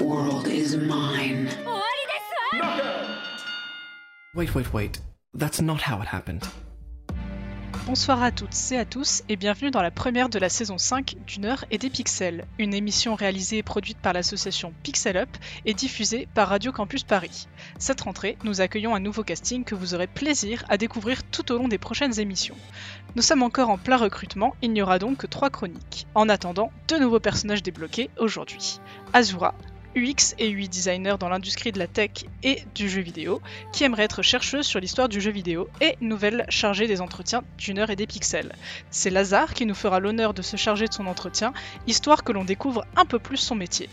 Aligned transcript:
world 0.00 0.48
is 0.48 0.76
mine. 0.76 1.48
Wait, 4.34 4.52
wait, 4.54 4.72
wait. 4.72 5.00
That's 5.34 5.60
not 5.60 5.80
how 5.80 6.00
it 6.02 6.08
happened. 6.08 6.42
Bonsoir 7.86 8.22
à 8.22 8.32
toutes 8.32 8.54
et 8.72 8.76
à 8.76 8.84
tous 8.84 9.22
et 9.30 9.36
bienvenue 9.36 9.70
dans 9.70 9.80
la 9.80 9.90
première 9.90 10.28
de 10.28 10.38
la 10.38 10.48
saison 10.48 10.76
5 10.76 11.16
d'une 11.26 11.46
heure 11.46 11.64
et 11.70 11.78
des 11.78 11.88
pixels, 11.88 12.44
une 12.58 12.74
émission 12.74 13.14
réalisée 13.14 13.58
et 13.58 13.62
produite 13.62 13.96
par 13.96 14.12
l'association 14.12 14.74
Pixel 14.82 15.16
Up 15.16 15.28
et 15.64 15.72
diffusée 15.72 16.28
par 16.34 16.48
Radio 16.48 16.70
Campus 16.70 17.04
Paris. 17.04 17.48
Cette 17.78 18.02
rentrée, 18.02 18.36
nous 18.44 18.60
accueillons 18.60 18.94
un 18.94 19.00
nouveau 19.00 19.22
casting 19.22 19.64
que 19.64 19.74
vous 19.74 19.94
aurez 19.94 20.06
plaisir 20.06 20.64
à 20.68 20.76
découvrir 20.76 21.22
tout 21.22 21.50
au 21.50 21.56
long 21.56 21.68
des 21.68 21.78
prochaines 21.78 22.20
émissions. 22.20 22.56
Nous 23.16 23.22
sommes 23.22 23.42
encore 23.42 23.70
en 23.70 23.78
plein 23.78 23.96
recrutement, 23.96 24.54
il 24.62 24.72
n'y 24.72 24.82
aura 24.82 24.98
donc 24.98 25.18
que 25.18 25.26
trois 25.26 25.50
chroniques. 25.50 26.06
En 26.14 26.28
attendant, 26.28 26.70
deux 26.88 27.00
nouveaux 27.00 27.20
personnages 27.20 27.62
débloqués 27.62 28.10
aujourd'hui. 28.18 28.80
Azura, 29.12 29.54
UX 29.96 30.34
et 30.38 30.50
UI 30.50 30.68
designer 30.68 31.18
dans 31.18 31.30
l'industrie 31.30 31.72
de 31.72 31.78
la 31.78 31.86
tech 31.86 32.10
et 32.42 32.62
du 32.74 32.88
jeu 32.88 33.00
vidéo, 33.00 33.40
qui 33.72 33.84
aimerait 33.84 34.04
être 34.04 34.22
chercheuse 34.22 34.66
sur 34.66 34.78
l'histoire 34.78 35.08
du 35.08 35.20
jeu 35.20 35.30
vidéo 35.30 35.68
et 35.80 35.96
nouvelle 36.00 36.44
chargée 36.50 36.86
des 36.86 37.00
entretiens 37.00 37.42
d'une 37.56 37.78
heure 37.78 37.90
et 37.90 37.96
des 37.96 38.06
pixels. 38.06 38.54
C'est 38.90 39.10
Lazare 39.10 39.54
qui 39.54 39.66
nous 39.66 39.74
fera 39.74 40.00
l'honneur 40.00 40.34
de 40.34 40.42
se 40.42 40.56
charger 40.56 40.86
de 40.86 40.92
son 40.92 41.06
entretien, 41.06 41.52
histoire 41.86 42.22
que 42.24 42.32
l'on 42.32 42.44
découvre 42.44 42.84
un 42.94 43.06
peu 43.06 43.18
plus 43.18 43.38
son 43.38 43.54
métier. 43.54 43.88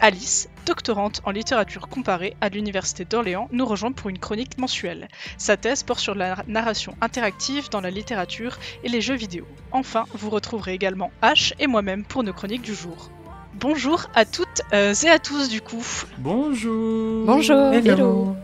Alice, 0.00 0.48
doctorante 0.64 1.20
en 1.24 1.32
littérature 1.32 1.88
comparée 1.88 2.36
à 2.40 2.48
l'Université 2.48 3.04
d'Orléans, 3.04 3.48
nous 3.50 3.66
rejoint 3.66 3.90
pour 3.90 4.08
une 4.08 4.18
chronique 4.18 4.56
mensuelle. 4.56 5.08
Sa 5.38 5.56
thèse 5.56 5.82
porte 5.82 5.98
sur 5.98 6.14
la 6.14 6.36
narration 6.46 6.96
interactive 7.00 7.68
dans 7.68 7.80
la 7.80 7.90
littérature 7.90 8.58
et 8.84 8.88
les 8.88 9.00
jeux 9.00 9.16
vidéo. 9.16 9.44
Enfin, 9.72 10.04
vous 10.14 10.30
retrouverez 10.30 10.72
également 10.72 11.10
H 11.22 11.52
et 11.58 11.66
moi-même 11.66 12.04
pour 12.04 12.22
nos 12.22 12.32
chroniques 12.32 12.62
du 12.62 12.74
jour. 12.74 13.10
Bonjour 13.54 14.06
à 14.14 14.24
toutes 14.24 14.62
euh, 14.72 14.94
et 14.94 15.08
à 15.08 15.18
tous 15.18 15.48
du 15.48 15.60
coup. 15.60 15.84
Bonjour 16.18 17.26
Bonjour. 17.26 17.72
Hello. 17.72 18.36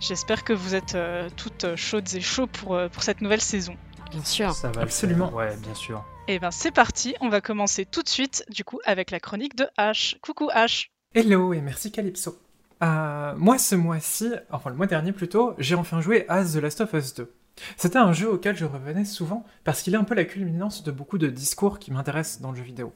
J'espère 0.00 0.42
que 0.42 0.54
vous 0.54 0.74
êtes 0.74 0.94
euh, 0.94 1.28
toutes 1.36 1.76
chaudes 1.76 2.14
et 2.14 2.20
chauds 2.22 2.46
pour, 2.46 2.74
euh, 2.74 2.88
pour 2.88 3.02
cette 3.02 3.20
nouvelle 3.20 3.42
saison. 3.42 3.76
Bien 4.10 4.24
sûr. 4.24 4.52
Ça 4.52 4.70
va 4.70 4.82
Absolument. 4.82 5.26
faire. 5.26 5.36
Ouais, 5.36 5.56
bien 5.58 5.74
sûr. 5.74 6.02
Et 6.28 6.38
ben 6.38 6.50
c'est 6.50 6.70
parti, 6.70 7.14
on 7.20 7.28
va 7.28 7.42
commencer 7.42 7.84
tout 7.84 8.02
de 8.02 8.08
suite 8.08 8.46
du 8.48 8.64
coup 8.64 8.80
avec 8.86 9.10
la 9.10 9.20
chronique 9.20 9.54
de 9.54 9.66
H. 9.76 10.16
Coucou 10.22 10.48
H. 10.48 10.88
Hello 11.16 11.52
et 11.52 11.60
merci 11.60 11.92
Calypso. 11.92 12.36
Euh, 12.82 13.34
moi 13.36 13.56
ce 13.56 13.76
mois-ci, 13.76 14.32
enfin 14.50 14.70
le 14.70 14.74
mois 14.74 14.88
dernier 14.88 15.12
plutôt, 15.12 15.54
j'ai 15.58 15.76
enfin 15.76 16.00
joué 16.00 16.28
à 16.28 16.44
The 16.44 16.56
Last 16.56 16.80
of 16.80 16.92
Us 16.92 17.14
2. 17.14 17.32
C'était 17.76 17.98
un 17.98 18.12
jeu 18.12 18.28
auquel 18.28 18.56
je 18.56 18.64
revenais 18.64 19.04
souvent 19.04 19.46
parce 19.62 19.82
qu'il 19.82 19.94
est 19.94 19.96
un 19.96 20.02
peu 20.02 20.16
la 20.16 20.24
culminance 20.24 20.82
de 20.82 20.90
beaucoup 20.90 21.16
de 21.16 21.28
discours 21.28 21.78
qui 21.78 21.92
m'intéressent 21.92 22.40
dans 22.40 22.50
le 22.50 22.56
jeu 22.56 22.64
vidéo. 22.64 22.92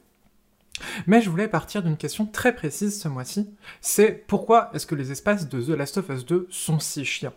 Mais 1.07 1.21
je 1.21 1.29
voulais 1.29 1.47
partir 1.47 1.81
d'une 1.81 1.95
question 1.95 2.25
très 2.25 2.53
précise 2.53 3.01
ce 3.01 3.07
mois-ci, 3.07 3.55
c'est 3.79 4.11
pourquoi 4.27 4.69
est-ce 4.73 4.85
que 4.85 4.95
les 4.95 5.13
espaces 5.13 5.47
de 5.47 5.61
The 5.61 5.77
Last 5.77 5.99
of 5.99 6.09
Us 6.09 6.25
2 6.25 6.47
sont 6.49 6.79
si 6.79 7.05
chiants? 7.05 7.31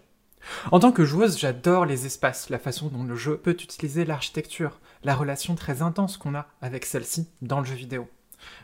En 0.72 0.80
tant 0.80 0.90
que 0.90 1.04
joueuse, 1.04 1.38
j'adore 1.38 1.86
les 1.86 2.06
espaces, 2.06 2.50
la 2.50 2.58
façon 2.58 2.88
dont 2.88 3.04
le 3.04 3.14
jeu 3.14 3.36
peut 3.36 3.52
utiliser 3.52 4.04
l'architecture, 4.04 4.80
la 5.04 5.14
relation 5.14 5.54
très 5.54 5.80
intense 5.80 6.16
qu'on 6.16 6.34
a 6.34 6.48
avec 6.60 6.86
celle-ci 6.86 7.28
dans 7.40 7.60
le 7.60 7.66
jeu 7.66 7.76
vidéo. 7.76 8.08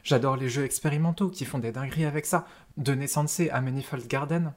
J'adore 0.04 0.36
les 0.36 0.48
jeux 0.48 0.64
expérimentaux 0.64 1.28
qui 1.28 1.44
font 1.44 1.58
des 1.58 1.72
dingueries 1.72 2.04
avec 2.04 2.26
ça, 2.26 2.46
de 2.76 2.94
Naissance 2.94 3.40
à 3.50 3.60
Manifold 3.60 4.06
Garden. 4.06 4.52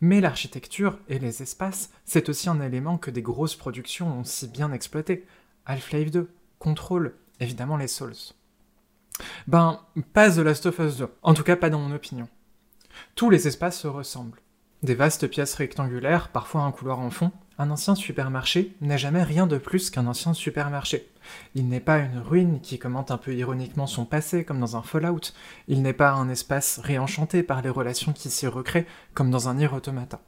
Mais 0.00 0.20
l'architecture 0.20 0.98
et 1.08 1.18
les 1.18 1.42
espaces, 1.42 1.90
c'est 2.04 2.28
aussi 2.28 2.48
un 2.48 2.60
élément 2.60 2.98
que 2.98 3.10
des 3.10 3.22
grosses 3.22 3.56
productions 3.56 4.20
ont 4.20 4.24
si 4.24 4.48
bien 4.48 4.72
exploité. 4.72 5.26
Half-Life 5.66 6.10
2, 6.10 6.30
Control, 6.58 7.14
évidemment 7.40 7.76
les 7.76 7.88
Souls. 7.88 8.14
Ben, 9.46 9.80
pas 10.12 10.30
The 10.30 10.38
Last 10.38 10.66
of 10.66 10.78
Us 10.78 10.96
2, 10.96 11.08
en 11.22 11.34
tout 11.34 11.44
cas 11.44 11.56
pas 11.56 11.70
dans 11.70 11.78
mon 11.78 11.94
opinion. 11.94 12.28
Tous 13.14 13.30
les 13.30 13.46
espaces 13.46 13.80
se 13.80 13.86
ressemblent. 13.86 14.40
Des 14.82 14.94
vastes 14.94 15.28
pièces 15.28 15.54
rectangulaires, 15.54 16.28
parfois 16.28 16.62
un 16.62 16.72
couloir 16.72 16.98
en 16.98 17.10
fond, 17.10 17.32
un 17.58 17.70
ancien 17.70 17.94
supermarché 17.94 18.74
n'est 18.80 18.98
jamais 18.98 19.22
rien 19.22 19.46
de 19.46 19.58
plus 19.58 19.90
qu'un 19.90 20.06
ancien 20.06 20.34
supermarché. 20.34 21.08
Il 21.54 21.68
n'est 21.68 21.80
pas 21.80 21.98
une 21.98 22.18
ruine 22.18 22.60
qui 22.60 22.78
commente 22.78 23.10
un 23.10 23.18
peu 23.18 23.34
ironiquement 23.34 23.86
son 23.86 24.04
passé 24.04 24.44
comme 24.44 24.60
dans 24.60 24.76
un 24.76 24.82
Fallout, 24.82 25.32
il 25.68 25.82
n'est 25.82 25.92
pas 25.92 26.12
un 26.12 26.28
espace 26.28 26.80
réenchanté 26.82 27.42
par 27.42 27.62
les 27.62 27.70
relations 27.70 28.12
qui 28.12 28.30
s'y 28.30 28.46
recréent 28.46 28.86
comme 29.14 29.30
dans 29.30 29.48
un 29.48 29.54
Nier 29.54 29.72
Automata. 29.72 30.20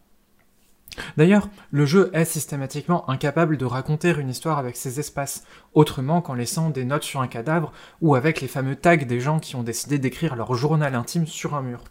D'ailleurs, 1.17 1.49
le 1.71 1.85
jeu 1.85 2.11
est 2.15 2.25
systématiquement 2.25 3.09
incapable 3.11 3.59
de 3.59 3.65
raconter 3.65 4.15
une 4.19 4.31
histoire 4.31 4.59
avec 4.59 4.77
ces 4.77 4.99
espaces, 4.99 5.45
autrement 5.75 6.23
qu'en 6.23 6.35
laissant 6.35 6.71
des 6.71 6.85
notes 6.85 7.03
sur 7.03 7.21
un 7.21 7.29
cadavre 7.29 7.73
ou 8.01 8.15
avec 8.15 8.41
les 8.41 8.49
fameux 8.49 8.77
tags 8.77 8.97
des 8.97 9.21
gens 9.21 9.39
qui 9.39 9.57
ont 9.57 9.63
décidé 9.63 9.99
d'écrire 9.99 10.37
leur 10.37 10.55
journal 10.55 10.95
intime 10.95 11.27
sur 11.27 11.55
un 11.55 11.63
mur. 11.63 11.85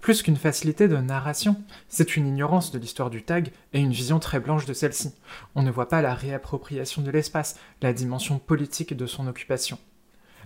Plus 0.00 0.22
qu'une 0.22 0.36
facilité 0.36 0.88
de 0.88 0.96
narration, 0.96 1.62
c'est 1.88 2.16
une 2.16 2.26
ignorance 2.26 2.70
de 2.70 2.78
l'histoire 2.78 3.10
du 3.10 3.22
tag 3.22 3.52
et 3.72 3.80
une 3.80 3.92
vision 3.92 4.18
très 4.18 4.40
blanche 4.40 4.66
de 4.66 4.72
celle-ci. 4.72 5.14
On 5.54 5.62
ne 5.62 5.70
voit 5.70 5.88
pas 5.88 6.02
la 6.02 6.14
réappropriation 6.14 7.02
de 7.02 7.10
l'espace, 7.10 7.58
la 7.82 7.92
dimension 7.92 8.38
politique 8.38 8.96
de 8.96 9.06
son 9.06 9.26
occupation. 9.26 9.78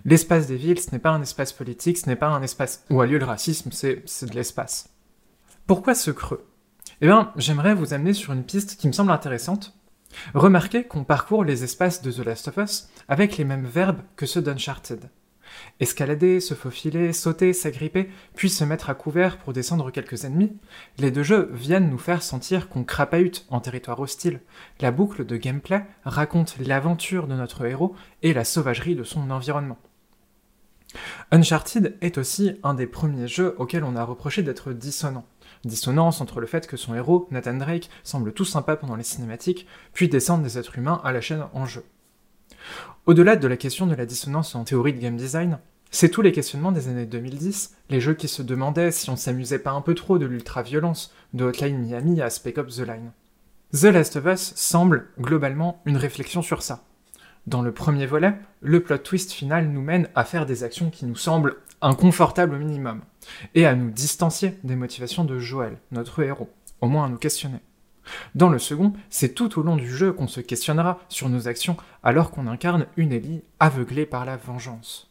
L'espace 0.03 0.47
des 0.47 0.55
villes, 0.55 0.79
ce 0.79 0.91
n'est 0.91 0.99
pas 0.99 1.11
un 1.11 1.21
espace 1.21 1.53
politique, 1.53 1.97
ce 1.97 2.07
n'est 2.07 2.15
pas 2.15 2.29
un 2.29 2.41
espace 2.41 2.83
où 2.89 3.01
a 3.01 3.05
lieu 3.05 3.19
le 3.19 3.25
racisme, 3.25 3.71
c'est 3.71 4.25
de 4.25 4.35
l'espace. 4.35 4.89
Pourquoi 5.67 5.93
ce 5.93 6.09
creux? 6.09 6.47
Eh 7.01 7.07
bien, 7.07 7.31
j'aimerais 7.35 7.75
vous 7.75 7.93
amener 7.93 8.13
sur 8.13 8.33
une 8.33 8.43
piste 8.43 8.77
qui 8.77 8.87
me 8.87 8.93
semble 8.93 9.11
intéressante. 9.11 9.75
Remarquez 10.33 10.83
qu'on 10.83 11.03
parcourt 11.03 11.43
les 11.43 11.63
espaces 11.63 12.01
de 12.01 12.11
The 12.11 12.25
Last 12.25 12.47
of 12.47 12.57
Us 12.57 12.89
avec 13.07 13.37
les 13.37 13.45
mêmes 13.45 13.65
verbes 13.65 14.01
que 14.15 14.25
ceux 14.25 14.41
d'Uncharted. 14.41 15.09
Escalader, 15.79 16.39
se 16.39 16.53
faufiler, 16.53 17.13
sauter, 17.13 17.53
s'agripper, 17.53 18.09
puis 18.35 18.49
se 18.49 18.63
mettre 18.63 18.89
à 18.89 18.93
couvert 18.93 19.37
pour 19.37 19.53
descendre 19.53 19.91
quelques 19.91 20.25
ennemis, 20.25 20.55
les 20.97 21.11
deux 21.11 21.23
jeux 21.23 21.49
viennent 21.53 21.89
nous 21.89 21.97
faire 21.97 22.23
sentir 22.23 22.69
qu'on 22.69 22.83
crapahute 22.83 23.45
en 23.49 23.59
territoire 23.59 23.99
hostile. 23.99 24.41
La 24.79 24.91
boucle 24.91 25.25
de 25.25 25.37
gameplay 25.37 25.85
raconte 26.05 26.57
l'aventure 26.59 27.27
de 27.27 27.35
notre 27.35 27.65
héros 27.65 27.95
et 28.21 28.33
la 28.33 28.43
sauvagerie 28.43 28.95
de 28.95 29.03
son 29.03 29.31
environnement. 29.31 29.77
Uncharted 31.31 31.97
est 32.01 32.17
aussi 32.17 32.59
un 32.63 32.73
des 32.73 32.87
premiers 32.87 33.27
jeux 33.27 33.55
auxquels 33.57 33.83
on 33.83 33.95
a 33.95 34.03
reproché 34.03 34.43
d'être 34.43 34.73
dissonant. 34.73 35.25
Dissonance 35.63 36.21
entre 36.21 36.39
le 36.39 36.47
fait 36.47 36.67
que 36.67 36.77
son 36.77 36.95
héros, 36.95 37.27
Nathan 37.31 37.53
Drake, 37.53 37.89
semble 38.03 38.33
tout 38.33 38.45
sympa 38.45 38.75
pendant 38.75 38.95
les 38.95 39.03
cinématiques, 39.03 39.67
puis 39.93 40.09
descendre 40.09 40.43
des 40.43 40.57
êtres 40.57 40.77
humains 40.77 41.01
à 41.03 41.11
la 41.11 41.21
chaîne 41.21 41.45
en 41.53 41.65
jeu. 41.65 41.83
Au-delà 43.07 43.35
de 43.35 43.47
la 43.47 43.57
question 43.57 43.87
de 43.87 43.95
la 43.95 44.05
dissonance 44.05 44.53
en 44.53 44.63
théorie 44.63 44.93
de 44.93 44.99
game 44.99 45.17
design, 45.17 45.57
c'est 45.89 46.09
tous 46.09 46.21
les 46.21 46.31
questionnements 46.31 46.71
des 46.71 46.87
années 46.87 47.07
2010, 47.07 47.75
les 47.89 47.99
jeux 47.99 48.13
qui 48.13 48.27
se 48.27 48.43
demandaient 48.43 48.91
si 48.91 49.09
on 49.09 49.15
s'amusait 49.15 49.57
pas 49.57 49.71
un 49.71 49.81
peu 49.81 49.95
trop 49.95 50.19
de 50.19 50.27
l'ultra-violence, 50.27 51.11
de 51.33 51.45
Hotline 51.45 51.79
Miami 51.79 52.21
à 52.21 52.29
Spec 52.29 52.59
Ops 52.59 52.75
The 52.75 52.87
Line. 52.87 53.11
The 53.73 53.85
Last 53.85 54.17
of 54.17 54.25
Us 54.27 54.53
semble, 54.55 55.07
globalement, 55.19 55.81
une 55.85 55.97
réflexion 55.97 56.43
sur 56.43 56.61
ça. 56.61 56.83
Dans 57.47 57.63
le 57.63 57.71
premier 57.71 58.05
volet, 58.05 58.35
le 58.61 58.83
plot 58.83 58.99
twist 58.99 59.31
final 59.31 59.67
nous 59.69 59.81
mène 59.81 60.07
à 60.13 60.23
faire 60.23 60.45
des 60.45 60.63
actions 60.63 60.91
qui 60.91 61.07
nous 61.07 61.15
semblent 61.15 61.55
inconfortables 61.81 62.53
au 62.53 62.59
minimum, 62.59 63.01
et 63.55 63.65
à 63.65 63.73
nous 63.73 63.89
distancier 63.89 64.59
des 64.63 64.75
motivations 64.75 65.25
de 65.25 65.39
Joel, 65.39 65.79
notre 65.91 66.21
héros, 66.21 66.51
au 66.81 66.87
moins 66.87 67.05
à 67.05 67.09
nous 67.09 67.17
questionner. 67.17 67.61
Dans 68.35 68.49
le 68.49 68.59
second, 68.59 68.93
c'est 69.09 69.33
tout 69.33 69.59
au 69.59 69.63
long 69.63 69.75
du 69.75 69.89
jeu 69.89 70.11
qu'on 70.11 70.27
se 70.27 70.41
questionnera 70.41 70.99
sur 71.09 71.29
nos 71.29 71.47
actions 71.47 71.77
alors 72.03 72.31
qu'on 72.31 72.47
incarne 72.47 72.87
une 72.97 73.11
Ellie 73.11 73.43
aveuglée 73.59 74.05
par 74.05 74.25
la 74.25 74.37
vengeance. 74.37 75.09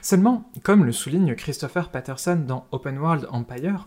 Seulement, 0.00 0.50
comme 0.62 0.84
le 0.84 0.92
souligne 0.92 1.34
Christopher 1.34 1.90
Patterson 1.90 2.44
dans 2.46 2.66
Open 2.70 2.98
World 2.98 3.26
Empire, 3.30 3.86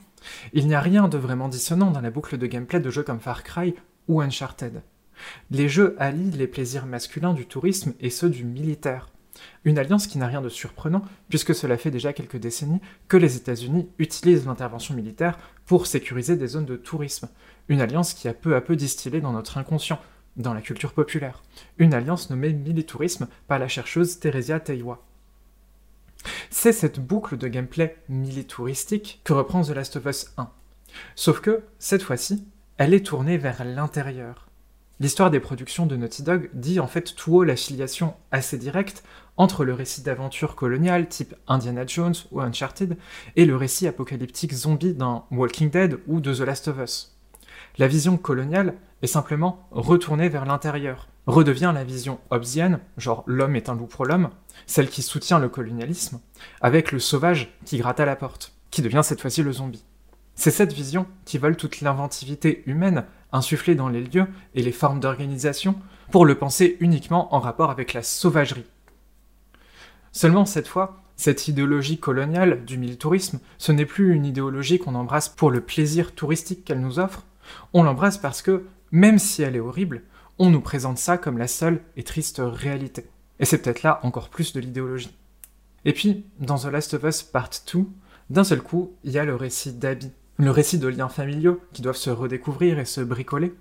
il 0.53 0.67
n'y 0.67 0.75
a 0.75 0.81
rien 0.81 1.07
de 1.07 1.17
vraiment 1.17 1.49
dissonant 1.49 1.91
dans 1.91 2.01
la 2.01 2.11
boucle 2.11 2.37
de 2.37 2.47
gameplay 2.47 2.79
de 2.79 2.89
jeux 2.89 3.03
comme 3.03 3.19
Far 3.19 3.43
Cry 3.43 3.75
ou 4.07 4.21
Uncharted. 4.21 4.81
Les 5.51 5.69
jeux 5.69 5.95
allient 5.99 6.31
les 6.31 6.47
plaisirs 6.47 6.85
masculins 6.85 7.33
du 7.33 7.45
tourisme 7.45 7.93
et 7.99 8.09
ceux 8.09 8.29
du 8.29 8.43
militaire. 8.43 9.09
Une 9.63 9.77
alliance 9.77 10.07
qui 10.07 10.17
n'a 10.17 10.27
rien 10.27 10.41
de 10.41 10.49
surprenant, 10.49 11.03
puisque 11.29 11.55
cela 11.55 11.77
fait 11.77 11.91
déjà 11.91 12.13
quelques 12.13 12.37
décennies 12.37 12.81
que 13.07 13.17
les 13.17 13.35
États-Unis 13.35 13.89
utilisent 13.99 14.45
l'intervention 14.45 14.93
militaire 14.93 15.37
pour 15.65 15.87
sécuriser 15.87 16.35
des 16.35 16.47
zones 16.47 16.65
de 16.65 16.75
tourisme. 16.75 17.29
Une 17.67 17.81
alliance 17.81 18.13
qui 18.13 18.27
a 18.27 18.33
peu 18.33 18.55
à 18.55 18.61
peu 18.61 18.75
distillé 18.75 19.21
dans 19.21 19.33
notre 19.33 19.57
inconscient, 19.57 19.99
dans 20.37 20.53
la 20.53 20.61
culture 20.61 20.93
populaire. 20.93 21.43
Une 21.77 21.93
alliance 21.93 22.29
nommée 22.29 22.53
Militourisme 22.53 23.27
par 23.47 23.59
la 23.59 23.67
chercheuse 23.67 24.19
Theresia 24.19 24.59
Teiwa. 24.59 25.03
C'est 26.49 26.73
cette 26.73 26.99
boucle 26.99 27.37
de 27.37 27.47
gameplay 27.47 27.97
militouristique 28.09 29.21
que 29.23 29.33
reprend 29.33 29.63
The 29.63 29.69
Last 29.69 29.95
of 29.97 30.05
Us 30.05 30.33
1. 30.37 30.49
Sauf 31.15 31.41
que, 31.41 31.63
cette 31.79 32.03
fois-ci, 32.03 32.45
elle 32.77 32.93
est 32.93 33.05
tournée 33.05 33.37
vers 33.37 33.63
l'intérieur. 33.63 34.47
L'histoire 34.99 35.29
des 35.29 35.41
productions 35.41 35.85
de 35.85 35.97
Naughty 35.97 36.23
Dog 36.23 36.49
dit 36.53 36.79
en 36.79 36.87
fait 36.87 37.15
tout 37.15 37.35
haut 37.35 37.43
la 37.43 37.57
filiation 37.57 38.13
assez 38.31 38.57
directe 38.57 39.03
entre 39.37 39.65
le 39.65 39.73
récit 39.73 40.01
d'aventure 40.01 40.55
coloniale 40.55 41.07
type 41.07 41.35
Indiana 41.47 41.85
Jones 41.85 42.15
ou 42.31 42.41
Uncharted 42.41 42.97
et 43.35 43.45
le 43.45 43.55
récit 43.55 43.87
apocalyptique 43.87 44.53
zombie 44.53 44.93
d'un 44.93 45.23
Walking 45.31 45.69
Dead 45.69 45.99
ou 46.07 46.19
de 46.19 46.33
The 46.33 46.41
Last 46.41 46.67
of 46.67 46.77
Us. 46.79 47.15
La 47.77 47.87
vision 47.87 48.17
coloniale 48.17 48.75
est 49.01 49.07
simplement 49.07 49.67
retournée 49.71 50.29
vers 50.29 50.45
l'intérieur, 50.45 51.09
redevient 51.27 51.71
la 51.73 51.83
vision 51.83 52.19
hobbesienne, 52.29 52.79
genre 52.97 53.23
l'homme 53.27 53.55
est 53.55 53.69
un 53.69 53.75
loup 53.75 53.87
pour 53.87 54.05
l'homme, 54.05 54.29
celle 54.65 54.89
qui 54.89 55.01
soutient 55.01 55.39
le 55.39 55.49
colonialisme, 55.49 56.19
avec 56.61 56.91
le 56.91 56.99
sauvage 56.99 57.53
qui 57.65 57.77
gratte 57.77 57.99
à 57.99 58.05
la 58.05 58.15
porte, 58.15 58.53
qui 58.71 58.81
devient 58.81 59.01
cette 59.03 59.21
fois-ci 59.21 59.43
le 59.43 59.51
zombie. 59.51 59.83
C'est 60.35 60.51
cette 60.51 60.73
vision 60.73 61.05
qui 61.23 61.37
vole 61.37 61.55
toute 61.55 61.81
l'inventivité 61.81 62.63
humaine 62.65 63.05
insufflée 63.31 63.75
dans 63.75 63.89
les 63.89 64.03
lieux 64.03 64.27
et 64.53 64.61
les 64.61 64.71
formes 64.71 64.99
d'organisation 64.99 65.75
pour 66.11 66.25
le 66.25 66.35
penser 66.35 66.77
uniquement 66.79 67.33
en 67.33 67.39
rapport 67.39 67.71
avec 67.71 67.93
la 67.93 68.03
sauvagerie. 68.03 68.65
Seulement 70.15 70.45
cette 70.45 70.69
fois, 70.69 71.01
cette 71.17 71.49
idéologie 71.49 71.97
coloniale 71.97 72.63
du 72.63 72.77
militourisme, 72.77 73.41
ce 73.57 73.73
n'est 73.73 73.85
plus 73.85 74.13
une 74.13 74.25
idéologie 74.25 74.79
qu'on 74.79 74.95
embrasse 74.95 75.27
pour 75.27 75.51
le 75.51 75.59
plaisir 75.59 76.13
touristique 76.13 76.63
qu'elle 76.63 76.79
nous 76.79 76.99
offre, 76.99 77.25
on 77.73 77.83
l'embrasse 77.83 78.17
parce 78.17 78.41
que, 78.41 78.63
même 78.93 79.19
si 79.19 79.41
elle 79.41 79.57
est 79.57 79.59
horrible, 79.59 80.03
on 80.39 80.49
nous 80.49 80.61
présente 80.61 80.99
ça 80.99 81.17
comme 81.17 81.37
la 81.37 81.49
seule 81.49 81.81
et 81.97 82.03
triste 82.03 82.41
réalité. 82.41 83.09
Et 83.39 83.45
c'est 83.45 83.57
peut-être 83.57 83.83
là 83.83 83.99
encore 84.03 84.29
plus 84.29 84.53
de 84.53 84.61
l'idéologie. 84.61 85.13
Et 85.83 85.91
puis, 85.91 86.23
dans 86.39 86.59
The 86.59 86.67
Last 86.67 86.93
of 86.93 87.03
Us 87.03 87.21
Part 87.21 87.49
2, 87.73 87.81
d'un 88.29 88.45
seul 88.45 88.61
coup, 88.61 88.93
il 89.03 89.11
y 89.11 89.19
a 89.19 89.25
le 89.25 89.35
récit 89.35 89.73
d'Abby, 89.73 90.13
le 90.37 90.49
récit 90.49 90.79
de 90.79 90.87
liens 90.87 91.09
familiaux 91.09 91.59
qui 91.73 91.81
doivent 91.81 91.97
se 91.97 92.09
redécouvrir 92.09 92.79
et 92.79 92.85
se 92.85 93.01
bricoler, 93.01 93.53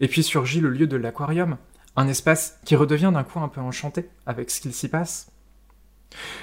et 0.00 0.08
puis 0.08 0.22
surgit 0.22 0.62
le 0.62 0.70
lieu 0.70 0.86
de 0.86 0.96
l'aquarium, 0.96 1.58
un 1.96 2.08
espace 2.08 2.58
qui 2.64 2.76
redevient 2.76 3.10
d'un 3.12 3.24
coup 3.24 3.40
un 3.40 3.48
peu 3.48 3.60
enchanté 3.60 4.08
avec 4.24 4.50
ce 4.50 4.62
qu'il 4.62 4.72
s'y 4.72 4.88
passe. 4.88 5.30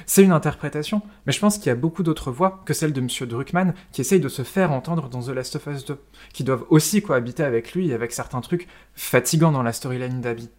C'est 0.05 0.23
une 0.23 0.31
interprétation, 0.31 1.01
mais 1.25 1.33
je 1.33 1.39
pense 1.39 1.57
qu'il 1.57 1.67
y 1.67 1.71
a 1.71 1.75
beaucoup 1.75 2.03
d'autres 2.03 2.31
voix 2.31 2.61
que 2.65 2.73
celle 2.73 2.93
de 2.93 3.01
M. 3.01 3.07
Druckmann 3.27 3.73
qui 3.91 4.01
essayent 4.01 4.19
de 4.19 4.29
se 4.29 4.43
faire 4.43 4.71
entendre 4.71 5.09
dans 5.09 5.23
The 5.23 5.29
Last 5.29 5.55
of 5.55 5.67
Us 5.67 5.85
2, 5.85 5.99
qui 6.33 6.43
doivent 6.43 6.65
aussi 6.69 7.01
cohabiter 7.01 7.43
avec 7.43 7.73
lui 7.73 7.89
et 7.89 7.93
avec 7.93 8.11
certains 8.11 8.41
trucs 8.41 8.67
fatigants 8.93 9.51
dans 9.51 9.63
la 9.63 9.73
storyline 9.73 10.21
d'Abby. 10.21 10.49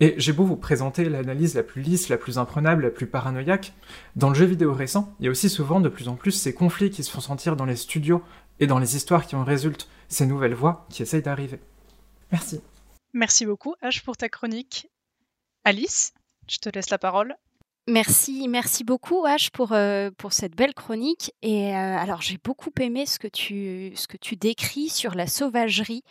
Et 0.00 0.14
j'ai 0.18 0.32
beau 0.32 0.44
vous 0.44 0.56
présenter 0.56 1.08
l'analyse 1.08 1.54
la 1.54 1.62
plus 1.62 1.82
lisse, 1.82 2.08
la 2.08 2.18
plus 2.18 2.38
imprenable, 2.38 2.84
la 2.84 2.90
plus 2.90 3.06
paranoïaque, 3.06 3.72
dans 4.16 4.28
le 4.28 4.34
jeu 4.34 4.46
vidéo 4.46 4.72
récent, 4.72 5.14
il 5.18 5.26
y 5.26 5.28
a 5.28 5.30
aussi 5.30 5.50
souvent 5.50 5.80
de 5.80 5.88
plus 5.88 6.08
en 6.08 6.16
plus 6.16 6.32
ces 6.32 6.54
conflits 6.54 6.90
qui 6.90 7.04
se 7.04 7.10
font 7.10 7.20
sentir 7.20 7.56
dans 7.56 7.66
les 7.66 7.76
studios 7.76 8.22
et 8.58 8.66
dans 8.66 8.78
les 8.78 8.96
histoires 8.96 9.26
qui 9.26 9.36
en 9.36 9.44
résultent, 9.44 9.88
ces 10.08 10.26
nouvelles 10.26 10.54
voix 10.54 10.86
qui 10.90 11.02
essayent 11.02 11.22
d'arriver. 11.22 11.60
Merci. 12.32 12.60
Merci 13.12 13.46
beaucoup, 13.46 13.74
H, 13.82 14.04
pour 14.04 14.16
ta 14.16 14.28
chronique. 14.28 14.88
Alice, 15.64 16.14
je 16.48 16.58
te 16.58 16.68
laisse 16.68 16.90
la 16.90 16.98
parole. 16.98 17.36
Merci, 17.88 18.46
merci 18.46 18.84
beaucoup 18.84 19.24
H 19.24 19.50
pour, 19.50 19.72
euh, 19.72 20.10
pour 20.16 20.32
cette 20.32 20.54
belle 20.54 20.74
chronique. 20.74 21.32
Et 21.42 21.74
euh, 21.74 21.96
alors 21.96 22.20
j'ai 22.20 22.38
beaucoup 22.42 22.70
aimé 22.78 23.06
ce 23.06 23.18
que 23.18 23.26
tu, 23.26 23.92
ce 23.96 24.06
que 24.06 24.18
tu 24.18 24.36
décris 24.36 24.90
sur 24.90 25.14
la 25.14 25.26
sauvagerie 25.26 26.04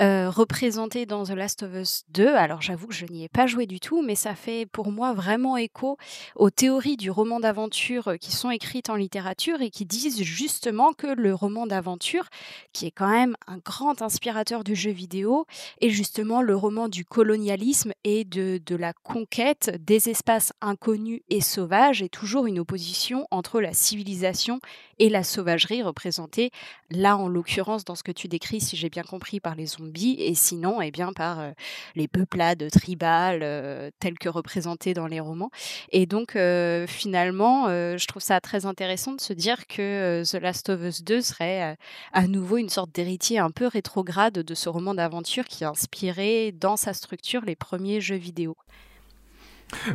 euh, 0.00 0.30
représentée 0.30 1.06
dans 1.06 1.24
The 1.24 1.30
Last 1.30 1.64
of 1.64 1.74
Us 1.74 2.04
2. 2.10 2.28
Alors 2.28 2.62
j'avoue 2.62 2.86
que 2.86 2.94
je 2.94 3.04
n'y 3.04 3.24
ai 3.24 3.28
pas 3.28 3.46
joué 3.46 3.66
du 3.66 3.80
tout, 3.80 4.00
mais 4.00 4.14
ça 4.14 4.34
fait 4.36 4.64
pour 4.64 4.90
moi 4.92 5.12
vraiment 5.12 5.56
écho 5.56 5.98
aux 6.36 6.50
théories 6.50 6.96
du 6.96 7.10
roman 7.10 7.40
d'aventure 7.40 8.14
qui 8.18 8.32
sont 8.32 8.50
écrites 8.50 8.88
en 8.88 8.94
littérature 8.94 9.60
et 9.60 9.70
qui 9.70 9.84
disent 9.84 10.22
justement 10.22 10.92
que 10.92 11.08
le 11.08 11.34
roman 11.34 11.66
d'aventure, 11.66 12.28
qui 12.72 12.86
est 12.86 12.92
quand 12.92 13.10
même 13.10 13.36
un 13.48 13.58
grand 13.58 14.00
inspirateur 14.02 14.62
du 14.62 14.76
jeu 14.76 14.92
vidéo, 14.92 15.46
est 15.80 15.90
justement 15.90 16.42
le 16.42 16.56
roman 16.56 16.88
du 16.88 17.04
colonialisme 17.04 17.92
et 18.04 18.24
de, 18.24 18.60
de 18.64 18.76
la 18.76 18.92
conquête 18.92 19.76
des 19.84 20.08
espaces 20.08 20.52
inconnus 20.62 21.17
et 21.30 21.40
sauvage 21.40 22.02
et 22.02 22.08
toujours 22.08 22.46
une 22.46 22.58
opposition 22.58 23.26
entre 23.30 23.60
la 23.60 23.72
civilisation 23.72 24.60
et 24.98 25.08
la 25.08 25.22
sauvagerie 25.22 25.82
représentée, 25.82 26.50
là 26.90 27.16
en 27.16 27.28
l'occurrence 27.28 27.84
dans 27.84 27.94
ce 27.94 28.02
que 28.02 28.12
tu 28.12 28.28
décris, 28.28 28.60
si 28.60 28.76
j'ai 28.76 28.88
bien 28.88 29.02
compris, 29.02 29.40
par 29.40 29.54
les 29.54 29.66
zombies, 29.66 30.16
et 30.18 30.34
sinon 30.34 30.80
eh 30.80 30.90
bien, 30.90 31.12
par 31.12 31.40
euh, 31.40 31.50
les 31.94 32.08
peuplades 32.08 32.68
tribales 32.70 33.42
euh, 33.42 33.90
telles 34.00 34.18
que 34.18 34.28
représentées 34.28 34.94
dans 34.94 35.06
les 35.06 35.20
romans. 35.20 35.50
Et 35.92 36.06
donc 36.06 36.36
euh, 36.36 36.86
finalement, 36.86 37.68
je 37.68 38.06
trouve 38.06 38.22
ça 38.22 38.40
très 38.40 38.66
intéressant 38.66 39.12
de 39.12 39.20
se 39.20 39.32
dire 39.32 39.66
que 39.66 40.22
The 40.24 40.40
Last 40.40 40.68
of 40.68 40.82
Us 40.82 41.02
2 41.02 41.20
serait 41.20 41.76
à 42.12 42.26
nouveau 42.26 42.56
une 42.56 42.68
sorte 42.68 42.94
d'héritier 42.94 43.38
un 43.38 43.50
peu 43.50 43.66
rétrograde 43.66 44.34
de 44.34 44.54
ce 44.54 44.68
roman 44.68 44.94
d'aventure 44.94 45.44
qui 45.44 45.64
a 45.64 45.70
inspiré 45.70 46.52
dans 46.52 46.76
sa 46.76 46.92
structure 46.92 47.42
les 47.44 47.56
premiers 47.56 48.00
jeux 48.00 48.16
vidéo. 48.16 48.56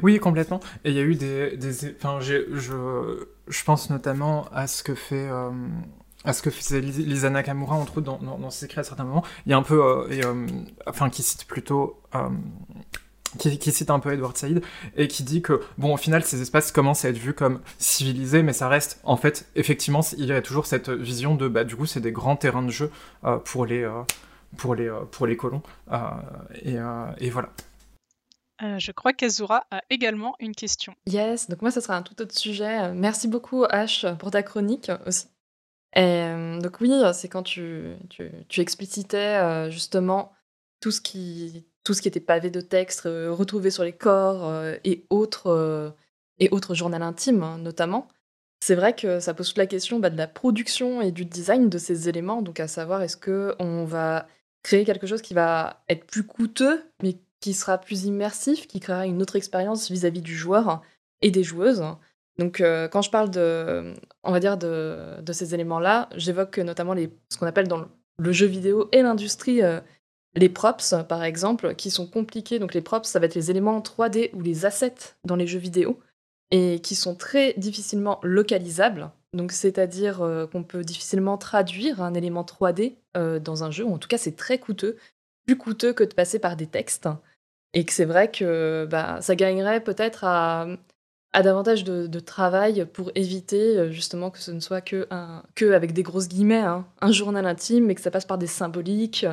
Oui, 0.01 0.19
complètement. 0.19 0.59
Et 0.83 0.91
il 0.91 0.95
y 0.95 0.99
a 0.99 1.03
eu 1.03 1.15
des, 1.15 1.57
enfin, 1.97 2.19
je, 2.19 2.45
je 3.47 3.63
pense 3.63 3.89
notamment 3.89 4.47
à 4.51 4.67
ce 4.67 4.83
que 4.83 4.95
fait. 4.95 5.27
Euh, 5.29 5.49
à 6.25 6.31
ce 6.31 6.41
que 6.41 6.49
faisait 6.49 6.79
Lisa 6.79 7.29
Nakamura, 7.29 7.75
entre 7.75 7.97
autres, 7.97 8.17
dans, 8.17 8.37
dans, 8.37 8.49
ses 8.49 8.65
écrits 8.65 8.79
à 8.79 8.83
certains 8.83 9.03
moments. 9.03 9.25
Il 9.45 9.49
y 9.49 9.53
a 9.53 9.57
un 9.57 9.63
peu. 9.63 9.83
Euh, 9.83 10.07
et, 10.09 10.23
euh, 10.23 10.47
enfin, 10.87 11.09
qui 11.09 11.23
cite 11.23 11.45
plutôt. 11.45 11.99
Qui, 13.39 13.71
cite 13.71 13.89
un 13.89 13.99
peu 13.99 14.13
Edward 14.13 14.37
Said 14.37 14.63
et 14.95 15.07
qui 15.07 15.23
dit 15.23 15.41
que 15.41 15.59
bon 15.79 15.95
au 15.95 15.97
final 15.97 16.23
ces 16.23 16.43
espaces 16.43 16.71
commencent 16.71 17.03
à 17.03 17.09
être 17.09 17.17
vus 17.17 17.33
comme 17.33 17.61
civilisés 17.79 18.43
mais 18.43 18.53
ça 18.53 18.69
reste 18.69 18.99
en 19.03 19.17
fait 19.17 19.47
effectivement 19.55 20.01
il 20.15 20.27
y 20.27 20.31
a 20.31 20.39
toujours 20.43 20.67
cette 20.67 20.91
vision 20.91 21.33
de 21.33 21.47
bah 21.47 21.63
du 21.63 21.75
coup 21.75 21.87
c'est 21.87 21.99
des 21.99 22.11
grands 22.11 22.35
terrains 22.35 22.61
de 22.61 22.69
jeu 22.69 22.91
pour 23.45 23.65
les 23.65 23.89
pour 24.55 24.75
les 24.75 24.87
pour 25.09 25.25
les 25.25 25.35
colons 25.35 25.63
et 26.61 26.77
voilà 27.31 27.49
euh, 28.61 28.77
je 28.77 28.91
crois 28.91 29.13
qu'Azura 29.13 29.65
a 29.71 29.81
également 29.89 30.35
une 30.39 30.53
question. 30.53 30.93
Yes, 31.07 31.49
donc 31.49 31.61
moi, 31.61 31.71
ce 31.71 31.81
sera 31.81 31.95
un 31.95 32.03
tout 32.03 32.21
autre 32.21 32.37
sujet. 32.37 32.93
Merci 32.93 33.27
beaucoup, 33.27 33.63
H, 33.65 34.15
pour 34.17 34.31
ta 34.31 34.43
chronique 34.43 34.91
aussi. 35.05 35.27
Et, 35.95 36.59
donc 36.61 36.81
oui, 36.81 36.91
c'est 37.13 37.29
quand 37.29 37.43
tu, 37.43 37.95
tu, 38.09 38.61
explicitais 38.61 39.17
euh, 39.17 39.69
justement 39.69 40.31
tout 40.79 40.91
ce, 40.91 41.01
qui, 41.01 41.65
tout 41.83 41.93
ce 41.93 42.01
qui 42.01 42.07
était 42.07 42.19
pavé 42.19 42.49
de 42.49 42.61
texte, 42.61 43.05
euh, 43.05 43.31
retrouvé 43.31 43.69
sur 43.69 43.83
les 43.83 43.93
corps 43.93 44.51
et, 44.83 45.05
autres, 45.09 45.93
et 46.39 46.49
autres 46.49 46.75
journaux 46.75 47.01
intimes, 47.01 47.43
hein, 47.43 47.57
notamment. 47.59 48.07
C'est 48.63 48.75
vrai 48.75 48.95
que 48.95 49.19
ça 49.19 49.33
pose 49.33 49.49
toute 49.49 49.57
la 49.57 49.67
question 49.67 49.99
bah, 49.99 50.09
de 50.09 50.17
la 50.17 50.25
production 50.25 51.01
et 51.01 51.11
du 51.11 51.25
design 51.25 51.69
de 51.69 51.77
ces 51.77 52.07
éléments, 52.07 52.41
donc 52.41 52.59
à 52.59 52.67
savoir 52.67 53.01
est-ce 53.01 53.17
qu'on 53.17 53.83
va 53.83 54.25
créer 54.63 54.85
quelque 54.85 55.05
chose 55.05 55.21
qui 55.21 55.33
va 55.33 55.83
être 55.89 56.05
plus 56.05 56.25
coûteux, 56.25 56.81
mais 57.03 57.17
qui 57.43 57.53
sera 57.53 57.77
plus 57.77 58.05
immersif, 58.05 58.67
qui 58.67 58.79
créera 58.79 59.05
une 59.05 59.21
autre 59.21 59.35
expérience 59.35 59.91
vis-à-vis 59.91 60.21
du 60.21 60.33
joueur 60.33 60.81
et 61.21 61.29
des 61.29 61.43
joueuses. 61.43 61.83
Donc, 62.39 62.61
euh, 62.61 62.87
quand 62.87 63.01
je 63.01 63.09
parle 63.09 63.29
de, 63.31 63.93
on 64.23 64.31
va 64.31 64.39
dire 64.39 64.57
de, 64.57 65.21
ces 65.33 65.53
éléments-là, 65.53 66.07
j'évoque 66.15 66.57
notamment 66.59 66.95
ce 66.95 67.37
qu'on 67.37 67.45
appelle 67.45 67.67
dans 67.67 67.85
le 68.17 68.31
jeu 68.31 68.45
vidéo 68.45 68.87
et 68.93 69.01
l'industrie 69.01 69.61
euh, 69.61 69.81
les 70.35 70.47
props, 70.47 70.95
par 71.09 71.21
exemple, 71.21 71.75
qui 71.75 71.91
sont 71.91 72.07
compliqués. 72.07 72.59
Donc, 72.59 72.73
les 72.73 72.81
props, 72.81 73.09
ça 73.09 73.19
va 73.19 73.25
être 73.25 73.35
les 73.35 73.51
éléments 73.51 73.81
3D 73.81 74.29
ou 74.33 74.39
les 74.39 74.65
assets 74.65 75.17
dans 75.25 75.35
les 75.35 75.45
jeux 75.45 75.59
vidéo 75.59 75.99
et 76.49 76.79
qui 76.79 76.95
sont 76.95 77.13
très 77.13 77.55
difficilement 77.57 78.21
localisables. 78.23 79.11
Donc, 79.33 79.51
c'est-à-dire 79.51 80.21
euh, 80.21 80.47
qu'on 80.47 80.63
peut 80.63 80.85
difficilement 80.85 81.37
traduire 81.37 82.01
un 82.01 82.13
élément 82.13 82.43
3D 82.43 82.95
dans 83.41 83.65
un 83.65 83.69
jeu, 83.69 83.83
ou 83.83 83.93
en 83.93 83.97
tout 83.97 84.07
cas, 84.07 84.17
c'est 84.17 84.37
très 84.37 84.59
coûteux, 84.59 84.95
plus 85.45 85.57
coûteux 85.57 85.91
que 85.91 86.05
de 86.05 86.13
passer 86.13 86.39
par 86.39 86.55
des 86.55 86.67
textes. 86.67 87.09
Et 87.73 87.85
que 87.85 87.93
c'est 87.93 88.05
vrai 88.05 88.29
que 88.31 88.87
bah, 88.89 89.19
ça 89.21 89.35
gagnerait 89.35 89.83
peut-être 89.83 90.23
à, 90.23 90.67
davantage 91.33 91.83
de, 91.83 92.19
travail 92.19 92.85
pour 92.85 93.11
éviter 93.15 93.77
euh, 93.77 93.91
justement 93.91 94.29
que 94.29 94.39
ce 94.39 94.51
ne 94.51 94.59
soit 94.59 94.81
que, 94.81 95.07
un, 95.09 95.43
que 95.55 95.71
avec 95.71 95.93
des 95.93 96.03
grosses 96.03 96.27
guillemets, 96.27 96.57
hein, 96.59 96.85
un 97.01 97.11
journal 97.11 97.45
intime, 97.45 97.85
mais 97.85 97.95
que 97.95 98.01
ça 98.01 98.11
passe 98.11 98.25
par 98.25 98.37
des 98.37 98.47
symboliques 98.47 99.25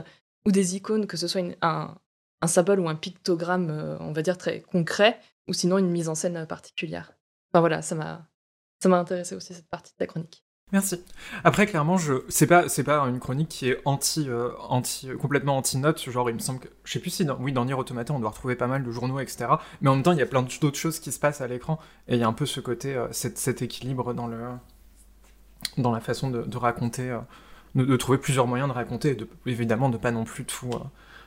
ou 0.46 0.52
des 0.52 0.76
icônes, 0.76 1.06
que 1.06 1.18
ce 1.18 1.28
soit 1.28 1.42
un, 1.60 1.94
un, 2.40 2.46
symbole 2.46 2.80
ou 2.80 2.88
un 2.88 2.94
pictogramme, 2.94 3.70
euh, 3.70 3.98
on 4.00 4.12
va 4.12 4.22
dire, 4.22 4.38
très 4.38 4.60
concret, 4.60 5.20
ou 5.48 5.52
sinon 5.52 5.78
une 5.78 5.90
mise 5.90 6.08
en 6.08 6.14
scène 6.14 6.46
particulière. 6.46 7.12
Enfin 7.52 7.60
voilà, 7.60 7.82
ça 7.82 7.94
m'a 7.94 8.98
intéressé 8.98 9.34
aussi 9.34 9.52
cette 9.52 9.68
partie 9.68 9.92
de 9.92 9.96
la 10.00 10.06
chronique. 10.06 10.44
Merci. 10.72 11.02
Après, 11.42 11.66
clairement, 11.66 11.96
je 11.96 12.14
c'est 12.28 12.46
pas 12.46 12.64
une 13.08 13.18
chronique 13.18 13.48
qui 13.48 13.70
est 13.70 13.80
anti 13.84 14.28
euh, 14.28 14.50
anti 14.68 15.08
complètement 15.20 15.56
anti 15.56 15.78
note. 15.78 15.98
Genre, 16.08 16.30
il 16.30 16.34
me 16.34 16.38
semble 16.38 16.60
que 16.60 16.68
je 16.84 16.92
sais 16.92 17.00
plus 17.00 17.10
si 17.10 17.24
dans, 17.24 17.36
oui 17.40 17.52
dans 17.52 17.64
Nier 17.64 17.74
Automata 17.74 18.12
on 18.12 18.20
doit 18.20 18.30
retrouver 18.30 18.54
pas 18.54 18.68
mal 18.68 18.84
de 18.84 18.90
journaux 18.92 19.18
etc. 19.18 19.46
Mais 19.80 19.90
en 19.90 19.94
même 19.94 20.04
temps, 20.04 20.12
il 20.12 20.18
y 20.18 20.22
a 20.22 20.26
plein 20.26 20.42
d'autres 20.42 20.78
choses 20.78 21.00
qui 21.00 21.10
se 21.10 21.18
passent 21.18 21.40
à 21.40 21.48
l'écran 21.48 21.80
et 22.06 22.14
il 22.14 22.20
y 22.20 22.22
a 22.22 22.28
un 22.28 22.32
peu 22.32 22.46
ce 22.46 22.60
côté 22.60 22.94
euh, 22.94 23.08
cet, 23.10 23.62
équilibre 23.62 24.14
dans 24.14 24.28
la 25.90 26.00
façon 26.00 26.30
de, 26.30 26.56
raconter, 26.56 27.10
euh, 27.10 27.18
de, 27.74 27.96
trouver 27.96 28.18
plusieurs 28.18 28.46
moyens 28.46 28.68
de 28.68 28.74
raconter 28.74 29.10
et 29.10 29.14
de, 29.16 29.28
évidemment 29.46 29.88
de 29.88 29.96
pas 29.96 30.12
non 30.12 30.24
plus 30.24 30.44
tout 30.44 30.70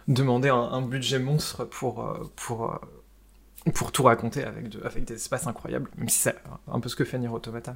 demander 0.08 0.50
un, 0.50 0.82
budget 0.82 1.20
monstre 1.20 1.66
pour 1.66 2.18
tout 3.92 4.04
raconter 4.04 4.44
avec, 4.46 4.70
de, 4.70 4.82
avec 4.84 5.04
des 5.04 5.16
espaces 5.16 5.48
incroyables, 5.48 5.90
même 5.98 6.10
si 6.10 6.20
c'est 6.20 6.36
un 6.68 6.80
peu 6.80 6.88
ce 6.88 6.96
que 6.96 7.04
fait 7.04 7.20
Nier 7.20 7.28
Automata. 7.28 7.76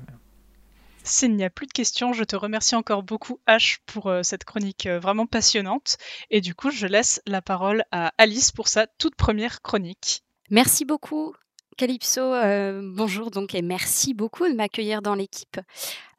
S'il 1.07 1.37
n'y 1.37 1.45
a 1.45 1.49
plus 1.49 1.67
de 1.67 1.71
questions, 1.71 2.11
je 2.11 2.25
te 2.25 2.35
remercie 2.35 2.75
encore 2.75 3.01
beaucoup, 3.01 3.39
H, 3.47 3.77
pour 3.85 4.07
euh, 4.07 4.23
cette 4.23 4.43
chronique 4.43 4.87
euh, 4.87 4.99
vraiment 4.99 5.25
passionnante. 5.25 5.95
Et 6.31 6.41
du 6.41 6.53
coup, 6.53 6.69
je 6.69 6.85
laisse 6.85 7.21
la 7.25 7.41
parole 7.41 7.85
à 7.91 8.11
Alice 8.17 8.51
pour 8.51 8.67
sa 8.67 8.87
toute 8.87 9.15
première 9.15 9.61
chronique. 9.61 10.23
Merci 10.49 10.83
beaucoup. 10.83 11.33
Calypso, 11.77 12.21
euh, 12.21 12.81
bonjour 12.83 13.31
donc 13.31 13.55
et 13.55 13.61
merci 13.61 14.13
beaucoup 14.13 14.49
de 14.49 14.53
m'accueillir 14.53 15.01
dans 15.01 15.15
l'équipe. 15.15 15.61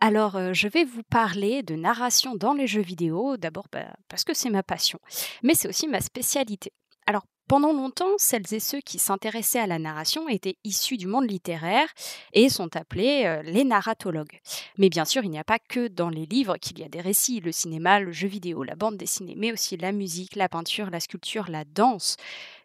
Alors, 0.00 0.54
je 0.54 0.68
vais 0.68 0.85
vous 0.85 1.02
parler 1.02 1.62
de 1.62 1.75
narration 1.75 2.35
dans 2.37 2.54
les 2.54 2.68
jeux 2.68 2.80
vidéo, 2.80 3.37
d'abord 3.37 3.66
bah, 3.71 3.92
parce 4.09 4.25
que 4.25 4.35
c'est 4.35 4.50
ma 4.50 4.62
passion, 4.62 5.00
mais 5.42 5.54
c'est 5.54 5.68
aussi 5.68 5.88
ma 5.88 6.00
spécialité. 6.00 6.73
Alors, 7.07 7.25
pendant 7.49 7.73
longtemps, 7.73 8.12
celles 8.19 8.52
et 8.52 8.61
ceux 8.61 8.81
qui 8.81 8.99
s'intéressaient 8.99 9.59
à 9.59 9.67
la 9.67 9.78
narration 9.78 10.28
étaient 10.28 10.59
issus 10.64 10.99
du 10.99 11.07
monde 11.07 11.28
littéraire 11.28 11.88
et 12.35 12.50
sont 12.50 12.76
appelés 12.76 13.23
euh, 13.25 13.43
les 13.43 13.64
narratologues. 13.64 14.40
Mais 14.76 14.90
bien 14.90 15.07
sûr, 15.07 15.25
il 15.25 15.31
n'y 15.31 15.38
a 15.38 15.45
pas 15.45 15.59
que 15.59 15.88
dans 15.88 16.11
les 16.11 16.26
livres 16.26 16.59
qu'il 16.59 16.78
y 16.78 16.85
a 16.85 16.88
des 16.88 17.00
récits, 17.00 17.40
le 17.40 17.50
cinéma, 17.50 18.00
le 18.00 18.12
jeu 18.12 18.28
vidéo, 18.28 18.62
la 18.62 18.76
bande 18.76 18.99
dessinée, 18.99 19.35
mais 19.37 19.50
aussi 19.50 19.76
la 19.78 19.93
musique, 19.93 20.37
la 20.37 20.49
peinture, 20.49 20.90
la 20.90 21.00
sculpture, 21.00 21.50
la 21.50 21.64
danse. 21.64 22.17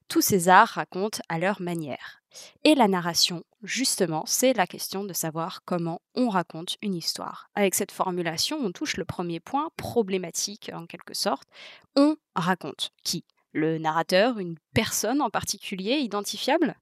Tous 0.09 0.21
ces 0.21 0.49
arts 0.49 0.67
racontent 0.67 1.21
à 1.29 1.39
leur 1.39 1.61
manière. 1.61 2.21
Et 2.63 2.75
la 2.75 2.87
narration, 2.87 3.43
justement, 3.61 4.23
c'est 4.25 4.53
la 4.53 4.67
question 4.67 5.03
de 5.03 5.13
savoir 5.13 5.61
comment 5.65 6.01
on 6.15 6.29
raconte 6.29 6.77
une 6.81 6.95
histoire. 6.95 7.49
Avec 7.55 7.75
cette 7.75 7.91
formulation, 7.91 8.57
on 8.57 8.71
touche 8.71 8.97
le 8.97 9.05
premier 9.05 9.39
point 9.39 9.69
problématique 9.77 10.71
en 10.73 10.85
quelque 10.85 11.13
sorte. 11.13 11.47
On 11.95 12.15
raconte 12.35 12.91
qui? 13.03 13.23
Le 13.53 13.77
narrateur, 13.77 14.39
une 14.39 14.57
personne 14.73 15.21
en 15.21 15.29
particulier 15.29 15.95
identifiable 15.97 16.75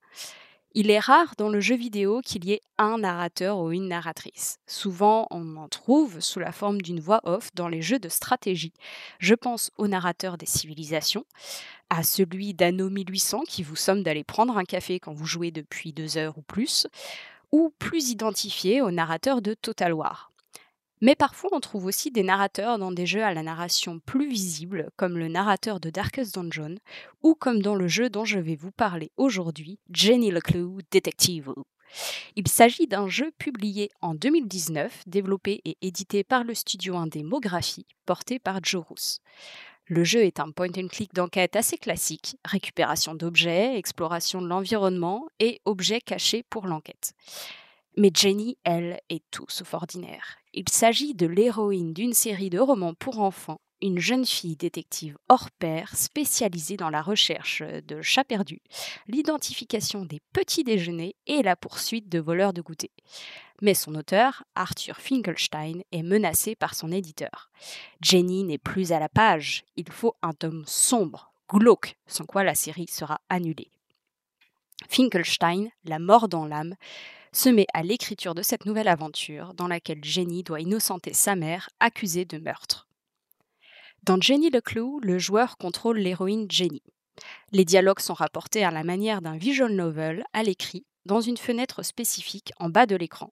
il 0.74 0.90
est 0.90 1.00
rare 1.00 1.34
dans 1.38 1.50
le 1.50 1.60
jeu 1.60 1.76
vidéo 1.76 2.22
qu'il 2.24 2.46
y 2.46 2.54
ait 2.54 2.62
un 2.78 3.00
narrateur 3.00 3.60
ou 3.60 3.72
une 3.72 3.90
narratrice. 3.90 4.58
Souvent, 4.68 5.28
on 5.30 5.58
en 5.58 5.68
trouve 5.68 6.22
sous 6.22 6.40
la 6.40 6.54
forme 6.54 6.82
d'une 6.82 7.02
voix 7.02 7.20
off 7.26 7.50
dans 7.56 7.68
les 7.68 7.82
jeux 7.82 8.00
de 8.00 8.08
stratégie. 8.08 8.74
Je 9.20 9.36
pense 9.36 9.72
au 9.78 9.88
narrateur 9.88 10.38
des 10.38 10.46
civilisations, 10.46 11.26
à 11.90 12.04
celui 12.04 12.54
d'Anno 12.54 12.90
1800 12.90 13.42
qui 13.48 13.64
vous 13.64 13.76
somme 13.76 14.04
d'aller 14.04 14.24
prendre 14.24 14.58
un 14.58 14.64
café 14.64 15.00
quand 15.00 15.14
vous 15.14 15.26
jouez 15.26 15.52
depuis 15.52 15.92
deux 15.92 16.18
heures 16.18 16.38
ou 16.38 16.42
plus, 16.42 16.88
ou 17.52 17.74
plus 17.78 18.10
identifié 18.10 18.82
au 18.82 18.92
narrateur 18.92 19.42
de 19.42 19.54
Total 19.54 19.94
War. 19.94 20.31
Mais 21.02 21.16
parfois, 21.16 21.50
on 21.52 21.60
trouve 21.60 21.86
aussi 21.86 22.12
des 22.12 22.22
narrateurs 22.22 22.78
dans 22.78 22.92
des 22.92 23.08
jeux 23.08 23.24
à 23.24 23.34
la 23.34 23.42
narration 23.42 24.00
plus 24.00 24.30
visible, 24.30 24.92
comme 24.98 25.18
le 25.18 25.28
narrateur 25.28 25.80
de 25.80 25.90
Darkest 25.90 26.36
Dungeon, 26.36 26.76
ou 27.24 27.34
comme 27.34 27.64
dans 27.64 27.74
le 27.74 27.88
jeu 27.88 28.12
dont 28.12 28.24
je 28.24 28.38
vais 28.38 28.56
vous 28.56 28.72
parler 28.72 29.12
aujourd'hui, 29.18 29.80
Jenny 29.90 30.30
Leclue 30.30 30.84
Detective. 30.92 31.54
Il 32.36 32.48
s'agit 32.48 32.86
d'un 32.86 33.08
jeu 33.08 33.32
publié 33.40 33.90
en 34.02 34.14
2019, 34.14 35.04
développé 35.08 35.62
et 35.66 35.76
édité 35.82 36.24
par 36.24 36.44
le 36.44 36.54
studio 36.54 36.96
Indémographie, 36.96 37.88
porté 38.06 38.38
par 38.38 38.64
Jorus. 38.64 39.22
Le 39.88 40.04
jeu 40.04 40.24
est 40.24 40.40
un 40.40 40.52
point 40.52 40.70
and 40.78 40.88
click 40.88 41.14
d'enquête 41.14 41.56
assez 41.56 41.78
classique, 41.78 42.38
récupération 42.46 43.16
d'objets, 43.16 43.76
exploration 43.76 44.42
de 44.42 44.48
l'environnement 44.48 45.28
et 45.40 45.62
objets 45.66 46.00
cachés 46.00 46.44
pour 46.44 46.68
l'enquête. 46.68 47.14
Mais 47.98 48.12
Jenny, 48.14 48.58
elle, 48.64 49.02
est 49.10 49.24
tout 49.32 49.48
sauf 49.50 49.74
ordinaire. 49.74 50.41
Il 50.54 50.68
s'agit 50.70 51.14
de 51.14 51.28
l'héroïne 51.28 51.94
d'une 51.94 52.14
série 52.14 52.50
de 52.50 52.60
romans 52.60 52.94
pour 52.94 53.20
enfants, 53.20 53.62
une 53.82 54.00
jeune 54.00 54.26
fille 54.26 54.58
détective 54.58 55.18
hors 55.30 55.50
pair 55.50 55.96
spécialisée 55.96 56.76
dans 56.76 56.90
la 56.90 57.02
recherche 57.02 57.62
de 57.62 58.02
chats 58.02 58.26
perdus, 58.26 58.62
l'identification 59.08 60.06
des 60.06 60.20
petits 60.34 60.66
déjeuners 60.66 61.16
et 61.26 61.42
la 61.42 61.56
poursuite 61.56 62.10
de 62.10 62.20
voleurs 62.20 62.52
de 62.52 62.62
goûter. 62.62 62.92
Mais 63.62 63.74
son 63.74 63.96
auteur, 63.96 64.44
Arthur 64.56 64.98
Finkelstein, 64.98 65.84
est 65.94 66.04
menacé 66.04 66.56
par 66.56 66.76
son 66.76 66.92
éditeur. 66.92 67.50
Jenny 68.02 68.44
n'est 68.44 68.58
plus 68.58 68.92
à 68.92 69.00
la 69.00 69.10
page, 69.10 69.64
il 69.78 69.90
faut 69.90 70.16
un 70.22 70.34
tome 70.34 70.64
sombre, 70.68 71.34
glauque, 71.50 71.96
sans 72.08 72.26
quoi 72.26 72.44
la 72.44 72.56
série 72.56 72.88
sera 72.90 73.22
annulée. 73.30 73.72
Finkelstein, 74.90 75.70
la 75.86 76.00
mort 76.00 76.28
dans 76.28 76.46
l'âme, 76.46 76.76
se 77.34 77.50
met 77.50 77.68
à 77.74 77.84
l'écriture 77.84 78.36
de 78.36 78.42
cette 78.42 78.66
nouvelle 78.66 78.88
aventure 78.88 79.54
dans 79.54 79.68
laquelle 79.68 80.04
Jenny 80.04 80.44
doit 80.44 80.62
innocenter 80.62 81.14
sa 81.14 81.36
mère 81.36 81.70
accusée 81.80 82.26
de 82.26 82.38
meurtre. 82.38 82.88
Dans 84.04 84.20
Jenny 84.20 84.50
le 84.50 84.62
Clou, 84.62 85.00
le 85.02 85.20
joueur 85.20 85.58
contrôle 85.58 86.00
l'héroïne 86.00 86.50
Jenny. 86.50 86.82
Les 87.52 87.66
dialogues 87.66 88.00
sont 88.00 88.14
rapportés 88.14 88.64
à 88.64 88.72
la 88.72 88.84
manière 88.84 89.22
d'un 89.22 89.38
visual 89.38 89.74
novel 89.74 90.24
à 90.34 90.44
l'écrit 90.44 90.86
dans 91.06 91.22
une 91.22 91.38
fenêtre 91.38 91.84
spécifique 91.84 92.52
en 92.60 92.70
bas 92.70 92.86
de 92.86 92.96
l'écran. 92.96 93.32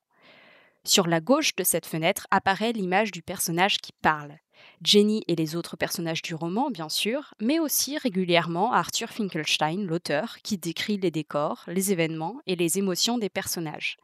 Sur 0.83 1.07
la 1.07 1.19
gauche 1.19 1.55
de 1.55 1.63
cette 1.63 1.85
fenêtre 1.85 2.27
apparaît 2.31 2.71
l'image 2.71 3.11
du 3.11 3.21
personnage 3.21 3.77
qui 3.77 3.91
parle. 4.01 4.37
Jenny 4.83 5.23
et 5.27 5.35
les 5.35 5.55
autres 5.55 5.75
personnages 5.75 6.21
du 6.21 6.35
roman, 6.35 6.71
bien 6.71 6.89
sûr, 6.89 7.33
mais 7.41 7.59
aussi 7.59 7.97
régulièrement 7.97 8.71
Arthur 8.71 9.09
Finkelstein, 9.09 9.85
l'auteur, 9.85 10.37
qui 10.43 10.57
décrit 10.57 10.97
les 10.97 11.11
décors, 11.11 11.63
les 11.67 11.91
événements 11.91 12.39
et 12.47 12.55
les 12.55 12.77
émotions 12.77 13.17
des 13.17 13.29
personnages. 13.29 13.97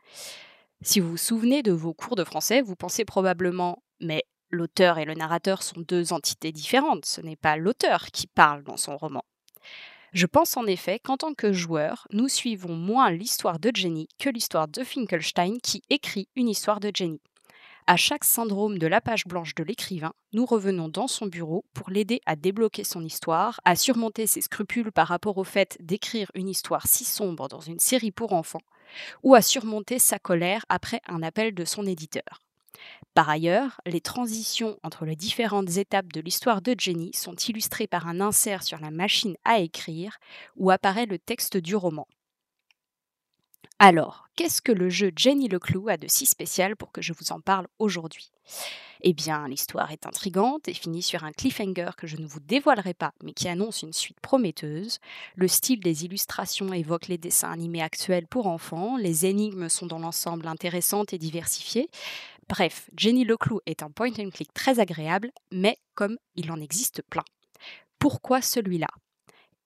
Si 0.82 1.00
vous 1.00 1.12
vous 1.12 1.18
souvenez 1.18 1.64
de 1.64 1.72
vos 1.72 1.94
cours 1.94 2.16
de 2.16 2.24
français, 2.24 2.62
vous 2.62 2.76
pensez 2.76 3.06
probablement 3.06 3.82
Mais 4.02 4.26
l'auteur 4.52 4.98
et 4.98 5.06
le 5.06 5.14
narrateur 5.14 5.64
sont 5.64 5.82
deux 5.82 6.14
entités 6.14 6.52
différentes, 6.52 7.06
ce 7.06 7.22
n'est 7.22 7.36
pas 7.36 7.58
l'auteur 7.58 8.08
qui 8.08 8.28
parle 8.28 8.64
dans 8.64 8.78
son 8.78 8.98
roman. 8.98 9.24
Je 10.16 10.28
pense 10.28 10.56
en 10.56 10.66
effet 10.66 11.00
qu'en 11.00 11.18
tant 11.18 11.34
que 11.34 11.52
joueur, 11.52 12.08
nous 12.12 12.30
suivons 12.30 12.76
moins 12.76 13.12
l'histoire 13.12 13.60
de 13.60 13.70
Jenny 13.74 14.08
que 14.18 14.30
l'histoire 14.30 14.68
de 14.68 14.84
Finkelstein 14.84 15.58
qui 15.62 15.82
écrit 15.90 16.30
une 16.36 16.48
histoire 16.48 16.80
de 16.80 16.90
Jenny. 16.94 17.22
À 17.88 17.98
chaque 17.98 18.24
syndrome 18.24 18.80
de 18.80 18.88
la 18.88 19.00
page 19.00 19.28
blanche 19.28 19.54
de 19.54 19.64
l'écrivain, 19.64 20.14
nous 20.34 20.48
revenons 20.48 20.90
dans 20.90 21.08
son 21.08 21.28
bureau 21.28 21.66
pour 21.76 21.92
l'aider 21.92 22.20
à 22.26 22.36
débloquer 22.36 22.84
son 22.84 23.06
histoire, 23.06 23.62
à 23.64 23.76
surmonter 23.76 24.26
ses 24.26 24.42
scrupules 24.42 24.92
par 24.92 25.08
rapport 25.08 25.38
au 25.38 25.44
fait 25.44 25.78
d'écrire 25.80 26.32
une 26.34 26.50
histoire 26.50 26.88
si 26.88 27.06
sombre 27.06 27.48
dans 27.48 27.60
une 27.60 27.78
série 27.78 28.10
pour 28.10 28.34
enfants, 28.34 28.64
ou 29.22 29.36
à 29.36 29.44
surmonter 29.44 30.00
sa 30.00 30.18
colère 30.18 30.66
après 30.68 31.00
un 31.08 31.22
appel 31.22 31.54
de 31.54 31.64
son 31.64 31.86
éditeur. 31.86 32.42
Par 33.14 33.30
ailleurs, 33.30 33.80
les 33.86 34.02
transitions 34.02 34.80
entre 34.82 35.06
les 35.06 35.16
différentes 35.16 35.78
étapes 35.78 36.12
de 36.12 36.22
l'histoire 36.22 36.64
de 36.64 36.74
Jenny 36.76 37.14
sont 37.14 37.36
illustrées 37.36 37.88
par 37.88 38.08
un 38.08 38.20
insert 38.20 38.64
sur 38.64 38.80
la 38.80 38.90
machine 38.90 39.38
à 39.46 39.60
écrire 39.60 40.18
où 40.56 40.72
apparaît 40.72 41.06
le 41.06 41.20
texte 41.20 41.56
du 41.56 41.76
roman. 41.76 42.08
Alors, 43.78 44.30
qu'est-ce 44.38 44.62
que 44.62 44.72
le 44.72 44.90
jeu 44.90 45.12
Jenny 45.18 45.50
le 45.50 45.60
Clou 45.60 45.90
a 45.90 45.98
de 45.98 46.08
si 46.08 46.26
spécial 46.26 46.78
pour 46.78 46.94
que 46.94 47.02
je 47.02 47.12
vous 47.12 47.34
en 47.34 47.42
parle 47.42 47.68
aujourd'hui? 47.78 48.32
Eh 49.02 49.12
bien, 49.12 49.50
l'histoire 49.50 49.92
est 49.92 50.06
intrigante 50.06 50.70
et 50.70 50.74
finit 50.74 51.02
sur 51.02 51.26
un 51.26 51.34
cliffhanger 51.34 51.92
que 51.98 52.08
je 52.08 52.16
ne 52.16 52.26
vous 52.26 52.40
dévoilerai 52.40 52.94
pas, 52.94 53.12
mais 53.22 53.34
qui 53.34 53.50
annonce 53.50 53.82
une 53.82 53.92
suite 53.92 54.20
prometteuse. 54.22 55.00
Le 55.36 55.50
style 55.50 55.82
des 55.82 56.06
illustrations 56.06 56.72
évoque 56.72 57.10
les 57.10 57.18
dessins 57.18 57.52
animés 57.52 57.82
actuels 57.82 58.28
pour 58.28 58.48
enfants, 58.48 58.96
les 58.96 59.26
énigmes 59.26 59.68
sont 59.68 59.88
dans 59.88 60.00
l'ensemble 60.00 60.48
intéressantes 60.48 61.12
et 61.12 61.18
diversifiées. 61.18 61.90
Bref, 62.48 62.90
Jenny 62.96 63.26
le 63.26 63.36
Clou 63.36 63.60
est 63.66 63.84
un 63.84 63.92
point 63.92 64.12
and 64.20 64.30
click 64.30 64.54
très 64.54 64.80
agréable, 64.80 65.32
mais 65.52 65.78
comme 65.96 66.18
il 66.36 66.50
en 66.50 66.62
existe 66.62 67.02
plein. 67.10 67.26
Pourquoi 68.00 68.42
celui-là? 68.42 68.88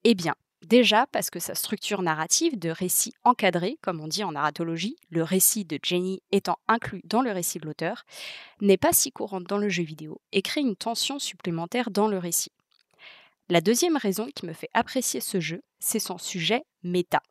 Eh 0.03 0.15
bien, 0.15 0.33
Déjà 0.65 1.07
parce 1.07 1.29
que 1.29 1.39
sa 1.39 1.55
structure 1.55 2.01
narrative 2.01 2.59
de 2.59 2.69
récit 2.69 3.13
encadré, 3.23 3.77
comme 3.81 4.01
on 4.01 4.07
dit 4.07 4.23
en 4.23 4.33
narratologie, 4.33 4.97
le 5.09 5.23
récit 5.23 5.63
de 5.63 5.79
Jenny 5.81 6.21
étant 6.31 6.59
inclus 6.67 7.01
dans 7.05 7.21
le 7.21 7.31
récit 7.31 7.59
de 7.59 7.65
l'auteur, 7.65 8.05
n'est 8.59 8.77
pas 8.77 8.91
si 8.91 9.11
courante 9.11 9.45
dans 9.45 9.57
le 9.57 9.69
jeu 9.69 9.83
vidéo 9.83 10.21
et 10.31 10.41
crée 10.41 10.61
une 10.61 10.75
tension 10.75 11.17
supplémentaire 11.17 11.91
dans 11.91 12.07
le 12.07 12.17
récit. 12.17 12.51
La 13.47 13.61
deuxième 13.61 13.97
raison 13.97 14.27
qui 14.35 14.45
me 14.45 14.53
fait 14.53 14.69
apprécier 14.73 15.21
ce 15.21 15.39
jeu, 15.39 15.63
c'est 15.79 15.99
son 15.99 16.17
sujet 16.17 16.63
méta. 16.83 17.23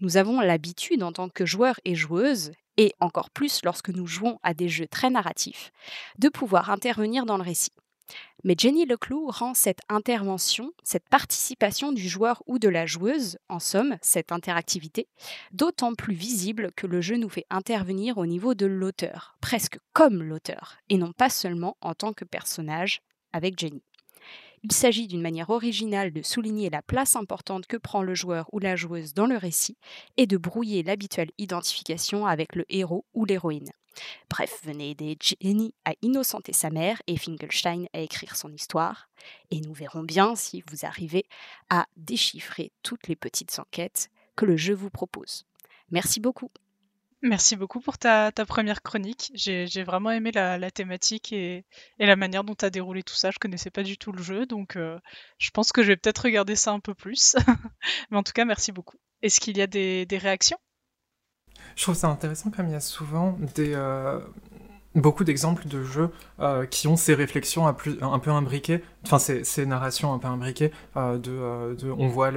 Nous 0.00 0.16
avons 0.16 0.40
l'habitude 0.40 1.02
en 1.02 1.12
tant 1.12 1.28
que 1.28 1.46
joueurs 1.46 1.80
et 1.84 1.94
joueuses, 1.94 2.52
et 2.76 2.92
encore 3.00 3.30
plus 3.30 3.62
lorsque 3.64 3.88
nous 3.88 4.06
jouons 4.06 4.38
à 4.42 4.52
des 4.52 4.68
jeux 4.68 4.86
très 4.86 5.08
narratifs, 5.08 5.70
de 6.18 6.28
pouvoir 6.28 6.70
intervenir 6.70 7.24
dans 7.24 7.38
le 7.38 7.42
récit. 7.42 7.72
Mais 8.44 8.54
Jenny 8.56 8.86
Leclou 8.86 9.28
rend 9.28 9.54
cette 9.54 9.80
intervention, 9.88 10.72
cette 10.84 11.08
participation 11.08 11.92
du 11.92 12.08
joueur 12.08 12.42
ou 12.46 12.58
de 12.58 12.68
la 12.68 12.86
joueuse, 12.86 13.38
en 13.48 13.58
somme, 13.58 13.96
cette 14.02 14.30
interactivité, 14.30 15.08
d'autant 15.52 15.94
plus 15.94 16.14
visible 16.14 16.70
que 16.76 16.86
le 16.86 17.00
jeu 17.00 17.16
nous 17.16 17.28
fait 17.28 17.46
intervenir 17.50 18.18
au 18.18 18.26
niveau 18.26 18.54
de 18.54 18.66
l'auteur, 18.66 19.36
presque 19.40 19.78
comme 19.92 20.22
l'auteur, 20.22 20.76
et 20.88 20.98
non 20.98 21.12
pas 21.12 21.30
seulement 21.30 21.76
en 21.80 21.94
tant 21.94 22.12
que 22.12 22.24
personnage 22.24 23.00
avec 23.32 23.58
Jenny. 23.58 23.82
Il 24.62 24.72
s'agit 24.72 25.06
d'une 25.06 25.22
manière 25.22 25.50
originale 25.50 26.12
de 26.12 26.22
souligner 26.22 26.70
la 26.70 26.82
place 26.82 27.14
importante 27.14 27.66
que 27.66 27.76
prend 27.76 28.02
le 28.02 28.14
joueur 28.14 28.48
ou 28.52 28.58
la 28.58 28.74
joueuse 28.74 29.14
dans 29.14 29.26
le 29.26 29.36
récit 29.36 29.76
et 30.16 30.26
de 30.26 30.36
brouiller 30.36 30.82
l'habituelle 30.82 31.30
identification 31.38 32.26
avec 32.26 32.56
le 32.56 32.64
héros 32.68 33.04
ou 33.14 33.24
l'héroïne. 33.24 33.70
Bref, 34.28 34.60
venez 34.64 34.90
aider 34.90 35.16
Jenny 35.20 35.74
à 35.84 35.94
innocenter 36.02 36.52
sa 36.52 36.70
mère 36.70 37.00
et 37.06 37.16
Finkelstein 37.16 37.86
à 37.92 38.00
écrire 38.00 38.36
son 38.36 38.52
histoire, 38.52 39.08
et 39.50 39.60
nous 39.60 39.74
verrons 39.74 40.02
bien 40.02 40.34
si 40.36 40.62
vous 40.70 40.84
arrivez 40.84 41.26
à 41.70 41.86
déchiffrer 41.96 42.72
toutes 42.82 43.08
les 43.08 43.16
petites 43.16 43.58
enquêtes 43.58 44.10
que 44.36 44.44
le 44.44 44.56
jeu 44.56 44.74
vous 44.74 44.90
propose. 44.90 45.46
Merci 45.90 46.20
beaucoup. 46.20 46.50
Merci 47.22 47.56
beaucoup 47.56 47.80
pour 47.80 47.98
ta, 47.98 48.30
première 48.46 48.82
chronique. 48.82 49.32
J'ai 49.34 49.82
vraiment 49.82 50.10
aimé 50.10 50.30
la, 50.32 50.70
thématique 50.70 51.32
et, 51.32 51.64
la 51.98 52.14
manière 52.14 52.44
dont 52.44 52.54
tu 52.54 52.64
as 52.64 52.70
déroulé 52.70 53.02
tout 53.02 53.14
ça. 53.14 53.30
Je 53.30 53.38
connaissais 53.38 53.70
pas 53.70 53.82
du 53.82 53.96
tout 53.96 54.12
le 54.12 54.22
jeu, 54.22 54.46
donc 54.46 54.76
euh, 54.76 54.98
je 55.38 55.50
pense 55.50 55.72
que 55.72 55.82
je 55.82 55.88
vais 55.88 55.96
peut-être 55.96 56.24
regarder 56.24 56.56
ça 56.56 56.72
un 56.72 56.80
peu 56.80 56.94
plus. 56.94 57.34
Mais 58.10 58.18
en 58.18 58.22
tout 58.22 58.32
cas, 58.32 58.44
merci 58.44 58.70
beaucoup. 58.70 58.98
Est-ce 59.22 59.40
qu'il 59.40 59.56
y 59.56 59.62
a 59.62 59.66
des 59.66 60.06
réactions? 60.12 60.58
Je 61.74 61.82
trouve 61.82 61.94
ça 61.94 62.08
intéressant 62.08 62.50
comme 62.50 62.66
il 62.66 62.72
y 62.72 62.76
a 62.76 62.80
souvent 62.80 63.36
euh, 63.58 64.20
beaucoup 64.94 65.24
d'exemples 65.24 65.66
de 65.68 65.82
jeux 65.82 66.10
euh, 66.40 66.66
qui 66.66 66.88
ont 66.88 66.96
ces 66.96 67.14
réflexions 67.14 67.66
un, 67.66 67.72
peu 67.74 68.30
imbriquées, 68.30 68.82
enfin 69.04 69.18
ces, 69.18 69.66
narrations 69.66 70.12
un 70.12 70.18
peu 70.18 70.28
imbriquées, 70.28 70.72
euh, 70.96 71.18
de, 71.18 71.90
on, 71.90 72.08
voit 72.08 72.28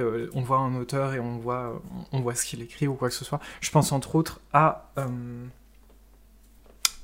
un 0.58 0.74
auteur 0.76 1.14
et 1.14 1.20
on 1.20 1.38
voit, 1.38 1.80
on 2.12 2.20
voit 2.20 2.34
ce 2.34 2.44
qu'il 2.44 2.62
écrit 2.62 2.86
ou 2.86 2.94
quoi 2.94 3.08
que 3.08 3.14
ce 3.14 3.24
soit. 3.24 3.40
Je 3.60 3.70
pense 3.70 3.92
entre 3.92 4.14
autres 4.14 4.40
à... 4.52 4.90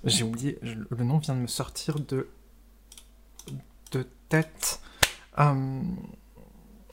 J'ai 0.04 0.22
oublié, 0.22 0.58
le 0.62 1.04
nom 1.04 1.18
vient 1.18 1.34
de 1.34 1.40
me 1.40 1.46
sortir 1.48 1.98
de, 1.98 2.28
de 3.90 4.06
tête. 4.28 4.80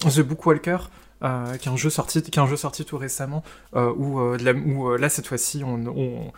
The 0.09 0.19
Bookwalker, 0.19 0.89
euh, 1.24 1.58
qui 1.58 1.70
est 1.70 1.72
un 1.72 1.77
jeu 1.77 1.89
sorti, 1.89 2.22
jeu 2.48 2.58
sorti 2.58 2.86
tout 2.86 2.98
récemment, 2.98 3.44
euh, 3.75 3.92
où, 3.96 4.20
euh, 4.20 4.38
euh, 4.89 4.98
là 4.98 5.10
cette 5.10 5.27
fois-ci 5.27 5.63
on- 5.63 6.32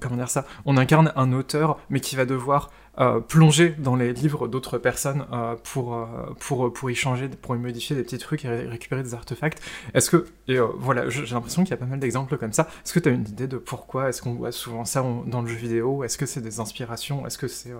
comment 0.00 0.16
dire 0.16 0.30
ça 0.30 0.46
On 0.64 0.76
incarne 0.76 1.12
un 1.16 1.32
auteur, 1.32 1.78
mais 1.90 2.00
qui 2.00 2.16
va 2.16 2.24
devoir 2.24 2.70
euh, 2.98 3.20
plonger 3.20 3.74
dans 3.78 3.94
les 3.94 4.14
livres 4.14 4.48
d'autres 4.48 4.78
personnes 4.78 5.26
euh, 5.30 5.54
pour, 5.64 5.94
euh, 5.94 6.06
pour, 6.40 6.72
pour 6.72 6.90
y 6.90 6.94
changer, 6.94 7.28
pour 7.28 7.54
y 7.54 7.58
modifier 7.58 7.94
des 7.94 8.02
petits 8.02 8.16
trucs 8.16 8.46
et 8.46 8.48
ré- 8.48 8.66
récupérer 8.66 9.02
des 9.02 9.12
artefacts. 9.12 9.60
Est-ce 9.92 10.10
que, 10.10 10.26
et 10.48 10.58
voilà, 10.78 11.08
j'ai 11.10 11.26
l'impression 11.26 11.62
qu'il 11.62 11.72
y 11.72 11.74
a 11.74 11.76
pas 11.76 11.84
mal 11.84 11.98
d'exemples 11.98 12.38
comme 12.38 12.54
ça. 12.54 12.68
Est-ce 12.84 12.94
que 12.94 12.98
tu 12.98 13.10
as 13.10 13.12
une 13.12 13.28
idée 13.28 13.48
de 13.48 13.58
pourquoi 13.58 14.08
est-ce 14.08 14.22
qu'on 14.22 14.34
voit 14.34 14.50
souvent 14.52 14.86
ça 14.86 15.04
dans 15.26 15.42
le 15.42 15.46
jeu 15.46 15.56
vidéo? 15.56 16.04
Est-ce 16.04 16.16
que 16.16 16.24
c'est 16.24 16.40
des 16.40 16.58
inspirations? 16.58 17.26
Est-ce 17.26 17.36
que 17.36 17.48
c'est 17.48 17.74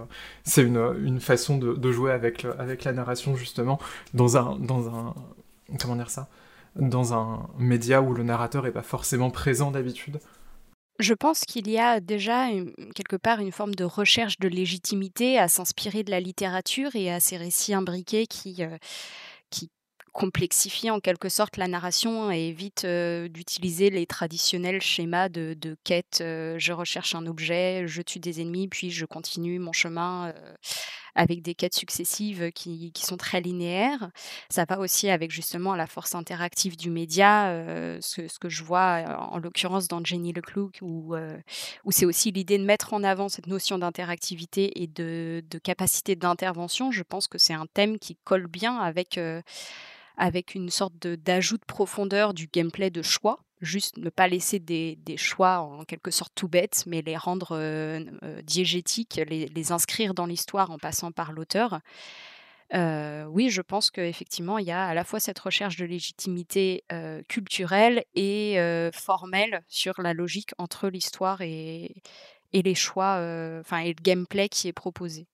c'est 0.44 0.62
une, 0.62 0.94
une 1.02 1.20
façon 1.20 1.56
de, 1.56 1.92
jouer 1.92 2.12
avec, 2.12 2.46
avec 2.58 2.85
la 2.85 2.92
narration, 2.92 3.37
justement, 3.37 3.78
dans 4.12 4.37
un, 4.37 4.58
dans 4.58 4.88
un. 4.94 5.14
Comment 5.80 5.96
dire 5.96 6.11
ça? 6.11 6.28
Dans 6.76 7.14
un 7.14 7.49
média 7.58 8.02
où 8.02 8.12
le 8.12 8.23
narrateur 8.23 8.66
est 8.66 8.73
pas 8.73 8.82
forcément 8.82 9.30
présent 9.30 9.70
d'habitude? 9.70 10.20
Je 10.99 11.15
pense 11.15 11.41
qu'il 11.41 11.69
y 11.69 11.79
a 11.79 12.00
déjà 12.00 12.49
quelque 12.95 13.17
part 13.17 13.41
une 13.41 13.53
forme 13.53 13.75
de 13.75 13.85
recherche 13.85 14.38
de 14.38 14.49
légitimité 14.49 15.38
à 15.38 15.49
s'inspirer 15.49 16.03
de 16.05 16.11
la 16.11 16.21
littérature 16.21 16.95
et 16.97 17.12
à 17.12 17.21
ces 17.21 17.37
récits 17.37 17.75
imbriqués 17.75 18.26
qui, 18.26 18.62
euh, 18.62 18.79
qui 19.50 19.71
complexifient 20.17 20.91
en 20.91 20.99
quelque 20.99 21.29
sorte 21.29 21.59
la 21.59 21.69
narration 21.69 22.33
et 22.33 22.49
évitent 22.49 22.87
euh, 22.87 23.29
d'utiliser 23.29 23.91
les 23.91 24.07
traditionnels 24.07 24.81
schémas 24.81 25.29
de, 25.29 25.55
de 25.55 25.76
quête. 25.85 26.21
euh, 26.23 26.57
je 26.59 26.73
recherche 26.73 27.15
un 27.15 27.26
objet, 27.26 27.87
je 27.87 28.00
tue 28.00 28.19
des 28.19 28.41
ennemis, 28.41 28.67
puis 28.67 28.91
je 28.91 29.05
continue 29.05 29.59
mon 29.59 29.73
chemin 29.73 30.29
euh, 30.29 30.55
avec 31.16 31.42
des 31.42 31.54
quêtes 31.54 31.75
successives 31.75 32.52
qui, 32.52 32.92
qui 32.92 33.04
sont 33.04 33.16
très 33.16 33.40
linéaires. 33.40 34.11
Ça 34.50 34.64
va 34.68 34.78
aussi 34.78 35.08
avec 35.08 35.30
justement 35.30 35.75
la 35.75 35.87
force 35.87 36.14
interactive 36.14 36.76
du 36.76 36.90
média, 36.90 37.50
ce, 38.00 38.38
que 38.38 38.49
je 38.49 38.62
vois 38.62 39.04
en 39.30 39.38
l'occurrence 39.38 39.88
dans 39.88 40.04
Jenny 40.04 40.32
Leclerc, 40.32 40.70
où, 40.82 41.16
où 41.85 41.90
c'est 41.90 42.04
aussi 42.04 42.30
l'idée 42.30 42.58
de 42.58 42.64
mettre 42.64 42.94
en 42.94 43.02
avant 43.02 43.28
cette 43.28 43.46
notion 43.46 43.78
d'interactivité 43.78 44.82
et 44.82 44.87
de, 44.87 45.42
de 45.50 45.58
capacité 45.58 46.16
d'intervention. 46.16 46.90
Je 46.90 47.02
pense 47.02 47.26
que 47.26 47.38
c'est 47.38 47.54
un 47.54 47.66
thème 47.66 47.99
qui 47.99 48.16
colle 48.25 48.46
bien 48.46 48.76
avec, 48.76 49.18
avec 50.16 50.54
une 50.54 50.70
sorte 50.70 51.06
d'ajout 51.06 51.58
de 51.58 51.64
profondeur 51.64 52.35
du 52.35 52.49
gameplay 52.52 52.90
de 52.90 53.02
choix. 53.02 53.46
Juste 53.62 53.96
ne 53.96 54.10
pas 54.10 54.28
laisser 54.28 54.58
des, 54.58 54.98
choix 55.16 55.60
en 55.60 55.84
quelque 55.84 56.10
sorte 56.10 56.32
tout 56.34 56.48
bêtes, 56.48 56.84
mais 56.86 57.00
les 57.00 57.16
rendre 57.16 57.52
euh, 57.52 58.00
euh, 58.22 58.42
diégétiques, 58.42 59.20
les, 59.26 59.72
inscrire 59.72 60.12
dans 60.12 60.26
l'histoire 60.26 60.70
en 60.70 60.78
passant 60.78 61.10
par 61.10 61.32
l'auteur. 61.32 61.80
Euh, 62.75 63.25
oui, 63.25 63.48
je 63.48 63.62
pense 63.62 63.90
qu'effectivement, 63.90 64.58
il 64.58 64.66
y 64.66 64.73
a 64.73 64.86
à 64.86 64.92
la 64.92 65.04
fois 65.04 65.21
cette 65.21 65.38
recherche 65.38 65.76
de 65.76 65.86
légitimité 65.86 66.84
culturelle 67.28 68.04
et 68.14 68.58
formelle 68.92 69.62
sur 69.69 69.95
la 70.02 70.12
logique 70.12 70.50
entre 70.58 70.88
l'histoire 70.88 71.40
et, 71.40 71.95
et 72.52 72.62
les 72.62 72.75
choix, 72.75 73.14
enfin, 73.60 73.78
et 73.78 73.88
le 73.88 74.02
gameplay 74.02 74.49
qui 74.49 74.69
est 74.69 74.75
proposé. 74.75 75.26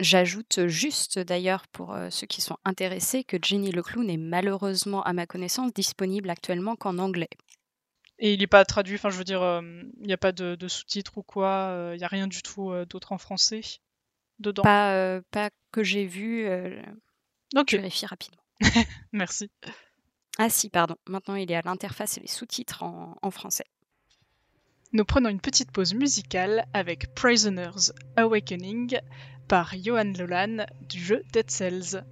J'ajoute 0.00 0.66
juste 0.66 1.18
d'ailleurs 1.18 1.66
pour 1.68 1.92
euh, 1.92 2.08
ceux 2.10 2.26
qui 2.26 2.40
sont 2.40 2.56
intéressés 2.64 3.24
que 3.24 3.36
Jenny 3.42 3.72
le 3.72 3.82
Clown 3.82 4.08
est 4.08 4.16
malheureusement, 4.16 5.02
à 5.02 5.12
ma 5.12 5.26
connaissance, 5.26 5.72
disponible 5.72 6.30
actuellement 6.30 6.76
qu'en 6.76 6.98
anglais. 6.98 7.30
Et 8.20 8.34
il 8.34 8.40
n'est 8.40 8.46
pas 8.46 8.64
traduit, 8.64 8.96
enfin 8.96 9.10
je 9.10 9.18
veux 9.18 9.24
dire, 9.24 9.42
euh, 9.42 9.60
il 10.00 10.06
n'y 10.06 10.12
a 10.12 10.18
pas 10.18 10.32
de, 10.32 10.54
de 10.54 10.68
sous-titres 10.68 11.18
ou 11.18 11.22
quoi, 11.22 11.92
il 11.94 11.98
n'y 11.98 12.04
a 12.04 12.08
rien 12.08 12.26
du 12.26 12.42
tout 12.42 12.72
d'autre 12.88 13.12
en 13.12 13.18
français 13.18 13.60
dedans? 14.38 14.62
Pas, 14.62 15.20
pas 15.30 15.50
que 15.72 15.82
j'ai 15.82 16.04
vu. 16.04 16.46
Je 16.46 17.76
vérifie 17.76 18.06
rapidement. 18.06 18.42
Merci. 19.12 19.50
Ah 20.38 20.48
si, 20.48 20.68
pardon. 20.68 20.96
Maintenant, 21.08 21.34
il 21.34 21.50
est 21.50 21.56
à 21.56 21.62
l'interface 21.62 22.18
et 22.18 22.20
les 22.20 22.28
sous-titres 22.28 22.82
en, 22.82 23.16
en 23.20 23.30
français. 23.30 23.66
Nous 24.92 25.04
prenons 25.04 25.28
une 25.28 25.40
petite 25.40 25.70
pause 25.70 25.92
musicale 25.94 26.64
avec 26.72 27.14
Prisoners 27.14 27.92
Awakening 28.16 28.98
par 29.48 29.74
Johan 29.74 30.12
Lolan 30.18 30.66
du 30.88 31.00
jeu 31.02 31.24
Dead 31.32 31.50
Cells. 31.50 32.04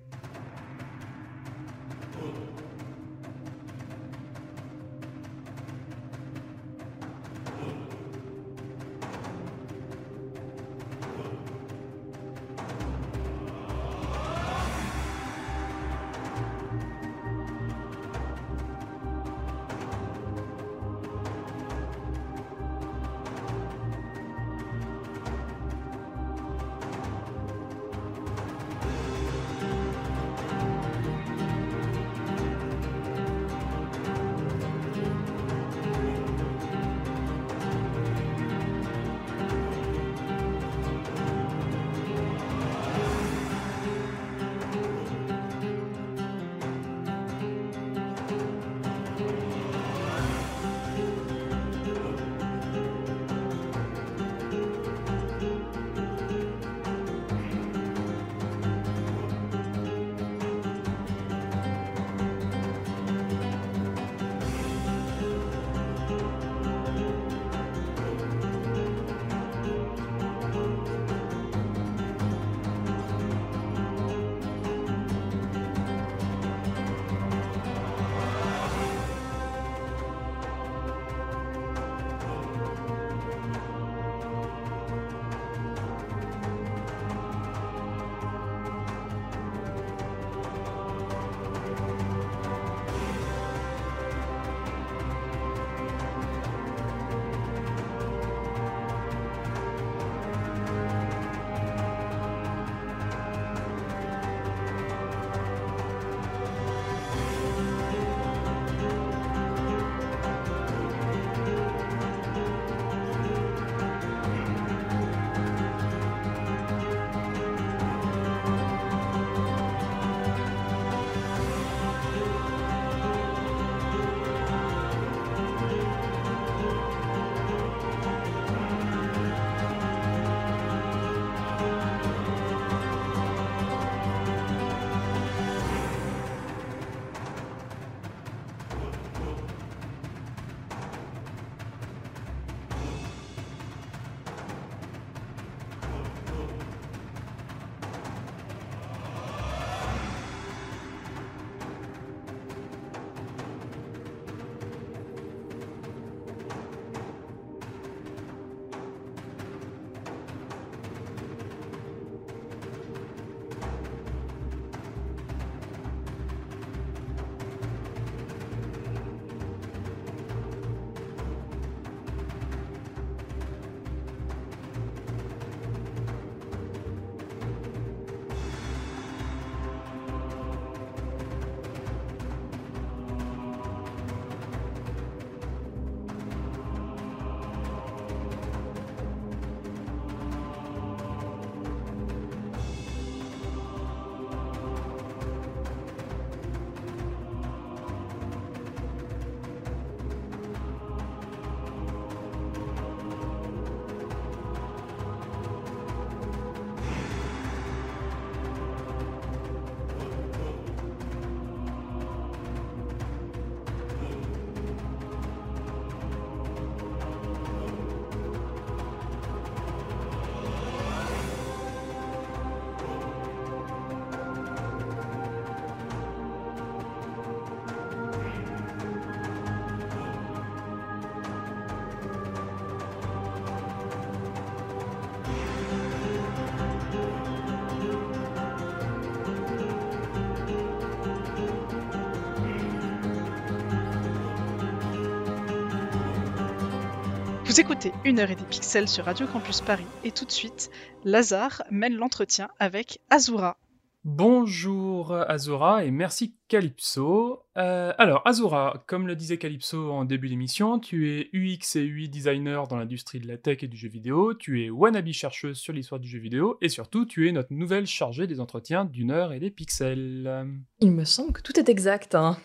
Vous 247.57 247.62
écoutez 247.62 247.92
Une 248.05 248.19
heure 248.19 248.31
et 248.31 248.37
des 248.37 248.45
pixels 248.45 248.87
sur 248.87 249.07
Radio 249.07 249.27
Campus 249.27 249.62
Paris 249.62 249.87
et 250.05 250.11
tout 250.11 250.27
de 250.27 250.31
suite, 250.31 250.71
Lazare 251.05 251.62
mène 251.71 251.95
l'entretien 251.95 252.49
avec 252.59 253.01
Azura. 253.09 253.57
Bonjour 254.05 255.14
Azura 255.14 255.87
et 255.87 255.90
merci 255.90 256.35
Calypso. 256.49 257.45
Euh, 257.57 257.95
alors 257.97 258.21
Azura, 258.27 258.85
comme 258.87 259.07
le 259.07 259.16
disait 259.16 259.38
Calypso 259.38 259.90
en 259.90 260.05
début 260.05 260.29
d'émission, 260.29 260.79
tu 260.79 261.11
es 261.11 261.31
UX 261.33 261.77
et 261.77 261.83
UI 261.83 262.11
designer 262.11 262.69
dans 262.69 262.77
l'industrie 262.77 263.21
de 263.21 263.27
la 263.27 263.38
tech 263.38 263.62
et 263.62 263.69
du 263.69 263.77
jeu 263.79 263.88
vidéo, 263.88 264.35
tu 264.35 264.62
es 264.62 264.69
wannabe 264.69 265.12
chercheuse 265.12 265.57
sur 265.57 265.73
l'histoire 265.73 265.99
du 265.99 266.09
jeu 266.09 266.19
vidéo 266.19 266.59
et 266.61 266.69
surtout 266.69 267.07
tu 267.07 267.27
es 267.27 267.33
notre 267.33 267.55
nouvelle 267.55 267.87
chargée 267.87 268.27
des 268.27 268.38
entretiens 268.38 268.85
d'une 268.85 269.11
heure 269.11 269.33
et 269.33 269.40
des 269.40 269.51
pixels. 269.51 270.47
Il 270.81 270.92
me 270.92 271.07
semble 271.07 271.33
que 271.33 271.40
tout 271.40 271.59
est 271.59 271.71
exact, 271.71 272.16
hein. 272.16 272.37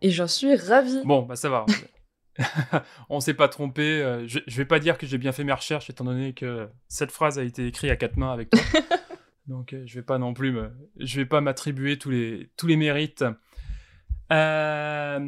et 0.00 0.10
j'en 0.10 0.28
suis 0.28 0.54
ravie. 0.54 1.02
Bon, 1.04 1.22
bah 1.22 1.34
ça 1.34 1.48
va. 1.48 1.66
on 3.08 3.20
s'est 3.20 3.34
pas 3.34 3.48
trompé. 3.48 3.82
euh, 3.82 4.26
Je, 4.26 4.40
je 4.46 4.56
vais 4.56 4.64
pas 4.64 4.78
dire 4.78 4.98
que 4.98 5.06
j'ai 5.06 5.18
bien 5.18 5.32
fait 5.32 5.44
mes 5.44 5.52
recherches 5.52 5.90
étant 5.90 6.04
donné 6.04 6.32
que 6.34 6.68
cette 6.88 7.10
phrase 7.10 7.38
a 7.38 7.44
été 7.44 7.66
écrite 7.66 7.90
à 7.90 7.96
quatre 7.96 8.16
mains 8.16 8.32
avec 8.32 8.50
toi. 8.50 8.60
Donc 9.46 9.72
euh, 9.72 9.82
je 9.86 9.94
vais 9.94 10.02
pas 10.02 10.18
non 10.18 10.32
plus 10.32 10.52
me, 10.52 10.70
je 10.98 11.16
vais 11.20 11.26
pas 11.26 11.40
m'attribuer 11.40 11.98
tous 11.98 12.10
les 12.10 12.50
tous 12.56 12.66
les 12.66 12.76
mérites. 12.76 13.24
Euh, 14.32 15.18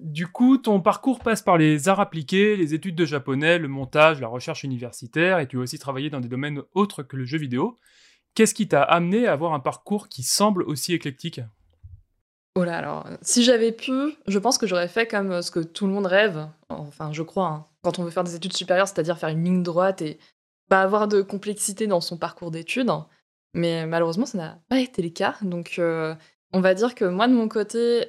du 0.00 0.26
coup, 0.26 0.58
ton 0.58 0.80
parcours 0.80 1.20
passe 1.20 1.40
par 1.42 1.56
les 1.56 1.88
arts 1.88 2.00
appliqués, 2.00 2.56
les 2.56 2.74
études 2.74 2.94
de 2.94 3.06
japonais, 3.06 3.58
le 3.58 3.68
montage, 3.68 4.20
la 4.20 4.28
recherche 4.28 4.62
universitaire, 4.62 5.38
et 5.38 5.48
tu 5.48 5.56
as 5.56 5.60
aussi 5.60 5.78
travaillé 5.78 6.10
dans 6.10 6.20
des 6.20 6.28
domaines 6.28 6.62
autres 6.74 7.02
que 7.02 7.16
le 7.16 7.24
jeu 7.24 7.38
vidéo. 7.38 7.76
Qu'est-ce 8.34 8.52
qui 8.54 8.68
t'a 8.68 8.82
amené 8.82 9.26
à 9.26 9.32
avoir 9.32 9.54
un 9.54 9.60
parcours 9.60 10.08
qui 10.08 10.22
semble 10.22 10.62
aussi 10.64 10.92
éclectique? 10.92 11.40
Oh 12.56 12.64
là, 12.64 12.78
alors, 12.78 13.06
si 13.20 13.44
j'avais 13.44 13.70
pu, 13.70 13.92
je 14.26 14.38
pense 14.38 14.56
que 14.56 14.66
j'aurais 14.66 14.88
fait 14.88 15.06
comme 15.06 15.30
euh, 15.30 15.42
ce 15.42 15.50
que 15.50 15.60
tout 15.60 15.86
le 15.86 15.92
monde 15.92 16.06
rêve, 16.06 16.48
enfin, 16.70 17.12
je 17.12 17.22
crois, 17.22 17.48
hein, 17.48 17.66
quand 17.82 17.98
on 17.98 18.02
veut 18.02 18.10
faire 18.10 18.24
des 18.24 18.34
études 18.34 18.54
supérieures, 18.54 18.88
c'est-à-dire 18.88 19.18
faire 19.18 19.28
une 19.28 19.44
ligne 19.44 19.62
droite 19.62 20.00
et 20.00 20.18
pas 20.70 20.80
avoir 20.80 21.06
de 21.06 21.20
complexité 21.20 21.86
dans 21.86 22.00
son 22.00 22.16
parcours 22.16 22.50
d'études. 22.50 22.90
Mais 23.52 23.84
malheureusement, 23.84 24.24
ça 24.24 24.38
n'a 24.38 24.58
pas 24.70 24.80
été 24.80 25.02
le 25.02 25.10
cas. 25.10 25.36
Donc, 25.42 25.74
euh, 25.78 26.14
on 26.54 26.62
va 26.62 26.72
dire 26.72 26.94
que 26.94 27.04
moi, 27.04 27.28
de 27.28 27.34
mon 27.34 27.46
côté, 27.46 28.06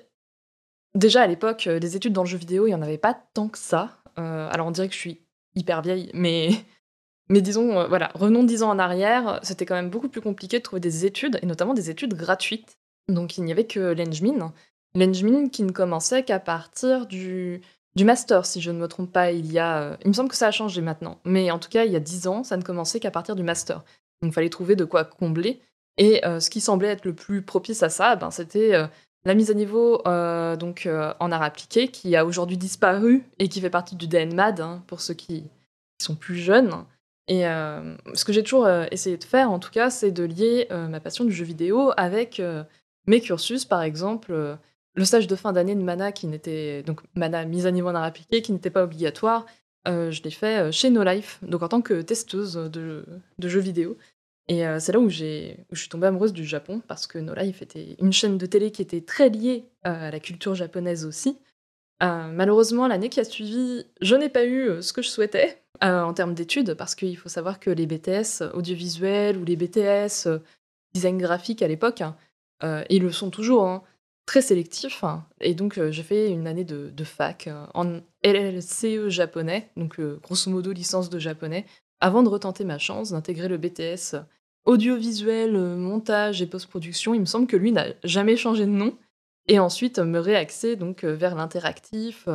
déjà 0.96 1.24
à 1.24 1.28
l'époque, 1.28 1.68
euh, 1.68 1.80
des 1.80 1.98
études 1.98 2.14
dans 2.14 2.24
le 2.24 2.30
jeu 2.30 2.38
vidéo, 2.38 2.68
il 2.68 2.70
n'y 2.70 2.76
en 2.76 2.82
avait 2.82 2.98
pas 2.98 3.20
tant 3.34 3.50
que 3.50 3.58
ça. 3.58 3.98
Alors, 4.16 4.66
on 4.66 4.72
dirait 4.72 4.88
que 4.88 4.96
je 4.96 5.00
suis 5.00 5.22
hyper 5.56 5.82
vieille, 5.82 6.10
mais, 6.14 6.52
mais 7.30 7.42
disons, 7.42 7.86
voilà, 7.90 8.12
revenons 8.16 8.46
dix 8.46 8.64
ans 8.64 8.70
en 8.70 8.80
arrière, 8.80 9.42
c'était 9.44 9.66
quand 9.66 9.76
même 9.76 9.90
beaucoup 9.90 10.10
plus 10.10 10.22
compliqué 10.22 10.58
de 10.58 10.64
trouver 10.64 10.80
des 10.80 11.06
études, 11.06 11.38
et 11.42 11.46
notamment 11.46 11.74
des 11.74 11.90
études 11.90 12.14
gratuites. 12.14 12.78
Donc, 13.10 13.38
il 13.38 13.44
n'y 13.44 13.52
avait 13.52 13.66
que 13.66 13.80
l'Engmin. 13.80 14.54
L'Engmin 14.96 15.50
qui 15.50 15.64
ne 15.64 15.72
commençait 15.72 16.24
qu'à 16.24 16.40
partir 16.40 17.06
du, 17.06 17.62
master, 18.00 18.46
si 18.46 18.62
je 18.62 18.72
ne 18.72 18.80
me 18.80 18.88
trompe 18.88 19.12
pas. 19.12 19.32
Il 19.32 19.52
y 19.52 19.60
a, 19.60 19.82
euh, 19.82 19.98
il 20.04 20.10
me 20.10 20.14
semble 20.14 20.30
que 20.30 20.36
ça 20.36 20.48
a 20.48 20.52
changé 20.52 20.82
maintenant, 20.82 21.20
mais 21.24 21.52
en 21.52 21.60
tout 21.60 21.70
cas, 21.70 21.86
il 21.86 21.92
y 21.92 21.96
a 21.96 22.00
dix 22.00 22.28
ans, 22.28 22.44
ça 22.44 22.58
ne 22.58 22.64
commençait 22.64 23.00
qu'à 23.00 23.12
partir 23.12 23.36
du 23.36 23.44
master. 23.44 23.84
Donc, 24.22 24.32
il 24.32 24.34
fallait 24.34 24.50
trouver 24.50 24.76
de 24.76 24.86
quoi 24.86 25.06
combler. 25.06 25.62
Et 25.98 26.26
euh, 26.26 26.40
ce 26.40 26.50
qui 26.50 26.62
semblait 26.62 26.90
être 26.90 27.06
le 27.06 27.14
plus 27.14 27.42
propice 27.42 27.84
à 27.84 27.90
ça, 27.90 28.16
ben, 28.16 28.32
c'était 28.32 28.76
euh, 28.76 28.88
la 29.26 29.34
mise 29.34 29.52
à 29.52 29.54
niveau 29.54 30.02
donc, 30.04 30.88
en 31.20 31.32
art 31.32 31.44
appliqué, 31.44 31.90
qui 31.90 32.16
a 32.16 32.26
aujourd'hui 32.26 32.58
disparu 32.58 33.24
et 33.40 33.50
qui 33.50 33.62
fait 33.62 33.70
partie 33.70 33.96
du 33.96 34.08
DNMAD, 34.08 34.62
hein, 34.62 34.84
pour 34.88 35.02
ceux 35.02 35.14
qui, 35.14 35.44
sont 36.00 36.16
plus 36.16 36.36
jeunes. 36.38 36.86
Et 37.28 37.42
ce 37.42 38.24
que 38.24 38.32
j'ai 38.32 38.44
toujours 38.44 38.70
essayé 38.92 39.18
de 39.18 39.24
faire, 39.24 39.52
en 39.52 39.58
tout 39.58 39.72
cas, 39.72 39.90
c'est 39.90 40.12
de 40.12 40.24
lier 40.24 40.68
ma 40.70 41.00
passion 41.00 41.26
du 41.26 41.32
jeu 41.34 41.44
vidéo 41.44 41.92
avec 41.98 42.40
mes 43.08 43.22
cursus, 43.22 43.66
par 43.66 43.82
exemple. 43.82 44.32
euh, 44.32 44.56
le 44.96 45.06
stage 45.06 45.28
de 45.28 45.36
fin 45.36 45.54
d'année 45.54 45.76
de 45.76 45.82
Mana, 45.82 46.12
qui 46.12 46.26
n'était 46.26 46.82
donc 46.84 47.02
Mana 47.16 47.46
mise 47.46 47.68
à 47.68 47.72
niveau 47.72 47.88
en 47.88 47.96
art 47.96 48.04
appliqué, 48.04 48.42
qui 48.42 48.52
n'était 48.52 48.72
pas 48.72 48.84
obligatoire, 48.84 49.46
euh, 49.88 50.10
je 50.10 50.24
l'ai 50.24 50.32
fait 50.32 50.58
euh, 50.60 50.72
chez 50.72 50.90
No 50.90 51.04
Life, 51.04 51.40
donc 51.44 51.62
en 51.62 51.68
tant 51.68 51.82
que 51.82 52.02
testeuse 52.02 52.56
de, 52.56 53.06
jeux 53.40 53.60
vidéo. 53.60 53.98
Et 54.50 54.64
c'est 54.80 54.94
là 54.94 55.00
où, 55.00 55.10
j'ai, 55.10 55.66
je 55.74 55.80
suis 55.82 55.90
tombée 55.90 56.08
amoureuse 56.08 56.32
du 56.32 56.46
Japon, 56.46 56.82
parce 56.88 57.06
que 57.06 57.18
No 57.20 57.34
Life 57.36 57.62
était 57.62 57.98
une 58.00 58.14
chaîne 58.14 58.38
de 58.38 58.46
télé 58.46 58.72
qui 58.72 58.82
était 58.82 59.02
très 59.02 59.28
liée 59.28 59.66
à 59.84 60.10
la 60.10 60.22
culture 60.22 60.56
japonaise 60.56 61.06
aussi. 61.06 61.38
Malheureusement, 62.00 62.88
l'année 62.88 63.10
qui 63.10 63.20
a 63.20 63.26
suivi, 63.26 63.86
je 64.00 64.16
n'ai 64.16 64.30
pas 64.30 64.46
eu 64.46 64.82
ce 64.82 64.94
que 64.94 65.02
je 65.02 65.10
souhaitais 65.10 65.62
en 65.82 66.14
termes 66.14 66.34
d'études, 66.34 66.76
parce 66.76 66.96
qu'il 66.96 67.18
faut 67.18 67.28
savoir 67.28 67.60
que 67.60 67.70
les 67.70 67.88
BTS 67.88 68.54
audiovisuels 68.54 69.36
ou 69.36 69.44
les 69.44 69.58
BTS 69.58 70.30
design 70.94 71.18
graphique 71.18 71.62
à 71.62 71.68
l'époque, 71.68 72.00
hein, 72.00 72.16
euh, 72.64 72.84
ils 72.90 73.02
le 73.02 73.12
sont 73.12 73.30
toujours, 73.30 73.68
hein, 73.68 73.84
très 74.26 74.42
sélectifs. 74.42 75.04
hein. 75.04 75.26
et 75.40 75.54
donc, 75.54 75.78
euh, 75.78 75.92
j'ai 75.92 76.04
fait 76.04 76.30
une 76.30 76.48
année 76.48 76.66
de, 76.66 77.04
fac 77.04 77.48
euh, 77.48 77.66
en 77.74 78.02
LLCE 78.24 79.10
japonais, 79.10 79.70
donc 79.78 80.00
grosso 80.22 80.50
modo 80.52 80.72
licence 80.72 81.10
de 81.10 81.20
japonais, 81.20 81.66
avant 82.00 82.24
de 82.24 82.30
retenter 82.30 82.64
ma 82.66 82.78
chance 82.78 83.12
d'intégrer 83.12 83.48
le 83.48 83.58
BTS 83.58 84.18
audiovisuel, 84.66 85.58
montage 85.78 86.42
et 86.42 86.48
post-production. 86.48 87.14
Il 87.14 87.22
me 87.22 87.26
semble 87.26 87.48
que 87.48 87.56
lui 87.56 87.72
n'a 87.72 87.88
jamais 88.04 88.36
changé 88.36 88.66
de 88.66 88.72
nom. 88.72 88.98
Et 89.48 89.60
ensuite, 89.60 89.98
me 90.00 90.20
réaxer 90.20 90.76
donc 90.76 91.06
vers 91.06 91.34
l'interactif, 91.34 92.28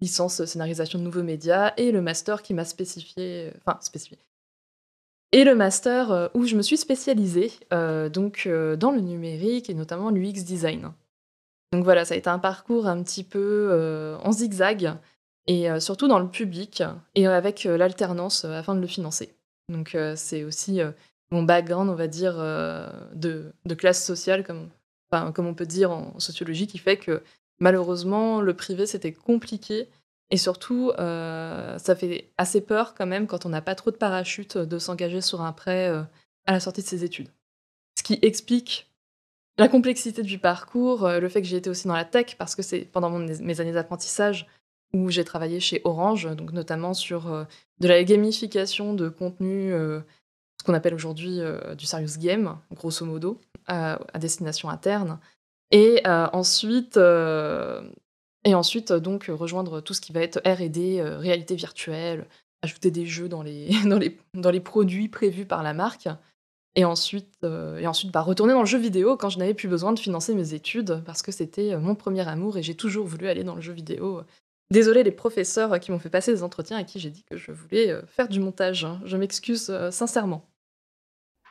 licence 0.00 0.44
scénarisation 0.44 1.00
de 1.00 1.04
nouveaux 1.04 1.24
médias, 1.24 1.72
et 1.76 1.90
le 1.90 2.00
master 2.00 2.40
qui 2.42 2.54
m'a 2.54 2.64
spécifié, 2.64 3.52
enfin 3.58 3.78
spécifié, 3.80 4.16
et 5.32 5.44
le 5.44 5.54
master 5.54 6.12
euh, 6.12 6.28
où 6.34 6.46
je 6.46 6.56
me 6.56 6.62
suis 6.62 6.76
spécialisée, 6.76 7.50
euh, 7.72 8.08
donc 8.08 8.44
euh, 8.46 8.76
dans 8.76 8.90
le 8.90 9.00
numérique 9.00 9.68
et 9.70 9.74
notamment 9.74 10.10
l'UX 10.10 10.44
design. 10.44 10.92
Donc 11.72 11.84
voilà, 11.84 12.04
ça 12.04 12.14
a 12.14 12.18
été 12.18 12.28
un 12.28 12.38
parcours 12.38 12.86
un 12.86 13.02
petit 13.02 13.24
peu 13.24 14.18
en 14.22 14.30
zigzag, 14.30 14.92
et 15.46 15.68
surtout 15.80 16.06
dans 16.06 16.18
le 16.18 16.28
public, 16.28 16.82
et 17.14 17.26
avec 17.26 17.64
l'alternance 17.64 18.44
afin 18.44 18.74
de 18.74 18.80
le 18.82 18.86
financer. 18.86 19.34
Donc 19.70 19.96
c'est 20.16 20.44
aussi 20.44 20.82
mon 21.30 21.44
background, 21.44 21.88
on 21.88 21.94
va 21.94 22.08
dire, 22.08 22.34
de, 23.14 23.54
classe 23.74 24.04
sociale, 24.04 24.44
comme, 24.44 24.68
comme 25.32 25.46
on 25.46 25.54
peut 25.54 25.64
dire 25.64 25.92
en 25.92 26.20
sociologie, 26.20 26.66
qui 26.66 26.76
fait 26.76 26.98
que 26.98 27.22
malheureusement, 27.58 28.42
le 28.42 28.52
privé, 28.52 28.84
c'était 28.84 29.14
compliqué. 29.14 29.88
Et 30.32 30.36
surtout, 30.36 30.90
euh, 30.98 31.78
ça 31.78 31.94
fait 31.94 32.32
assez 32.38 32.60
peur 32.60 32.94
quand 32.94 33.06
même 33.06 33.28
quand 33.28 33.46
on 33.46 33.50
n'a 33.50 33.62
pas 33.62 33.76
trop 33.76 33.92
de 33.92 33.96
parachute 33.96 34.58
de 34.58 34.78
s'engager 34.78 35.20
sur 35.20 35.42
un 35.42 35.52
prêt 35.52 35.88
euh, 35.88 36.02
à 36.46 36.52
la 36.52 36.58
sortie 36.58 36.82
de 36.82 36.86
ses 36.86 37.04
études. 37.04 37.28
Ce 37.96 38.02
qui 38.02 38.18
explique 38.22 38.90
la 39.58 39.68
complexité 39.68 40.22
du 40.22 40.38
parcours, 40.38 41.04
euh, 41.04 41.20
le 41.20 41.28
fait 41.28 41.42
que 41.42 41.46
j'ai 41.46 41.58
été 41.58 41.70
aussi 41.70 41.86
dans 41.86 41.94
la 41.94 42.04
tech, 42.04 42.36
parce 42.38 42.56
que 42.56 42.62
c'est 42.62 42.80
pendant 42.80 43.10
mes 43.10 43.60
années 43.60 43.72
d'apprentissage 43.72 44.48
où 44.94 45.10
j'ai 45.10 45.24
travaillé 45.24 45.60
chez 45.60 45.80
Orange, 45.84 46.34
donc 46.36 46.52
notamment 46.52 46.94
sur 46.94 47.32
euh, 47.32 47.44
de 47.80 47.88
la 47.88 48.02
gamification 48.04 48.94
de 48.94 49.08
contenu, 49.08 49.72
euh, 49.72 50.00
ce 50.60 50.64
qu'on 50.64 50.74
appelle 50.74 50.94
aujourd'hui 50.94 51.40
euh, 51.40 51.74
du 51.74 51.86
serious 51.86 52.18
game, 52.18 52.58
grosso 52.72 53.04
modo, 53.04 53.40
à, 53.66 53.98
destination 54.18 54.68
interne. 54.68 55.18
Et 55.70 56.02
euh, 56.06 56.26
ensuite, 56.32 56.96
euh, 56.98 57.82
et 58.44 58.54
ensuite 58.54 58.90
euh, 58.90 59.00
donc 59.00 59.28
euh, 59.28 59.34
rejoindre 59.34 59.80
tout 59.80 59.94
ce 59.94 60.00
qui 60.00 60.12
va 60.12 60.20
être 60.20 60.40
R&D, 60.44 61.00
euh, 61.00 61.18
réalité 61.18 61.54
virtuelle, 61.54 62.26
ajouter 62.62 62.90
des 62.90 63.06
jeux 63.06 63.28
dans 63.28 63.42
les, 63.42 64.60
produits 64.60 65.08
prévus 65.08 65.46
par 65.46 65.62
la 65.62 65.74
marque. 65.74 66.08
Et 66.74 66.86
ensuite, 66.86 67.44
et 67.44 67.86
ensuite 67.86 68.12
bah, 68.12 68.22
retourner 68.22 68.54
dans 68.54 68.60
le 68.60 68.66
jeu 68.66 68.78
vidéo 68.78 69.18
quand 69.18 69.28
je 69.28 69.38
n'avais 69.38 69.52
plus 69.52 69.68
besoin 69.68 69.92
de 69.92 69.98
financer 69.98 70.34
mes 70.34 70.54
études, 70.54 71.02
parce 71.04 71.20
que 71.20 71.30
c'était 71.30 71.76
mon 71.76 71.94
premier 71.94 72.26
amour 72.26 72.56
et 72.56 72.62
j'ai 72.62 72.74
toujours 72.74 73.06
voulu 73.06 73.28
aller 73.28 73.44
dans 73.44 73.54
le 73.54 73.60
jeu 73.60 73.74
vidéo. 73.74 74.22
Désolé 74.70 75.02
les 75.02 75.12
professeurs 75.12 75.78
qui 75.80 75.92
m'ont 75.92 75.98
fait 75.98 76.08
passer 76.08 76.32
des 76.32 76.42
entretiens 76.42 76.78
à 76.78 76.84
qui 76.84 76.98
j'ai 76.98 77.10
dit 77.10 77.24
que 77.24 77.36
je 77.36 77.52
voulais 77.52 77.94
faire 78.06 78.26
du 78.26 78.40
montage. 78.40 78.86
hein. 78.86 79.02
Je 79.04 79.18
m'excuse 79.18 79.70
sincèrement. 79.90 80.48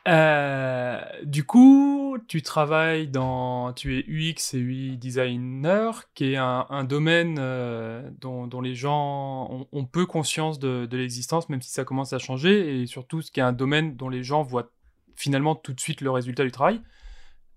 Euh, 0.08 1.00
du 1.22 1.44
coup, 1.44 2.18
tu 2.26 2.42
travailles 2.42 3.08
dans, 3.08 3.72
tu 3.72 3.98
es 3.98 4.04
UX 4.08 4.54
et 4.54 4.58
UI 4.58 4.96
designer, 4.96 6.12
qui 6.14 6.32
est 6.32 6.36
un, 6.36 6.84
domaine 6.84 7.36
euh, 7.38 8.10
dont, 8.20 8.60
les 8.60 8.74
gens 8.74 9.66
ont, 9.70 9.84
peu 9.84 10.06
conscience 10.06 10.58
de, 10.58 10.86
de 10.86 10.96
l'existence, 10.96 11.48
même 11.48 11.62
si 11.62 11.70
ça 11.70 11.84
commence 11.84 12.12
à 12.12 12.18
changer, 12.18 12.82
et 12.82 12.86
surtout 12.86 13.22
ce 13.22 13.30
qui 13.30 13.40
est 13.40 13.44
un 13.44 13.52
domaine 13.52 13.96
dont 13.96 14.08
les 14.08 14.24
gens 14.24 14.42
voient 14.42 14.70
finalement 15.14 15.54
tout 15.54 15.72
de 15.72 15.80
suite 15.80 16.00
le 16.00 16.10
résultat 16.10 16.44
du 16.44 16.50
travail. 16.50 16.80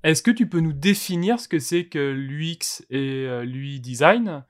Est-ce 0.04 0.22
que 0.22 0.32
tu 0.32 0.48
peux 0.48 0.60
nous 0.60 0.74
définir 0.74 1.40
ce 1.40 1.48
que 1.48 1.58
c'est 1.58 1.86
que 1.86 2.12
l'UX 2.12 2.86
et 2.92 3.26
euh, 3.26 3.44
l'UI 3.44 3.80
design? 3.80 4.44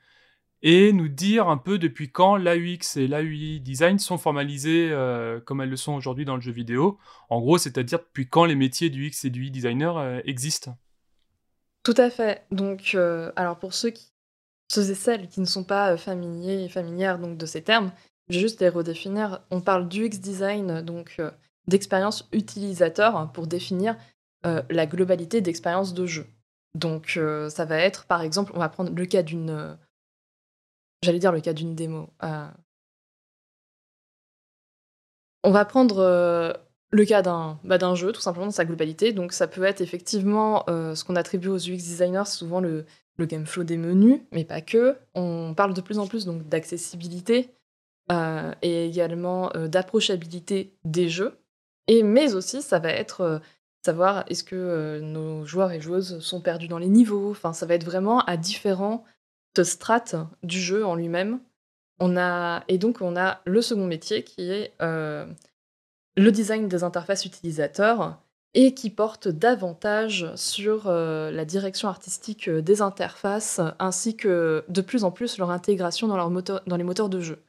Et 0.62 0.94
nous 0.94 1.08
dire 1.08 1.48
un 1.48 1.58
peu 1.58 1.78
depuis 1.78 2.12
quand 2.12 2.38
l'AUX 2.38 2.98
et 2.98 3.08
l'AUI 3.08 3.60
design 3.60 4.00
sont 4.00 4.18
formalisés 4.18 4.90
euh, 4.92 5.40
comme 5.40 5.62
elles 5.62 5.70
le 5.70 5.76
sont 5.76 5.94
aujourd'hui 5.94 6.26
dans 6.26 6.36
le 6.36 6.42
jeu 6.42 6.52
vidéo. 6.52 6.98
En 7.30 7.40
gros, 7.40 7.58
c'est-à-dire 7.58 8.00
depuis 8.00 8.28
quand 8.28 8.46
les 8.46 8.56
métiers 8.56 8.90
du 8.90 9.12
et 9.24 9.30
du 9.30 9.42
UI 9.42 9.52
designer 9.52 9.98
euh, 9.98 10.20
existent. 10.26 10.78
Tout 11.84 11.94
à 11.98 12.10
fait. 12.10 12.46
Donc, 12.52 12.94
euh, 12.96 13.32
alors 13.36 13.60
pour 13.60 13.74
ceux, 13.74 13.92
qui, 13.92 14.12
et 14.76 14.96
celles 14.96 15.28
qui 15.28 15.40
ne 15.40 15.46
sont 15.46 15.64
pas 15.64 15.98
familiers 15.98 16.64
et 16.64 16.70
familières 16.70 17.20
donc, 17.20 17.38
de 17.38 17.46
ces 17.46 17.62
termes, 17.62 17.92
je 18.30 18.36
vais 18.36 18.42
juste 18.42 18.60
les 18.60 18.70
redéfinir. 18.70 19.42
On 19.52 19.62
parle 19.62 19.88
d'UX 19.88 20.20
design, 20.20 20.82
donc 20.82 21.22
d'expérience 21.68 22.28
utilisateur, 22.32 23.16
hein, 23.16 23.28
pour 23.28 23.46
définir 23.46 23.96
la 24.44 24.86
globalité 24.86 25.42
d'expérience 25.42 25.96
de 25.96 26.06
jeu. 26.06 26.28
Donc, 26.74 27.20
ça 27.50 27.66
va 27.66 27.78
être, 27.78 28.06
par 28.06 28.22
exemple, 28.22 28.52
on 28.56 28.60
va 28.60 28.70
prendre 28.70 28.92
le 28.92 29.06
cas 29.06 29.22
d'une. 29.22 29.78
Euh, 31.04 31.06
J'allais 31.06 31.20
dire 31.20 31.32
le 31.32 31.42
cas 31.42 31.54
d'une 31.54 31.76
démo. 31.76 32.10
euh, 32.24 32.48
on 35.44 35.52
va 35.52 35.66
prendre 35.66 36.58
le 36.92 37.06
cas 37.06 37.22
d'un 37.22 37.60
bah, 37.64 37.78
d'un 37.78 37.94
jeu, 37.94 38.12
tout 38.12 38.22
simplement 38.22 38.48
dans 38.48 38.52
sa 38.52 38.66
globalité. 38.66 39.14
Donc 39.14 39.32
ça 39.32 39.48
peut 39.48 39.64
être 39.64 39.82
effectivement 39.82 40.64
ce 40.68 41.04
qu'on 41.04 41.16
attribue 41.16 41.50
aux 41.50 41.60
UX 41.60 41.78
designers, 41.78 42.26
souvent 42.26 42.60
le, 42.60 42.86
le 43.18 43.26
game 43.28 43.46
flow 43.46 43.64
des 43.64 43.78
menus, 43.78 44.22
mais 44.32 44.44
pas 44.44 44.62
que. 44.62 44.98
On 45.14 45.54
parle 45.56 45.76
de 45.76 45.82
plus 45.82 46.00
en 46.00 46.08
plus 46.08 46.26
donc 46.26 46.50
d'accessibilité 46.50 47.52
et 48.12 48.86
également 48.88 49.52
d'approchabilité 49.68 50.74
des 50.84 51.10
jeux. 51.10 51.38
Et 51.88 52.02
mais 52.02 52.34
aussi, 52.34 52.64
ça 52.64 52.80
va 52.80 52.90
être 52.90 53.40
savoir 53.86 54.26
est-ce 54.32 54.44
que 54.44 55.00
nos 55.00 55.46
joueurs 55.46 55.72
et 55.72 55.80
joueuses 55.80 56.18
sont 56.22 56.42
perdus 56.42 56.68
dans 56.68 56.80
les 56.80 56.90
niveaux. 56.90 57.30
Enfin, 57.30 57.54
ça 57.54 57.68
va 57.68 57.76
être 57.76 57.86
vraiment 57.86 58.22
à 58.22 58.36
différentes 58.36 59.04
strates 59.64 60.16
du 60.44 60.60
jeu 60.60 60.86
en 60.86 60.96
lui-même. 60.96 61.40
On 62.00 62.18
a 62.18 62.64
et 62.68 62.78
donc 62.78 63.02
on 63.02 63.16
a 63.16 63.42
le 63.46 63.62
second 63.62 63.86
métier 63.86 64.24
qui 64.24 64.52
est 64.52 64.74
le 64.82 66.32
design 66.32 66.68
des 66.68 66.84
interfaces 66.84 67.26
utilisateurs 67.26 68.20
et 68.54 68.74
qui 68.74 68.90
porte 68.90 69.28
davantage 69.28 70.34
sur 70.36 70.92
la 70.92 71.46
direction 71.46 71.88
artistique 71.88 72.50
des 72.50 72.82
interfaces 72.82 73.62
ainsi 73.80 74.18
que 74.18 74.66
de 74.68 74.82
plus 74.82 75.04
en 75.04 75.12
plus 75.12 75.38
leur 75.38 75.52
intégration 75.52 76.08
dans 76.08 76.78
les 76.78 76.84
moteurs 76.84 77.10
de 77.10 77.20
jeu. 77.22 77.42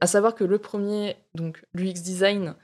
À 0.00 0.06
savoir 0.06 0.34
que 0.34 0.44
le 0.44 0.58
premier, 0.58 1.16
donc 1.34 1.64
l'UX 1.72 2.02
design, 2.02 2.54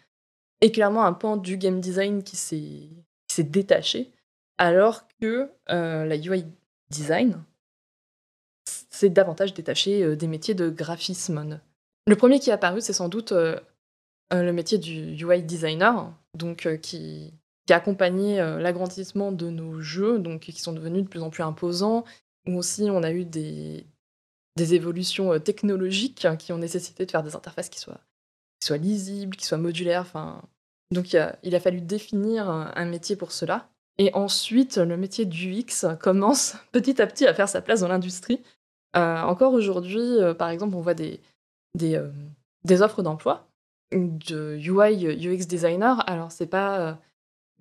est 0.60 0.72
clairement 0.72 1.04
un 1.04 1.12
pan 1.12 1.36
du 1.36 1.56
game 1.56 1.80
design 1.80 2.22
qui 2.22 2.36
s'est 2.36 3.42
détaché, 3.42 4.12
alors 4.58 5.06
que 5.20 5.50
euh, 5.70 6.04
la 6.04 6.16
UI 6.16 6.44
design 6.90 7.42
s'est 9.00 9.10
davantage 9.10 9.54
détaché 9.54 10.02
euh, 10.02 10.16
des 10.16 10.26
métiers 10.26 10.54
de 10.54 10.68
graphisme. 10.68 11.60
Le 12.06 12.16
premier 12.16 12.40
qui 12.40 12.50
est 12.50 12.52
apparu, 12.52 12.80
c'est 12.80 12.92
sans 12.92 13.08
doute 13.08 13.32
euh, 13.32 13.58
le 14.32 14.52
métier 14.52 14.78
du 14.78 15.16
UI 15.22 15.42
designer, 15.42 16.12
donc 16.36 16.68
qui, 16.80 17.32
a 17.68 17.76
accompagné 17.76 18.38
l'agrandissement 18.58 19.30
de 19.30 19.48
nos 19.48 19.80
jeux, 19.80 20.18
donc 20.18 20.40
qui 20.40 20.60
sont 20.60 20.72
devenus 20.72 21.04
de 21.04 21.08
plus 21.08 21.22
en 21.22 21.30
plus 21.30 21.44
imposants, 21.44 22.04
où 22.48 22.56
aussi 22.56 22.88
on 22.90 23.04
a 23.04 23.12
eu 23.12 23.24
des, 23.24 23.86
des 24.56 24.74
évolutions 24.74 25.38
technologiques 25.38 26.26
qui 26.38 26.52
ont 26.52 26.58
nécessité 26.58 27.06
de 27.06 27.10
faire 27.10 27.22
des 27.22 27.36
interfaces 27.36 27.68
qui 27.68 27.78
soient, 27.78 28.00
lisibles, 28.76 29.36
qui 29.36 29.46
soient 29.46 29.58
modulaires, 29.58 30.02
enfin 30.02 30.42
donc 30.92 31.12
il 31.12 31.54
a, 31.54 31.60
fallu 31.60 31.80
définir 31.80 32.48
un 32.48 32.84
métier 32.86 33.14
pour 33.14 33.30
cela. 33.30 33.68
Et 34.00 34.10
ensuite, 34.14 34.78
le 34.78 34.96
métier 34.96 35.26
du 35.26 35.52
UX 35.52 35.86
commence 36.00 36.56
petit 36.72 37.02
à 37.02 37.06
petit 37.06 37.26
à 37.26 37.34
faire 37.34 37.50
sa 37.50 37.60
place 37.60 37.80
dans 37.80 37.88
l'industrie. 37.88 38.40
Euh, 38.96 39.20
encore 39.22 39.52
aujourd'hui, 39.52 40.00
euh, 40.00 40.34
par 40.34 40.48
exemple, 40.48 40.74
on 40.74 40.80
voit 40.80 40.94
des, 40.94 41.20
euh, 41.82 42.10
offres 42.80 43.02
d'emploi 43.02 43.48
de 43.92 44.56
UI, 44.56 45.06
UX 45.06 45.46
designer. 45.46 46.08
Alors, 46.08 46.30
c'est 46.30 46.46
pas. 46.46 46.98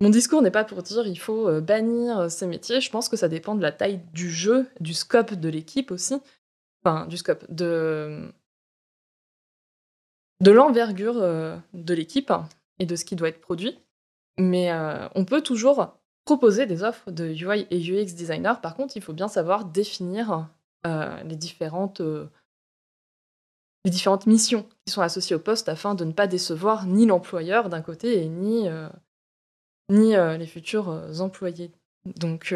Mon 0.00 0.10
discours 0.10 0.42
n'est 0.42 0.50
pas 0.50 0.64
pour 0.64 0.82
dire 0.82 1.06
il 1.06 1.18
faut 1.18 1.60
bannir 1.60 2.30
ces 2.30 2.46
métiers. 2.46 2.80
Je 2.80 2.90
pense 2.90 3.08
que 3.08 3.16
ça 3.16 3.28
dépend 3.28 3.54
de 3.54 3.62
la 3.62 3.72
taille 3.72 4.00
du 4.14 4.30
jeu, 4.30 4.68
du 4.78 4.94
scope 4.94 5.34
de 5.34 5.48
l'équipe 5.48 5.90
aussi. 5.90 6.20
Enfin, 6.84 7.06
du 7.06 7.16
scope, 7.16 7.44
de, 7.52 8.32
l'envergure 10.40 11.14
de 11.74 11.94
l'équipe 11.94 12.32
et 12.78 12.86
de 12.86 12.96
ce 12.96 13.04
qui 13.04 13.16
doit 13.16 13.28
être 13.28 13.40
produit. 13.40 13.78
Mais 14.38 14.70
on 15.16 15.24
peut 15.24 15.42
toujours 15.42 15.98
proposer 16.24 16.64
des 16.66 16.84
offres 16.84 17.10
de 17.10 17.24
UI 17.24 17.66
et 17.70 17.80
UX 17.80 18.14
designer. 18.14 18.60
Par 18.60 18.76
contre, 18.76 18.96
il 18.96 19.02
faut 19.02 19.12
bien 19.12 19.28
savoir 19.28 19.64
définir 19.64 20.48
les, 20.84 21.36
différentes, 21.36 22.00
euh, 22.00 22.26
les 23.84 23.90
différentes 23.90 24.26
missions 24.26 24.66
qui 24.84 24.92
sont 24.92 25.02
associées 25.02 25.36
au 25.36 25.40
poste 25.40 25.68
afin 25.68 25.94
de 25.94 26.04
ne 26.04 26.12
pas 26.12 26.26
décevoir 26.26 26.86
ni 26.86 27.06
l'employeur 27.06 27.68
d'un 27.68 27.82
côté 27.82 28.22
et 28.22 28.28
ni, 28.28 28.68
ni 29.90 30.12
les 30.14 30.46
futurs 30.46 30.88
employés. 31.20 31.72
Donc 32.04 32.54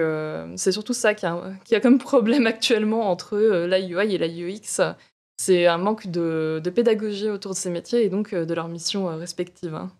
c'est 0.56 0.72
surtout 0.72 0.94
ça 0.94 1.14
qui 1.14 1.26
a, 1.26 1.52
qui 1.64 1.74
a, 1.74 1.80
comme 1.80 1.98
problème 1.98 2.46
actuellement 2.46 3.10
entre 3.10 3.38
la 3.38 3.78
et 3.78 4.18
la 4.18 4.28
UX. 4.28 4.80
C'est 5.36 5.66
un 5.66 5.78
manque 5.78 6.06
de, 6.06 6.60
de, 6.62 6.70
pédagogie 6.70 7.28
autour 7.28 7.52
de 7.52 7.56
ces 7.56 7.70
métiers 7.70 8.04
et 8.04 8.08
donc 8.08 8.34
de 8.34 8.54
leurs 8.54 8.68
missions 8.68 9.06
respectives. 9.18 9.74
Hein. 9.74 9.90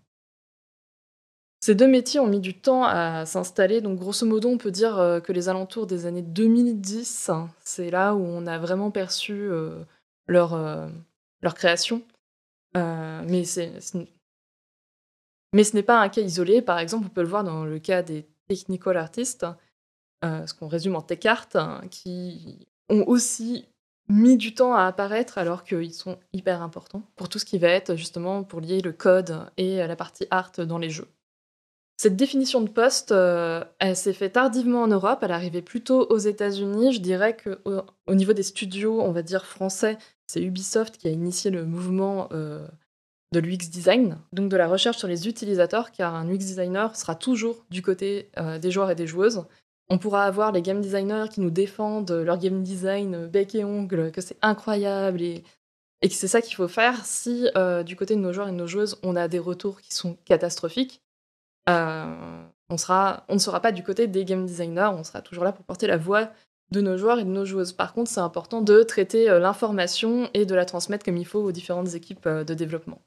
Ces 1.65 1.75
deux 1.75 1.89
métiers 1.89 2.21
ont 2.21 2.27
mis 2.27 2.41
du 2.41 2.53
temps 2.53 2.85
à 2.85 3.25
s'installer, 3.25 3.81
donc 3.81 3.99
grosso 3.99 4.27
modo, 4.27 4.51
on 4.51 4.59
peut 4.59 4.71
dire 4.71 4.99
euh, 4.99 5.21
que 5.21 5.33
les 5.33 5.49
alentours 5.49 5.87
des 5.87 6.05
années 6.05 6.21
2010, 6.21 7.31
c'est 7.63 7.91
là 7.91 8.15
où 8.15 8.23
on 8.23 8.47
a 8.47 8.59
vraiment 8.59 8.91
perçu 8.91 9.33
euh, 9.33 9.83
leur, 10.27 10.53
euh, 10.53 10.87
leur 11.41 11.55
création. 11.55 12.03
mais, 12.75 13.45
mais 15.55 15.65
ce 15.65 15.75
n'est 15.75 15.83
pas 15.83 16.03
un 16.03 16.11
cas 16.11 16.21
isolé. 16.21 16.61
Par 16.61 16.79
exemple, 16.79 17.07
on 17.07 17.09
peut 17.09 17.23
le 17.23 17.29
voir 17.29 17.45
dans 17.45 17.65
le 17.65 17.79
cas 17.79 18.03
des 18.03 18.27
technical 18.47 18.99
artists, 18.99 19.47
ce 20.23 20.53
qu'on 20.53 20.69
résume 20.69 20.97
en 20.97 21.01
tech 21.01 21.25
art, 21.25 21.49
hein, 21.55 21.81
qui 21.91 22.69
ont 22.91 23.05
aussi 23.07 23.65
mis 24.11 24.37
du 24.37 24.55
temps 24.55 24.75
à 24.75 24.85
apparaître 24.85 25.39
alors 25.39 25.65
qu'ils 25.65 25.95
sont 25.95 26.19
hyper 26.35 26.61
importants 26.61 27.05
pour 27.17 27.31
tout 27.31 27.39
ce 27.39 27.47
qui 27.47 27.57
va 27.57 27.69
être 27.69 27.97
justement 27.97 28.45
pour 28.45 28.61
lier 28.61 28.83
le 28.83 28.93
code 28.93 29.47
et 29.57 29.79
la 29.79 29.97
partie 29.97 30.27
art 30.31 30.53
dans 30.59 30.77
les 30.77 30.91
jeux. 30.91 31.09
Cette 31.97 32.17
définition 32.17 32.61
de 32.61 32.69
poste, 32.69 33.13
euh, 33.13 33.65
elle 33.79 33.97
s'est 33.97 34.13
faite 34.13 34.33
tardivement 34.33 34.83
en 34.83 34.89
Europe, 34.89 35.21
elle 35.23 35.31
arrivait 35.31 35.63
plutôt 35.63 36.07
aux 36.11 36.19
États-Unis. 36.19 36.93
Je 36.93 37.01
dirais 37.01 37.37
qu'au 37.37 37.83
au 38.09 38.15
niveau 38.15 38.33
des 38.33 38.43
studios, 38.43 39.01
on 39.01 39.13
va 39.13 39.23
dire 39.23 39.47
français, 39.47 39.97
c'est 40.27 40.43
Ubisoft 40.43 40.99
qui 40.99 41.07
a 41.07 41.13
initié 41.13 41.53
le 41.53 41.65
mouvement 41.65 42.29
euh, 42.33 42.67
de 43.33 43.39
l'UX 43.39 43.71
design, 43.71 44.19
donc 44.33 44.51
de 44.51 44.57
la 44.57 44.67
recherche 44.67 44.99
sur 44.99 45.07
les 45.07 45.29
utilisateurs, 45.29 45.93
car 45.93 46.17
un 46.17 46.29
UX 46.29 46.39
designer 46.39 46.97
sera 46.97 47.15
toujours 47.15 47.65
du 47.71 47.81
côté 47.81 48.29
euh, 48.39 48.59
des 48.59 48.73
joueurs 48.73 48.91
et 48.91 48.97
des 48.97 49.07
joueuses. 49.07 49.45
On 49.89 49.99
pourra 49.99 50.25
avoir 50.25 50.51
les 50.51 50.63
game 50.63 50.81
designers 50.81 51.27
qui 51.31 51.41
nous 51.43 51.51
défendent 51.51 52.11
leur 52.11 52.39
game 52.39 52.63
design 52.63 53.29
bec 53.29 53.55
et 53.55 53.65
ongle, 53.65 54.11
que 54.11 54.21
c'est 54.21 54.39
incroyable 54.43 55.23
et, 55.23 55.45
que 56.03 56.13
c'est 56.13 56.29
ça 56.29 56.43
qu'il 56.43 56.57
faut 56.57 56.69
faire 56.69 57.05
si 57.05 57.49
du 57.87 57.97
côté 57.97 58.17
de 58.17 58.21
nos 58.21 58.33
joueurs 58.33 58.49
et 58.49 58.53
de 58.53 58.57
nos 58.57 58.67
joueuses, 58.67 58.99
on 59.03 59.15
a 59.15 59.29
des 59.29 59.39
retours 59.39 59.81
qui 59.81 59.95
sont 59.95 60.17
catastrophiques 60.25 61.04
on, 61.67 62.77
sera, 62.77 63.25
on 63.29 63.35
ne 63.35 63.39
sera 63.39 63.61
pas 63.61 63.73
du 63.73 63.83
côté 63.83 64.07
des 64.07 64.25
game 64.25 64.47
designers, 64.47 64.91
on 64.93 65.05
sera 65.05 65.23
toujours 65.23 65.45
là 65.45 65.53
pour 65.53 65.65
porter 65.65 65.87
la 65.87 65.97
voix 65.97 66.31
de 66.71 66.81
nos 66.81 66.97
joueurs 66.97 67.19
et 67.19 67.25
de 67.25 67.31
nos 67.31 67.45
joueuses. 67.45 67.73
Par 67.73 67.93
contre, 67.93 68.11
c'est 68.11 68.21
important 68.21 68.61
de 68.61 68.83
traiter 68.83 69.29
euh, 69.29 69.39
l'information 69.39 70.29
et 70.35 70.47
de 70.47 70.55
la 70.55 70.65
transmettre 70.65 71.05
comme 71.05 71.17
il 71.17 71.27
faut 71.27 71.41
aux 71.41 71.53
différentes 71.53 71.95
équipes 71.95 72.27
euh, 72.27 72.45
de 72.45 72.55
développement. 72.55 73.03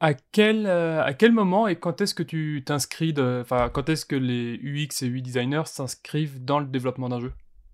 À 0.00 0.14
quel, 0.14 0.66
à 0.66 1.12
quel 1.12 1.32
moment 1.32 1.66
et 1.66 1.74
quand 1.74 2.00
est-ce 2.00 2.14
que 2.14 2.22
tu 2.22 2.62
t'inscris, 2.64 3.12
enfin, 3.18 3.68
quand 3.68 3.88
est-ce 3.88 4.06
que 4.06 4.14
les 4.14 4.54
UX 4.62 5.02
et 5.02 5.06
UI 5.06 5.22
designers 5.22 5.64
s'inscrivent 5.66 6.44
dans 6.44 6.60
le 6.60 6.66
développement 6.66 7.08
d'un 7.08 7.18
jeu? 7.18 7.32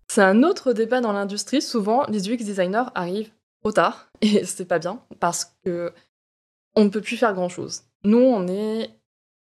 C'est 0.08 0.22
un 0.22 0.42
autre 0.42 0.72
débat 0.72 1.02
dans 1.02 1.12
l'industrie. 1.12 1.60
Souvent, 1.60 2.04
les 2.08 2.30
UX 2.30 2.38
designers 2.38 2.84
arrivent 2.94 3.30
trop 3.62 3.72
tard 3.72 4.08
et 4.22 4.44
c'est 4.44 4.64
pas 4.64 4.78
bien 4.78 5.02
parce 5.20 5.54
que 5.64 5.92
on 6.76 6.84
ne 6.84 6.88
peut 6.88 7.00
plus 7.00 7.16
faire 7.16 7.34
grand 7.34 7.48
chose. 7.48 7.82
Nous, 8.04 8.18
on 8.18 8.48
est 8.48 8.90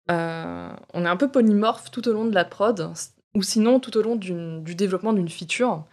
euh, 0.10 0.70
on 0.94 1.06
est 1.06 1.10
un 1.10 1.18
peu 1.18 1.30
polymorphe 1.30 1.92
tout 1.92 2.08
au 2.08 2.14
long 2.14 2.26
de 2.26 2.34
la 2.34 2.46
prod, 2.46 2.92
ou 3.36 3.44
sinon 3.44 3.80
tout 3.80 3.96
au 3.98 4.02
long 4.02 4.16
du 4.16 4.76
développement 4.76 5.14
d'une 5.14 5.30
feature. 5.30 5.86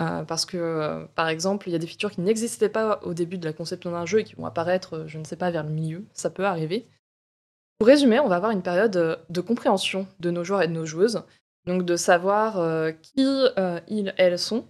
Euh, 0.00 0.22
parce 0.22 0.46
que, 0.46 1.06
par 1.16 1.28
exemple, 1.28 1.68
il 1.68 1.72
y 1.72 1.74
a 1.74 1.78
des 1.78 1.86
features 1.86 2.12
qui 2.12 2.20
n'existaient 2.20 2.68
pas 2.68 3.00
au 3.02 3.14
début 3.14 3.36
de 3.36 3.44
la 3.44 3.52
conception 3.52 3.90
d'un 3.90 4.06
jeu 4.06 4.20
et 4.20 4.24
qui 4.24 4.36
vont 4.36 4.46
apparaître, 4.46 5.04
je 5.08 5.18
ne 5.18 5.24
sais 5.24 5.36
pas, 5.36 5.50
vers 5.50 5.64
le 5.64 5.70
milieu. 5.70 6.04
Ça 6.12 6.30
peut 6.30 6.44
arriver. 6.44 6.86
Pour 7.78 7.88
résumer, 7.88 8.20
on 8.20 8.28
va 8.28 8.36
avoir 8.36 8.52
une 8.52 8.62
période 8.62 9.20
de 9.28 9.40
compréhension 9.40 10.06
de 10.20 10.30
nos 10.30 10.44
joueurs 10.44 10.62
et 10.62 10.68
de 10.68 10.72
nos 10.72 10.86
joueuses. 10.86 11.22
Donc 11.66 11.84
de 11.84 11.96
savoir 11.96 12.58
euh, 12.58 12.92
qui 12.92 13.26
ils, 13.88 14.14
elles 14.16 14.38
sont, 14.38 14.66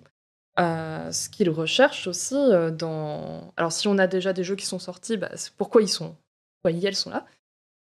ce 0.57 1.29
qu'ils 1.29 1.51
recherchent 1.51 2.07
aussi 2.07 2.35
dans... 2.72 3.53
Alors 3.57 3.72
si 3.72 3.87
on 3.87 3.98
a 3.98 4.07
déjà 4.07 4.33
des 4.33 4.44
jeux 4.44 4.57
qui 4.57 4.66
sont 4.66 4.79
sortis, 4.79 5.18
bah, 5.18 5.31
pourquoi 5.59 5.83
ils 5.83 5.88
sont... 5.88 6.16
Pourquoi 6.62 6.77
ils, 6.77 6.85
elles 6.85 6.96
sont 6.96 7.11
là 7.11 7.27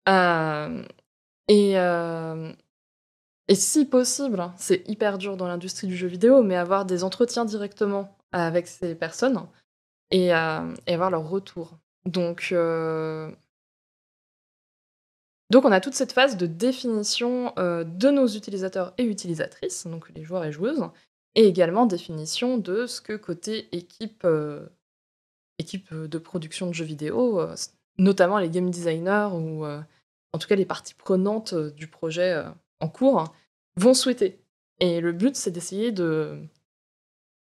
euh, 0.09 0.83
et, 1.49 1.79
euh, 1.79 2.53
et 3.49 3.55
si 3.55 3.85
possible, 3.85 4.41
hein, 4.41 4.55
c'est 4.57 4.89
hyper 4.89 5.19
dur 5.19 5.37
dans 5.37 5.49
l'industrie 5.49 5.87
du 5.87 5.97
jeu 5.97 6.09
vidéo, 6.09 6.43
mais 6.43 6.57
avoir 6.57 6.85
des 6.85 7.05
entretiens 7.05 7.45
directement 7.45 8.17
avec 8.33 8.67
ces 8.67 8.95
personnes 8.95 9.47
et, 10.11 10.35
euh, 10.35 10.75
avoir 10.87 11.11
leur 11.11 11.29
retour. 11.29 11.79
Donc, 12.05 12.55
donc 15.51 15.65
on 15.65 15.73
a 15.73 15.81
toute 15.81 15.95
cette 15.95 16.13
phase 16.13 16.37
de 16.37 16.47
définition 16.47 17.53
de 17.57 18.11
nos 18.11 18.29
utilisateurs 18.29 18.95
et 18.99 19.05
utilisatrices, 19.05 19.87
donc 19.87 20.09
les 20.15 20.23
joueurs 20.23 20.45
et 20.45 20.53
joueuses, 20.53 20.89
et 21.35 21.47
également 21.47 21.87
définition 21.87 22.59
de 22.59 22.87
ce 22.87 23.01
que 23.01 23.17
côté 23.17 23.69
équipe, 23.73 24.25
équipe 25.59 25.93
de 25.93 26.19
production 26.19 26.69
de 26.69 26.75
jeux 26.75 26.85
vidéo, 26.85 27.41
notamment 27.99 28.39
les 28.39 28.51
game 28.51 28.71
designers 28.71 29.31
ou 29.33 29.65
en 30.37 30.39
tout 30.39 30.49
cas 30.49 30.55
les 30.55 30.67
parties 30.67 30.93
prenantes 30.93 31.55
euh, 31.55 31.71
du 31.71 31.87
projet 31.87 32.35
euh, 32.35 32.45
en 32.81 32.89
cours, 32.89 33.25
vont 33.77 33.95
souhaiter. 33.95 34.39
Et 34.81 35.01
le 35.01 35.13
but, 35.13 35.35
c'est 35.35 35.51
d'essayer 35.51 35.91
de, 35.91 36.39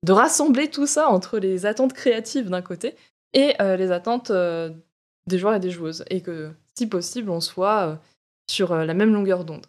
de 0.05 0.13
rassembler 0.13 0.69
tout 0.69 0.87
ça 0.87 1.09
entre 1.09 1.39
les 1.39 1.65
attentes 1.65 1.95
créatives 1.95 2.51
d'un 2.51 2.61
côté 2.61 2.95
et 3.33 3.55
euh, 3.63 3.77
les 3.77 3.91
attentes 3.91 4.31
des 4.31 5.39
joueurs 5.39 5.55
et 5.55 5.61
des 5.61 5.71
joueuses. 5.71 6.05
Et 6.11 6.21
que 6.21 6.53
si 6.75 6.87
possible, 6.87 7.31
on 7.31 7.41
soit 7.41 7.99
sur 8.51 8.75
la 8.75 8.93
même 8.93 9.15
longueur 9.15 9.47
d'onde. 9.47 9.67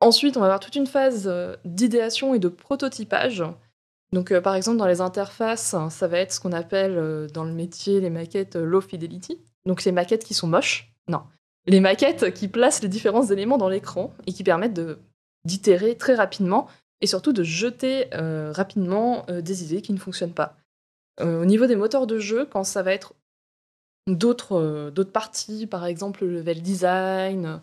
Ensuite, 0.00 0.36
on 0.36 0.40
va 0.40 0.46
avoir 0.46 0.58
toute 0.60 0.74
une 0.74 0.88
phase 0.88 1.30
d'idéation 1.64 2.34
et 2.34 2.40
de 2.40 2.48
prototypage. 2.48 3.44
Donc, 4.12 4.36
par 4.40 4.56
exemple, 4.56 4.78
dans 4.78 4.86
les 4.86 5.00
interfaces, 5.00 5.76
ça 5.90 6.08
va 6.08 6.18
être 6.18 6.32
ce 6.32 6.40
qu'on 6.40 6.52
appelle 6.52 7.28
dans 7.32 7.44
le 7.44 7.52
métier 7.52 8.00
les 8.00 8.10
maquettes 8.10 8.56
low 8.56 8.80
fidelity. 8.80 9.40
Donc, 9.66 9.84
les 9.84 9.92
maquettes 9.92 10.24
qui 10.24 10.34
sont 10.34 10.48
moches. 10.48 10.92
Non, 11.06 11.22
les 11.66 11.80
maquettes 11.80 12.32
qui 12.32 12.48
placent 12.48 12.82
les 12.82 12.88
différents 12.88 13.26
éléments 13.26 13.58
dans 13.58 13.68
l'écran 13.68 14.12
et 14.26 14.32
qui 14.32 14.44
permettent 14.44 14.80
d'itérer 15.44 15.96
très 15.96 16.14
rapidement 16.14 16.66
et 17.00 17.06
surtout 17.06 17.32
de 17.32 17.42
jeter 17.42 18.08
rapidement 18.12 19.24
des 19.28 19.64
idées 19.64 19.82
qui 19.82 19.92
ne 19.92 19.98
fonctionnent 19.98 20.34
pas. 20.34 20.56
au 21.20 21.44
niveau 21.44 21.66
des 21.66 21.76
moteurs 21.76 22.06
de 22.06 22.18
jeu, 22.18 22.46
quand 22.46 22.64
ça 22.64 22.82
va 22.82 22.92
être 22.92 23.14
d'autres 24.06 25.02
parties, 25.04 25.66
par 25.66 25.86
exemple 25.86 26.24
le 26.24 26.32
level 26.32 26.62
design, 26.62 27.60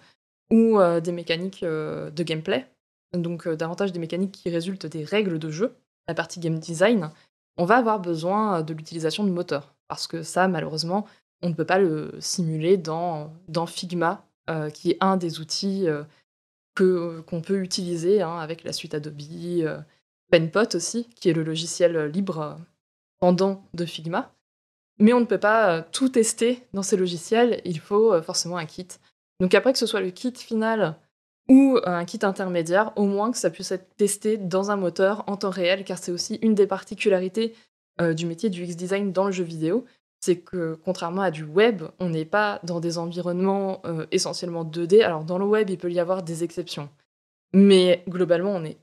ou 0.52 0.80
euh, 0.80 1.00
des 1.00 1.12
mécaniques 1.12 1.64
euh, 1.64 2.10
de 2.10 2.24
gameplay, 2.24 2.68
donc 3.14 3.48
euh, 3.48 3.56
davantage 3.56 3.92
des 3.92 4.00
mécaniques 4.00 4.32
qui 4.32 4.50
résultent 4.50 4.86
des 4.86 5.04
règles 5.04 5.40
de 5.40 5.50
jeu, 5.50 5.76
la 6.08 6.14
partie 6.14 6.40
game 6.40 6.60
design, 6.60 7.10
on 7.58 7.66
va 7.66 7.78
avoir 7.78 8.00
besoin 8.00 8.62
de 8.62 8.74
l'utilisation 8.74 9.24
de 9.24 9.32
moteurs. 9.32 9.76
Parce 9.88 10.08
que 10.08 10.24
ça, 10.24 10.48
malheureusement, 10.48 11.06
on 11.42 11.50
ne 11.50 11.54
peut 11.54 11.66
pas 11.66 11.80
le 11.80 12.14
simuler 12.20 12.78
dans, 12.78 13.32
Figma, 13.68 14.26
qui 14.74 14.92
est 14.92 14.98
un 15.02 15.18
des 15.18 15.40
outils 15.40 15.88
que, 16.76 17.22
qu'on 17.22 17.42
peut 17.42 17.60
utiliser 17.60 18.22
hein, 18.22 18.38
avec 18.38 18.64
la 18.64 18.74
suite 18.74 18.94
Adobe, 18.94 19.22
Penpot 20.32 20.76
aussi, 20.76 21.10
qui 21.16 21.30
est 21.30 21.34
le 21.34 21.44
logiciel 21.44 22.06
libre 22.06 22.58
pendant 23.20 23.64
de 23.74 23.86
Figma. 23.86 24.34
Mais 25.00 25.14
on 25.14 25.20
ne 25.20 25.26
peut 25.26 25.40
pas 25.40 25.82
tout 25.82 26.10
tester 26.10 26.64
dans 26.74 26.84
ces 26.84 26.98
logiciels, 26.98 27.62
il 27.66 27.80
faut 27.80 28.20
forcément 28.22 28.58
un 28.58 28.66
kit. 28.66 28.88
Donc 29.40 29.54
après 29.54 29.74
que 29.74 29.80
ce 29.80 29.86
soit 29.86 30.02
le 30.02 30.10
kit 30.10 30.34
final 30.34 30.96
ou 31.50 31.80
un 31.86 32.04
kit 32.06 32.20
intermédiaire, 32.24 32.92
au 32.98 33.06
moins 33.06 33.32
que 33.32 33.38
ça 33.38 33.50
puisse 33.50 33.72
être 33.72 33.96
testé 33.96 34.38
dans 34.38 34.72
un 34.72 34.76
moteur 34.76 35.24
en 35.28 35.38
temps 35.38 35.50
réel, 35.50 35.84
car 35.84 35.98
c'est 35.98 36.12
aussi 36.12 36.40
une 36.42 36.56
des 36.56 36.68
particularités 36.68 37.54
euh, 38.02 38.14
du 38.14 38.26
métier 38.26 38.50
du 38.50 38.64
X-Design 38.64 39.12
dans 39.12 39.26
le 39.26 39.32
jeu 39.32 39.44
vidéo, 39.44 39.86
c'est 40.20 40.38
que 40.38 40.78
contrairement 40.84 41.22
à 41.22 41.32
du 41.32 41.44
web, 41.44 41.84
on 42.00 42.10
n'est 42.10 42.26
pas 42.26 42.60
dans 42.64 42.80
des 42.80 42.98
environnements 42.98 43.82
euh, 43.86 44.06
essentiellement 44.12 44.66
2D. 44.66 45.04
Alors 45.04 45.24
dans 45.24 45.38
le 45.38 45.46
web, 45.46 45.70
il 45.70 45.78
peut 45.78 45.92
y 45.92 46.00
avoir 46.00 46.24
des 46.24 46.44
exceptions, 46.44 46.90
mais 47.54 48.04
globalement, 48.08 48.52
on 48.52 48.64
est, 48.64 48.78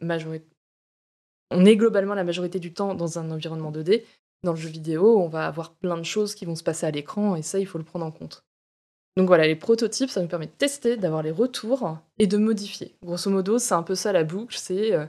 on 1.50 1.64
est 1.64 1.76
globalement 1.76 2.14
la 2.14 2.24
majorité 2.24 2.58
du 2.58 2.72
temps 2.72 2.94
dans 2.94 3.18
un 3.18 3.30
environnement 3.30 3.72
2D. 3.72 4.04
Dans 4.42 4.52
le 4.52 4.58
jeu 4.58 4.68
vidéo, 4.68 5.18
on 5.18 5.28
va 5.28 5.46
avoir 5.46 5.72
plein 5.72 5.96
de 5.96 6.02
choses 6.04 6.34
qui 6.34 6.44
vont 6.44 6.54
se 6.54 6.62
passer 6.62 6.86
à 6.86 6.90
l'écran, 6.90 7.34
et 7.36 7.42
ça, 7.42 7.58
il 7.58 7.66
faut 7.66 7.78
le 7.78 7.84
prendre 7.84 8.04
en 8.04 8.10
compte. 8.10 8.44
Donc 9.16 9.28
voilà, 9.28 9.46
les 9.46 9.56
prototypes, 9.56 10.10
ça 10.10 10.20
nous 10.20 10.28
permet 10.28 10.46
de 10.46 10.52
tester, 10.52 10.96
d'avoir 10.96 11.22
les 11.22 11.30
retours 11.30 11.98
et 12.18 12.26
de 12.26 12.36
modifier. 12.36 12.96
Grosso 13.02 13.30
modo, 13.30 13.58
c'est 13.58 13.74
un 13.74 13.82
peu 13.82 13.94
ça 13.94 14.12
la 14.12 14.24
boucle, 14.24 14.56
c'est 14.58 14.92
euh, 14.92 15.06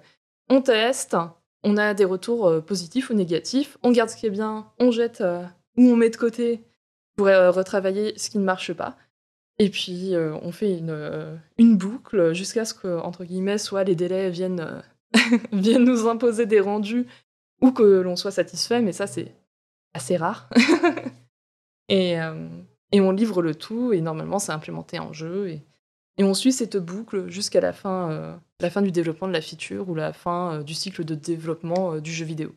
on 0.49 0.61
teste, 0.61 1.17
on 1.63 1.75
a 1.77 1.93
des 1.93 2.05
retours 2.05 2.47
euh, 2.47 2.61
positifs 2.61 3.09
ou 3.09 3.13
négatifs, 3.13 3.77
on 3.81 3.91
garde 3.91 4.09
ce 4.09 4.15
qui 4.15 4.27
est 4.27 4.31
bien, 4.31 4.71
on 4.79 4.91
jette 4.91 5.23
euh, 5.77 5.81
ou 5.81 5.91
on 5.91 5.95
met 5.95 6.09
de 6.09 6.17
côté 6.17 6.61
pour 7.15 7.27
retravailler 7.27 8.13
ce 8.17 8.29
qui 8.29 8.39
ne 8.39 8.43
marche 8.43 8.73
pas. 8.73 8.97
Et 9.57 9.69
puis 9.69 10.13
on 10.17 10.51
fait 10.51 10.77
une, 10.77 11.39
une 11.57 11.77
boucle 11.77 12.33
jusqu'à 12.33 12.65
ce 12.65 12.73
que, 12.73 12.99
entre 12.99 13.23
guillemets, 13.23 13.57
soit 13.57 13.85
les 13.85 13.95
délais 13.95 14.29
viennent, 14.29 14.83
nous 15.53 16.07
imposer 16.07 16.45
des 16.45 16.59
rendus 16.59 17.07
ou 17.61 17.71
que 17.71 17.83
l'on 17.83 18.17
soit 18.17 18.31
satisfait, 18.31 18.81
mais 18.81 18.91
ça 18.91 19.07
c'est 19.07 19.33
assez 19.93 20.17
rare. 20.17 20.49
et 21.87 22.19
on 23.01 23.11
livre 23.11 23.41
le 23.41 23.55
tout, 23.55 23.93
et 23.93 24.01
normalement, 24.01 24.39
c'est 24.39 24.51
implémenté 24.51 24.99
en 24.99 25.13
jeu. 25.13 25.49
Et, 25.49 25.61
on 26.23 26.33
suit 26.33 26.53
cette 26.53 26.77
boucle 26.77 27.27
jusqu'à 27.29 27.59
la 27.59 27.73
fin, 27.73 28.09
euh, 28.09 28.35
la 28.61 28.69
fin 28.69 28.81
du 28.81 28.91
développement 28.91 29.27
de 29.27 29.33
la 29.33 29.41
feature 29.41 29.89
ou 29.89 29.95
la 29.95 30.13
fin 30.13 30.53
euh, 30.53 30.63
du 30.63 30.73
cycle 30.73 31.03
de 31.03 31.13
développement 31.13 31.93
euh, 31.93 31.99
du 31.99 32.09
jeu 32.11 32.23
vidéo. 32.23 32.55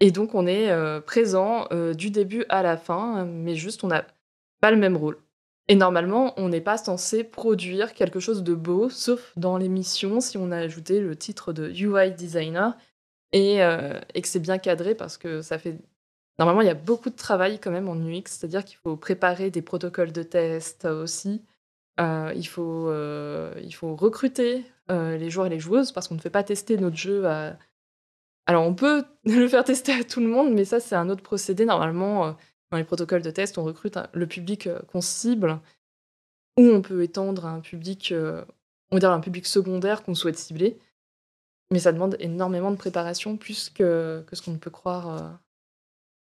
Et 0.00 0.10
donc, 0.10 0.34
on 0.34 0.46
est 0.46 0.70
présent 1.02 1.68
du 1.94 2.10
début 2.10 2.44
à 2.48 2.62
la 2.62 2.76
fin, 2.76 3.26
mais 3.26 3.54
juste, 3.54 3.84
on 3.84 3.88
n'a 3.88 4.06
pas 4.60 4.70
le 4.70 4.78
même 4.78 4.96
rôle. 4.96 5.18
Et 5.68 5.74
normalement, 5.76 6.32
on 6.38 6.48
n'est 6.48 6.62
pas 6.62 6.78
censé 6.78 7.22
produire 7.22 7.92
quelque 7.94 8.18
chose 8.18 8.42
de 8.42 8.54
beau, 8.54 8.88
sauf 8.88 9.32
dans 9.36 9.58
l'émission 9.58 10.20
si 10.20 10.38
on 10.38 10.50
a 10.50 10.56
ajouté 10.56 11.00
le 11.00 11.16
titre 11.16 11.52
de 11.52 11.70
UI 11.70 12.12
designer 12.12 12.76
et, 13.32 13.58
et 13.58 14.22
que 14.22 14.28
c'est 14.28 14.40
bien 14.40 14.58
cadré 14.58 14.94
parce 14.94 15.18
que 15.18 15.42
ça 15.42 15.58
fait 15.58 15.78
Normalement, 16.40 16.62
il 16.62 16.68
y 16.68 16.70
a 16.70 16.74
beaucoup 16.74 17.10
de 17.10 17.16
travail 17.16 17.58
quand 17.60 17.70
même 17.70 17.86
en 17.86 17.96
UX, 17.96 18.22
c'est-à-dire 18.28 18.64
qu'il 18.64 18.78
faut 18.78 18.96
préparer 18.96 19.50
des 19.50 19.60
protocoles 19.60 20.10
de 20.10 20.22
test 20.22 20.86
aussi. 20.86 21.42
Euh, 22.00 22.32
il, 22.34 22.46
faut, 22.46 22.88
euh, 22.88 23.52
il 23.62 23.74
faut 23.74 23.94
recruter 23.94 24.64
euh, 24.90 25.18
les 25.18 25.28
joueurs 25.28 25.48
et 25.48 25.50
les 25.50 25.60
joueuses 25.60 25.92
parce 25.92 26.08
qu'on 26.08 26.14
ne 26.14 26.20
fait 26.20 26.30
pas 26.30 26.42
tester 26.42 26.78
notre 26.78 26.96
jeu 26.96 27.26
à... 27.26 27.58
Alors 28.50 28.66
on 28.66 28.74
peut 28.74 29.04
le 29.24 29.48
faire 29.48 29.64
tester 29.64 29.92
à 29.92 30.02
tout 30.02 30.20
le 30.20 30.26
monde, 30.26 30.52
mais 30.52 30.64
ça 30.64 30.80
c'est 30.80 30.96
un 30.96 31.08
autre 31.08 31.22
procédé. 31.22 31.64
Normalement, 31.64 32.36
dans 32.70 32.78
les 32.78 32.84
protocoles 32.84 33.22
de 33.22 33.30
test, 33.30 33.58
on 33.58 33.64
recrute 33.64 33.96
le 34.12 34.26
public 34.26 34.68
qu'on 34.90 35.00
cible 35.00 35.60
ou 36.58 36.64
on 36.64 36.82
peut 36.82 37.02
étendre 37.02 37.46
un 37.46 37.60
public, 37.60 38.12
on 38.90 38.96
va 38.96 39.00
dire 39.00 39.12
un 39.12 39.20
public 39.20 39.46
secondaire 39.46 40.02
qu'on 40.02 40.16
souhaite 40.16 40.36
cibler. 40.36 40.78
Mais 41.70 41.78
ça 41.78 41.92
demande 41.92 42.16
énormément 42.18 42.72
de 42.72 42.76
préparation 42.76 43.36
plus 43.36 43.70
que, 43.70 44.24
ce 44.32 44.42
qu'on 44.42 44.58
peut 44.58 44.70
croire 44.70 45.38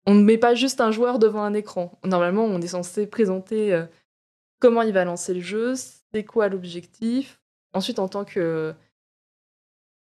on 0.08 0.14
ne 0.14 0.22
met 0.22 0.38
pas 0.38 0.54
juste 0.54 0.80
un 0.80 0.90
joueur 0.90 1.18
devant 1.18 1.42
un 1.42 1.52
écran. 1.52 1.98
Normalement, 2.02 2.44
on 2.44 2.62
est 2.62 2.68
censé 2.68 3.06
présenter 3.06 3.74
euh, 3.74 3.84
comment 4.58 4.80
il 4.80 4.94
va 4.94 5.04
lancer 5.04 5.34
le 5.34 5.42
jeu, 5.42 5.74
c'est 5.76 6.24
quoi 6.24 6.48
l'objectif. 6.48 7.38
Ensuite, 7.74 7.98
en 7.98 8.08
tant 8.08 8.24
que 8.24 8.74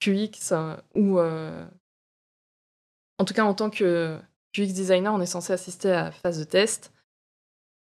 QX 0.00 0.52
euh, 0.52 0.76
ou 0.94 1.18
euh, 1.18 1.66
en 3.20 3.24
tout 3.24 3.34
cas 3.34 3.44
en 3.44 3.54
tant 3.54 3.70
que 3.70 4.16
QX 4.52 4.72
designer, 4.72 5.14
on 5.14 5.20
est 5.20 5.26
censé 5.26 5.52
assister 5.52 5.92
à 5.92 6.04
la 6.04 6.10
phase 6.10 6.38
de 6.38 6.44
test, 6.44 6.92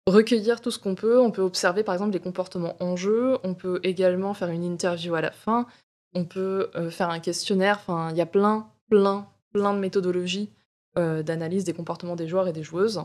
recueillir 0.07 0.61
tout 0.61 0.71
ce 0.71 0.79
qu'on 0.79 0.95
peut. 0.95 1.21
On 1.21 1.31
peut 1.31 1.43
observer 1.43 1.83
par 1.85 1.95
exemple 1.95 2.13
les 2.13 2.21
comportements 2.21 2.77
en 2.81 2.97
jeu. 2.97 3.39
On 3.45 3.55
peut 3.55 3.81
également 3.83 4.35
faire 4.35 4.49
une 4.49 4.65
interview 4.65 5.15
à 5.15 5.21
la 5.21 5.31
fin. 5.31 5.67
On 6.15 6.25
peut 6.25 6.71
faire 6.91 7.11
un 7.11 7.21
questionnaire. 7.21 7.79
Enfin, 7.81 8.11
il 8.11 8.17
y 8.17 8.21
a 8.21 8.27
plein, 8.27 8.69
plein, 8.91 9.29
plein 9.53 9.73
de 9.73 9.79
méthodologies 9.79 10.51
euh, 10.99 11.23
d'analyse 11.23 11.63
des 11.63 11.73
comportements 11.73 12.17
des 12.17 12.27
joueurs 12.27 12.49
et 12.49 12.53
des 12.53 12.65
joueuses. 12.65 13.01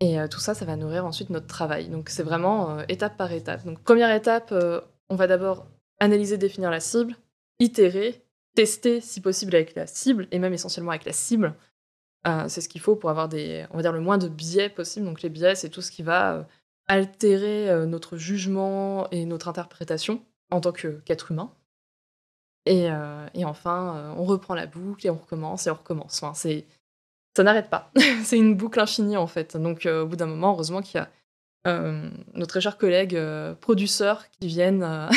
Et 0.00 0.18
euh, 0.18 0.28
tout 0.28 0.40
ça, 0.40 0.54
ça 0.54 0.64
va 0.64 0.76
nourrir 0.76 1.04
ensuite 1.04 1.28
notre 1.28 1.46
travail. 1.46 1.88
Donc 1.88 2.08
c'est 2.08 2.22
vraiment 2.22 2.70
euh, 2.70 2.84
étape 2.88 3.18
par 3.18 3.30
étape. 3.32 3.66
Donc 3.66 3.80
première 3.80 4.10
étape, 4.14 4.54
on 5.10 5.14
va 5.14 5.26
d'abord 5.26 5.66
analyser, 5.98 6.38
définir 6.38 6.70
la 6.70 6.80
cible, 6.80 7.16
itérer, 7.58 8.24
tester 8.62 9.00
si 9.00 9.20
possible 9.20 9.54
avec 9.54 9.74
la 9.74 9.86
cible, 9.86 10.28
et 10.30 10.38
même 10.38 10.52
essentiellement 10.52 10.90
avec 10.90 11.04
la 11.04 11.12
cible. 11.12 11.54
c'est 12.48 12.60
ce 12.60 12.68
qu'il 12.68 12.80
faut 12.80 12.96
pour 12.96 13.10
avoir 13.10 13.28
des, 13.28 13.66
on 13.70 13.76
va 13.76 13.82
dire, 13.82 13.92
le 13.92 14.00
moins 14.00 14.18
de 14.18 14.28
biais 14.28 14.68
possible. 14.68 15.06
Donc 15.06 15.22
les 15.22 15.30
biais, 15.30 15.54
c'est 15.54 15.70
tout 15.70 15.82
ce 15.82 15.90
qui 15.90 16.02
va 16.02 16.46
altérer 16.88 17.86
notre 17.86 18.16
jugement 18.16 19.08
et 19.10 19.24
notre 19.24 19.48
interprétation 19.48 20.22
en 20.50 20.60
tant 20.60 20.72
qu'être 20.72 21.30
humain. 21.32 21.52
Euh, 22.68 23.26
et, 23.34 23.44
enfin, 23.44 23.96
euh, 23.96 24.14
on 24.16 24.24
reprend 24.24 24.54
la 24.54 24.66
boucle 24.66 25.06
et 25.06 25.10
on 25.10 25.16
recommence 25.16 25.66
et 25.66 25.70
on 25.70 25.74
recommence. 25.74 26.22
Enfin, 26.22 26.34
c'est, 26.34 26.66
ça 27.36 27.42
n'arrête 27.42 27.70
pas. 27.70 27.90
c'est 28.24 28.36
une 28.36 28.54
boucle 28.54 28.80
infinie 28.80 29.16
en 29.16 29.26
fait. 29.26 29.56
Donc 29.56 29.86
euh, 29.86 30.02
au 30.02 30.06
bout 30.06 30.16
d'un 30.16 30.26
moment, 30.26 30.52
heureusement 30.52 30.82
qu'il 30.82 31.00
y 31.00 31.02
a 31.02 31.10
nos 31.66 32.46
très 32.46 32.62
chers 32.62 32.78
collègues 32.78 33.20
producteurs 33.60 34.24
qui 34.30 34.48
viennent, 34.48 34.82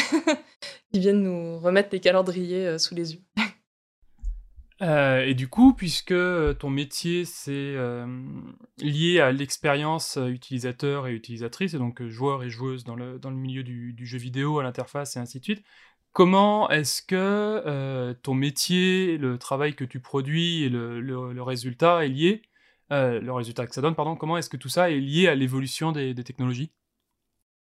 qui 0.93 0.99
viennent 0.99 1.23
nous 1.23 1.59
remettre 1.59 1.89
les 1.91 1.99
calendriers 1.99 2.77
sous 2.77 2.95
les 2.95 3.13
yeux. 3.13 3.21
et 4.81 5.33
du 5.33 5.47
coup, 5.47 5.73
puisque 5.73 6.13
ton 6.59 6.69
métier 6.69 7.25
c'est 7.25 7.75
lié 8.79 9.19
à 9.19 9.31
l'expérience 9.31 10.17
utilisateur 10.17 11.07
et 11.07 11.13
utilisatrice, 11.13 11.73
et 11.73 11.77
donc 11.77 12.03
joueur 12.07 12.43
et 12.43 12.49
joueuse 12.49 12.83
dans 12.83 12.95
le, 12.95 13.19
dans 13.19 13.29
le 13.29 13.35
milieu 13.35 13.63
du, 13.63 14.05
jeu 14.05 14.17
vidéo, 14.17 14.59
à 14.59 14.63
l'interface 14.63 15.15
et 15.15 15.19
ainsi 15.19 15.39
de 15.39 15.43
suite, 15.43 15.63
Comment 16.13 16.69
est-ce 16.69 17.01
que 17.01 17.15
euh, 17.15 18.13
ton 18.13 18.35
métier, 18.35 19.17
le 19.17 19.39
travail 19.39 19.75
que 19.75 19.83
tu 19.83 19.99
produis 19.99 20.63
et 20.63 20.69
le, 20.69 21.41
résultat 21.41 22.05
est 22.05 22.09
lié, 22.09 22.43
euh, 22.91 23.19
le 23.19 23.33
résultat 23.33 23.65
que 23.65 23.73
ça 23.73 23.81
donne, 23.81 23.95
pardon, 23.95 24.15
comment 24.15 24.37
est-ce 24.37 24.49
que 24.49 24.57
tout 24.57 24.69
ça 24.69 24.91
est 24.91 24.99
lié 24.99 25.27
à 25.27 25.33
l'évolution 25.33 25.91
des, 25.91 26.13
technologies? 26.13 26.71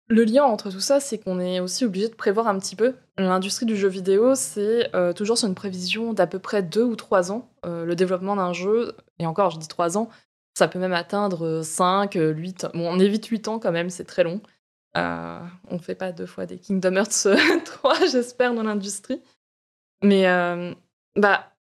Le 0.09 0.25
lien 0.25 0.45
entre 0.45 0.71
tout 0.71 0.81
ça, 0.81 1.01
c'est 1.01 1.19
qu'on 1.19 1.39
est 1.39 1.61
aussi 1.61 1.85
obligé 1.85 2.09
de 2.09 2.15
prévoir 2.15 2.49
un 2.49 2.59
petit 2.59 2.77
peu. 2.77 2.95
L'industrie 3.19 3.67
du 3.67 3.77
jeu 3.77 3.89
vidéo, 3.89 4.35
c'est 4.35 4.95
euh, 4.97 5.13
toujours 5.13 5.37
sur 5.37 5.49
une 5.49 5.55
prévision 5.55 6.15
d'à 6.15 6.27
peu 6.27 6.39
près 6.39 6.63
deux 6.63 6.85
ou 6.85 6.97
trois 6.97 7.31
ans. 7.31 7.51
le 7.65 7.95
développement 7.95 8.37
d'un 8.37 8.53
jeu, 8.55 8.97
et 9.19 9.27
encore, 9.27 9.51
je 9.51 9.59
dis 9.59 9.69
trois 9.69 9.99
ans, 9.99 10.09
ça 10.59 10.67
peut 10.67 10.79
même 10.79 10.93
atteindre 10.93 11.63
5, 11.63 12.15
8, 12.15 12.69
bon, 12.75 12.89
on 12.89 12.99
évite 12.99 13.27
8 13.27 13.49
ans 13.49 13.59
quand 13.59 13.71
même, 13.71 13.91
c'est 13.91 14.05
très 14.05 14.25
long. 14.25 14.41
Euh, 14.97 15.39
on 15.69 15.75
ne 15.75 15.81
fait 15.81 15.95
pas 15.95 16.13
deux 16.13 16.27
fois 16.27 16.47
des 16.47 16.59
Kingdom 16.59 16.97
Hearts 16.97 17.29
3, 17.65 18.07
j'espère, 18.11 18.55
dans 18.55 18.65
l'industrie. 18.65 19.23
Mais, 20.03 20.27
euh, 20.27 20.75
bah, 21.17 21.53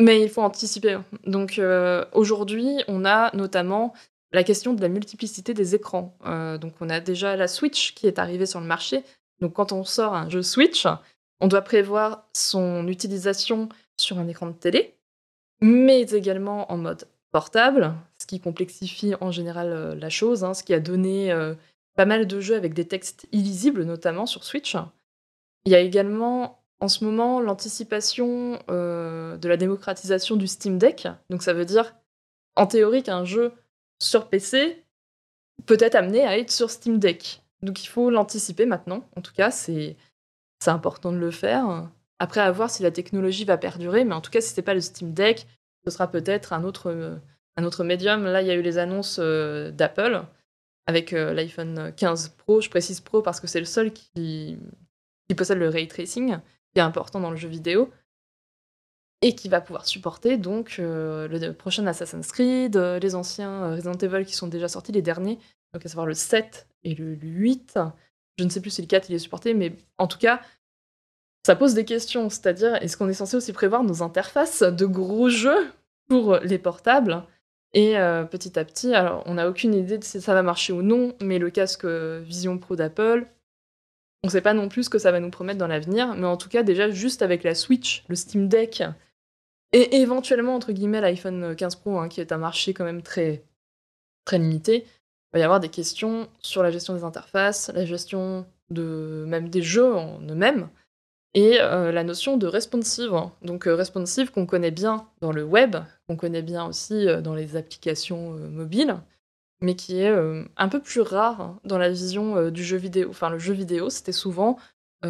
mais 0.00 0.22
il 0.22 0.28
faut 0.30 0.42
anticiper. 0.42 0.98
Donc 1.26 1.58
euh, 1.58 2.04
aujourd'hui, 2.12 2.82
on 2.88 3.04
a 3.04 3.34
notamment 3.36 3.92
la 4.32 4.44
question 4.44 4.74
de 4.74 4.80
la 4.80 4.88
multiplicité 4.88 5.54
des 5.54 5.74
écrans. 5.74 6.16
Euh, 6.26 6.58
donc 6.58 6.74
on 6.80 6.90
a 6.90 7.00
déjà 7.00 7.36
la 7.36 7.48
Switch 7.48 7.94
qui 7.94 8.06
est 8.06 8.18
arrivée 8.18 8.46
sur 8.46 8.60
le 8.60 8.66
marché. 8.66 9.02
Donc 9.40 9.54
quand 9.54 9.72
on 9.72 9.84
sort 9.84 10.14
un 10.14 10.28
jeu 10.28 10.42
Switch, 10.42 10.86
on 11.40 11.48
doit 11.48 11.62
prévoir 11.62 12.28
son 12.32 12.86
utilisation 12.88 13.68
sur 13.96 14.18
un 14.18 14.28
écran 14.28 14.46
de 14.46 14.52
télé, 14.52 14.94
mais 15.60 16.02
également 16.02 16.70
en 16.70 16.76
mode 16.76 17.08
portable, 17.30 17.94
ce 18.18 18.26
qui 18.26 18.40
complexifie 18.40 19.14
en 19.20 19.30
général 19.30 19.72
euh, 19.72 19.94
la 19.94 20.10
chose, 20.10 20.44
hein, 20.44 20.54
ce 20.54 20.62
qui 20.62 20.74
a 20.74 20.80
donné 20.80 21.32
euh, 21.32 21.54
pas 21.96 22.06
mal 22.06 22.26
de 22.26 22.40
jeux 22.40 22.56
avec 22.56 22.74
des 22.74 22.86
textes 22.86 23.26
illisibles, 23.32 23.84
notamment 23.84 24.26
sur 24.26 24.44
Switch. 24.44 24.76
Il 25.64 25.72
y 25.72 25.74
a 25.74 25.80
également 25.80 26.62
en 26.80 26.88
ce 26.88 27.04
moment 27.04 27.40
l'anticipation 27.40 28.60
de 28.68 29.48
la 29.48 29.56
démocratisation 29.56 30.36
du 30.36 30.46
Steam 30.46 30.78
Deck. 30.78 31.08
Donc 31.28 31.42
ça 31.42 31.52
veut 31.52 31.64
dire, 31.64 31.96
en 32.54 32.68
théorie, 32.68 33.02
qu'un 33.02 33.24
jeu 33.24 33.52
sur 33.98 34.28
PC 34.28 34.84
peut 35.66 35.76
être 35.80 35.94
amené 35.94 36.24
à 36.24 36.38
être 36.38 36.50
sur 36.50 36.70
Steam 36.70 36.98
Deck. 36.98 37.42
Donc 37.62 37.82
il 37.82 37.88
faut 37.88 38.10
l'anticiper 38.10 38.66
maintenant. 38.66 39.08
En 39.16 39.20
tout 39.20 39.32
cas, 39.32 39.50
c'est 39.50 39.96
important 40.66 41.12
de 41.12 41.18
le 41.18 41.30
faire. 41.30 41.90
Après, 42.18 42.40
à 42.40 42.50
voir 42.50 42.70
si 42.70 42.82
la 42.82 42.90
technologie 42.90 43.44
va 43.44 43.58
perdurer, 43.58 44.04
mais 44.04 44.14
en 44.14 44.20
tout 44.20 44.30
cas, 44.30 44.40
si 44.40 44.50
ce 44.50 44.56
n'est 44.60 44.64
pas 44.64 44.74
le 44.74 44.80
Steam 44.80 45.12
Deck, 45.12 45.46
ce 45.84 45.90
sera 45.90 46.10
peut-être 46.10 46.52
un 46.52 46.64
autre, 46.64 47.18
un 47.56 47.64
autre 47.64 47.84
médium. 47.84 48.24
Là, 48.24 48.42
il 48.42 48.48
y 48.48 48.50
a 48.50 48.54
eu 48.54 48.62
les 48.62 48.78
annonces 48.78 49.18
euh, 49.20 49.70
d'Apple 49.70 50.24
avec 50.86 51.12
euh, 51.12 51.32
l'iPhone 51.32 51.92
15 51.96 52.30
Pro. 52.30 52.60
Je 52.60 52.70
précise 52.70 53.00
Pro 53.00 53.22
parce 53.22 53.40
que 53.40 53.46
c'est 53.46 53.60
le 53.60 53.66
seul 53.66 53.92
qui, 53.92 54.58
qui 55.28 55.34
possède 55.34 55.58
le 55.58 55.68
ray 55.68 55.86
tracing, 55.86 56.38
qui 56.72 56.80
est 56.80 56.82
important 56.82 57.20
dans 57.20 57.30
le 57.30 57.36
jeu 57.36 57.48
vidéo 57.48 57.90
et 59.22 59.34
qui 59.34 59.48
va 59.48 59.60
pouvoir 59.60 59.86
supporter 59.86 60.36
donc 60.36 60.76
euh, 60.78 61.26
le 61.28 61.52
prochain 61.52 61.86
Assassin's 61.86 62.30
Creed, 62.30 62.76
euh, 62.76 62.98
les 62.98 63.14
anciens 63.14 63.64
euh, 63.64 63.74
Resident 63.74 63.94
Evil 63.94 64.24
qui 64.24 64.34
sont 64.34 64.46
déjà 64.46 64.68
sortis, 64.68 64.92
les 64.92 65.02
derniers, 65.02 65.38
à 65.72 65.80
savoir 65.88 66.06
le 66.06 66.14
7 66.14 66.68
et 66.84 66.94
le 66.94 67.14
8. 67.14 67.78
Je 68.38 68.44
ne 68.44 68.48
sais 68.48 68.60
plus 68.60 68.70
si 68.70 68.82
le 68.82 68.86
4 68.86 69.10
il 69.10 69.16
est 69.16 69.18
supporté, 69.18 69.54
mais 69.54 69.74
en 69.98 70.06
tout 70.06 70.18
cas, 70.18 70.40
ça 71.44 71.56
pose 71.56 71.74
des 71.74 71.84
questions, 71.84 72.30
c'est-à-dire 72.30 72.76
est-ce 72.76 72.96
qu'on 72.96 73.08
est 73.08 73.14
censé 73.14 73.36
aussi 73.36 73.52
prévoir 73.52 73.82
nos 73.82 74.02
interfaces 74.02 74.62
de 74.62 74.86
gros 74.86 75.28
jeux 75.28 75.72
pour 76.08 76.36
les 76.38 76.58
portables? 76.58 77.24
Et 77.74 77.94
petit 78.30 78.58
à 78.58 78.64
petit, 78.64 78.94
alors 78.94 79.22
on 79.26 79.34
n'a 79.34 79.48
aucune 79.48 79.74
idée 79.74 79.98
de 79.98 80.04
si 80.04 80.22
ça 80.22 80.32
va 80.32 80.42
marcher 80.42 80.72
ou 80.72 80.82
non, 80.82 81.14
mais 81.20 81.38
le 81.38 81.50
casque 81.50 81.84
Vision 81.84 82.58
Pro 82.58 82.76
d'Apple, 82.76 83.26
on 84.24 84.28
ne 84.28 84.32
sait 84.32 84.40
pas 84.40 84.54
non 84.54 84.68
plus 84.68 84.84
ce 84.84 84.90
que 84.90 84.98
ça 84.98 85.12
va 85.12 85.20
nous 85.20 85.30
promettre 85.30 85.58
dans 85.58 85.66
l'avenir, 85.66 86.14
mais 86.14 86.26
en 86.26 86.36
tout 86.36 86.48
cas 86.48 86.62
déjà 86.62 86.90
juste 86.90 87.22
avec 87.22 87.44
la 87.44 87.54
Switch, 87.54 88.04
le 88.08 88.16
Steam 88.16 88.48
Deck 88.48 88.82
et 89.72 89.96
éventuellement, 89.96 90.54
entre 90.54 90.72
guillemets, 90.72 91.00
l'iPhone 91.00 91.54
15 91.54 91.76
Pro, 91.76 91.98
hein, 91.98 92.08
qui 92.08 92.20
est 92.20 92.32
un 92.32 92.38
marché 92.38 92.74
quand 92.74 92.84
même 92.84 93.02
très, 93.02 93.44
très 94.24 94.38
limité, 94.38 94.84
il 94.86 95.34
va 95.34 95.38
y 95.40 95.42
avoir 95.42 95.60
des 95.60 95.68
questions 95.68 96.28
sur 96.40 96.62
la 96.62 96.70
gestion 96.70 96.94
des 96.94 97.04
interfaces, 97.04 97.70
la 97.74 97.84
gestion 97.84 98.46
de 98.70 99.24
même 99.26 99.48
des 99.48 99.62
jeux 99.62 99.94
en 99.94 100.20
eux-mêmes, 100.22 100.68
et 101.34 101.60
euh, 101.60 101.92
la 101.92 102.04
notion 102.04 102.36
de 102.36 102.46
responsive. 102.46 103.14
Hein. 103.14 103.32
Donc 103.42 103.66
euh, 103.66 103.74
responsive 103.74 104.30
qu'on 104.30 104.46
connaît 104.46 104.70
bien 104.70 105.06
dans 105.20 105.32
le 105.32 105.44
web, 105.44 105.76
qu'on 106.08 106.16
connaît 106.16 106.42
bien 106.42 106.66
aussi 106.66 107.06
euh, 107.06 107.20
dans 107.20 107.34
les 107.34 107.56
applications 107.56 108.32
mobiles, 108.32 108.96
mais 109.60 109.74
qui 109.74 110.00
est 110.00 110.14
un 110.56 110.68
peu 110.68 110.80
plus 110.80 111.00
rare 111.00 111.40
hein, 111.40 111.60
dans 111.64 111.78
la 111.78 111.90
vision 111.90 112.48
du 112.50 112.62
jeu 112.62 112.76
vidéo. 112.76 113.08
Enfin, 113.10 113.28
le 113.28 113.38
jeu 113.38 113.52
vidéo, 113.52 113.90
c'était 113.90 114.12
souvent 114.12 114.56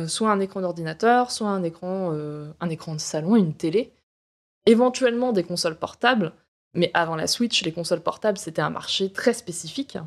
soit 0.07 0.31
un 0.31 0.41
écran 0.41 0.63
d'ordinateur, 0.63 1.31
soit 1.31 1.49
un 1.49 1.63
écran, 1.63 2.13
un 2.59 2.71
écran 2.71 2.95
de 2.95 3.01
salon, 3.01 3.37
une 3.37 3.53
télé, 3.53 3.93
éventuellement 4.69 5.33
des 5.33 5.45
consoles 5.45 5.79
portables, 5.79 6.33
mais 6.75 6.91
avant 6.95 7.16
la 7.16 7.27
Switch, 7.27 7.64
les 7.64 7.73
consoles 7.73 8.03
portables, 8.03 8.39
c'était 8.39 8.62
un 8.62 8.71
marché 8.71 9.11
très 9.11 9.33
spécifique, 9.33 9.99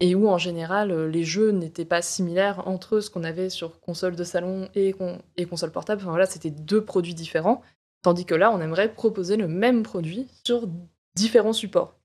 et 0.00 0.14
où 0.14 0.28
en 0.28 0.38
général, 0.38 0.92
les 1.08 1.24
jeux 1.24 1.50
n'étaient 1.50 1.84
pas 1.84 2.02
similaires 2.02 2.66
entre 2.68 3.00
ce 3.00 3.10
qu'on 3.10 3.24
avait 3.24 3.50
sur 3.50 3.80
console 3.80 4.14
de 4.14 4.22
salon 4.22 4.68
et, 4.76 4.94
et 5.36 5.44
console 5.44 5.72
portable. 5.72 6.00
Enfin 6.00 6.10
voilà, 6.10 6.26
c'était 6.26 6.50
deux 6.50 6.84
produits 6.84 7.14
différents, 7.14 7.62
tandis 8.02 8.24
que 8.24 8.36
là, 8.36 8.52
on 8.52 8.60
aimerait 8.60 8.92
proposer 8.92 9.36
le 9.36 9.48
même 9.48 9.82
produit 9.82 10.28
sur 10.44 10.68
différents 11.16 11.52
supports. 11.52 11.96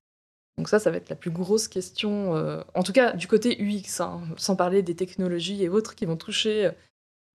Donc 0.58 0.68
ça, 0.68 0.80
ça 0.80 0.90
va 0.90 0.96
être 0.96 1.08
la 1.08 1.16
plus 1.16 1.30
grosse 1.30 1.68
question, 1.68 2.36
euh, 2.36 2.62
en 2.74 2.82
tout 2.82 2.92
cas 2.92 3.12
du 3.12 3.26
côté 3.26 3.56
UX, 3.60 4.00
hein, 4.00 4.22
sans 4.36 4.56
parler 4.56 4.82
des 4.82 4.94
technologies 4.94 5.62
et 5.62 5.68
autres 5.68 5.94
qui 5.94 6.04
vont 6.04 6.16
toucher 6.16 6.66
euh, 6.66 6.70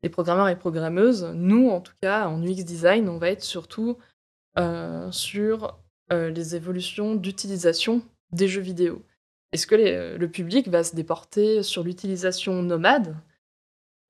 les 0.03 0.09
programmeurs 0.09 0.47
et 0.47 0.57
programmeuses. 0.57 1.25
Nous, 1.35 1.69
en 1.69 1.81
tout 1.81 1.93
cas, 2.01 2.27
en 2.27 2.41
UX 2.41 2.63
design, 2.63 3.09
on 3.09 3.17
va 3.17 3.29
être 3.29 3.43
surtout 3.43 3.97
sur 5.11 5.79
euh, 6.11 6.29
les 6.31 6.55
évolutions 6.55 7.13
d'utilisation 7.13 8.01
des 8.31 8.47
jeux 8.47 8.61
vidéo. 8.61 9.03
Est-ce 9.51 9.67
que 9.67 9.75
le 9.75 10.27
public 10.27 10.67
va 10.67 10.83
se 10.83 10.95
déporter 10.95 11.61
sur 11.61 11.83
l'utilisation 11.83 12.63
nomade 12.63 13.15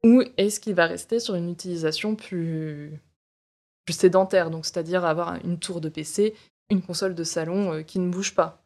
ou 0.06 0.24
est-ce 0.38 0.62
qu'il 0.62 0.76
va 0.76 0.86
rester 0.86 1.20
sur 1.20 1.36
une 1.36 1.50
utilisation 1.50 2.16
plus, 2.16 3.02
plus 3.86 3.94
sédentaire, 3.94 4.50
donc 4.50 4.66
c'est-à-dire 4.66 5.04
avoir 5.04 5.44
une 5.44 5.60
tour 5.60 5.82
de 5.82 5.90
PC, 5.90 6.36
une 6.70 6.82
console 6.82 7.16
de 7.16 7.26
salon 7.26 7.74
euh, 7.74 7.82
qui 7.82 8.00
ne 8.00 8.10
bouge 8.10 8.34
pas? 8.34 8.64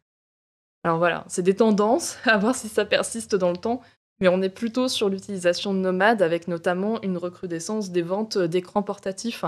Alors 0.84 1.00
voilà, 1.00 1.26
c'est 1.28 1.42
des 1.42 1.56
tendances, 1.56 2.18
à 2.26 2.38
voir 2.38 2.56
si 2.56 2.70
ça 2.70 2.86
persiste 2.86 3.34
dans 3.34 3.50
le 3.50 3.58
temps, 3.58 3.82
mais 4.20 4.28
on 4.28 4.44
est 4.44 4.50
plutôt 4.50 4.88
sur 4.88 5.10
l'utilisation 5.10 5.74
nomade 5.74 6.22
avec 6.22 6.48
notamment 6.48 7.02
une 7.02 7.18
recrudescence 7.18 7.90
des 7.90 8.04
ventes 8.04 8.38
d'écrans 8.38 8.84
portatifs 8.84 9.44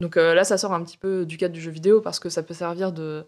donc 0.00 0.16
euh, 0.16 0.34
là, 0.34 0.44
ça 0.44 0.58
sort 0.58 0.72
un 0.72 0.82
petit 0.82 0.96
peu 0.96 1.26
du 1.26 1.36
cadre 1.36 1.54
du 1.54 1.60
jeu 1.60 1.70
vidéo 1.70 2.00
parce 2.00 2.18
que 2.18 2.30
ça 2.30 2.42
peut 2.42 2.54
servir 2.54 2.92
de 2.92 3.26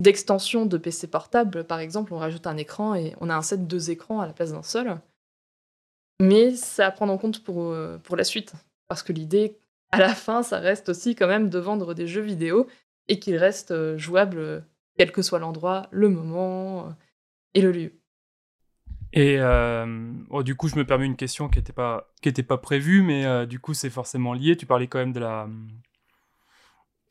d'extension 0.00 0.66
de 0.66 0.76
PC 0.76 1.06
portable. 1.06 1.64
Par 1.64 1.78
exemple, 1.78 2.12
on 2.12 2.18
rajoute 2.18 2.46
un 2.46 2.56
écran 2.58 2.94
et 2.94 3.14
on 3.20 3.30
a 3.30 3.34
un 3.34 3.42
set 3.42 3.62
de 3.62 3.66
deux 3.66 3.90
écrans 3.90 4.20
à 4.20 4.26
la 4.26 4.34
place 4.34 4.52
d'un 4.52 4.62
seul. 4.62 4.98
Mais 6.20 6.54
ça 6.54 6.86
à 6.86 6.90
prendre 6.90 7.12
en 7.12 7.18
compte 7.18 7.42
pour, 7.42 7.62
euh, 7.62 7.98
pour 7.98 8.16
la 8.16 8.24
suite. 8.24 8.52
Parce 8.88 9.02
que 9.02 9.14
l'idée, 9.14 9.56
à 9.92 9.98
la 9.98 10.14
fin, 10.14 10.42
ça 10.42 10.58
reste 10.58 10.90
aussi 10.90 11.14
quand 11.14 11.26
même 11.26 11.48
de 11.48 11.58
vendre 11.58 11.94
des 11.94 12.06
jeux 12.06 12.20
vidéo 12.20 12.66
et 13.08 13.18
qu'ils 13.18 13.36
restent 13.36 13.70
euh, 13.70 13.96
jouables 13.96 14.64
quel 14.98 15.12
que 15.12 15.22
soit 15.22 15.38
l'endroit, 15.38 15.88
le 15.90 16.10
moment 16.10 16.94
et 17.54 17.62
le 17.62 17.72
lieu. 17.72 17.92
Et 19.12 19.40
oh, 20.30 20.42
du 20.42 20.56
coup, 20.56 20.68
je 20.68 20.76
me 20.76 20.84
permets 20.84 21.06
une 21.06 21.16
question 21.16 21.48
qui 21.48 21.58
n'était 21.58 22.42
pas 22.42 22.58
prévue, 22.58 23.02
mais 23.02 23.46
du 23.46 23.60
coup, 23.60 23.72
c'est 23.72 23.88
forcément 23.88 24.34
lié. 24.34 24.56
Tu 24.56 24.66
parlais 24.66 24.88
quand 24.88 24.98
même 24.98 25.12
de 25.12 25.20
la, 25.20 25.48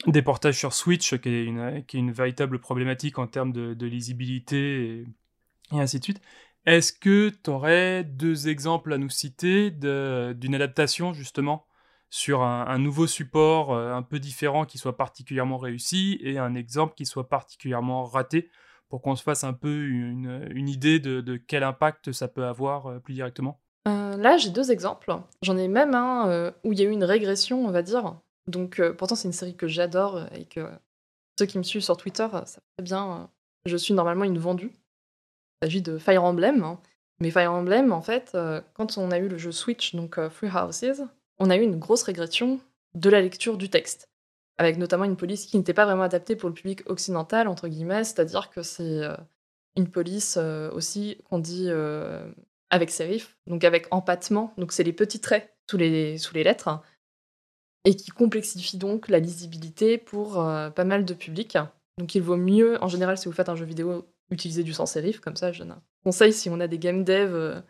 des 0.08 0.22
portages 0.22 0.58
sur 0.58 0.74
Switch, 0.74 1.18
qui 1.18 1.30
est 1.30 1.44
une, 1.46 2.12
véritable 2.12 2.60
problématique 2.60 3.18
en 3.18 3.28
termes 3.28 3.52
de, 3.52 3.86
lisibilité 3.86 5.06
et, 5.72 5.80
ainsi 5.80 6.00
de 6.00 6.04
suite. 6.04 6.22
Est-ce 6.66 6.94
que 6.94 7.30
tu 7.30 7.50
aurais 7.50 8.04
deux 8.04 8.48
exemples 8.48 8.94
à 8.94 8.98
nous 8.98 9.10
citer 9.10 9.72
d'une 9.72 10.56
adaptation 10.56 11.14
justement 11.14 11.66
sur 12.10 12.44
un, 12.44 12.78
nouveau 12.80 13.08
support 13.08 13.74
euh, 13.74 13.94
un 13.94 14.02
peu 14.02 14.20
différent 14.20 14.66
qui 14.66 14.78
soit 14.78 14.96
particulièrement 14.96 15.58
réussi 15.58 16.18
et 16.22 16.38
un 16.38 16.56
exemple 16.56 16.94
qui 16.96 17.06
soit 17.06 17.28
particulièrement 17.28 18.06
raté 18.06 18.50
pour 18.90 19.02
qu'on 19.02 19.16
se 19.16 19.24
fasse 19.24 19.44
un 19.44 19.54
peu 19.54 19.86
une, 19.86 20.48
une 20.52 20.70
idée 20.70 21.00
de, 21.00 21.36
quel 21.36 21.64
impact 21.64 22.12
ça 22.14 22.28
peut 22.28 22.46
avoir 22.46 22.88
euh, 22.88 23.00
plus 23.00 23.16
directement? 23.16 23.60
Euh, 23.88 24.16
Là, 24.18 24.38
j'ai 24.38 24.50
deux 24.50 24.72
exemples. 24.72 25.14
J'en 25.42 25.58
ai 25.58 25.68
même 25.68 25.94
un 25.94 26.54
où 26.64 26.72
il 26.74 26.80
y 26.80 26.84
a 26.84 26.86
eu 26.86 26.92
une 26.92 27.04
régression, 27.04 27.66
on 27.66 27.72
va 27.72 27.82
dire, 27.82 28.16
donc, 28.48 28.80
euh, 28.80 28.94
pourtant, 28.94 29.16
c'est 29.16 29.28
une 29.28 29.34
série 29.34 29.56
que 29.56 29.68
j'adore 29.68 30.18
euh, 30.18 30.26
et 30.36 30.46
que 30.46 30.70
ceux 31.40 31.46
qui 31.46 31.58
me 31.58 31.64
suivent 31.64 31.84
sur 31.84 31.98
Twitter 31.98 32.28
euh, 32.34 32.46
savent 32.46 32.64
très 32.78 32.84
bien. 32.84 33.30
je 33.66 33.78
suis 33.78 33.94
normalement 33.94 34.24
une 34.24 34.38
vendue. 34.38 34.72
Il 35.62 35.66
s'agit 35.66 35.82
de 35.82 35.98
Fire 35.98 36.24
Emblem. 36.24 36.64
Hein. 36.64 36.80
Mais 37.20 37.32
Fire 37.32 37.52
Emblem, 37.52 37.92
en 37.92 38.02
fait, 38.02 38.38
quand 38.74 38.98
on 38.98 39.10
a 39.10 39.18
eu 39.20 39.30
le 39.30 39.38
jeu 39.38 39.54
Switch, 39.54 39.96
donc 39.96 40.20
Free 40.28 40.50
Houses, 40.50 41.06
on 41.40 41.50
a 41.50 41.56
eu 41.56 41.62
une 41.62 41.80
grosse 41.80 42.04
régression 42.04 42.60
de 42.94 43.10
la 43.10 43.22
lecture 43.22 43.56
du 43.56 43.70
texte. 43.70 44.10
Avec 44.58 44.78
notamment 44.78 45.06
une 45.06 45.16
police 45.16 45.46
qui 45.46 45.58
n'était 45.58 45.74
pas 45.74 45.86
vraiment 45.86 46.04
adaptée 46.04 46.36
pour 46.36 46.50
le 46.50 46.56
public 46.56 46.82
occidental, 46.90 47.48
entre 47.48 47.70
guillemets, 47.70 48.04
c'est-à-dire 48.04 48.50
que 48.50 48.64
c'est 48.64 49.04
une 49.78 49.88
police 49.88 50.36
aussi 50.74 51.18
qu'on 51.30 51.40
dit 51.40 51.70
avec 52.70 52.92
sérif, 52.92 53.38
donc 53.48 53.64
avec 53.64 53.88
empattement, 53.92 54.54
donc 54.58 54.74
c'est 54.74 54.84
les 54.84 54.92
petits 54.92 55.22
traits 55.22 55.56
sous 55.70 55.78
les, 55.78 56.18
sous 56.18 56.34
les 56.34 56.44
lettres, 56.44 56.82
et 57.86 57.96
qui 57.96 58.12
complexifie 58.12 58.78
donc 58.78 59.08
la 59.08 59.20
lisibilité 59.20 59.98
pour 59.98 60.42
euh, 60.42 60.70
pas 60.70 60.84
mal 60.84 61.06
de 61.06 61.14
publics. 61.14 61.58
Donc 61.98 62.16
il 62.16 62.22
vaut 62.22 62.36
mieux, 62.36 62.84
en 62.84 62.88
général, 62.88 63.18
si 63.18 63.28
vous 63.28 63.32
faites 63.32 63.50
un 63.50 63.56
jeu 63.56 63.66
vidéo, 63.66 64.06
utiliser 64.32 64.64
du 64.64 64.74
sans 64.74 64.88
sérif, 64.88 65.20
comme 65.20 65.36
ça 65.36 65.52
je 65.52 65.64
donne 65.64 65.76
si 66.32 66.50
on 66.50 66.60
a 66.60 66.68
des 66.68 66.80
game 66.80 67.04
dev 67.04 67.34
euh, 67.34 67.62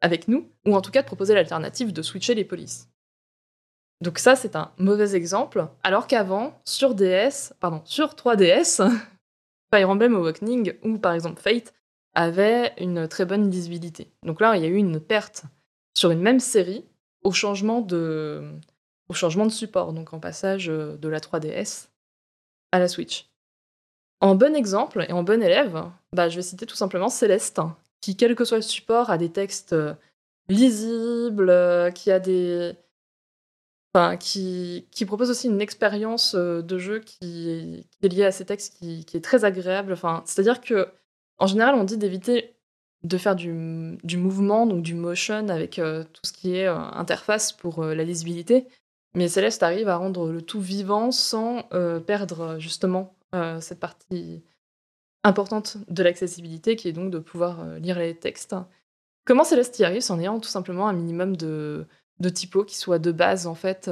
avec 0.00 0.28
nous, 0.28 0.48
ou 0.66 0.74
en 0.74 0.80
tout 0.80 0.90
cas 0.90 1.02
de 1.02 1.06
proposer 1.06 1.34
l'alternative 1.34 1.92
de 1.92 2.02
switcher 2.02 2.34
les 2.34 2.44
polices. 2.44 2.88
Donc 4.02 4.18
ça, 4.18 4.36
c'est 4.36 4.56
un 4.56 4.72
mauvais 4.78 5.14
exemple, 5.14 5.66
alors 5.82 6.06
qu'avant, 6.06 6.60
sur 6.64 6.94
DS, 6.94 7.54
pardon, 7.60 7.80
sur 7.84 8.14
3DS, 8.14 8.90
Fire 9.74 9.90
Emblem 9.90 10.14
Awakening 10.14 10.74
ou 10.84 10.98
par 10.98 11.12
exemple 11.12 11.40
Fate 11.40 11.74
avait 12.14 12.72
une 12.78 13.08
très 13.08 13.24
bonne 13.24 13.50
lisibilité. 13.50 14.10
Donc 14.22 14.40
là, 14.40 14.56
il 14.56 14.62
y 14.62 14.66
a 14.66 14.68
eu 14.68 14.76
une 14.76 15.00
perte 15.00 15.44
sur 15.94 16.10
une 16.10 16.20
même 16.20 16.40
série 16.40 16.84
au 17.24 17.32
changement 17.32 17.80
de, 17.80 18.42
au 19.08 19.14
changement 19.14 19.46
de 19.46 19.52
support, 19.52 19.92
donc 19.92 20.12
en 20.12 20.20
passage 20.20 20.68
euh, 20.68 20.96
de 20.96 21.08
la 21.08 21.20
3DS 21.20 21.88
à 22.72 22.78
la 22.78 22.88
Switch. 22.88 23.28
En 24.20 24.34
bon 24.34 24.54
exemple 24.54 25.04
et 25.08 25.12
en 25.12 25.22
bon 25.22 25.42
élève, 25.42 25.84
bah, 26.12 26.28
je 26.28 26.36
vais 26.36 26.42
citer 26.42 26.66
tout 26.66 26.76
simplement 26.76 27.08
Céleste, 27.08 27.60
qui, 28.00 28.16
quel 28.16 28.34
que 28.34 28.44
soit 28.44 28.58
le 28.58 28.62
support, 28.62 29.10
a 29.10 29.18
des 29.18 29.30
textes 29.30 29.74
euh, 29.74 29.94
lisibles, 30.48 31.50
euh, 31.50 31.90
qui 31.90 32.10
a 32.10 32.20
des. 32.20 32.74
Qui, 34.20 34.84
propose 35.06 35.30
aussi 35.30 35.46
une 35.46 35.62
expérience 35.62 36.34
de 36.34 36.78
jeu 36.78 36.98
qui, 36.98 37.86
est 38.02 38.08
liée 38.08 38.26
à 38.26 38.30
ces 38.30 38.44
textes 38.44 38.76
qui, 38.76 39.06
est 39.14 39.24
très 39.24 39.46
agréable. 39.46 39.96
C'est-à-dire 40.26 40.60
que, 40.60 40.88
en 41.38 41.46
général, 41.46 41.76
on 41.76 41.84
dit 41.84 41.96
d'éviter 41.96 42.58
de 43.04 43.16
faire 43.16 43.34
du, 43.34 43.96
du, 44.04 44.18
mouvement, 44.18 44.66
donc 44.66 44.82
du 44.82 44.92
motion, 44.92 45.48
avec 45.48 45.76
tout 45.76 46.20
ce 46.24 46.32
qui 46.34 46.56
est 46.56 46.66
interface 46.66 47.54
pour 47.54 47.82
la 47.84 48.04
lisibilité. 48.04 48.68
Mais 49.16 49.28
Céleste 49.28 49.62
arrive 49.62 49.88
à 49.88 49.96
rendre 49.96 50.30
le 50.30 50.42
tout 50.42 50.60
vivant 50.60 51.10
sans 51.10 51.62
perdre 52.06 52.58
justement 52.58 53.16
cette 53.60 53.80
partie 53.80 54.42
importante 55.24 55.78
de 55.88 56.02
l'accessibilité, 56.02 56.76
qui 56.76 56.88
est 56.88 56.92
donc 56.92 57.10
de 57.10 57.18
pouvoir 57.18 57.64
lire 57.78 57.98
les 57.98 58.14
textes. 58.14 58.54
Comment 59.24 59.42
Céleste 59.42 59.78
y 59.78 59.84
arrive? 59.84 60.02
C'est 60.02 60.12
en 60.12 60.20
ayant 60.20 60.38
tout 60.38 60.50
simplement 60.50 60.86
un 60.86 60.92
minimum 60.92 61.34
de, 61.34 61.86
de 62.20 62.28
typos 62.28 62.64
qui 62.64 62.76
soit 62.76 62.98
de 62.98 63.10
base 63.10 63.46
en 63.46 63.54
fait 63.54 63.90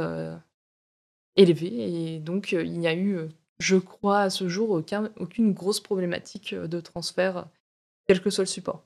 élevé. 1.37 2.15
Et 2.15 2.19
donc 2.21 2.53
il 2.53 2.79
n'y 2.79 2.87
a 2.87 2.95
eu, 2.95 3.19
je 3.59 3.77
crois, 3.77 4.21
à 4.21 4.31
ce 4.31 4.47
jour, 4.49 4.71
aucun, 4.71 5.11
aucune 5.17 5.55
grosse 5.55 5.81
problématique 5.81 6.55
de 6.55 6.81
transfert, 6.81 7.49
quel 8.07 8.21
que 8.21 8.29
soit 8.29 8.45
le 8.45 8.49
support. 8.49 8.85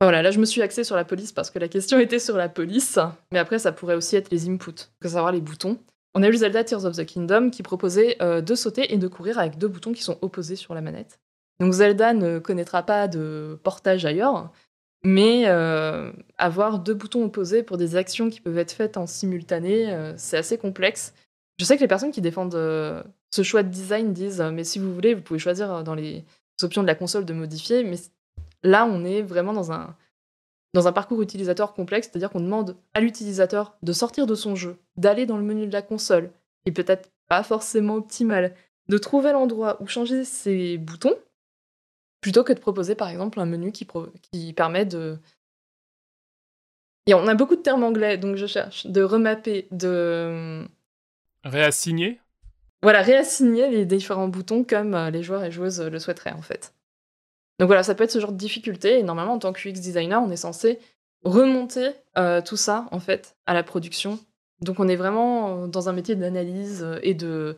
Voilà, 0.00 0.22
là 0.22 0.30
je 0.30 0.38
me 0.38 0.44
suis 0.44 0.62
axée 0.62 0.84
sur 0.84 0.94
la 0.94 1.04
police 1.04 1.32
parce 1.32 1.50
que 1.50 1.58
la 1.58 1.66
question 1.66 1.98
était 1.98 2.20
sur 2.20 2.36
la 2.36 2.48
police, 2.48 3.00
mais 3.32 3.40
après 3.40 3.58
ça 3.58 3.72
pourrait 3.72 3.96
aussi 3.96 4.14
être 4.14 4.30
les 4.30 4.48
inputs, 4.48 4.90
que 5.00 5.08
savoir 5.08 5.32
les 5.32 5.40
boutons. 5.40 5.78
On 6.14 6.22
a 6.22 6.28
eu 6.28 6.36
Zelda 6.36 6.62
Tears 6.62 6.84
of 6.84 6.96
the 6.96 7.04
Kingdom 7.04 7.50
qui 7.50 7.64
proposait 7.64 8.16
euh, 8.22 8.40
de 8.40 8.54
sauter 8.54 8.92
et 8.94 8.96
de 8.96 9.08
courir 9.08 9.38
avec 9.38 9.58
deux 9.58 9.66
boutons 9.66 9.92
qui 9.92 10.02
sont 10.02 10.16
opposés 10.22 10.54
sur 10.54 10.74
la 10.74 10.80
manette. 10.80 11.18
Donc 11.58 11.72
Zelda 11.72 12.12
ne 12.12 12.38
connaîtra 12.38 12.84
pas 12.84 13.08
de 13.08 13.58
portage 13.64 14.04
ailleurs, 14.04 14.52
mais 15.02 15.44
euh, 15.46 16.12
avoir 16.36 16.78
deux 16.78 16.94
boutons 16.94 17.24
opposés 17.24 17.64
pour 17.64 17.76
des 17.76 17.96
actions 17.96 18.30
qui 18.30 18.40
peuvent 18.40 18.58
être 18.58 18.72
faites 18.72 18.96
en 18.96 19.08
simultané, 19.08 19.92
euh, 19.92 20.14
c'est 20.16 20.36
assez 20.36 20.58
complexe. 20.58 21.12
Je 21.58 21.64
sais 21.64 21.74
que 21.74 21.80
les 21.80 21.88
personnes 21.88 22.12
qui 22.12 22.20
défendent 22.20 22.54
ce 22.54 23.42
choix 23.42 23.64
de 23.64 23.68
design 23.68 24.12
disent 24.12 24.40
mais 24.52 24.62
si 24.62 24.78
vous 24.78 24.94
voulez, 24.94 25.14
vous 25.14 25.22
pouvez 25.22 25.40
choisir 25.40 25.82
dans 25.82 25.96
les 25.96 26.24
options 26.62 26.82
de 26.82 26.86
la 26.86 26.94
console 26.94 27.24
de 27.24 27.32
modifier, 27.32 27.82
mais 27.82 27.96
Là, 28.62 28.86
on 28.86 29.04
est 29.04 29.22
vraiment 29.22 29.52
dans 29.52 29.72
un, 29.72 29.96
dans 30.74 30.88
un 30.88 30.92
parcours 30.92 31.22
utilisateur 31.22 31.74
complexe, 31.74 32.08
c'est-à-dire 32.10 32.30
qu'on 32.30 32.40
demande 32.40 32.76
à 32.94 33.00
l'utilisateur 33.00 33.76
de 33.82 33.92
sortir 33.92 34.26
de 34.26 34.34
son 34.34 34.54
jeu, 34.54 34.78
d'aller 34.96 35.26
dans 35.26 35.36
le 35.36 35.44
menu 35.44 35.66
de 35.66 35.72
la 35.72 35.82
console, 35.82 36.30
et 36.66 36.72
peut-être 36.72 37.10
pas 37.28 37.42
forcément 37.42 37.94
optimal, 37.94 38.54
de 38.88 38.98
trouver 38.98 39.32
l'endroit 39.32 39.80
où 39.82 39.86
changer 39.86 40.24
ses 40.24 40.78
boutons, 40.78 41.16
plutôt 42.20 42.44
que 42.44 42.52
de 42.52 42.58
proposer 42.58 42.94
par 42.94 43.08
exemple 43.08 43.40
un 43.40 43.46
menu 43.46 43.72
qui, 43.72 43.86
qui 44.32 44.52
permet 44.52 44.84
de... 44.84 45.18
Et 47.06 47.14
on 47.14 47.26
a 47.26 47.34
beaucoup 47.34 47.56
de 47.56 47.62
termes 47.62 47.84
anglais, 47.84 48.18
donc 48.18 48.36
je 48.36 48.46
cherche 48.46 48.86
de 48.86 49.02
remapper, 49.02 49.66
de... 49.70 50.66
Réassigner 51.44 52.20
Voilà, 52.82 53.00
réassigner 53.00 53.70
les 53.70 53.86
différents 53.86 54.28
boutons 54.28 54.64
comme 54.64 54.94
euh, 54.94 55.10
les 55.10 55.22
joueurs 55.22 55.44
et 55.44 55.50
joueuses 55.50 55.80
le 55.80 55.98
souhaiteraient 55.98 56.32
en 56.32 56.42
fait. 56.42 56.74
Donc 57.58 57.66
voilà, 57.66 57.82
ça 57.82 57.94
peut 57.94 58.04
être 58.04 58.10
ce 58.10 58.20
genre 58.20 58.32
de 58.32 58.36
difficulté. 58.36 58.98
Et 58.98 59.02
normalement, 59.02 59.34
en 59.34 59.38
tant 59.38 59.52
que 59.52 59.68
UX 59.68 59.72
designer, 59.72 60.22
on 60.22 60.30
est 60.30 60.36
censé 60.36 60.78
remonter 61.24 61.90
euh, 62.16 62.40
tout 62.40 62.56
ça, 62.56 62.86
en 62.92 63.00
fait, 63.00 63.36
à 63.46 63.54
la 63.54 63.62
production. 63.62 64.18
Donc 64.60 64.80
on 64.80 64.88
est 64.88 64.96
vraiment 64.96 65.68
dans 65.68 65.88
un 65.88 65.92
métier 65.92 66.16
d'analyse 66.16 66.86
et 67.02 67.14
de, 67.14 67.56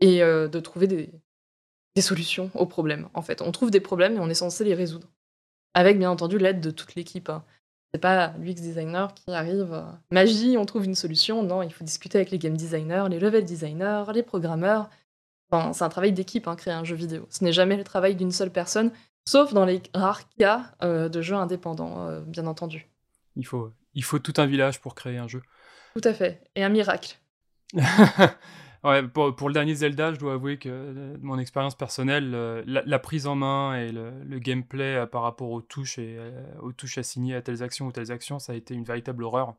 et, 0.00 0.22
euh, 0.22 0.48
de 0.48 0.60
trouver 0.60 0.86
des, 0.86 1.10
des, 1.96 2.02
solutions 2.02 2.50
aux 2.54 2.66
problèmes, 2.66 3.08
en 3.14 3.22
fait. 3.22 3.42
On 3.42 3.52
trouve 3.52 3.70
des 3.70 3.80
problèmes 3.80 4.16
et 4.16 4.20
on 4.20 4.28
est 4.28 4.34
censé 4.34 4.64
les 4.64 4.74
résoudre. 4.74 5.08
Avec, 5.74 5.98
bien 5.98 6.10
entendu, 6.10 6.38
l'aide 6.38 6.60
de 6.60 6.70
toute 6.70 6.94
l'équipe. 6.94 7.28
Hein. 7.28 7.44
C'est 7.94 8.00
pas 8.00 8.34
l'UX 8.38 8.54
designer 8.54 9.14
qui 9.14 9.32
arrive, 9.32 9.72
euh, 9.72 9.82
magie, 10.10 10.56
on 10.58 10.64
trouve 10.64 10.84
une 10.84 10.94
solution. 10.94 11.42
Non, 11.42 11.62
il 11.62 11.72
faut 11.72 11.84
discuter 11.84 12.18
avec 12.18 12.30
les 12.30 12.38
game 12.38 12.56
designers, 12.56 13.04
les 13.10 13.18
level 13.18 13.44
designers, 13.44 14.04
les 14.14 14.22
programmeurs. 14.22 14.90
C'est 15.74 15.82
un 15.82 15.90
travail 15.90 16.12
d'équipe, 16.12 16.48
hein, 16.48 16.56
créer 16.56 16.72
un 16.72 16.84
jeu 16.84 16.96
vidéo. 16.96 17.26
Ce 17.28 17.44
n'est 17.44 17.52
jamais 17.52 17.76
le 17.76 17.84
travail 17.84 18.16
d'une 18.16 18.32
seule 18.32 18.50
personne 18.50 18.90
Sauf 19.24 19.54
dans 19.54 19.64
les 19.64 19.82
rares 19.94 20.28
cas 20.38 20.72
euh, 20.82 21.08
de 21.08 21.22
jeux 21.22 21.36
indépendants, 21.36 22.08
euh, 22.08 22.20
bien 22.20 22.46
entendu. 22.46 22.88
Il 23.36 23.46
faut, 23.46 23.72
il 23.94 24.02
faut 24.02 24.18
tout 24.18 24.34
un 24.36 24.46
village 24.46 24.80
pour 24.80 24.94
créer 24.94 25.18
un 25.18 25.28
jeu. 25.28 25.42
Tout 25.94 26.06
à 26.06 26.12
fait. 26.12 26.42
Et 26.56 26.64
un 26.64 26.68
miracle. 26.68 27.18
ouais, 28.84 29.02
pour, 29.04 29.34
pour, 29.34 29.48
le 29.48 29.54
dernier 29.54 29.74
Zelda, 29.74 30.12
je 30.12 30.18
dois 30.18 30.34
avouer 30.34 30.58
que 30.58 30.68
euh, 30.68 31.16
mon 31.20 31.38
expérience 31.38 31.76
personnelle, 31.76 32.30
la, 32.66 32.98
prise 32.98 33.26
en 33.26 33.36
main 33.36 33.76
et 33.76 33.92
le, 33.92 34.38
gameplay 34.38 35.06
par 35.06 35.22
rapport 35.22 35.50
aux 35.50 35.62
touches 35.62 35.98
et 35.98 36.18
aux 36.60 36.72
touches 36.72 36.98
assignées 36.98 37.36
à 37.36 37.42
telles 37.42 37.62
actions 37.62 37.86
ou 37.86 37.92
telles 37.92 38.10
actions, 38.10 38.38
ça 38.38 38.52
a 38.52 38.56
été 38.56 38.74
une 38.74 38.84
véritable 38.84 39.22
horreur. 39.24 39.54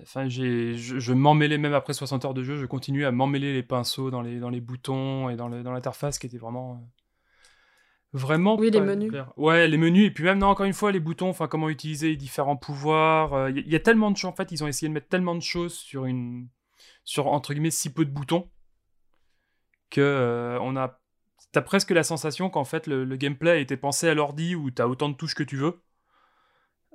Enfin, 0.00 0.28
je, 0.28 0.74
je 0.76 1.12
m'emmêlais 1.12 1.58
même 1.58 1.74
après 1.74 1.92
60 1.92 2.24
heures 2.24 2.32
de 2.32 2.42
jeu, 2.42 2.56
je 2.56 2.64
continuais 2.64 3.04
à 3.04 3.12
m'emmêler 3.12 3.52
les 3.52 3.62
pinceaux 3.62 4.10
dans 4.10 4.22
les, 4.22 4.38
dans 4.38 4.48
les 4.48 4.62
boutons 4.62 5.28
et 5.28 5.36
dans, 5.36 5.50
dans 5.50 5.72
l'interface 5.72 6.18
qui 6.18 6.26
était 6.28 6.38
vraiment 6.38 6.80
Vraiment 8.12 8.56
Oui, 8.56 8.70
les 8.70 8.80
menus. 8.80 9.12
Ouais, 9.36 9.66
les 9.68 9.78
menus, 9.78 10.06
et 10.06 10.10
puis 10.10 10.24
même, 10.24 10.38
non, 10.38 10.48
encore 10.48 10.66
une 10.66 10.74
fois, 10.74 10.92
les 10.92 11.00
boutons, 11.00 11.30
enfin, 11.30 11.48
comment 11.48 11.70
utiliser 11.70 12.10
les 12.10 12.16
différents 12.16 12.56
pouvoirs. 12.56 13.48
Il 13.48 13.58
euh, 13.58 13.62
y, 13.66 13.74
a 13.74 13.80
tellement 13.80 14.10
de 14.10 14.16
choses, 14.18 14.30
en 14.30 14.34
fait, 14.34 14.52
ils 14.52 14.62
ont 14.62 14.66
essayé 14.66 14.88
de 14.88 14.92
mettre 14.92 15.08
tellement 15.08 15.34
de 15.34 15.40
choses 15.40 15.72
sur 15.74 16.04
une. 16.04 16.48
sur, 17.04 17.26
entre 17.26 17.54
guillemets, 17.54 17.70
si 17.70 17.90
peu 17.90 18.04
de 18.04 18.10
boutons, 18.10 18.50
que 19.90 20.02
euh, 20.02 20.58
on 20.60 20.76
a. 20.76 20.98
T'as 21.52 21.62
presque 21.62 21.90
la 21.90 22.02
sensation 22.02 22.50
qu'en 22.50 22.64
fait, 22.64 22.86
le, 22.86 23.04
gameplay 23.16 23.50
a 23.50 23.56
été 23.56 23.76
pensé 23.76 24.08
à 24.08 24.14
l'ordi 24.14 24.54
où 24.54 24.70
t'as 24.70 24.86
autant 24.86 25.08
de 25.08 25.14
touches 25.14 25.34
que 25.34 25.42
tu 25.42 25.56
veux. 25.56 25.82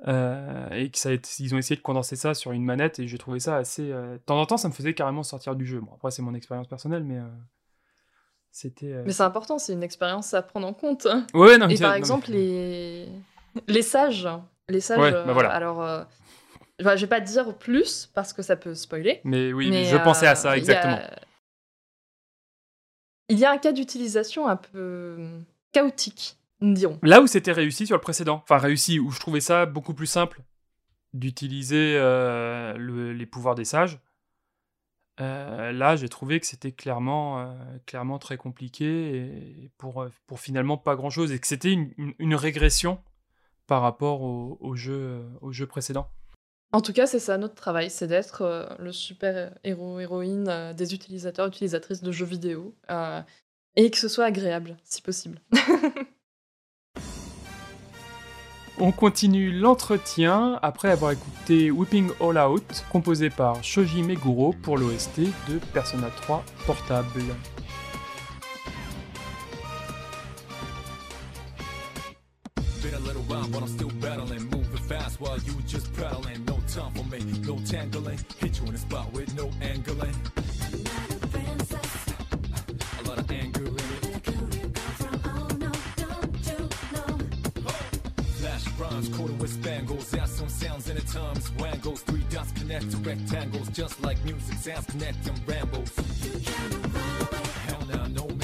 Euh, 0.07 0.69
et 0.69 0.91
qu'ils 0.91 1.55
ont 1.55 1.57
essayé 1.57 1.75
de 1.75 1.81
condenser 1.81 2.15
ça 2.15 2.35
sur 2.35 2.51
une 2.51 2.63
manette, 2.63 2.99
et 2.99 3.07
j'ai 3.07 3.17
trouvé 3.17 3.39
ça 3.39 3.57
assez. 3.57 3.87
de 3.87 4.17
temps 4.25 4.39
en 4.39 4.45
temps, 4.45 4.57
ça 4.57 4.67
me 4.67 4.73
faisait 4.73 4.93
carrément 4.93 5.23
sortir 5.23 5.55
du 5.55 5.65
jeu. 5.65 5.81
Bon, 5.81 5.93
après, 5.95 6.11
c'est 6.11 6.21
mon 6.21 6.35
expérience 6.35 6.67
personnelle, 6.67 7.03
mais. 7.03 7.19
Euh, 8.65 9.03
mais 9.05 9.11
c'est 9.11 9.23
important, 9.23 9.59
c'est 9.59 9.73
une 9.73 9.83
expérience 9.83 10.33
à 10.33 10.41
prendre 10.41 10.67
en 10.67 10.73
compte. 10.73 11.07
Ouais, 11.33 11.57
non, 11.57 11.67
Et 11.67 11.77
par 11.77 11.93
exemple, 11.93 12.31
les... 12.31 13.07
les 13.67 13.81
sages. 13.81 14.27
Les 14.69 14.81
sages, 14.81 15.11
bah 15.11 15.23
euh, 15.25 15.49
alors. 15.49 15.81
Euh, 15.81 16.03
je 16.79 16.85
vais 16.85 17.07
pas 17.07 17.21
dire 17.21 17.55
plus 17.57 18.09
parce 18.13 18.33
que 18.33 18.41
ça 18.41 18.55
peut 18.55 18.75
spoiler. 18.75 19.21
Mais 19.23 19.53
oui, 19.53 19.85
je 19.85 19.97
pensais 19.97 20.27
à 20.27 20.35
ça, 20.35 20.57
exactement. 20.57 20.99
Il 23.29 23.37
y 23.37 23.45
a, 23.45 23.51
un 23.51 23.57
cas 23.57 23.73
d'utilisation 23.73 24.47
un 24.47 24.55
peu 24.55 25.17
chaotique, 25.73 26.37
dirons. 26.61 26.99
Là 27.03 27.21
où 27.21 27.27
c'était 27.27 27.51
réussi 27.51 27.85
sur 27.85 27.95
le 27.95 28.01
précédent, 28.01 28.41
enfin 28.43 28.57
réussi, 28.57 28.99
où 28.99 29.11
je 29.11 29.19
trouvais 29.19 29.41
ça 29.41 29.65
beaucoup 29.65 29.93
plus 29.93 30.07
simple 30.07 30.41
d'utiliser 31.13 31.93
les 32.77 33.25
pouvoirs 33.25 33.55
des 33.55 33.65
sages, 33.65 33.99
euh, 35.19 35.71
là, 35.71 35.95
j'ai 35.95 36.09
trouvé 36.09 36.39
que 36.39 36.45
c'était 36.45 36.71
clairement, 36.71 37.39
euh, 37.39 37.53
clairement 37.85 38.19
très 38.19 38.37
compliqué 38.37 38.85
et 39.15 39.71
pour, 39.77 40.03
euh, 40.03 40.11
pour 40.27 40.39
finalement 40.39 40.77
pas 40.77 40.95
grand-chose 40.95 41.31
et 41.31 41.39
que 41.39 41.47
c'était 41.47 41.71
une, 41.71 41.91
une, 42.19 42.35
régression 42.35 42.99
par 43.65 43.81
rapport 43.81 44.21
au, 44.21 44.57
au 44.61 44.75
jeu, 44.75 45.25
au 45.41 45.51
jeu 45.51 45.65
précédent. 45.65 46.07
En 46.71 46.81
tout 46.81 46.93
cas, 46.93 47.07
c'est 47.07 47.19
ça 47.19 47.37
notre 47.37 47.55
travail, 47.55 47.89
c'est 47.89 48.07
d'être 48.07 48.75
le 48.77 48.91
super 48.91 49.57
héros 49.63 49.99
héroïne 49.99 50.73
des 50.75 50.93
utilisateurs 50.93 51.47
utilisatrices 51.47 52.03
de 52.03 52.11
jeux 52.11 52.25
vidéo 52.25 52.75
et 53.75 53.89
que 53.89 53.97
ce 53.97 54.09
soit 54.09 54.25
agréable 54.25 54.77
si 54.83 55.01
possible. 55.01 55.41
On 58.79 58.91
continue 58.91 59.51
l'entretien 59.51 60.59
après 60.61 60.91
avoir 60.91 61.11
écouté 61.11 61.71
Whipping 61.71 62.11
All 62.21 62.37
Out, 62.37 62.85
composé 62.91 63.31
par 63.31 63.63
Shoji 63.63 64.03
Meguro 64.03 64.53
pour 64.61 64.77
l'OST 64.77 65.21
de 65.49 65.57
Persona 65.73 66.09
3 66.21 66.43
Portable. 66.67 67.23
In 91.07 91.21
times 91.21 91.51
wangles. 91.57 92.01
Three 92.01 92.23
dots 92.29 92.51
connect 92.53 92.91
to 92.91 92.97
rectangles, 92.97 93.69
just 93.69 94.01
like 94.01 94.23
music 94.23 94.57
sounds 94.57 94.85
connecting 94.85 95.35
rambles. 95.45 95.91
Hell 97.67 97.85
now, 97.87 98.07
no 98.07 98.36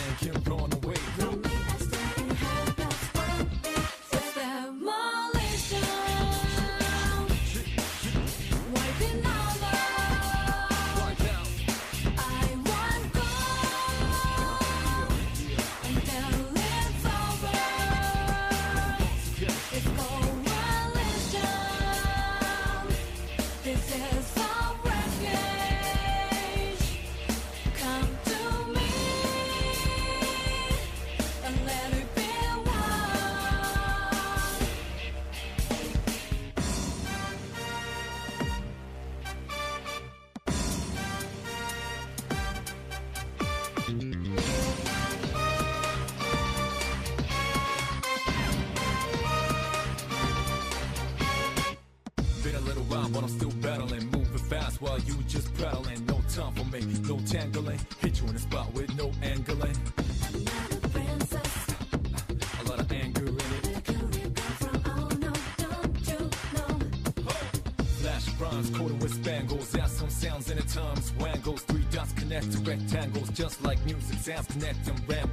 the 70.64 70.80
times. 70.80 71.14
Wangles, 71.20 71.61
three 71.64 71.84
dots 71.91 72.14
connect 72.14 72.51
to 72.51 72.57
rectangles. 72.59 73.30
Just 73.32 73.64
like 73.64 73.84
music 73.86 74.20
sounds 74.20 74.47
connect 74.47 74.88
and 74.88 75.09
rambles. 75.09 75.32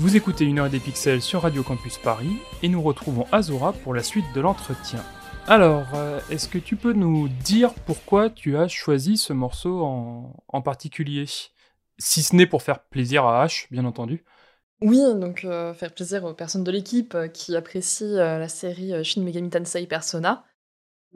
Vous 0.00 0.16
écoutez 0.16 0.46
une 0.46 0.58
heure 0.58 0.70
des 0.70 0.80
pixels 0.80 1.20
sur 1.20 1.42
Radio 1.42 1.62
Campus 1.62 1.98
Paris 1.98 2.38
et 2.62 2.68
nous 2.68 2.80
retrouvons 2.80 3.26
Azora 3.32 3.74
pour 3.74 3.92
la 3.92 4.02
suite 4.02 4.24
de 4.34 4.40
l'entretien. 4.40 5.04
Alors, 5.46 5.88
euh, 5.94 6.20
est-ce 6.30 6.48
que 6.48 6.56
tu 6.56 6.74
peux 6.74 6.94
nous 6.94 7.28
dire 7.28 7.74
pourquoi 7.84 8.30
tu 8.30 8.56
as 8.56 8.66
choisi 8.66 9.18
ce 9.18 9.34
morceau 9.34 9.82
en, 10.48 10.62
particulier? 10.62 11.26
Si 11.98 12.22
ce 12.22 12.34
n'est 12.34 12.46
pour 12.46 12.62
faire 12.62 12.82
plaisir 12.84 13.26
à 13.26 13.44
H, 13.44 13.66
bien 13.70 13.84
entendu. 13.84 14.24
Oui, 14.80 15.02
donc 15.16 15.44
euh, 15.44 15.74
faire 15.74 15.92
plaisir 15.92 16.24
aux 16.24 16.32
personnes 16.32 16.64
de 16.64 16.72
l'équipe 16.72 17.14
euh, 17.14 17.28
qui 17.28 17.54
apprécient 17.54 18.16
la 18.16 18.48
série 18.48 19.04
Shin 19.04 19.20
Megami 19.20 19.50
Tensei 19.50 19.86
Persona. 19.86 20.46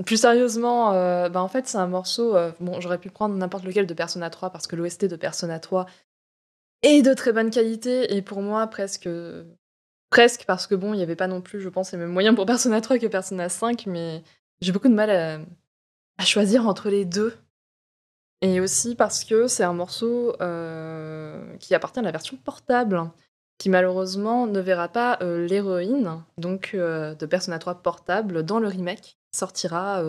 Plus 0.05 0.19
sérieusement, 0.19 0.91
bah, 1.31 1.41
en 1.41 1.49
fait, 1.49 1.67
c'est 1.69 1.79
un 1.79 1.87
morceau. 1.87 2.37
bon, 2.61 2.81
j'aurais 2.83 2.99
pu 2.99 3.09
prendre 3.09 3.35
n'importe 3.35 3.65
lequel 3.65 3.87
de 3.87 3.95
Persona 3.95 4.29
3 4.29 4.51
parce 4.51 4.67
que 4.67 4.77
l'OST 4.77 5.07
de 5.07 5.17
Persona 5.17 5.59
3 5.59 5.87
est 6.85 7.03
de 7.03 7.15
très 7.15 7.33
bonne 7.33 7.51
qualité 7.51 8.15
et 8.15 8.23
pour 8.23 8.43
moi, 8.43 8.67
presque. 8.67 9.09
Presque 10.11 10.45
parce 10.47 10.69
que 10.69 10.77
bon, 10.77 10.95
il 10.95 10.99
n'y 10.99 11.03
avait 11.03 11.17
pas 11.17 11.27
non 11.27 11.41
plus, 11.41 11.61
je 11.61 11.69
pense, 11.69 11.91
les 11.91 11.99
mêmes 11.99 12.13
moyens 12.13 12.37
pour 12.37 12.47
Persona 12.47 12.81
3 12.81 12.99
que 12.99 13.07
Persona 13.07 13.49
5, 13.49 13.87
mais 13.87 14.23
j'ai 14.61 14.71
beaucoup 14.71 14.89
de 14.89 14.95
mal 14.95 15.11
à, 16.19 16.25
choisir 16.25 16.69
entre 16.69 16.89
les 16.89 17.05
deux. 17.05 17.35
Et 18.41 18.61
aussi 18.61 18.95
parce 18.95 19.25
que 19.25 19.49
c'est 19.49 19.65
un 19.65 19.73
morceau 19.73 20.37
euh, 20.41 21.57
qui 21.59 21.75
appartient 21.75 21.99
à 21.99 22.03
la 22.03 22.13
version 22.13 22.37
portable, 22.37 23.11
qui 23.59 23.71
malheureusement 23.71 24.47
ne 24.47 24.61
verra 24.61 24.89
pas 24.89 25.19
euh, 25.23 25.47
l'héroïne 25.47 26.23
donc 26.37 26.73
euh, 26.75 27.15
de 27.15 27.27
Persona 27.27 27.59
3 27.59 27.83
portable 27.83 28.45
dans 28.45 28.61
le 28.61 28.69
remake 28.69 29.01
qui 29.01 29.17
sortira, 29.33 30.03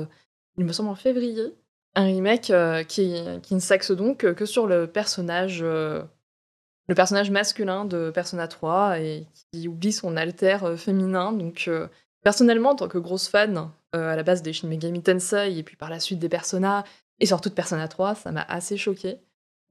il 0.58 0.66
me 0.66 0.74
semble, 0.74 0.90
en 0.90 0.96
février. 0.96 1.56
Un 1.96 2.04
remake 2.04 2.52
qui, 2.88 3.16
qui 3.42 3.56
ne 3.56 3.60
s'axe 3.60 3.92
donc 3.92 4.32
que 4.34 4.46
sur 4.46 4.68
le 4.68 4.86
personnage, 4.86 5.66
le 6.88 6.96
personnage 6.96 7.32
masculin 7.32 7.86
de 7.86 8.12
Persona 8.12 8.48
3 8.48 9.00
et 9.00 9.28
qui 9.52 9.68
oublie 9.68 9.92
son 9.92 10.16
alter 10.18 10.58
euh, 10.64 10.78
féminin. 10.78 11.32
Donc, 11.32 11.66
euh, 11.68 11.88
personnellement, 12.24 12.72
en 12.72 12.76
tant 12.76 12.88
que 12.88 12.98
grosse 12.98 13.28
fan 13.28 13.70
euh, 13.96 14.14
à 14.14 14.16
la 14.16 14.24
base 14.24 14.42
des 14.42 14.54
Shin 14.54 14.68
Megami 14.68 15.02
Tensei 15.02 15.58
et 15.58 15.64
puis 15.64 15.76
par 15.76 15.90
la 15.90 16.00
suite 16.00 16.20
des 16.20 16.30
Persona 16.30 16.84
et 17.20 17.26
surtout 17.26 17.50
de 17.50 17.56
Persona 17.56 17.88
3, 17.88 18.16
ça 18.16 18.32
m'a 18.32 18.44
assez 18.44 18.78
choqué 18.78 19.20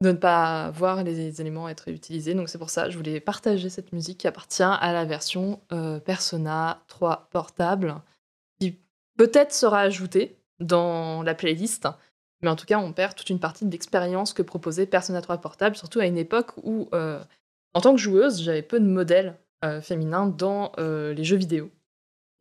de 0.01 0.09
ne 0.11 0.17
pas 0.17 0.71
voir 0.71 1.05
les 1.05 1.41
éléments 1.41 1.69
être 1.69 1.89
utilisés. 1.89 2.35
Donc 2.35 2.49
c'est 2.49 2.59
pour 2.59 2.71
ça 2.71 2.87
que 2.87 2.91
je 2.91 2.97
voulais 2.97 3.21
partager 3.21 3.71
cette 3.71 3.93
musique 3.93 4.19
qui 4.19 4.27
appartient 4.27 4.63
à 4.63 4.93
la 4.93 5.05
version 5.05 5.61
Persona 6.05 6.83
3 6.89 7.29
portable, 7.31 7.95
qui 8.59 8.81
peut-être 9.17 9.53
sera 9.53 9.81
ajoutée 9.81 10.37
dans 10.59 11.23
la 11.23 11.35
playlist, 11.35 11.87
mais 12.45 12.51
en 12.51 12.57
tout 12.57 12.67
cas 12.67 12.79
on 12.79 12.93
perd 12.93 13.17
toute 13.17 13.31
une 13.31 13.41
partie 13.41 13.65
de 13.65 13.71
l'expérience 13.71 14.35
que 14.35 14.43
proposait 14.43 14.87
Persona 14.87 15.23
3 15.23 15.39
portable, 15.39 15.77
surtout 15.77 15.99
à 15.99 16.07
une 16.07 16.19
époque 16.19 16.53
où, 16.63 16.89
euh, 16.93 17.19
en 17.73 17.81
tant 17.81 17.95
que 17.95 18.01
joueuse, 18.01 18.43
j'avais 18.43 18.63
peu 18.63 18.79
de 18.79 18.85
modèles 18.85 19.39
euh, 19.65 19.81
féminins 19.81 20.27
dans 20.27 20.73
euh, 20.79 21.15
les 21.15 21.25
jeux 21.25 21.39
vidéo. 21.39 21.71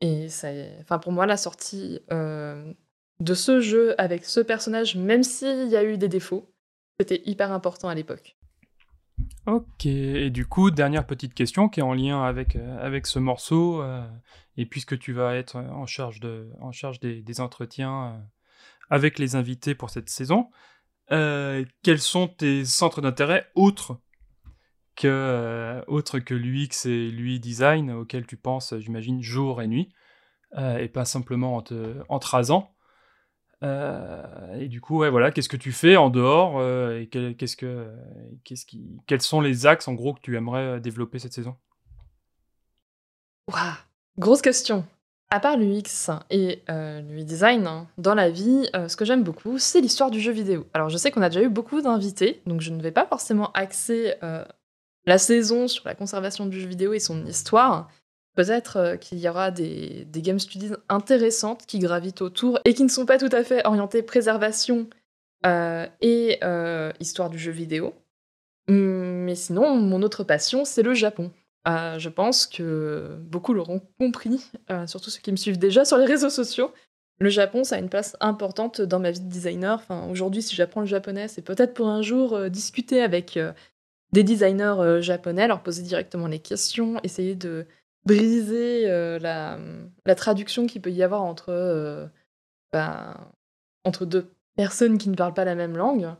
Et 0.02 0.28
ça, 0.28 0.50
enfin 0.82 1.00
pour 1.00 1.14
moi, 1.14 1.26
la 1.26 1.38
sortie 1.38 2.02
de 2.10 3.34
ce 3.34 3.62
jeu 3.62 3.96
avec 3.98 4.26
ce 4.26 4.42
personnage, 4.42 4.98
même 4.98 5.24
s'il 5.24 5.70
y 5.70 5.78
a 5.78 5.84
eu 5.86 5.98
des 5.98 6.10
défauts, 6.10 6.54
c'était 7.00 7.22
hyper 7.26 7.54
important 7.54 7.88
à 7.88 7.96
l'époque. 7.96 8.36
Ok, 9.46 9.86
et 9.86 10.30
du 10.30 10.46
coup, 10.46 10.72
dernière 10.72 11.06
petite 11.06 11.34
question 11.34 11.70
qui 11.70 11.80
est 11.80 11.84
en 11.84 11.94
lien 11.94 12.22
avec, 12.22 12.58
avec 12.58 13.08
ce 13.08 13.20
morceau, 13.20 13.82
et 14.58 14.66
puisque 14.66 15.00
tu 15.00 15.14
vas 15.14 15.36
être 15.36 15.56
en 15.56 15.86
charge, 15.86 16.20
de, 16.20 16.50
en 16.60 16.74
charge 16.74 17.00
des, 17.00 17.40
entretiens 17.40 18.22
avec 18.90 19.20
les 19.20 19.36
invités 19.36 19.76
pour 19.76 19.90
cette 19.90 20.10
saison, 20.10 20.50
euh, 21.12 21.66
quels 21.82 22.00
sont 22.00 22.28
tes 22.28 22.66
centres 22.66 23.02
d'intérêt 23.02 23.50
autres 23.56 24.00
que, 24.96 25.08
euh, 25.08 26.22
que 26.26 26.34
l'UX 26.34 26.86
et 26.86 27.10
l'UI 27.10 27.40
design 27.40 27.92
auxquels 27.92 28.26
tu 28.26 28.38
penses, 28.38 28.74
j'imagine, 28.78 29.22
jour 29.22 29.62
et 29.62 29.68
nuit, 29.68 29.94
euh, 30.58 30.78
et 30.78 30.88
pas 30.88 31.06
simplement 31.06 31.56
en 31.56 31.62
te, 31.62 32.04
euh, 33.64 34.60
et 34.60 34.68
du 34.68 34.82
coup, 34.82 34.98
voilà, 34.98 35.32
qu'est-ce 35.32 35.48
que 35.50 35.58
tu 35.58 35.72
fais 35.72 35.96
en 35.96 36.10
dehors 36.10 36.62
et 36.94 37.08
qu'est-ce 37.08 37.56
que, 37.56 37.90
qu'est-ce 38.44 38.66
qui, 38.66 38.98
quels 39.08 39.22
sont 39.22 39.42
les 39.42 39.66
axes 39.66 39.88
en 39.88 39.94
gros 39.94 40.14
que 40.14 40.22
tu 40.22 40.36
aimerais 40.36 40.82
développer 40.82 41.18
cette 41.18 41.34
saison? 41.34 41.56
Ouah, 43.50 43.78
grosse 44.18 44.42
question. 44.42 44.86
À 45.34 45.40
part 45.40 45.58
l'UX 45.58 46.12
et 46.30 46.62
euh, 46.70 47.02
l'UI 47.02 47.26
design, 47.26 47.66
hein, 47.66 47.88
dans 47.98 48.14
la 48.14 48.30
vie, 48.30 48.70
euh, 48.76 48.88
ce 48.88 48.96
que 48.96 49.04
j'aime 49.04 49.24
beaucoup, 49.24 49.58
c'est 49.58 49.82
l'histoire 49.82 50.12
du 50.12 50.20
jeu 50.20 50.32
vidéo. 50.32 50.68
Alors 50.76 50.90
je 50.90 50.98
sais 50.98 51.10
qu'on 51.10 51.24
a 51.24 51.30
déjà 51.30 51.42
eu 51.42 51.50
beaucoup 51.50 51.82
d'invités, 51.82 52.44
donc 52.46 52.62
je 52.62 52.70
ne 52.70 52.80
vais 52.80 52.92
pas 52.92 53.08
forcément 53.08 53.52
axer 53.54 54.14
euh, 54.22 54.46
la 55.08 55.18
saison 55.18 55.68
sur 55.68 55.88
la 55.88 55.96
conservation 55.96 56.46
du 56.46 56.62
jeu 56.62 56.68
vidéo 56.68 56.94
et 56.94 57.00
son 57.00 57.26
histoire. 57.26 57.90
Peut-être 58.36 58.98
qu'il 59.02 59.18
y 59.18 59.28
aura 59.28 59.50
des, 59.50 60.06
des 60.06 60.22
game 60.22 60.38
studies 60.38 60.74
intéressantes 60.88 61.66
qui 61.66 61.80
gravitent 61.80 62.22
autour 62.22 62.60
et 62.64 62.76
qui 62.76 62.84
ne 62.84 62.88
sont 62.88 63.08
pas 63.08 63.18
tout 63.18 63.30
à 63.32 63.44
fait 63.44 63.66
orientées 63.66 64.04
préservation 64.04 64.88
et 65.44 66.40
histoire 67.00 67.32
du 67.32 67.40
jeu 67.40 67.52
vidéo. 67.52 67.96
Hum, 68.70 69.24
Mais 69.24 69.34
sinon, 69.34 69.78
mon 69.78 70.04
autre 70.04 70.24
passion, 70.24 70.64
c'est 70.64 70.84
le 70.84 70.94
Japon. 70.94 71.32
Euh, 71.68 71.98
je 71.98 72.10
pense 72.10 72.46
que 72.46 73.18
beaucoup 73.22 73.54
l'auront 73.54 73.82
compris, 74.00 74.52
euh, 74.70 74.86
surtout 74.86 75.10
ceux 75.10 75.22
qui 75.22 75.32
me 75.32 75.38
suivent 75.38 75.60
déjà 75.60 75.86
sur 75.86 75.98
les 75.98 76.06
réseaux 76.06 76.30
sociaux. 76.30 76.74
Le 77.20 77.30
Japon, 77.30 77.64
ça 77.64 77.76
a 77.76 77.80
une 77.80 77.90
place 77.90 78.18
importante 78.20 78.82
dans 78.82 79.00
ma 79.00 79.12
vie 79.12 79.22
de 79.22 79.30
designer. 79.30 79.76
Enfin, 79.76 80.10
aujourd'hui, 80.10 80.42
si 80.42 80.56
j'apprends 80.56 80.82
le 80.82 80.88
japonais, 80.88 81.28
c'est 81.30 81.42
peut-être 81.42 81.74
pour 81.74 81.88
un 81.88 82.02
jour 82.02 82.34
euh, 82.34 82.50
discuter 82.50 83.02
avec 83.02 83.40
des 84.12 84.24
designers 84.24 85.02
japonais, 85.02 85.48
leur 85.48 85.64
poser 85.64 85.84
directement 85.84 86.28
les 86.28 86.40
questions, 86.40 87.00
essayer 87.04 87.36
de 87.36 87.66
briser 88.06 88.88
la, 89.20 89.58
traduction 90.16 90.68
qu'il 90.68 90.82
peut 90.82 90.92
y 90.92 91.02
avoir 91.02 91.24
entre, 91.24 92.10
ben, 92.74 93.16
entre 93.86 94.06
deux 94.06 94.30
personnes 94.56 94.98
qui 95.00 95.10
ne 95.10 95.16
parlent 95.16 95.34
pas 95.34 95.46
la 95.46 95.56
même 95.56 95.78
langue 95.78 96.14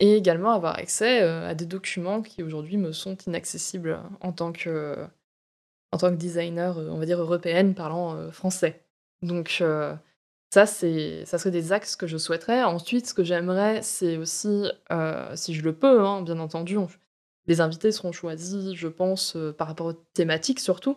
et 0.00 0.16
également 0.16 0.52
avoir 0.52 0.78
accès 0.78 1.22
euh, 1.22 1.48
à 1.48 1.54
des 1.54 1.66
documents 1.66 2.22
qui 2.22 2.42
aujourd'hui 2.42 2.76
me 2.76 2.92
sont 2.92 3.16
inaccessibles 3.26 4.00
en 4.20 4.32
tant 4.32 4.52
que, 4.52 4.96
en 5.92 5.98
tant 5.98 6.10
que 6.10 6.16
designer, 6.16 6.78
euh, 6.78 6.88
on 6.90 6.98
va 6.98 7.06
dire 7.06 7.20
européenne 7.20 7.74
parlant 7.74 8.14
euh, 8.14 8.30
français. 8.30 8.84
Donc 9.22 9.62
ça, 10.50 10.66
c'est, 10.66 11.24
ça 11.24 11.38
serait 11.38 11.50
des 11.50 11.72
axes 11.72 11.96
que 11.96 12.06
je 12.06 12.16
souhaiterais. 12.16 12.62
Ensuite, 12.62 13.06
ce 13.06 13.14
que 13.14 13.24
j'aimerais, 13.24 13.82
c'est 13.82 14.16
aussi, 14.16 14.70
si 15.34 15.54
je 15.54 15.62
le 15.62 15.72
peux, 15.72 16.06
hein, 16.06 16.22
bien 16.22 16.38
entendu, 16.38 16.78
les 17.46 17.60
invités 17.60 17.90
seront 17.90 18.12
choisis, 18.12 18.74
je 18.74 18.86
pense, 18.86 19.36
par 19.58 19.66
rapport 19.66 19.88
aux 19.88 20.04
thématiques 20.14 20.60
surtout, 20.60 20.96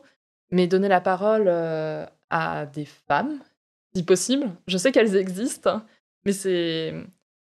mais 0.52 0.68
donner 0.68 0.88
la 0.88 1.02
parole 1.02 1.50
à 2.30 2.66
des 2.68 2.86
femmes, 2.86 3.40
si 3.96 4.04
possible. 4.04 4.52
Je 4.68 4.78
sais 4.78 4.92
qu'elles 4.92 5.16
existent, 5.16 5.82
mais 6.24 6.32
c'est 6.32 6.94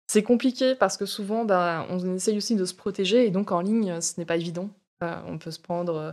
c'est 0.07 0.23
compliqué 0.23 0.73
parce 0.73 0.95
que 0.95 1.05
souvent, 1.05 1.43
bah, 1.43 1.85
on 1.89 2.15
essaye 2.15 2.37
aussi 2.37 2.55
de 2.55 2.63
se 2.63 2.73
protéger 2.73 3.27
et 3.27 3.31
donc 3.31 3.51
en 3.51 3.59
ligne, 3.59 3.99
ce 3.99 4.17
n'est 4.17 4.25
pas 4.25 4.37
évident. 4.37 4.69
Euh, 5.03 5.21
on 5.25 5.37
peut 5.37 5.51
se 5.51 5.59
prendre, 5.59 5.95
euh, 5.95 6.11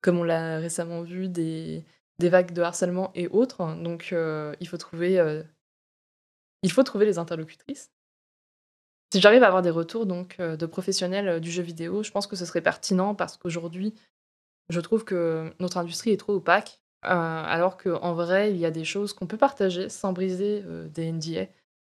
comme 0.00 0.18
on 0.18 0.24
l'a 0.24 0.58
récemment 0.58 1.02
vu, 1.02 1.28
des, 1.28 1.84
vagues 2.20 2.52
de 2.52 2.62
harcèlement 2.62 3.12
et 3.14 3.28
autres. 3.28 3.74
Donc, 3.82 4.08
euh, 4.12 4.54
il 4.60 4.68
faut 4.68 4.78
trouver, 4.78 5.44
il 6.62 6.72
faut 6.72 6.82
trouver 6.82 7.04
les 7.04 7.18
interlocutrices. 7.18 7.90
Si 9.12 9.20
j'arrive 9.20 9.44
à 9.44 9.46
avoir 9.46 9.62
des 9.62 9.70
retours 9.70 10.06
donc 10.06 10.40
de 10.40 10.66
professionnels 10.66 11.40
du 11.40 11.50
jeu 11.50 11.62
vidéo, 11.62 12.02
je 12.02 12.10
pense 12.10 12.26
que 12.26 12.34
ce 12.34 12.44
serait 12.46 12.62
pertinent 12.62 13.14
parce 13.14 13.36
qu'aujourd'hui, 13.36 13.94
je 14.70 14.80
trouve 14.80 15.04
que 15.04 15.54
notre 15.60 15.76
industrie 15.76 16.10
est 16.10 16.16
trop 16.16 16.34
opaque, 16.34 16.80
alors 17.02 17.76
qu'en 17.76 18.14
vrai, 18.14 18.50
il 18.50 18.56
y 18.56 18.66
a 18.66 18.72
des 18.72 18.84
choses 18.84 19.12
qu'on 19.12 19.28
peut 19.28 19.36
partager 19.36 19.88
sans 19.88 20.12
briser 20.12 20.64
des 20.88 21.12
NDA. 21.12 21.46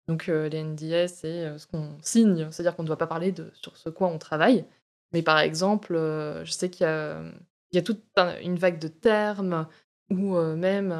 Donc 0.09 0.27
euh, 0.27 0.49
les 0.49 0.63
NDA, 0.63 1.07
c'est 1.07 1.45
euh, 1.45 1.59
ce 1.59 1.67
qu'on 1.67 1.95
signe, 2.01 2.47
c'est-à-dire 2.49 2.75
qu'on 2.75 2.81
ne 2.81 2.87
doit 2.87 2.97
pas 2.97 3.05
parler 3.05 3.31
de 3.31 3.51
sur 3.53 3.77
ce 3.77 3.89
quoi 3.89 4.07
on 4.07 4.17
travaille. 4.17 4.65
Mais 5.13 5.21
par 5.21 5.37
exemple, 5.37 5.93
euh, 5.95 6.43
je 6.45 6.51
sais 6.51 6.71
qu'il 6.71 6.83
y 6.83 7.77
a, 7.77 7.81
toute 7.83 8.01
un- 8.15 8.39
une 8.39 8.55
vague 8.57 8.79
de 8.79 8.87
termes 8.87 9.67
ou 10.09 10.35
même 10.39 10.91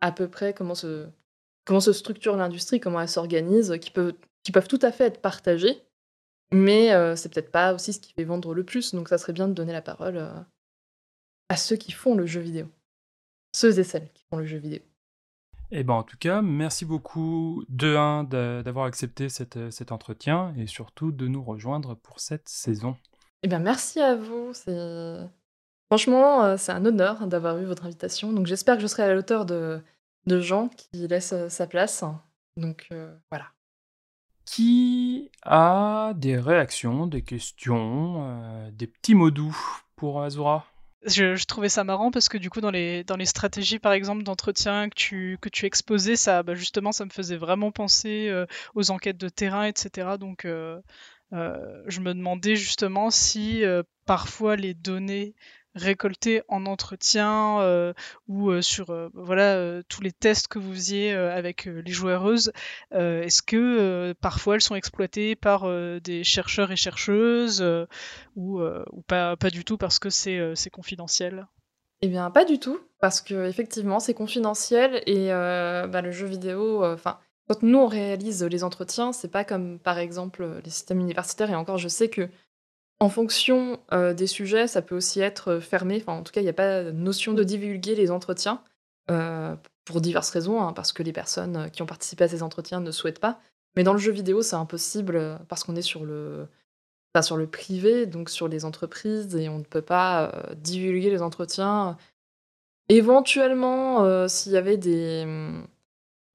à 0.00 0.12
peu 0.12 0.28
près 0.28 0.54
comment 0.54 0.76
se, 0.76 1.08
structure 1.92 2.36
l'industrie, 2.36 2.78
comment 2.78 3.00
elle 3.00 3.08
s'organise, 3.08 3.76
qui, 3.80 3.90
peuvent 3.90 4.68
tout 4.68 4.78
à 4.82 4.92
fait 4.92 5.06
être 5.06 5.20
partagés. 5.20 5.82
Mais 6.52 6.92
c'est 7.16 7.32
peut-être 7.32 7.50
pas 7.50 7.74
aussi 7.74 7.92
ce 7.92 7.98
qui 7.98 8.12
fait 8.12 8.22
vendre 8.22 8.54
le 8.54 8.62
plus. 8.62 8.94
Donc 8.94 9.08
ça 9.08 9.18
serait 9.18 9.32
bien 9.32 9.48
de 9.48 9.54
donner 9.54 9.72
la 9.72 9.82
parole 9.82 10.24
à 11.48 11.56
ceux 11.56 11.74
qui 11.74 11.90
font 11.90 12.14
le 12.14 12.26
jeu 12.26 12.40
vidéo. 12.40 12.68
Ceux 13.52 13.80
et 13.80 13.84
celles 13.84 14.08
qui 14.12 14.24
font 14.30 14.36
le 14.36 14.46
jeu 14.46 14.58
vidéo. 14.58 14.82
Et 15.72 15.82
ben 15.82 15.94
en 15.94 16.02
tout 16.04 16.16
cas, 16.16 16.42
merci 16.42 16.84
beaucoup 16.84 17.64
de 17.68 17.96
un 17.96 18.24
d'a- 18.24 18.62
d'avoir 18.62 18.86
accepté 18.86 19.28
cette, 19.28 19.56
euh, 19.56 19.70
cet 19.70 19.90
entretien 19.92 20.54
et 20.56 20.66
surtout 20.66 21.10
de 21.12 21.26
nous 21.26 21.42
rejoindre 21.42 21.94
pour 21.94 22.20
cette 22.20 22.48
saison. 22.48 22.96
Eh 23.42 23.48
bien, 23.48 23.58
merci 23.58 24.00
à 24.00 24.14
vous. 24.14 24.52
C'est 24.52 25.18
franchement, 25.90 26.44
euh, 26.44 26.56
c'est 26.56 26.72
un 26.72 26.84
honneur 26.84 27.26
d'avoir 27.26 27.58
eu 27.58 27.64
votre 27.64 27.84
invitation. 27.84 28.32
Donc, 28.32 28.46
j'espère 28.46 28.76
que 28.76 28.82
je 28.82 28.86
serai 28.86 29.02
à 29.04 29.08
la 29.08 29.18
hauteur 29.18 29.44
de, 29.44 29.82
de 30.26 30.40
gens 30.40 30.68
qui 30.68 31.08
laissent 31.08 31.32
euh, 31.32 31.48
sa 31.48 31.66
place. 31.66 32.04
Donc, 32.56 32.86
euh, 32.92 33.14
voilà. 33.30 33.46
Qui 34.44 35.30
a 35.42 36.12
des 36.16 36.38
réactions, 36.38 37.06
des 37.08 37.22
questions, 37.22 38.24
euh, 38.28 38.70
des 38.70 38.86
petits 38.86 39.14
mots 39.14 39.32
doux 39.32 39.56
pour 39.96 40.22
Azura? 40.22 40.64
Je, 41.06 41.44
trouvais 41.46 41.68
ça 41.68 41.84
marrant 41.84 42.10
parce 42.10 42.28
que 42.28 42.36
du 42.36 42.50
coup 42.50 42.60
dans 42.60 42.72
les, 42.72 43.04
stratégies 43.24 43.78
par 43.78 43.92
exemple 43.92 44.24
d'entretien 44.24 44.88
que 44.88 44.94
tu, 45.48 45.66
exposais, 45.66 46.16
ça 46.16 46.42
bah, 46.42 46.54
justement 46.54 46.90
ça 46.90 47.04
me 47.04 47.10
faisait 47.10 47.36
vraiment 47.36 47.70
penser 47.70 48.28
euh, 48.28 48.44
aux 48.74 48.90
enquêtes 48.90 49.16
de 49.16 49.28
terrain, 49.28 49.66
etc. 49.66 50.18
Donc 50.18 50.44
euh, 50.44 50.80
euh, 51.32 51.82
je 51.86 52.00
me 52.00 52.12
demandais 52.12 52.56
justement 52.56 53.10
si 53.10 53.62
parfois 54.04 54.56
les 54.56 54.74
données 54.74 55.34
récoltées 55.76 56.42
en 56.48 56.66
entretien 56.66 57.60
euh, 57.60 57.92
ou 58.28 58.50
euh, 58.50 58.62
sur 58.62 58.90
euh, 58.90 59.08
voilà 59.14 59.82
tous 59.88 60.00
les 60.00 60.10
tests 60.10 60.48
que 60.48 60.58
vous 60.58 60.72
faisiez 60.72 61.12
avec 61.12 61.66
les 61.66 61.92
joueuses, 61.92 62.52
est-ce 62.92 63.42
que 63.42 64.12
parfois 64.20 64.54
elles 64.54 64.60
sont 64.62 64.74
exploitées 64.74 65.36
par 65.36 65.68
des 66.00 66.24
chercheurs 66.24 66.72
et 66.72 66.76
chercheuses 66.76 67.64
ou, 68.34 68.60
ou 68.60 69.02
pas, 69.02 69.36
pas 69.36 69.50
du 69.50 69.64
tout 69.64 69.76
parce 69.76 69.98
que 69.98 70.10
c'est 70.10 70.70
confidentiel? 70.72 71.46
Eh 72.02 72.08
bien, 72.08 72.30
pas 72.30 72.44
du 72.44 72.58
tout, 72.58 72.78
parce 73.00 73.20
que 73.20 73.48
effectivement, 73.48 74.00
c'est 74.00 74.14
confidentiel 74.14 75.02
et 75.06 75.28
bah, 75.28 76.02
le 76.02 76.10
jeu 76.10 76.26
vidéo, 76.26 76.84
enfin, 76.84 77.18
quand 77.48 77.62
nous 77.62 77.78
on 77.78 77.86
réalise 77.86 78.42
les 78.44 78.64
entretiens, 78.64 79.12
c'est 79.12 79.30
pas 79.30 79.44
comme 79.44 79.78
par 79.78 79.98
exemple 79.98 80.60
les 80.64 80.70
systèmes 80.70 81.00
universitaires. 81.00 81.50
Et 81.50 81.54
encore, 81.54 81.78
je 81.78 81.88
sais 81.88 82.08
que 82.08 82.28
en 82.98 83.08
fonction 83.08 83.78
euh, 83.92 84.14
des 84.14 84.26
sujets, 84.26 84.66
ça 84.66 84.82
peut 84.82 84.96
aussi 84.96 85.20
être 85.20 85.52
euh, 85.52 85.60
fermé. 85.60 85.98
Enfin, 86.00 86.18
en 86.18 86.22
tout 86.22 86.32
cas, 86.32 86.40
il 86.40 86.44
n'y 86.44 86.50
a 86.50 86.54
pas 86.54 86.84
notion 86.84 87.34
de 87.34 87.44
divulguer 87.44 87.94
les 87.94 88.10
entretiens 88.10 88.62
euh, 89.10 89.54
pour 89.84 90.00
diverses 90.00 90.30
raisons, 90.30 90.62
hein, 90.62 90.72
parce 90.72 90.92
que 90.92 91.02
les 91.02 91.12
personnes 91.12 91.70
qui 91.70 91.82
ont 91.82 91.86
participé 91.86 92.24
à 92.24 92.28
ces 92.28 92.42
entretiens 92.42 92.80
ne 92.80 92.90
souhaitent 92.90 93.20
pas. 93.20 93.40
Mais 93.76 93.82
dans 93.82 93.92
le 93.92 93.98
jeu 93.98 94.12
vidéo, 94.12 94.40
c'est 94.42 94.56
impossible 94.56 95.38
parce 95.48 95.62
qu'on 95.62 95.76
est 95.76 95.82
sur 95.82 96.04
le 96.04 96.48
pas 97.12 97.22
sur 97.22 97.36
le 97.38 97.46
privé, 97.46 98.04
donc 98.04 98.28
sur 98.28 98.46
les 98.46 98.66
entreprises, 98.66 99.36
et 99.36 99.48
on 99.48 99.58
ne 99.58 99.64
peut 99.64 99.82
pas 99.82 100.32
divulguer 100.56 101.08
les 101.10 101.22
entretiens. 101.22 101.96
Éventuellement, 102.88 104.28
s'il 104.28 104.52
y 104.52 104.56
avait 104.56 104.76
des. 104.76 105.22
hum, 105.24 105.66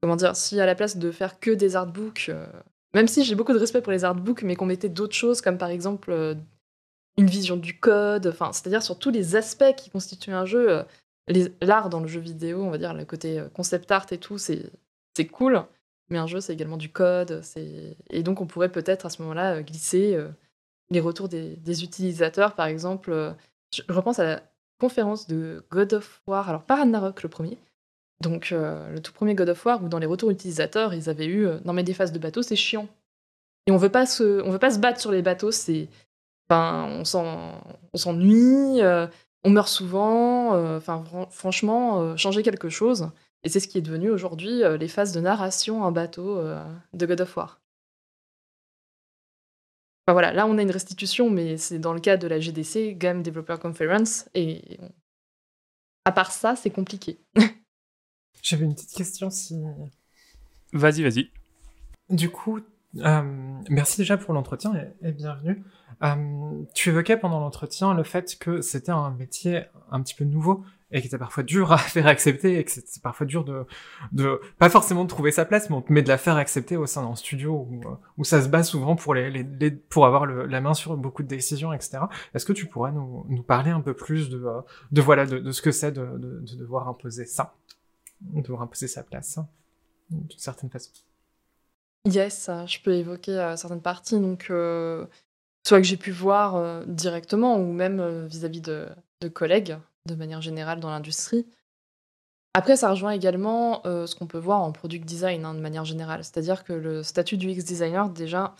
Comment 0.02 0.16
dire 0.16 0.36
Si 0.36 0.60
à 0.60 0.66
la 0.66 0.74
place 0.74 0.98
de 0.98 1.12
faire 1.12 1.40
que 1.40 1.52
des 1.52 1.76
artbooks, 1.76 2.32
même 2.94 3.08
si 3.08 3.24
j'ai 3.24 3.36
beaucoup 3.36 3.54
de 3.54 3.60
respect 3.60 3.82
pour 3.82 3.92
les 3.92 4.04
artbooks, 4.04 4.44
mais 4.44 4.56
qu'on 4.56 4.66
mettait 4.66 4.90
d'autres 4.90 5.16
choses, 5.16 5.42
comme 5.42 5.58
par 5.58 5.70
exemple 5.70 6.12
euh, 6.12 6.36
une 7.18 7.28
vision 7.28 7.58
du 7.58 7.80
code, 7.80 8.28
enfin, 8.28 8.52
c'est-à-dire 8.54 8.84
sur 8.84 9.00
tous 9.00 9.12
les 9.12 9.36
aspects 9.36 9.76
qui 9.78 9.90
constituent 9.90 10.34
un 10.34 10.46
jeu, 10.46 10.70
euh, 10.70 11.50
l'art 11.62 11.90
dans 11.90 12.00
le 12.00 12.08
jeu 12.08 12.20
vidéo, 12.20 12.64
on 12.64 12.70
va 12.70 12.78
dire, 12.78 12.94
le 12.94 13.06
côté 13.06 13.40
euh, 13.40 13.50
concept 13.50 13.92
art 13.92 14.08
et 14.12 14.18
tout, 14.18 14.38
c'est 14.38 14.72
cool, 15.32 15.64
mais 16.10 16.18
un 16.18 16.28
jeu, 16.28 16.42
c'est 16.42 16.54
également 16.54 16.78
du 16.78 16.90
code, 16.90 17.42
et 18.10 18.24
donc 18.24 18.42
on 18.42 18.48
pourrait 18.48 18.72
peut-être 18.72 19.06
à 19.06 19.10
ce 19.10 19.22
moment-là 19.22 19.62
glisser 19.62 20.18
les 20.90 21.00
retours 21.00 21.30
des, 21.30 21.56
des 21.56 21.84
utilisateurs, 21.84 22.56
par 22.56 22.66
exemple. 22.66 23.36
je 23.74 23.82
repense 23.88 24.20
à 24.20 24.26
la 24.26 24.44
conférence 24.80 25.28
de 25.28 25.64
God 25.70 25.94
of 25.94 26.22
War, 26.28 26.50
alors 26.50 26.64
pas 26.64 26.78
Ragnarok 26.78 27.24
le 27.24 27.30
premier, 27.30 27.58
donc 28.22 28.52
euh, 28.52 28.90
le 28.94 29.02
tout 29.02 29.12
premier 29.14 29.36
God 29.36 29.50
of 29.50 29.66
War, 29.66 29.84
où 29.84 29.90
dans 29.90 30.00
les 30.00 30.06
retours 30.06 30.30
utilisateurs, 30.32 30.94
ils 30.94 31.10
avaient 31.10 31.26
eu 31.26 31.46
euh, 31.48 31.60
non 31.66 31.74
mais 31.74 31.84
des 31.84 31.94
phases 31.94 32.12
de 32.12 32.20
bateau, 32.20 32.42
c'est 32.42 32.56
chiant. 32.56 32.88
Et 33.68 33.72
on 33.72 33.78
veut 33.78 33.90
pas 33.90 34.06
se, 34.06 34.42
on 34.44 34.52
veut 34.52 34.60
pas 34.60 34.72
se 34.72 34.80
battre 34.80 35.00
sur 35.00 35.12
les 35.12 35.22
bateaux, 35.22 35.52
c'est, 35.52 35.88
enfin, 36.50 36.88
on 36.92 37.06
s'en, 37.06 37.62
on 37.94 37.98
s'ennuie, 37.98 38.82
euh, 38.82 39.08
on 39.44 39.50
meurt 39.52 39.68
souvent, 39.68 40.56
enfin 40.78 41.04
fran- 41.04 41.28
franchement, 41.30 42.16
changer 42.18 42.44
quelque 42.44 42.70
chose. 42.70 43.10
Et 43.44 43.50
c'est 43.50 43.60
ce 43.60 43.68
qui 43.68 43.78
est 43.78 43.82
devenu 43.82 44.10
aujourd'hui 44.12 44.62
les 44.80 44.88
phases 44.88 45.12
de 45.14 45.20
narration 45.20 45.84
en 45.84 45.92
bateau 45.92 46.40
de 46.94 47.06
God 47.06 47.22
of 47.22 47.38
War. 47.38 47.60
Enfin 50.06 50.14
voilà, 50.14 50.34
là 50.34 50.46
on 50.48 50.58
a 50.58 50.62
une 50.62 50.72
restitution, 50.72 51.30
mais 51.30 51.58
c'est 51.58 51.80
dans 51.80 51.94
le 51.94 52.00
cadre 52.00 52.24
de 52.24 52.28
la 52.28 52.40
GDC, 52.40 52.96
Game 52.98 53.24
Developer 53.24 53.58
Conference, 53.62 54.28
et 54.34 54.80
à 56.06 56.12
part 56.12 56.32
ça, 56.32 56.56
c'est 56.56 56.72
compliqué. 56.72 57.20
J'avais 58.42 58.66
une 58.66 58.74
petite 58.74 58.94
question 58.94 59.30
si. 59.30 59.62
Vas-y, 60.74 61.04
vas-y. 61.04 61.30
Du 62.10 62.30
coup, 62.30 62.60
euh, 62.98 63.22
merci 63.70 63.98
déjà 63.98 64.18
pour 64.18 64.34
l'entretien 64.34 64.74
et, 64.76 65.08
et 65.10 65.12
bienvenue. 65.12 65.64
Euh, 66.04 66.64
tu 66.74 66.90
évoquais 66.90 67.18
pendant 67.18 67.40
l'entretien 67.40 67.94
le 67.94 68.04
fait 68.04 68.38
que 68.40 68.62
c'était 68.62 68.92
un 68.92 69.12
métier 69.12 69.64
un 69.92 70.02
petit 70.02 70.16
peu 70.16 70.24
nouveau 70.26 70.64
et 70.94 71.00
qui 71.00 71.08
était 71.08 71.18
parfois 71.20 71.44
dur 71.44 71.72
à 71.72 71.78
faire 71.78 72.08
accepter 72.08 72.58
et 72.58 72.64
que 72.66 72.72
c'était 72.72 73.00
parfois 73.02 73.26
dur 73.28 73.46
de, 73.46 73.66
de, 74.12 74.42
pas 74.58 74.70
forcément 74.70 75.04
de 75.04 75.10
trouver 75.10 75.32
sa 75.32 75.46
place, 75.46 75.70
mais 75.90 76.02
de 76.02 76.08
la 76.10 76.18
faire 76.18 76.36
accepter 76.38 76.76
au 76.76 76.86
sein 76.88 77.04
d'un 77.08 77.16
studio 77.16 77.68
où, 77.70 77.82
euh, 77.88 77.94
où 78.18 78.24
ça 78.24 78.42
se 78.42 78.50
bat 78.50 78.64
souvent 78.64 78.96
pour 78.96 79.14
les, 79.14 79.30
les, 79.30 79.44
les- 79.44 79.72
pour 79.72 80.06
avoir 80.06 80.26
le- 80.26 80.48
la 80.48 80.60
main 80.60 80.74
sur 80.74 80.98
beaucoup 80.98 81.22
de 81.24 81.28
décisions, 81.30 81.72
etc. 81.72 82.00
Est-ce 82.34 82.46
que 82.46 82.54
tu 82.54 82.66
pourrais 82.66 82.92
nous, 82.92 83.26
nous 83.30 83.44
parler 83.44 83.72
un 83.72 83.80
peu 83.82 83.94
plus 83.94 84.30
de, 84.30 84.44
euh, 84.44 84.62
de 84.92 85.02
voilà, 85.02 85.26
de, 85.26 85.38
de 85.38 85.52
ce 85.52 85.62
que 85.62 85.72
c'est 85.72 85.92
de, 85.92 86.04
de, 86.18 86.40
de 86.42 86.56
devoir 86.58 86.90
imposer 86.90 87.26
ça, 87.26 87.54
de 88.22 88.42
devoir 88.42 88.62
imposer 88.62 88.88
sa 88.88 89.04
place, 89.04 89.38
hein, 89.38 89.48
d'une 90.10 90.40
certaine 90.40 90.70
façon? 90.70 90.92
Yes, 92.06 92.50
je 92.66 92.80
peux 92.82 92.94
évoquer 92.94 93.38
euh, 93.38 93.56
certaines 93.56 93.82
parties, 93.82 94.20
donc 94.20 94.48
euh, 94.50 95.06
soit 95.68 95.78
que 95.78 95.86
j'ai 95.86 95.98
pu 95.98 96.10
voir 96.10 96.56
euh, 96.56 96.84
directement 96.88 97.58
ou 97.58 97.72
même 97.72 98.26
vis-à-vis 98.26 98.62
de, 98.62 98.90
collègues 99.34 99.78
de 100.08 100.16
manière 100.16 100.42
générale 100.42 100.80
dans 100.80 100.90
l'industrie. 100.90 101.46
Après, 102.56 102.76
ça 102.76 102.90
rejoint 102.90 103.12
également 103.12 103.82
ce 103.86 104.14
qu'on 104.16 104.26
peut 104.26 104.40
voir 104.40 104.62
en 104.62 104.72
product 104.74 105.06
design 105.06 105.46
hein, 105.46 105.54
de 105.54 105.62
manière 105.62 105.86
générale, 105.86 106.24
c'est-à-dire 106.24 106.64
que 106.66 106.74
le 106.74 107.02
statut 107.02 107.38
du 107.38 107.48
UX 107.48 107.64
designer, 107.64 108.10
déjà, 108.10 108.56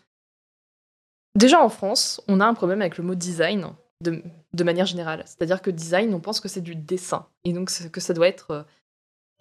déjà 1.36 1.62
en 1.62 1.68
France, 1.68 2.22
on 2.30 2.40
a 2.40 2.46
un 2.46 2.54
problème 2.54 2.80
avec 2.80 2.98
le 2.98 3.04
mot 3.04 3.16
design 3.16 3.74
de, 4.02 4.64
manière 4.64 4.86
générale, 4.86 5.24
c'est-à-dire 5.26 5.62
que 5.62 5.72
design, 5.72 6.14
on 6.14 6.22
pense 6.22 6.40
que 6.40 6.48
c'est 6.48 6.62
du 6.62 6.76
dessin, 6.76 7.28
et 7.44 7.52
donc 7.52 7.70
que 7.92 8.00
ça 8.00 8.14
doit 8.14 8.30
être 8.30 8.66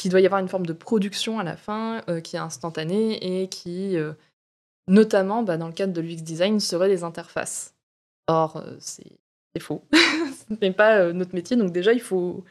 qu'il 0.01 0.11
doit 0.11 0.21
y 0.21 0.27
avoir 0.27 0.41
une 0.41 0.49
forme 0.49 0.65
de 0.65 0.73
production 0.73 1.39
à 1.39 1.45
la 1.45 1.57
fin 1.57 2.03
euh, 2.09 2.21
qui 2.21 2.37
est 2.37 2.41
instantanée 2.41 3.43
et 3.43 3.49
qui, 3.49 3.97
euh, 3.97 4.13
notamment 4.89 5.43
bah, 5.43 5.59
dans 5.59 5.67
le 5.67 5.75
cadre 5.75 5.93
de 5.93 6.01
l'UX 6.01 6.23
design, 6.23 6.59
serait 6.59 6.89
des 6.89 7.05
interfaces. 7.05 7.75
Or, 8.27 8.57
euh, 8.57 8.77
c'est 8.79 9.19
faux. 9.61 9.85
Ce 9.93 10.55
n'est 10.63 10.73
pas 10.73 11.13
notre 11.13 11.35
métier, 11.35 11.57
donc 11.57 11.71
déjà, 11.73 11.93
il 11.93 12.01
faut 12.01 12.45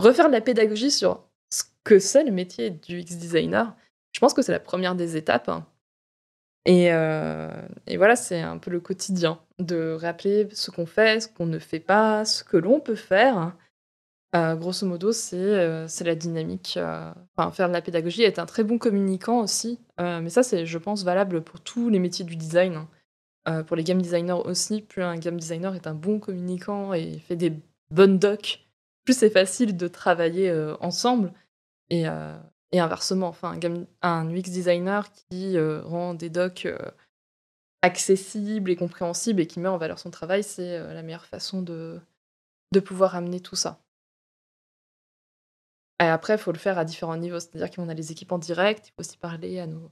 refaire 0.00 0.26
de 0.26 0.32
la 0.32 0.40
pédagogie 0.40 0.90
sur 0.90 1.22
ce 1.50 1.62
que 1.84 2.00
c'est 2.00 2.24
le 2.24 2.32
métier 2.32 2.70
du 2.70 3.00
UX 3.00 3.16
designer. 3.16 3.74
Je 4.12 4.18
pense 4.18 4.34
que 4.34 4.42
c'est 4.42 4.52
la 4.52 4.60
première 4.60 4.96
des 4.96 5.16
étapes. 5.16 5.50
Et, 6.64 6.92
euh, 6.92 7.48
et 7.86 7.96
voilà, 7.96 8.16
c'est 8.16 8.40
un 8.40 8.58
peu 8.58 8.72
le 8.72 8.80
quotidien 8.80 9.38
de 9.60 9.92
rappeler 9.92 10.48
ce 10.52 10.72
qu'on 10.72 10.86
fait, 10.86 11.20
ce 11.20 11.28
qu'on 11.28 11.46
ne 11.46 11.60
fait 11.60 11.78
pas, 11.78 12.24
ce 12.24 12.42
que 12.42 12.56
l'on 12.56 12.80
peut 12.80 12.96
faire. 12.96 13.54
Euh, 14.34 14.54
grosso 14.56 14.86
modo, 14.86 15.12
c'est 15.12 15.36
euh, 15.36 15.86
la 16.04 16.14
dynamique. 16.14 16.74
euh, 16.76 17.12
Enfin, 17.36 17.50
faire 17.52 17.68
de 17.68 17.72
la 17.72 17.82
pédagogie, 17.82 18.22
être 18.22 18.38
un 18.38 18.46
très 18.46 18.64
bon 18.64 18.78
communicant 18.78 19.40
aussi. 19.40 19.78
Mais 19.98 20.30
ça, 20.30 20.42
c'est, 20.42 20.66
je 20.66 20.78
pense, 20.78 21.04
valable 21.04 21.42
pour 21.42 21.60
tous 21.60 21.88
les 21.88 21.98
métiers 21.98 22.24
du 22.24 22.36
design. 22.36 22.86
Euh, 23.48 23.62
pour 23.62 23.76
les 23.76 23.84
game 23.84 24.02
designers 24.02 24.42
aussi, 24.44 24.82
plus 24.82 25.02
un 25.02 25.16
game 25.16 25.38
designer 25.38 25.74
est 25.74 25.86
un 25.86 25.94
bon 25.94 26.18
communicant 26.18 26.92
et 26.92 27.18
fait 27.20 27.36
des 27.36 27.52
bonnes 27.90 28.18
docs, 28.18 28.66
plus 29.04 29.16
c'est 29.16 29.30
facile 29.30 29.76
de 29.76 29.88
travailler 29.88 30.52
ensemble. 30.80 31.32
Et, 31.90 32.06
inversement, 32.74 33.28
enfin, 33.28 33.58
un, 34.02 34.28
UX 34.28 34.42
designer 34.50 35.06
qui 35.30 35.58
rend 35.58 36.14
des 36.14 36.28
docs 36.30 36.66
accessibles 37.82 38.70
et 38.70 38.76
compréhensibles 38.76 39.40
et 39.40 39.46
qui 39.46 39.60
met 39.60 39.68
en 39.68 39.78
valeur 39.78 39.98
son 39.98 40.10
travail, 40.10 40.42
c'est 40.42 40.78
la 40.78 41.02
meilleure 41.02 41.26
façon 41.26 41.62
de 41.62 42.00
pouvoir 42.84 43.14
amener 43.14 43.40
tout 43.40 43.56
ça. 43.56 43.85
Et 46.00 46.04
après, 46.04 46.34
il 46.34 46.38
faut 46.38 46.52
le 46.52 46.58
faire 46.58 46.78
à 46.78 46.84
différents 46.84 47.16
niveaux. 47.16 47.40
C'est-à-dire 47.40 47.70
qu'on 47.70 47.88
a 47.88 47.94
les 47.94 48.12
équipes 48.12 48.32
en 48.32 48.38
direct, 48.38 48.88
il 48.88 48.90
faut 48.90 49.00
aussi 49.00 49.16
parler 49.16 49.58
à 49.58 49.66
nos, 49.66 49.90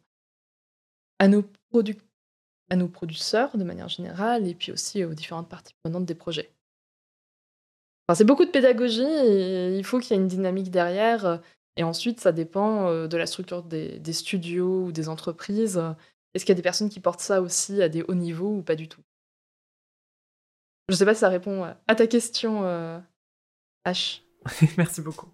à 1.19 1.29
nos, 1.29 1.45
produ- 1.73 1.99
à 2.71 2.77
nos 2.77 2.89
producteurs 2.89 3.57
de 3.57 3.65
manière 3.65 3.89
générale 3.89 4.47
et 4.47 4.55
puis 4.55 4.73
aussi 4.73 5.05
aux 5.05 5.15
différentes 5.15 5.49
parties 5.49 5.75
prenantes 5.83 6.05
des 6.05 6.15
projets. 6.15 6.51
Enfin, 8.07 8.17
c'est 8.17 8.25
beaucoup 8.25 8.45
de 8.45 8.51
pédagogie 8.51 9.03
il 9.03 9.85
faut 9.85 9.99
qu'il 9.99 10.15
y 10.15 10.19
ait 10.19 10.23
une 10.23 10.29
dynamique 10.29 10.71
derrière. 10.71 11.41
Et 11.77 11.83
ensuite, 11.83 12.21
ça 12.21 12.33
dépend 12.33 12.87
euh, 12.89 13.09
de 13.09 13.17
la 13.17 13.27
structure 13.27 13.63
des, 13.63 14.13
studios 14.13 14.85
ou 14.85 14.93
des 14.93 15.09
entreprises. 15.09 15.83
Est-ce 16.35 16.45
qu'il 16.45 16.53
y 16.53 16.57
a 16.57 16.57
des 16.57 16.63
personnes 16.63 16.91
qui 16.91 17.01
portent 17.01 17.21
ça 17.21 17.41
aussi 17.41 17.83
à 17.83 17.89
des 17.89 18.03
hauts 18.03 18.15
niveaux 18.15 18.59
ou 18.59 18.63
pas 18.63 18.77
du 18.77 18.89
tout? 18.89 19.03
Je 20.89 20.95
sais 20.95 21.05
pas 21.05 21.15
si 21.15 21.21
ça 21.21 21.29
répond 21.29 21.65
à 21.65 21.95
ta 21.95 22.07
question, 22.07 22.65
euh, 22.65 23.01
H. 23.87 24.21
Merci 24.77 25.01
beaucoup. 25.01 25.34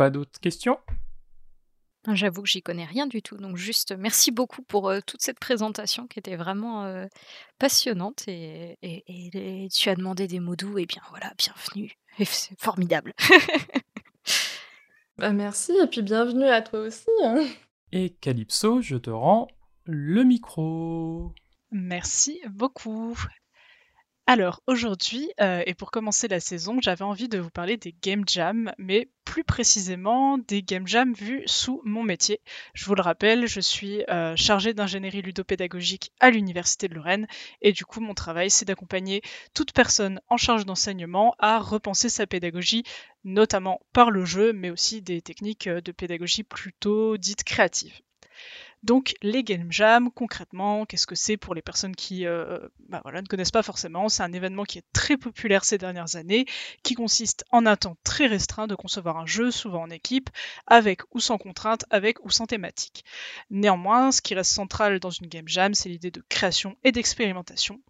Pas 0.00 0.08
d'autres 0.08 0.40
questions? 0.40 0.78
J'avoue 2.10 2.40
que 2.40 2.48
j'y 2.48 2.62
connais 2.62 2.86
rien 2.86 3.06
du 3.06 3.20
tout, 3.20 3.36
donc 3.36 3.58
juste 3.58 3.94
merci 3.98 4.30
beaucoup 4.30 4.62
pour 4.62 4.88
euh, 4.88 5.00
toute 5.06 5.20
cette 5.20 5.38
présentation 5.38 6.06
qui 6.06 6.18
était 6.18 6.36
vraiment 6.36 6.84
euh, 6.86 7.06
passionnante 7.58 8.26
et, 8.26 8.78
et- 8.80 9.04
et- 9.06 9.64
et 9.64 9.68
tu 9.68 9.90
as 9.90 9.94
demandé 9.96 10.26
des 10.26 10.40
mots 10.40 10.56
doux 10.56 10.78
et 10.78 10.86
bien 10.86 11.02
voilà, 11.10 11.34
bienvenue. 11.36 11.92
Et 12.18 12.24
C'est 12.24 12.58
formidable. 12.58 13.12
Bah, 15.18 15.32
merci 15.34 15.72
et 15.72 15.86
puis 15.86 16.00
bienvenue 16.00 16.46
à 16.46 16.62
toi 16.62 16.80
aussi. 16.80 17.04
hein. 17.22 17.46
Et 17.92 18.08
Calypso, 18.08 18.80
je 18.80 18.96
te 18.96 19.10
rends 19.10 19.48
le 19.84 20.24
micro. 20.24 21.34
Merci 21.72 22.40
beaucoup. 22.48 23.14
Alors 24.26 24.62
aujourd'hui, 24.66 25.30
euh, 25.40 25.62
et 25.66 25.74
pour 25.74 25.90
commencer 25.90 26.28
la 26.28 26.40
saison, 26.40 26.78
j'avais 26.80 27.04
envie 27.04 27.28
de 27.28 27.38
vous 27.38 27.50
parler 27.50 27.76
des 27.76 27.92
game 28.00 28.22
jams, 28.26 28.72
mais 28.78 29.10
plus 29.24 29.44
précisément 29.44 30.38
des 30.38 30.62
game 30.62 30.86
jams 30.86 31.12
vus 31.12 31.42
sous 31.46 31.82
mon 31.84 32.02
métier. 32.04 32.40
Je 32.72 32.84
vous 32.86 32.94
le 32.94 33.02
rappelle, 33.02 33.46
je 33.48 33.60
suis 33.60 34.04
euh, 34.08 34.36
chargée 34.36 34.72
d'ingénierie 34.72 35.20
ludopédagogique 35.22 36.12
à 36.20 36.30
l'Université 36.30 36.86
de 36.88 36.94
Lorraine, 36.94 37.26
et 37.60 37.72
du 37.72 37.84
coup 37.84 38.00
mon 38.00 38.14
travail 38.14 38.50
c'est 38.50 38.64
d'accompagner 38.64 39.20
toute 39.52 39.72
personne 39.72 40.20
en 40.28 40.36
charge 40.36 40.64
d'enseignement 40.64 41.34
à 41.40 41.58
repenser 41.58 42.08
sa 42.08 42.26
pédagogie, 42.26 42.84
notamment 43.24 43.80
par 43.92 44.10
le 44.12 44.24
jeu, 44.24 44.52
mais 44.52 44.70
aussi 44.70 45.02
des 45.02 45.22
techniques 45.22 45.66
euh, 45.66 45.80
de 45.80 45.92
pédagogie 45.92 46.44
plutôt 46.44 47.16
dites 47.16 47.44
créatives. 47.44 48.00
Donc 48.82 49.14
les 49.20 49.44
game 49.44 49.70
jams, 49.70 50.10
concrètement, 50.10 50.86
qu'est-ce 50.86 51.06
que 51.06 51.14
c'est 51.14 51.36
pour 51.36 51.54
les 51.54 51.60
personnes 51.60 51.94
qui 51.94 52.26
euh, 52.26 52.58
bah 52.88 53.02
ne 53.12 53.26
connaissent 53.26 53.50
pas 53.50 53.62
forcément? 53.62 54.08
C'est 54.08 54.22
un 54.22 54.32
événement 54.32 54.64
qui 54.64 54.78
est 54.78 54.84
très 54.94 55.18
populaire 55.18 55.64
ces 55.64 55.76
dernières 55.76 56.16
années, 56.16 56.46
qui 56.82 56.94
consiste 56.94 57.44
en 57.50 57.66
un 57.66 57.76
temps 57.76 57.96
très 58.04 58.26
restreint 58.26 58.66
de 58.66 58.74
concevoir 58.74 59.18
un 59.18 59.26
jeu, 59.26 59.50
souvent 59.50 59.82
en 59.82 59.90
équipe, 59.90 60.30
avec 60.66 61.02
ou 61.14 61.20
sans 61.20 61.36
contrainte, 61.36 61.84
avec 61.90 62.24
ou 62.24 62.30
sans 62.30 62.46
thématique. 62.46 63.04
Néanmoins, 63.50 64.12
ce 64.12 64.22
qui 64.22 64.34
reste 64.34 64.52
central 64.52 64.98
dans 64.98 65.10
une 65.10 65.26
game 65.26 65.48
jam, 65.48 65.74
c'est 65.74 65.90
l'idée 65.90 66.10
de 66.10 66.24
création 66.28 66.76
et 66.82 66.92
d'expérimentation. 66.92 67.80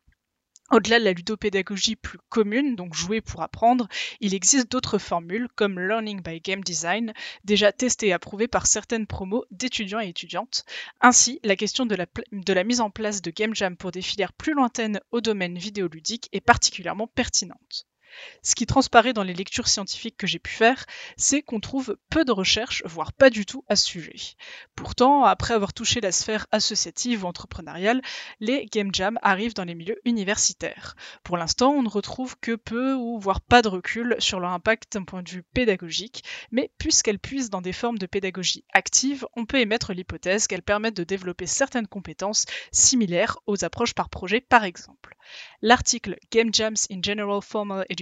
Au-delà 0.71 1.01
de 1.01 1.05
la 1.05 1.13
ludopédagogie 1.13 1.97
plus 1.97 2.21
commune, 2.29 2.77
donc 2.77 2.95
jouer 2.95 3.21
pour 3.21 3.43
apprendre, 3.43 3.89
il 4.21 4.35
existe 4.35 4.71
d'autres 4.71 4.99
formules 4.99 5.49
comme 5.57 5.81
Learning 5.81 6.23
by 6.23 6.41
Game 6.41 6.63
Design, 6.63 7.13
déjà 7.43 7.73
testées 7.73 8.09
et 8.09 8.13
approuvées 8.13 8.47
par 8.47 8.69
certaines 8.69 9.09
promos 9.09 9.45
d'étudiants 9.51 10.01
et 10.01 10.09
étudiantes. 10.09 10.65
Ainsi, 11.01 11.41
la 11.43 11.57
question 11.57 11.87
de 11.87 11.97
la, 11.97 12.65
mise 12.65 12.81
en 12.81 12.91
place 12.91 13.21
de 13.21 13.33
Game 13.33 13.55
Jam 13.55 13.77
pour 13.77 13.91
des 13.91 14.03
filières 14.03 14.33
plus 14.33 14.55
lointaines 14.55 15.01
au 15.11 15.21
domaine 15.21 15.59
vidéoludique 15.59 16.29
est 16.33 16.41
particulièrement 16.41 17.09
pertinente. 17.09 17.87
Ce 18.43 18.55
qui 18.55 18.67
transparaît 18.67 19.13
dans 19.13 19.23
les 19.23 19.35
lectures 19.35 19.69
scientifiques 19.69 20.17
que 20.17 20.27
j'ai 20.27 20.39
pu 20.39 20.53
faire, 20.53 20.87
c'est 21.17 21.43
qu'on 21.43 21.61
trouve 21.61 21.97
peu 22.11 22.25
de 22.25 22.33
recherches, 22.33 22.83
voire 22.87 23.13
pas 23.13 23.31
du 23.31 23.47
tout, 23.47 23.65
à 23.69 23.77
ce 23.77 23.87
sujet. 23.87 24.17
Pourtant, 24.75 25.25
après 25.25 25.55
avoir 25.55 25.73
touché 25.73 26.01
la 26.01 26.13
sphère 26.13 26.47
associative 26.53 27.25
ou 27.25 27.27
entrepreneuriale, 27.27 28.03
les 28.41 28.67
game 28.67 28.95
jams 28.95 29.19
arrivent 29.23 29.55
dans 29.55 29.65
les 29.65 29.75
milieux 29.75 30.01
universitaires. 30.05 30.97
Pour 31.23 31.37
l'instant, 31.37 31.71
on 31.71 31.83
ne 31.83 31.89
retrouve 31.89 32.37
que 32.41 32.57
peu 32.57 32.95
ou 32.95 33.19
voire 33.19 33.41
pas 33.41 33.63
de 33.63 33.69
recul 33.69 34.17
sur 34.19 34.41
leur 34.41 34.51
impact 34.51 34.95
d'un 34.95 35.05
point 35.05 35.23
de 35.23 35.31
vue 35.31 35.43
pédagogique, 35.43 36.25
mais 36.51 36.71
puisqu'elles 36.79 37.19
puissent 37.19 37.51
dans 37.51 37.63
des 37.63 37.73
formes 37.73 37.99
de 37.99 38.07
pédagogie 38.07 38.65
active, 38.73 39.27
on 39.37 39.47
peut 39.47 39.61
émettre 39.61 39.93
l'hypothèse 39.93 40.47
qu'elles 40.47 40.63
permettent 40.63 40.97
de 40.97 41.05
développer 41.05 41.47
certaines 41.47 41.87
compétences 41.87 42.47
similaires 42.73 43.39
aux 43.47 43.65
approches 43.65 43.95
par 43.95 44.09
projet 44.09 44.41
par 44.41 44.65
exemple. 44.65 45.17
L'article 45.63 46.17
Game 46.33 46.53
Jams 46.53 46.77
in 46.91 47.01
General 47.03 47.41
Formal 47.43 47.87
Education, 47.89 48.00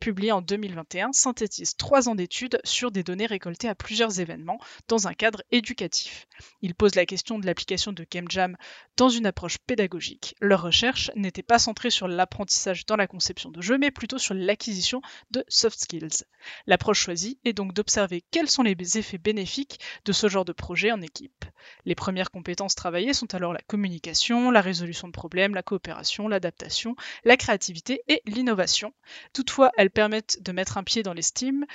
publié 0.00 0.32
en 0.32 0.42
2021, 0.42 1.12
synthétise 1.12 1.76
trois 1.76 2.08
ans 2.08 2.14
d'études 2.14 2.60
sur 2.64 2.90
des 2.90 3.02
données 3.02 3.26
récoltées 3.26 3.68
à 3.68 3.74
plusieurs 3.74 4.20
événements 4.20 4.58
dans 4.88 5.08
un 5.08 5.14
cadre 5.14 5.42
éducatif. 5.50 6.26
Il 6.62 6.74
pose 6.74 6.94
la 6.94 7.06
question 7.06 7.38
de 7.38 7.46
l'application 7.46 7.92
de 7.92 8.06
Game 8.10 8.30
Jam 8.30 8.56
dans 8.96 9.08
une 9.08 9.26
approche 9.26 9.58
pédagogique. 9.58 10.34
Leur 10.40 10.62
recherche 10.62 11.10
n'était 11.16 11.42
pas 11.42 11.58
centrée 11.58 11.90
sur 11.90 12.08
l'apprentissage 12.08 12.86
dans 12.86 12.96
la 12.96 13.06
conception 13.06 13.50
de 13.50 13.60
jeux, 13.60 13.78
mais 13.78 13.90
plutôt 13.90 14.18
sur 14.18 14.34
l'acquisition 14.34 15.00
de 15.30 15.44
soft 15.48 15.80
skills. 15.80 16.24
L'approche 16.66 17.00
choisie 17.00 17.38
est 17.44 17.52
donc 17.52 17.72
d'observer 17.72 18.22
quels 18.30 18.50
sont 18.50 18.62
les 18.62 18.76
effets 18.98 19.18
bénéfiques 19.18 19.80
de 20.04 20.12
ce 20.12 20.28
genre 20.28 20.44
de 20.44 20.52
projet 20.52 20.92
en 20.92 21.00
équipe. 21.00 21.44
Les 21.84 21.94
premières 21.94 22.30
compétences 22.30 22.74
travaillées 22.74 23.14
sont 23.14 23.34
alors 23.34 23.52
la 23.52 23.60
communication, 23.66 24.50
la 24.50 24.60
résolution 24.60 25.08
de 25.08 25.12
problèmes, 25.12 25.54
la 25.54 25.62
coopération, 25.62 26.28
l'adaptation, 26.28 26.96
la 27.24 27.36
créativité 27.36 28.02
et 28.08 28.22
l'innovation. 28.26 28.92
Toutefois, 29.32 29.70
elles 29.76 29.90
permettent 29.90 30.42
de 30.42 30.52
mettre 30.52 30.78
un 30.78 30.84
pied 30.84 31.02
dans 31.02 31.12
les 31.12 31.22
STEAM, 31.22 31.66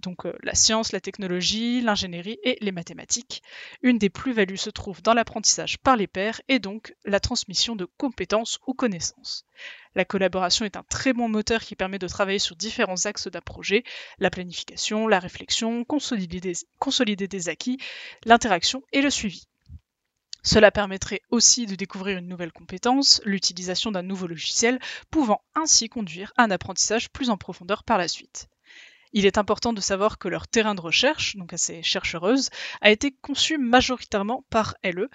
donc 0.00 0.26
euh, 0.26 0.32
la 0.42 0.54
science, 0.54 0.92
la 0.92 1.00
technologie, 1.00 1.80
l'ingénierie 1.80 2.38
et 2.42 2.58
les 2.60 2.72
mathématiques. 2.72 3.42
Une 3.82 3.98
des 3.98 4.10
plus-values 4.10 4.56
se 4.56 4.70
trouve 4.70 5.02
dans 5.02 5.14
l'apprentissage 5.14 5.78
par 5.78 5.96
les 5.96 6.06
pairs 6.06 6.40
et 6.48 6.58
donc 6.58 6.94
la 7.04 7.20
transmission 7.20 7.76
de 7.76 7.86
compétences 7.96 8.58
ou 8.66 8.74
connaissances. 8.74 9.46
La 9.94 10.04
collaboration 10.04 10.64
est 10.64 10.76
un 10.76 10.84
très 10.84 11.12
bon 11.12 11.28
moteur 11.28 11.62
qui 11.62 11.76
permet 11.76 11.98
de 11.98 12.08
travailler 12.08 12.38
sur 12.38 12.56
différents 12.56 13.06
axes 13.06 13.28
d'un 13.28 13.40
projet, 13.40 13.84
la 14.18 14.30
planification, 14.30 15.06
la 15.06 15.20
réflexion, 15.20 15.84
consolider 15.84 17.28
des 17.28 17.48
acquis, 17.48 17.78
l'interaction 18.24 18.82
et 18.92 19.02
le 19.02 19.10
suivi. 19.10 19.46
Cela 20.44 20.70
permettrait 20.70 21.22
aussi 21.30 21.66
de 21.66 21.74
découvrir 21.74 22.18
une 22.18 22.28
nouvelle 22.28 22.52
compétence, 22.52 23.20
l'utilisation 23.24 23.90
d'un 23.90 24.02
nouveau 24.02 24.26
logiciel, 24.26 24.78
pouvant 25.10 25.42
ainsi 25.54 25.88
conduire 25.88 26.32
à 26.36 26.44
un 26.44 26.50
apprentissage 26.50 27.08
plus 27.10 27.30
en 27.30 27.38
profondeur 27.38 27.82
par 27.82 27.98
la 27.98 28.08
suite. 28.08 28.48
Il 29.14 29.26
est 29.26 29.38
important 29.38 29.72
de 29.72 29.80
savoir 29.80 30.18
que 30.18 30.28
leur 30.28 30.46
terrain 30.46 30.74
de 30.74 30.80
recherche, 30.80 31.36
donc 31.36 31.52
à 31.52 31.56
ces 31.56 31.80
a 32.80 32.90
été 32.90 33.12
conçu 33.12 33.58
majoritairement 33.58 34.44
par 34.50 34.74
LE, 34.84 35.08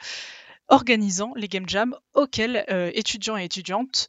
organisant 0.69 1.33
les 1.35 1.47
game 1.47 1.67
jams 1.67 1.95
auxquels 2.13 2.65
euh, 2.69 2.91
étudiants 2.93 3.37
et 3.37 3.43
étudiantes 3.43 4.07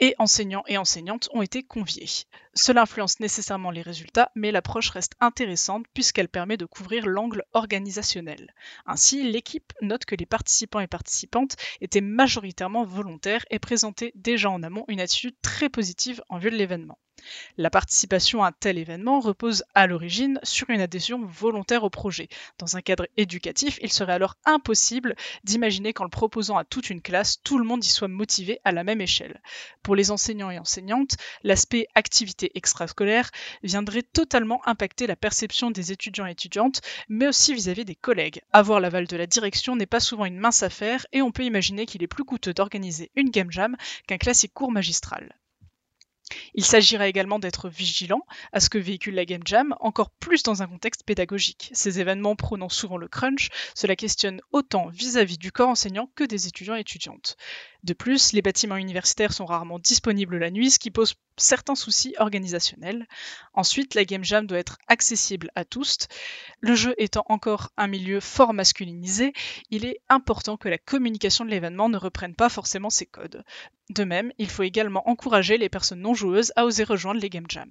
et 0.00 0.14
enseignants 0.18 0.64
et 0.66 0.78
enseignantes 0.78 1.28
ont 1.32 1.42
été 1.42 1.62
conviés. 1.62 2.08
Cela 2.54 2.82
influence 2.82 3.20
nécessairement 3.20 3.70
les 3.70 3.82
résultats, 3.82 4.30
mais 4.34 4.52
l'approche 4.52 4.90
reste 4.90 5.14
intéressante 5.20 5.86
puisqu'elle 5.94 6.28
permet 6.28 6.56
de 6.56 6.66
couvrir 6.66 7.06
l'angle 7.06 7.44
organisationnel. 7.52 8.54
Ainsi, 8.86 9.30
l'équipe 9.30 9.72
note 9.82 10.04
que 10.04 10.16
les 10.16 10.26
participants 10.26 10.80
et 10.80 10.86
participantes 10.86 11.56
étaient 11.80 12.00
majoritairement 12.00 12.84
volontaires 12.84 13.44
et 13.50 13.58
présentaient 13.58 14.12
déjà 14.14 14.50
en 14.50 14.62
amont 14.62 14.84
une 14.88 15.00
attitude 15.00 15.36
très 15.42 15.68
positive 15.68 16.22
en 16.28 16.38
vue 16.38 16.50
de 16.50 16.56
l'événement. 16.56 16.98
La 17.56 17.70
participation 17.70 18.42
à 18.42 18.48
un 18.48 18.52
tel 18.52 18.78
événement 18.78 19.20
repose 19.20 19.64
à 19.74 19.86
l'origine 19.86 20.38
sur 20.42 20.70
une 20.70 20.80
adhésion 20.80 21.24
volontaire 21.24 21.84
au 21.84 21.90
projet. 21.90 22.28
Dans 22.58 22.76
un 22.76 22.80
cadre 22.80 23.06
éducatif, 23.16 23.78
il 23.82 23.92
serait 23.92 24.12
alors 24.12 24.36
impossible 24.44 25.14
d'imaginer 25.44 25.92
qu'en 25.92 26.04
le 26.04 26.10
proposant 26.10 26.56
à 26.56 26.64
toute 26.64 26.90
une 26.90 27.02
classe, 27.02 27.42
tout 27.42 27.58
le 27.58 27.64
monde 27.64 27.84
y 27.84 27.88
soit 27.88 28.08
motivé 28.08 28.60
à 28.64 28.72
la 28.72 28.84
même 28.84 29.00
échelle. 29.00 29.40
Pour 29.82 29.96
les 29.96 30.10
enseignants 30.10 30.50
et 30.50 30.58
enseignantes, 30.58 31.16
l'aspect 31.42 31.86
activité 31.94 32.50
extrascolaire 32.54 33.30
viendrait 33.62 34.02
totalement 34.02 34.60
impacter 34.66 35.06
la 35.06 35.16
perception 35.16 35.70
des 35.70 35.92
étudiants 35.92 36.26
et 36.26 36.32
étudiantes, 36.32 36.80
mais 37.08 37.26
aussi 37.26 37.54
vis-à-vis 37.54 37.84
des 37.84 37.94
collègues. 37.94 38.42
Avoir 38.52 38.80
l'aval 38.80 39.06
de 39.06 39.16
la 39.16 39.26
direction 39.26 39.76
n'est 39.76 39.86
pas 39.86 40.00
souvent 40.00 40.24
une 40.24 40.38
mince 40.38 40.62
affaire 40.62 41.06
et 41.12 41.22
on 41.22 41.32
peut 41.32 41.44
imaginer 41.44 41.86
qu'il 41.86 42.02
est 42.02 42.08
plus 42.08 42.24
coûteux 42.24 42.54
d'organiser 42.54 43.10
une 43.16 43.30
game 43.30 43.50
jam 43.50 43.76
qu'un 44.06 44.18
classique 44.18 44.52
cours 44.54 44.72
magistral. 44.72 45.34
Il 46.54 46.64
s'agira 46.64 47.08
également 47.08 47.38
d'être 47.38 47.68
vigilant 47.68 48.22
à 48.52 48.60
ce 48.60 48.70
que 48.70 48.78
véhicule 48.78 49.14
la 49.14 49.24
Game 49.24 49.42
Jam, 49.44 49.74
encore 49.80 50.10
plus 50.10 50.42
dans 50.42 50.62
un 50.62 50.66
contexte 50.66 51.04
pédagogique. 51.04 51.70
Ces 51.72 52.00
événements 52.00 52.36
prônant 52.36 52.68
souvent 52.68 52.96
le 52.96 53.08
crunch, 53.08 53.48
cela 53.74 53.96
questionne 53.96 54.40
autant 54.52 54.88
vis-à-vis 54.88 55.38
du 55.38 55.52
corps 55.52 55.68
enseignant 55.68 56.10
que 56.14 56.24
des 56.24 56.46
étudiants 56.46 56.76
et 56.76 56.80
étudiantes. 56.80 57.36
De 57.84 57.92
plus, 57.92 58.32
les 58.32 58.40
bâtiments 58.40 58.78
universitaires 58.78 59.34
sont 59.34 59.44
rarement 59.44 59.78
disponibles 59.78 60.38
la 60.38 60.50
nuit, 60.50 60.70
ce 60.70 60.78
qui 60.78 60.90
pose 60.90 61.16
certains 61.36 61.74
soucis 61.74 62.14
organisationnels. 62.18 63.06
Ensuite, 63.52 63.94
la 63.94 64.06
Game 64.06 64.24
Jam 64.24 64.46
doit 64.46 64.58
être 64.58 64.78
accessible 64.88 65.50
à 65.54 65.66
tous. 65.66 66.08
Le 66.60 66.74
jeu 66.74 66.94
étant 66.96 67.26
encore 67.28 67.72
un 67.76 67.86
milieu 67.86 68.20
fort 68.20 68.54
masculinisé, 68.54 69.34
il 69.68 69.84
est 69.84 70.00
important 70.08 70.56
que 70.56 70.70
la 70.70 70.78
communication 70.78 71.44
de 71.44 71.50
l'événement 71.50 71.90
ne 71.90 71.98
reprenne 71.98 72.34
pas 72.34 72.48
forcément 72.48 72.88
ses 72.88 73.04
codes. 73.04 73.44
De 73.90 74.04
même, 74.04 74.32
il 74.38 74.48
faut 74.48 74.62
également 74.62 75.06
encourager 75.06 75.58
les 75.58 75.68
personnes 75.68 76.00
non 76.00 76.14
joueuses 76.14 76.52
à 76.56 76.64
oser 76.64 76.84
rejoindre 76.84 77.20
les 77.20 77.28
Game 77.28 77.50
Jam. 77.50 77.70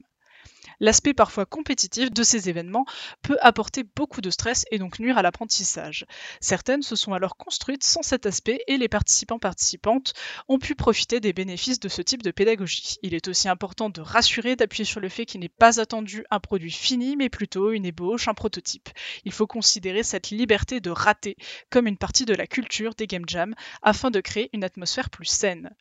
L'aspect 0.80 1.14
parfois 1.14 1.46
compétitif 1.46 2.12
de 2.12 2.24
ces 2.24 2.50
événements 2.50 2.86
peut 3.22 3.38
apporter 3.42 3.84
beaucoup 3.96 4.22
de 4.22 4.30
stress 4.30 4.66
et 4.72 4.80
donc 4.80 5.00
nuire 5.00 5.18
à 5.18 5.22
l'apprentissage. 5.22 6.06
Certaines 6.40 6.82
se 6.82 6.96
sont 6.96 7.14
alors 7.14 7.38
construites 7.38 7.84
sans 7.84 8.02
cet 8.02 8.26
aspect 8.26 8.64
et 8.68 8.78
les 8.78 8.88
participants 8.88 9.40
participantes 9.40 10.14
ont 10.48 10.60
pu 10.60 10.76
profiter 10.76 11.20
des 11.20 11.34
bénéfices 11.34 11.80
de 11.80 11.90
ce 11.90 12.02
type 12.02 12.24
de 12.24 12.32
pédagogie. 12.32 12.98
Il 13.02 13.14
est 13.14 13.28
aussi 13.28 13.48
important 13.50 13.90
de 13.90 14.02
rassurer, 14.02 14.56
d'appuyer 14.56 14.86
sur 14.86 15.00
le 15.00 15.10
fait 15.10 15.26
qu'il 15.26 15.42
n'est 15.42 15.50
pas 15.50 15.80
attendu 15.80 16.26
un 16.32 16.40
produit 16.40 16.72
fini, 16.72 17.16
mais 17.16 17.30
plutôt 17.30 17.72
une 17.72 17.86
ébauche, 17.86 18.28
un 18.28 18.34
prototype. 18.34 18.90
Il 19.26 19.32
faut 19.32 19.48
considérer 19.48 20.04
cette 20.04 20.30
liberté 20.30 20.80
de 20.80 20.90
rater 20.90 21.38
comme 21.70 21.88
une 21.88 21.98
partie 21.98 22.26
de 22.26 22.34
la 22.34 22.48
culture 22.48 22.96
des 22.96 23.08
game 23.08 23.28
jams 23.28 23.56
afin 23.82 24.12
de 24.12 24.22
créer 24.22 24.50
une 24.54 24.64
atmosphère 24.64 25.10
plus 25.10 25.26
saine. 25.26 25.72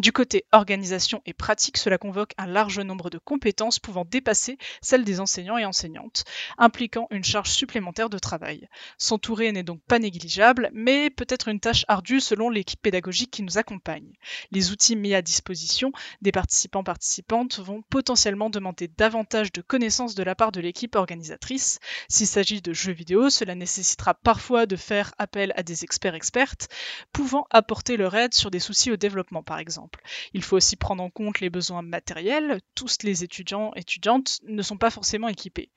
Du 0.00 0.12
côté 0.12 0.46
organisation 0.52 1.20
et 1.26 1.34
pratique, 1.34 1.76
cela 1.76 1.98
convoque 1.98 2.32
un 2.38 2.46
large 2.46 2.80
nombre 2.80 3.10
de 3.10 3.18
compétences 3.18 3.78
pouvant 3.78 4.06
dépasser 4.06 4.56
celles 4.80 5.04
des 5.04 5.20
enseignants 5.20 5.58
et 5.58 5.66
enseignantes, 5.66 6.24
impliquant 6.56 7.06
une 7.10 7.22
charge 7.22 7.50
supplémentaire 7.50 8.08
de 8.08 8.18
travail. 8.18 8.66
S'entourer 8.96 9.52
n'est 9.52 9.62
donc 9.62 9.82
pas 9.82 9.98
négligeable, 9.98 10.70
mais 10.72 11.10
peut-être 11.10 11.48
une 11.48 11.60
tâche 11.60 11.84
ardue 11.86 12.20
selon 12.20 12.48
l'équipe 12.48 12.80
pédagogique 12.80 13.30
qui 13.30 13.42
nous 13.42 13.58
accompagne. 13.58 14.14
Les 14.52 14.70
outils 14.70 14.96
mis 14.96 15.12
à 15.12 15.20
disposition 15.20 15.92
des 16.22 16.32
participants 16.32 16.82
participantes 16.82 17.58
vont 17.58 17.82
potentiellement 17.90 18.48
demander 18.48 18.88
davantage 18.88 19.52
de 19.52 19.60
connaissances 19.60 20.14
de 20.14 20.22
la 20.22 20.34
part 20.34 20.50
de 20.50 20.62
l'équipe 20.62 20.96
organisatrice. 20.96 21.78
S'il 22.08 22.26
s'agit 22.26 22.62
de 22.62 22.72
jeux 22.72 22.94
vidéo, 22.94 23.28
cela 23.28 23.54
nécessitera 23.54 24.14
parfois 24.14 24.64
de 24.64 24.76
faire 24.76 25.12
appel 25.18 25.52
à 25.56 25.62
des 25.62 25.84
experts 25.84 26.14
expertes, 26.14 26.68
pouvant 27.12 27.46
apporter 27.50 27.98
leur 27.98 28.14
aide 28.14 28.32
sur 28.32 28.50
des 28.50 28.60
soucis 28.60 28.90
au 28.90 28.96
développement 28.96 29.42
par 29.42 29.58
exemple. 29.58 29.89
Il 30.34 30.42
faut 30.42 30.56
aussi 30.56 30.76
prendre 30.76 31.02
en 31.02 31.10
compte 31.10 31.40
les 31.40 31.50
besoins 31.50 31.82
matériels. 31.82 32.60
Tous 32.74 32.98
les 33.02 33.24
étudiants 33.24 33.72
étudiantes 33.74 34.40
ne 34.46 34.62
sont 34.62 34.78
pas 34.78 34.90
forcément 34.90 35.28
équipés. 35.28 35.70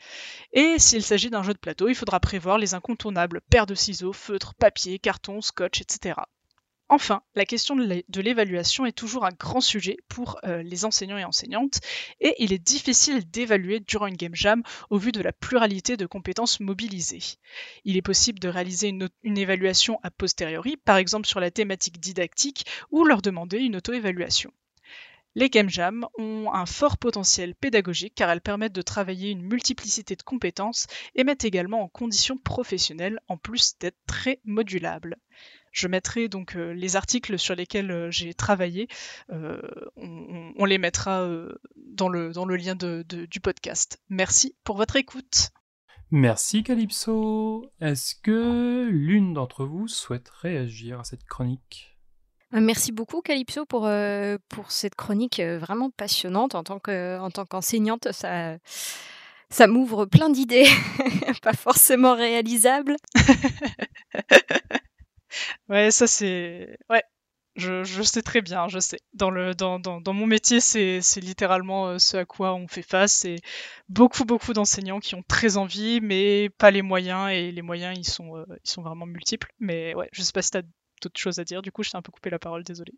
Et 0.51 0.78
s'il 0.80 1.03
s'agit 1.03 1.30
d'un 1.30 1.43
jeu 1.43 1.53
de 1.53 1.59
plateau, 1.59 1.89
il 1.89 1.95
faudra 1.95 2.20
prévoir 2.20 2.57
les 2.57 2.74
incontournables 2.74 3.41
paires 3.49 3.66
de 3.66 3.76
ciseaux, 3.76 4.14
feutres, 4.14 4.53
papier, 4.55 4.99
carton, 4.99 5.41
scotch, 5.41 5.82
etc. 5.82 6.16
Enfin, 6.90 7.24
la 7.34 7.46
question 7.46 7.76
de 7.76 8.22
l'évaluation 8.22 8.86
est 8.86 8.92
toujours 8.92 9.26
un 9.26 9.32
grand 9.32 9.62
sujet 9.62 9.98
pour 10.10 10.40
euh, 10.44 10.62
les 10.62 10.86
enseignants 10.86 11.18
et 11.18 11.24
enseignantes, 11.24 11.80
et 12.20 12.36
il 12.40 12.54
est 12.54 12.60
difficile 12.60 13.30
d'évaluer 13.30 13.80
durant 13.80 14.08
une 14.08 14.18
game 14.18 14.36
jam 14.36 14.62
au 14.90 14.98
vu 14.98 15.12
de 15.12 15.22
la 15.22 15.32
pluralité 15.32 15.98
de 15.98 16.06
compétences 16.06 16.60
mobilisées. 16.60 17.38
Il 17.84 17.98
est 17.98 18.02
possible 18.02 18.40
de 18.40 18.48
réaliser 18.48 18.90
une, 18.90 19.10
une 19.24 19.38
évaluation 19.38 20.00
a 20.04 20.12
posteriori, 20.12 20.78
par 20.78 20.98
exemple 20.98 21.28
sur 21.28 21.40
la 21.40 21.52
thématique 21.52 22.00
didactique, 22.00 22.66
ou 22.92 23.06
leur 23.06 23.22
demander 23.22 23.58
une 23.58 23.78
auto-évaluation. 23.78 24.52
Les 25.36 25.50
game 25.50 25.70
jams 25.70 26.06
ont 26.20 26.52
un 26.54 26.68
fort 26.68 27.00
potentiel 27.00 27.56
pédagogique 27.56 28.14
car 28.14 28.30
elles 28.30 28.42
permettent 28.42 28.74
de 28.74 28.84
travailler 28.84 29.32
une 29.32 29.42
multiplicité 29.42 30.16
de 30.16 30.22
compétences 30.22 30.86
et 31.16 31.24
mettent 31.24 31.46
également 31.46 31.82
en 31.82 31.88
condition 31.88 32.38
professionnelle 32.38 33.20
en 33.28 33.38
plus 33.38 33.76
d'être 33.80 33.98
très 34.06 34.40
modulables. 34.46 35.18
Je 35.74 35.88
mettrai 35.88 36.30
donc 36.30 36.55
euh, 36.55 36.71
les 36.71 36.95
articles 36.95 37.38
sur 37.39 37.55
lesquels 37.55 37.91
euh, 37.91 38.11
j'ai 38.11 38.36
travaillé, 38.36 38.88
euh, 39.32 39.59
on, 39.97 40.53
on, 40.55 40.65
les 40.65 40.78
mettra 40.78 41.28
dans, 41.76 42.09
le, 42.09 42.32
dans 42.32 42.45
le 42.45 42.55
lien 42.55 42.76
de, 42.76 43.03
de, 43.09 43.26
du 43.26 43.39
podcast. 43.39 43.99
Merci 44.07 44.55
pour 44.63 44.78
votre 44.78 44.95
écoute. 44.95 45.49
Merci 46.11 46.63
Calypso. 46.63 47.71
Est-ce 47.82 48.13
que 48.13 48.88
l'une 48.91 49.34
d'entre 49.34 49.65
vous 49.65 49.88
souhaite 49.88 50.30
réagir 50.30 50.99
à 50.99 51.03
cette 51.03 51.24
chronique? 51.24 51.97
Merci 52.51 52.91
beaucoup 52.91 53.21
Calypso 53.21 53.65
pour, 53.65 53.88
euh, 53.88 54.38
pour 54.49 54.71
cette 54.71 54.93
chronique 54.93 55.41
vraiment 55.41 55.89
passionnante. 55.89 56.53
En 56.53 56.63
tant 56.63 56.80
qu'enseignante, 56.80 58.11
ça, 58.11 58.57
ça 59.49 59.65
m'ouvre 59.65 60.05
plein 60.05 60.30
d'idées, 60.30 60.67
pas 61.41 61.53
forcément 61.53 62.15
réalisables. 62.15 62.95
ouais, 65.70 65.92
ça 65.92 66.08
c'est... 66.08 66.78
Ouais, 66.90 67.04
je, 67.56 68.04
sais 68.04 68.22
très 68.22 68.42
bien, 68.42 68.68
je 68.68 68.80
sais. 68.80 69.00
Dans, 69.14 69.30
le, 69.30 69.54
dans, 69.54 69.80
dans, 69.80 70.14
mon 70.14 70.26
métier, 70.26 70.60
c'est 70.60 71.02
littéralement 71.22 72.00
ce 72.00 72.18
à 72.18 72.26
quoi 72.26 72.56
on 72.56 72.68
fait 72.68 72.82
face. 72.82 73.14
C'est 73.14 73.38
beaucoup, 73.90 74.26
beaucoup 74.26 74.54
d'enseignants 74.54 75.00
qui 75.00 75.16
ont 75.16 75.24
très 75.28 75.58
envie, 75.58 76.02
mais 76.02 76.50
pas 76.58 76.72
les 76.72 76.82
moyens. 76.82 77.32
Et 77.32 77.52
les 77.52 77.62
moyens, 77.62 77.98
ils 77.98 78.10
sont, 78.10 78.38
euh, 78.38 78.46
vraiment 78.78 79.06
multiples. 79.06 79.52
Mais 79.60 79.94
ouais, 79.96 80.10
je 80.12 80.22
sais 80.24 80.32
pas 80.32 80.42
si 80.42 80.52
tu 80.52 80.58
as 80.58 80.64
d'autres 81.02 81.20
choses 81.20 81.40
à 81.40 81.44
dire. 81.44 81.62
Du 81.62 81.72
coup, 81.72 81.84
je 81.84 81.92
t'ai 81.92 81.98
un 81.98 82.02
peu 82.02 82.12
coupé 82.12 82.30
la 82.30 82.40
parole, 82.40 82.64
désolé. 82.64 82.94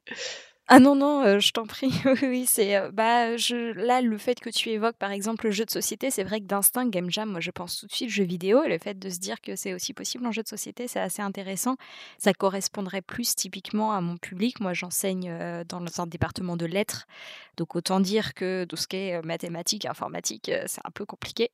Ah 0.68 0.80
non, 0.80 0.96
non, 0.96 1.24
euh, 1.24 1.40
je 1.40 1.52
t'en 1.52 1.68
prie. 1.68 1.94
oui, 2.24 2.48
c'est. 2.48 2.76
Euh, 2.76 2.90
bah, 2.92 3.38
je, 3.38 3.74
là, 3.74 4.02
le 4.02 4.18
fait 4.18 4.40
que 4.40 4.50
tu 4.50 4.70
évoques, 4.70 4.96
par 4.98 5.12
exemple, 5.12 5.46
le 5.46 5.52
jeu 5.52 5.64
de 5.64 5.70
société, 5.70 6.10
c'est 6.10 6.24
vrai 6.24 6.40
que 6.40 6.46
d'instinct, 6.46 6.88
Game 6.88 7.12
Jam, 7.12 7.30
moi, 7.30 7.40
je 7.40 7.52
pense 7.52 7.82
tout 7.82 7.86
de 7.86 7.92
suite 7.92 8.10
jeu 8.10 8.24
vidéo. 8.24 8.64
Et 8.64 8.70
le 8.70 8.80
fait 8.80 8.98
de 8.98 9.10
se 9.12 9.20
dire 9.20 9.42
que 9.42 9.56
c'est 9.56 9.76
aussi 9.76 9.94
possible 9.94 10.26
en 10.26 10.32
jeu 10.32 10.42
de 10.42 10.48
société, 10.48 10.88
c'est 10.88 11.00
assez 11.00 11.22
intéressant. 11.22 11.76
Ça 12.18 12.34
correspondrait 12.34 13.04
plus 13.04 13.36
typiquement 13.36 13.94
à 13.94 14.02
mon 14.02 14.18
public. 14.18 14.60
Moi, 14.60 14.74
j'enseigne 14.74 15.30
euh, 15.30 15.64
dans 15.66 15.84
un 16.02 16.08
département 16.08 16.58
de 16.58 16.66
lettres. 16.66 17.06
Donc, 17.58 17.76
autant 17.76 18.00
dire 18.00 18.34
que 18.34 18.66
tout 18.68 18.76
ce 18.76 18.88
qui 18.88 18.98
est 18.98 19.22
mathématiques, 19.22 19.86
informatique, 19.86 20.52
c'est 20.66 20.82
un 20.84 20.92
peu 20.92 21.06
compliqué. 21.06 21.52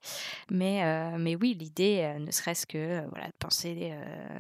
Mais, 0.50 0.84
mais 1.20 1.36
oui, 1.36 1.54
l'idée, 1.54 2.16
ne 2.20 2.32
serait-ce 2.32 2.66
que 2.66 3.04
voilà, 3.12 3.28
de 3.28 3.34
penser 3.38 3.94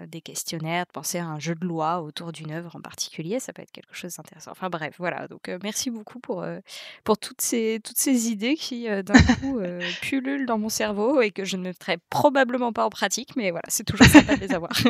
des, 0.07 0.21
questionnaires, 0.21 0.85
de 0.87 0.91
penser 0.91 1.19
à 1.19 1.27
un 1.27 1.37
jeu 1.39 1.53
de 1.53 1.63
loi 1.63 2.01
autour 2.01 2.31
d'une 2.31 2.51
œuvre 2.51 2.75
en 2.75 2.81
particulier, 2.81 3.39
ça 3.39 3.53
peut 3.53 3.61
être 3.61 3.71
quelque 3.71 3.93
chose 3.93 4.15
d'intéressant. 4.15 4.53
Enfin 4.61 4.69
bref, 4.69 4.93
voilà. 4.99 5.27
Donc 5.27 5.49
euh, 5.49 5.57
merci 5.63 5.89
beaucoup 5.89 6.19
pour, 6.19 6.43
euh, 6.43 6.59
pour 7.03 7.17
toutes, 7.17 7.41
ces, 7.41 7.79
toutes 7.83 7.97
ces 7.97 8.29
idées 8.29 8.53
qui 8.53 8.87
euh, 8.87 9.01
d'un 9.01 9.19
coup 9.19 9.59
pullulent 10.03 10.45
dans 10.45 10.59
mon 10.59 10.69
cerveau 10.69 11.19
et 11.19 11.31
que 11.31 11.45
je 11.45 11.57
ne 11.57 11.63
mettrai 11.63 11.97
probablement 12.11 12.71
pas 12.71 12.85
en 12.85 12.91
pratique, 12.91 13.35
mais 13.35 13.49
voilà, 13.49 13.65
c'est 13.69 13.83
toujours 13.83 14.05
sympa 14.05 14.35
de 14.35 14.41
les 14.41 14.53
avoir. 14.53 14.71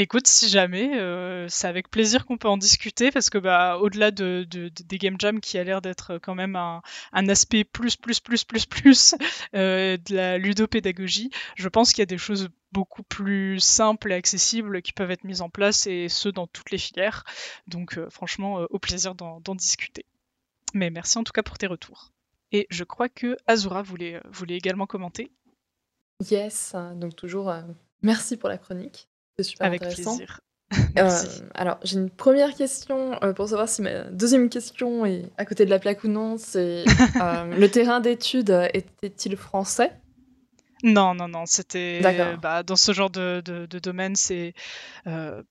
Écoute, 0.00 0.28
si 0.28 0.48
jamais, 0.48 0.96
euh, 0.96 1.48
c'est 1.48 1.66
avec 1.66 1.90
plaisir 1.90 2.24
qu'on 2.24 2.38
peut 2.38 2.46
en 2.46 2.56
discuter 2.56 3.10
parce 3.10 3.30
que 3.30 3.38
bah 3.38 3.78
au-delà 3.78 4.12
de, 4.12 4.46
de, 4.48 4.68
de, 4.68 4.82
des 4.84 4.96
game 4.96 5.16
jams 5.18 5.40
qui 5.40 5.58
a 5.58 5.64
l'air 5.64 5.82
d'être 5.82 6.18
quand 6.18 6.36
même 6.36 6.54
un, 6.54 6.82
aspect 7.12 7.64
plus 7.64 7.96
plus 7.96 8.20
plus 8.20 8.44
plus 8.44 8.64
plus 8.64 9.16
euh, 9.56 9.96
de 9.96 10.14
la 10.14 10.38
ludopédagogie, 10.38 11.30
je 11.56 11.68
pense 11.68 11.90
qu'il 11.90 12.02
y 12.02 12.02
a 12.02 12.06
des 12.06 12.16
choses 12.16 12.48
beaucoup 12.70 13.02
plus 13.02 13.58
simples 13.58 14.12
et 14.12 14.14
accessibles 14.14 14.82
qui 14.82 14.92
peuvent 14.92 15.10
être 15.10 15.24
mises 15.24 15.42
en 15.42 15.50
place 15.50 15.88
et 15.88 16.08
ce 16.08 16.28
dans 16.28 16.46
toutes 16.46 16.70
les 16.70 16.78
filières. 16.78 17.24
Donc 17.66 17.98
euh, 17.98 18.08
franchement, 18.08 18.66
au 18.70 18.78
plaisir 18.78 19.16
d'en 19.16 19.54
discuter. 19.56 20.06
Mais 20.74 20.90
merci 20.90 21.18
en 21.18 21.24
tout 21.24 21.32
cas 21.32 21.42
pour 21.42 21.58
tes 21.58 21.66
retours. 21.66 22.12
Et 22.52 22.68
je 22.70 22.84
crois 22.84 23.08
que 23.08 23.36
Azura 23.48 23.82
voulait, 23.82 24.20
voulait 24.30 24.58
également 24.58 24.86
commenter. 24.86 25.32
Yes, 26.30 26.76
donc 26.94 27.16
toujours 27.16 27.52
merci 28.02 28.36
pour 28.36 28.48
la 28.48 28.58
chronique. 28.58 29.08
C'est 29.38 29.44
super 29.44 29.66
Avec 29.68 29.82
intéressant. 29.82 30.16
plaisir. 30.16 30.40
Euh, 30.98 31.10
alors, 31.54 31.78
j'ai 31.84 31.96
une 31.96 32.10
première 32.10 32.54
question 32.54 33.12
euh, 33.22 33.32
pour 33.32 33.48
savoir 33.48 33.68
si 33.68 33.82
ma 33.82 34.04
deuxième 34.04 34.48
question 34.48 35.06
est 35.06 35.30
à 35.36 35.44
côté 35.44 35.64
de 35.64 35.70
la 35.70 35.78
plaque 35.78 36.02
ou 36.02 36.08
non. 36.08 36.38
C'est 36.38 36.84
euh, 37.22 37.56
le 37.56 37.70
terrain 37.70 38.00
d'études 38.00 38.68
était-il 38.74 39.36
français? 39.36 39.92
Non, 40.82 41.14
non, 41.14 41.28
non. 41.28 41.44
C'était 41.46 42.00
bah, 42.42 42.62
dans 42.64 42.76
ce 42.76 42.92
genre 42.92 43.10
de, 43.10 43.40
de, 43.44 43.66
de 43.66 43.78
domaine, 43.78 44.16
c'est 44.16 44.54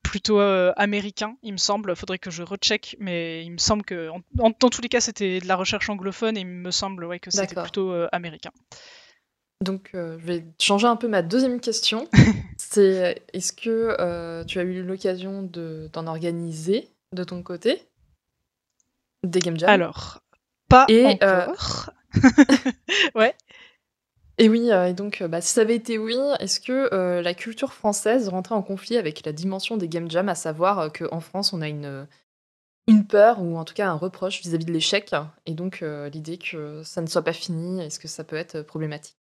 plutôt 0.04 0.40
américain, 0.40 1.36
il 1.44 1.54
me 1.54 1.58
semble. 1.58 1.96
Faudrait 1.96 2.20
que 2.20 2.32
je 2.32 2.44
recheck, 2.44 2.98
mais 3.00 3.44
il 3.46 3.52
me 3.52 3.58
semble 3.58 3.84
que, 3.84 4.10
en, 4.10 4.20
en, 4.40 4.52
dans 4.58 4.70
tous 4.70 4.82
les 4.82 4.90
cas, 4.90 5.02
c'était 5.02 5.40
de 5.40 5.48
la 5.48 5.56
recherche 5.56 5.90
anglophone 5.90 6.38
et 6.38 6.42
il 6.42 6.48
me 6.48 6.72
semble 6.72 7.06
ouais, 7.06 7.20
que 7.20 7.32
c'était 7.32 7.56
plutôt 7.56 7.94
américain. 8.12 8.52
Donc, 9.62 9.92
euh, 9.96 10.18
je 10.20 10.26
vais 10.26 10.46
changer 10.60 10.86
un 10.86 10.96
peu 10.96 11.08
ma 11.08 11.22
deuxième 11.22 11.60
question. 11.60 12.08
C'est 12.58 13.24
est-ce 13.34 13.54
que 13.54 13.96
euh, 14.00 14.44
tu 14.44 14.60
as 14.60 14.64
eu 14.64 14.84
l'occasion 14.84 15.42
d'en 15.42 16.08
organiser 16.08 16.90
de 17.14 17.24
ton 17.24 17.42
côté? 17.42 17.84
Des 19.24 19.40
game 19.40 19.58
jams? 19.58 19.70
Alors, 19.70 20.22
pas 20.70 20.86
et, 20.90 21.06
encore. 21.06 21.90
Euh... 22.16 22.72
ouais. 23.16 23.36
Et 24.38 24.50
oui, 24.50 24.70
et 24.70 24.94
donc, 24.94 25.24
bah, 25.24 25.42
si 25.42 25.52
ça 25.52 25.62
avait 25.62 25.76
été 25.76 25.98
oui, 25.98 26.16
est-ce 26.40 26.60
que 26.60 27.20
la 27.20 27.34
culture 27.34 27.74
française 27.74 28.30
rentrait 28.30 28.54
en 28.54 28.62
conflit 28.62 28.98
avec 28.98 29.26
la 29.26 29.32
dimension 29.32 29.78
des 29.78 29.88
game 29.88 30.12
jams, 30.12 30.30
à 30.30 30.36
savoir 30.36 30.94
qu'en 30.94 31.20
France, 31.20 31.54
on 31.54 31.62
a 31.64 31.68
une, 31.68 32.08
une 32.86 33.08
peur 33.08 33.42
ou 33.42 33.58
en 33.58 33.66
tout 33.66 33.74
cas 33.74 33.90
un 33.90 33.96
reproche 33.96 34.42
vis-à-vis 34.42 34.66
-vis 34.66 34.68
de 34.68 34.74
l'échec, 34.74 35.16
et 35.48 35.56
donc 35.56 35.84
l'idée 36.14 36.38
que 36.38 36.84
ça 36.84 37.02
ne 37.02 37.08
soit 37.08 37.24
pas 37.24 37.34
fini, 37.34 37.82
est-ce 37.82 37.98
que 38.00 38.08
ça 38.08 38.24
peut 38.24 38.36
être 38.36 38.62
problématique? 38.62 39.17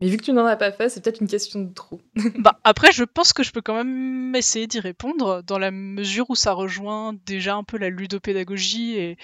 Mais 0.00 0.08
vu 0.08 0.16
que 0.16 0.22
tu 0.22 0.32
n'en 0.32 0.46
as 0.46 0.56
pas 0.56 0.72
fait, 0.72 0.88
c'est 0.88 1.02
peut-être 1.02 1.20
une 1.20 1.28
question 1.28 1.60
de 1.60 1.72
trop. 1.72 2.00
bah, 2.38 2.58
après, 2.64 2.92
je 2.92 3.04
pense 3.04 3.32
que 3.32 3.42
je 3.42 3.52
peux 3.52 3.60
quand 3.60 3.74
même 3.74 4.34
essayer 4.34 4.66
d'y 4.66 4.80
répondre 4.80 5.42
dans 5.42 5.58
la 5.58 5.70
mesure 5.70 6.30
où 6.30 6.34
ça 6.34 6.52
rejoint 6.52 7.14
déjà 7.26 7.54
un 7.54 7.64
peu 7.64 7.76
la 7.76 7.90
ludopédagogie 7.90 8.96
et 8.96 9.18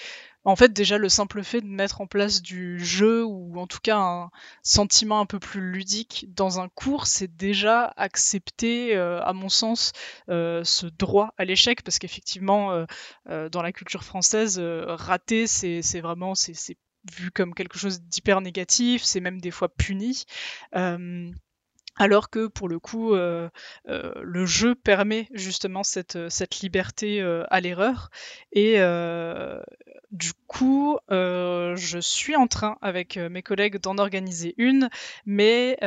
en 0.45 0.55
fait 0.55 0.73
déjà 0.73 0.97
le 0.97 1.09
simple 1.09 1.43
fait 1.43 1.61
de 1.61 1.67
mettre 1.67 2.01
en 2.01 2.07
place 2.07 2.41
du 2.41 2.79
jeu 2.79 3.25
ou 3.25 3.59
en 3.59 3.67
tout 3.67 3.81
cas 3.83 3.97
un 3.97 4.31
sentiment 4.63 5.19
un 5.21 5.27
peu 5.27 5.41
plus 5.41 5.61
ludique 5.61 6.27
dans 6.35 6.61
un 6.61 6.69
cours, 6.69 7.07
c'est 7.07 7.37
déjà 7.37 7.93
accepter, 7.97 8.97
euh, 8.97 9.21
à 9.23 9.33
mon 9.33 9.49
sens, 9.49 9.93
euh, 10.29 10.63
ce 10.63 10.87
droit 10.87 11.35
à 11.37 11.45
l'échec 11.45 11.83
parce 11.83 11.99
qu'effectivement, 11.99 12.73
euh, 12.73 12.87
euh 13.29 13.49
dans 13.49 13.63
la 13.63 13.73
culture 13.73 14.05
française, 14.05 14.59
euh, 14.59 14.85
rater, 14.89 15.47
c'est 15.47 16.01
vraiment 16.01 16.35
c'est 16.35 16.77
vu 17.13 17.31
comme 17.31 17.55
quelque 17.55 17.79
chose 17.79 18.01
d'hyper 18.03 18.41
négatif, 18.41 19.03
c'est 19.05 19.21
même 19.21 19.41
des 19.41 19.51
fois 19.51 19.69
puni. 19.69 20.25
Euh, 20.75 21.31
alors 21.99 22.29
que 22.29 22.47
pour 22.47 22.69
le 22.69 22.79
coup, 22.79 23.15
euh, 23.15 23.49
euh, 23.89 24.13
le 24.23 24.45
jeu 24.45 24.75
permet 24.75 25.29
justement 25.33 25.83
cette, 25.83 26.29
cette 26.29 26.61
liberté 26.61 27.23
à 27.49 27.61
l'erreur. 27.61 28.11
Et 28.53 28.75
du 30.11 30.33
coup, 30.47 30.99
je 31.09 31.99
suis 32.01 32.37
en 32.37 32.47
train 32.49 32.77
avec 32.83 33.17
mes 33.17 33.43
collègues 33.43 33.79
d'en 33.79 33.97
organiser 33.97 34.55
une, 34.59 34.91
mais 35.25 35.79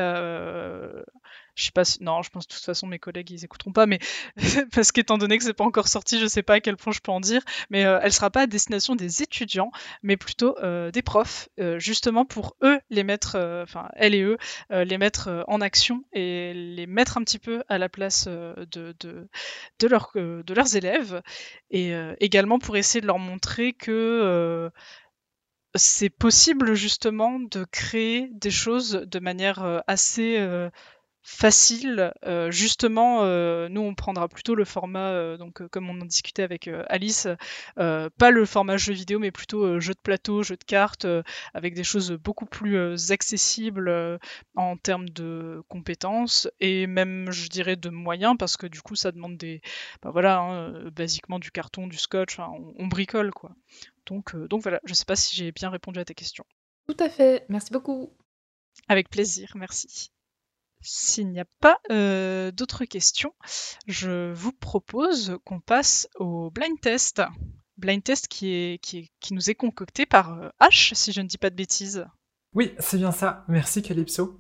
je 1.60 1.66
sais 1.66 1.72
pas 1.72 1.86
si... 1.86 2.02
Non, 2.04 2.22
je 2.22 2.30
pense 2.30 2.48
de 2.48 2.54
toute 2.54 2.64
façon 2.64 2.88
mes 2.88 3.00
collègues 3.00 3.30
ils 3.32 3.44
écouteront 3.44 3.72
pas, 3.74 3.86
mais 3.86 4.00
parce 4.74 4.92
qu'étant 4.92 5.18
donné 5.18 5.38
que 5.38 5.44
c'est 5.44 5.54
pas 5.54 5.64
encore 5.66 5.88
sorti, 5.88 6.20
je 6.20 6.28
sais 6.28 6.44
pas 6.44 6.56
à 6.56 6.60
quel 6.62 6.78
point 6.78 6.94
je 6.94 7.00
peux 7.02 7.12
en 7.12 7.20
dire, 7.20 7.42
mais 7.70 7.86
euh, 7.86 8.00
elle 8.02 8.14
sera 8.14 8.30
pas 8.30 8.42
à 8.44 8.48
destination 8.48 8.96
des 8.96 9.22
étudiants, 9.22 9.72
mais 10.04 10.18
plutôt 10.18 10.58
euh, 10.60 10.92
des 10.92 11.02
profs, 11.02 11.50
euh, 11.60 11.80
justement 11.80 12.26
pour 12.26 12.56
eux 12.64 12.80
les 12.90 13.04
mettre, 13.04 13.36
euh, 13.36 13.64
enfin 13.64 13.90
elles 13.96 14.16
et 14.16 14.22
eux, 14.24 14.38
les 14.72 14.98
mettre 14.98 15.44
en 15.48 15.62
action 15.62 16.04
et 16.14 16.54
les 16.54 16.88
mettre 16.88 17.18
un 17.18 17.24
petit 17.24 17.40
peu 17.40 17.64
à 17.70 17.78
la 17.78 17.90
place 17.90 18.28
de, 18.28 18.96
de, 19.00 19.28
de, 19.80 19.88
leur- 19.88 20.12
de 20.16 20.54
leurs 20.54 20.76
élèves, 20.76 21.22
et 21.72 21.92
également 22.20 22.60
pour 22.60 22.78
essayer 22.78 23.02
de 23.02 23.08
leur 23.08 23.20
montrer 23.20 23.74
que 23.74 24.70
c'est 25.76 26.10
possible 26.10 26.74
justement 26.74 27.40
de 27.40 27.64
créer 27.64 28.30
des 28.34 28.52
choses 28.52 28.92
de 29.06 29.20
manière 29.20 29.84
assez 29.88 30.38
facile. 31.22 32.14
Euh, 32.26 32.52
justement, 32.52 33.24
euh, 33.24 33.70
nous 33.70 33.82
on 33.82 33.96
prendra 33.96 34.28
plutôt 34.28 34.56
le 34.56 34.66
format, 34.66 35.10
euh, 35.12 35.38
donc 35.38 35.66
comme 35.70 35.90
on 35.90 36.02
en 36.02 36.06
discutait 36.06 36.44
avec 36.44 36.70
Alice, 36.88 37.28
pas 37.76 38.32
le 38.32 38.46
format 38.46 38.78
jeu 38.78 38.94
vidéo, 38.94 39.20
mais 39.20 39.32
plutôt 39.32 39.80
jeu 39.80 39.94
de 39.94 40.00
plateau, 40.00 40.44
jeu 40.44 40.56
de 40.56 40.64
cartes, 40.64 41.06
avec 41.54 41.74
des 41.74 41.84
choses 41.84 42.12
beaucoup 42.12 42.46
plus 42.46 43.12
accessibles 43.12 44.20
en 44.56 44.78
termes 44.78 45.10
de 45.10 45.62
compétences 45.68 46.48
et 46.60 46.88
même, 46.88 47.32
je 47.32 47.48
dirais, 47.48 47.76
de 47.76 47.90
moyens, 47.90 48.36
parce 48.38 48.58
que 48.58 48.68
du 48.68 48.82
coup 48.82 48.96
ça 48.96 49.12
demande 49.12 49.38
des, 49.38 49.62
bah 50.02 50.12
voilà, 50.12 50.40
hein, 50.40 50.90
basiquement 50.92 51.40
du 51.40 51.52
carton, 51.52 51.88
du 51.88 51.98
scotch, 51.98 52.40
on, 52.40 52.74
on 52.78 52.88
bricole 52.88 53.32
quoi. 53.32 53.52
Donc, 54.06 54.36
donc 54.36 54.62
voilà, 54.64 54.80
je 54.86 54.94
sais 54.94 55.06
pas 55.06 55.16
si 55.16 55.36
j'ai 55.36 55.52
bien 55.52 55.70
répondu 55.70 56.00
à 56.00 56.06
ta 56.06 56.14
question. 56.14 56.46
Tout 56.88 56.98
à 57.00 57.10
fait, 57.10 57.46
merci 57.50 57.72
beaucoup. 57.72 58.12
Avec 58.88 59.10
plaisir, 59.10 59.52
merci. 59.56 60.12
S'il 60.82 61.30
n'y 61.30 61.40
a 61.40 61.46
pas 61.60 61.80
euh, 61.92 62.52
d'autres 62.52 62.86
questions, 62.86 63.34
je 63.88 64.32
vous 64.34 64.54
propose 64.54 65.38
qu'on 65.46 65.60
passe 65.60 66.08
au 66.16 66.50
blind 66.52 66.80
test. 66.80 67.22
Blind 67.78 68.04
test 68.04 68.28
qui, 68.28 68.80
nous 69.32 69.50
est 69.50 69.56
concocté 69.56 70.06
par 70.06 70.34
euh, 70.34 70.50
H, 70.62 70.94
si 70.96 71.12
je 71.12 71.22
ne 71.22 71.28
dis 71.28 71.38
pas 71.38 71.50
de 71.50 71.56
bêtises. 71.56 72.06
Oui, 72.54 72.74
c'est 72.80 72.98
bien 72.98 73.12
ça. 73.12 73.46
Merci 73.48 73.82
Calypso. 73.82 74.40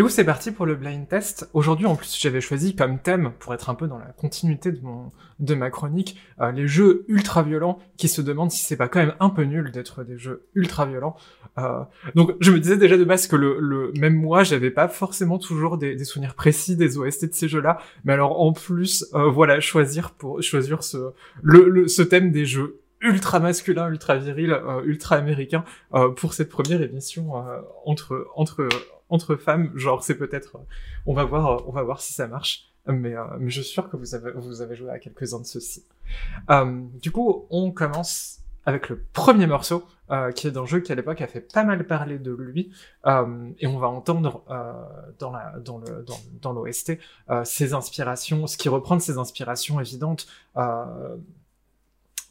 Du 0.00 0.04
coup, 0.04 0.08
c'est 0.08 0.24
parti 0.24 0.50
pour 0.50 0.64
le 0.64 0.76
blind 0.76 1.06
test. 1.06 1.50
Aujourd'hui, 1.52 1.84
en 1.84 1.94
plus, 1.94 2.16
j'avais 2.18 2.40
choisi 2.40 2.74
comme 2.74 3.00
thème, 3.00 3.32
pour 3.38 3.52
être 3.52 3.68
un 3.68 3.74
peu 3.74 3.86
dans 3.86 3.98
la 3.98 4.06
continuité 4.16 4.72
de, 4.72 4.80
mon, 4.80 5.10
de 5.40 5.54
ma 5.54 5.68
chronique, 5.68 6.18
euh, 6.40 6.52
les 6.52 6.66
jeux 6.66 7.04
ultra 7.08 7.42
violents 7.42 7.78
qui 7.98 8.08
se 8.08 8.22
demandent 8.22 8.50
si 8.50 8.64
c'est 8.64 8.78
pas 8.78 8.88
quand 8.88 9.00
même 9.00 9.12
un 9.20 9.28
peu 9.28 9.42
nul 9.42 9.70
d'être 9.72 10.02
des 10.02 10.16
jeux 10.16 10.46
ultra 10.54 10.86
violents. 10.86 11.16
Euh, 11.58 11.82
donc, 12.14 12.34
je 12.40 12.50
me 12.50 12.58
disais 12.58 12.78
déjà 12.78 12.96
de 12.96 13.04
base 13.04 13.26
que 13.26 13.36
le, 13.36 13.58
le 13.60 13.92
même 13.98 14.14
moi, 14.14 14.42
j'avais 14.42 14.70
pas 14.70 14.88
forcément 14.88 15.36
toujours 15.38 15.76
des, 15.76 15.94
des 15.94 16.04
souvenirs 16.04 16.34
précis 16.34 16.76
des 16.76 16.96
OST 16.96 17.26
de 17.26 17.34
ces 17.34 17.48
jeux-là. 17.48 17.76
Mais 18.04 18.14
alors, 18.14 18.40
en 18.40 18.54
plus, 18.54 19.04
euh, 19.12 19.28
voilà, 19.28 19.60
choisir 19.60 20.12
pour 20.12 20.42
choisir 20.42 20.82
ce, 20.82 21.10
le, 21.42 21.68
le- 21.68 21.88
ce 21.88 22.00
thème 22.00 22.32
des 22.32 22.46
jeux 22.46 22.80
ultra 23.02 23.38
masculin, 23.38 23.90
ultra 23.90 24.16
viril, 24.16 24.52
euh, 24.52 24.80
ultra 24.82 25.16
américain 25.16 25.62
euh, 25.92 26.08
pour 26.08 26.32
cette 26.32 26.48
première 26.48 26.80
émission 26.80 27.36
euh, 27.36 27.60
entre 27.84 28.26
entre 28.34 28.66
entre 29.10 29.36
femmes. 29.36 29.70
Genre 29.74 30.02
c'est 30.02 30.16
peut-être, 30.16 30.56
euh, 30.56 30.64
on 31.06 31.14
va 31.14 31.24
voir, 31.24 31.46
euh, 31.46 31.64
on 31.66 31.72
va 31.72 31.82
voir 31.82 32.00
si 32.00 32.12
ça 32.12 32.26
marche. 32.26 32.70
Mais 32.86 33.14
euh, 33.14 33.24
je 33.46 33.60
suis 33.60 33.72
sûr 33.72 33.90
que 33.90 33.96
vous 33.96 34.62
avez 34.62 34.74
joué 34.74 34.90
à 34.90 34.98
quelques 34.98 35.34
uns 35.34 35.40
de 35.40 35.44
ceux-ci. 35.44 35.84
Du 37.02 37.12
coup, 37.12 37.46
on 37.50 37.70
commence 37.70 38.38
avec 38.64 38.88
le 38.88 39.02
premier 39.12 39.46
morceau 39.46 39.84
qui 40.34 40.48
est 40.48 40.50
d'un 40.50 40.66
jeu 40.66 40.80
qui 40.80 40.90
à 40.90 40.96
l'époque 40.96 41.20
a 41.20 41.28
fait 41.28 41.40
pas 41.40 41.62
mal 41.62 41.86
parler 41.86 42.18
de 42.18 42.32
lui 42.32 42.72
et 43.06 43.66
on 43.66 43.78
va 43.78 43.88
entendre 43.88 44.42
dans 45.20 46.52
l'OST 46.52 46.98
ses 47.44 47.74
inspirations, 47.74 48.46
ce 48.48 48.56
qui 48.56 48.68
reprend 48.68 48.98
ses 48.98 49.18
inspirations 49.18 49.78
évidentes. 49.78 50.26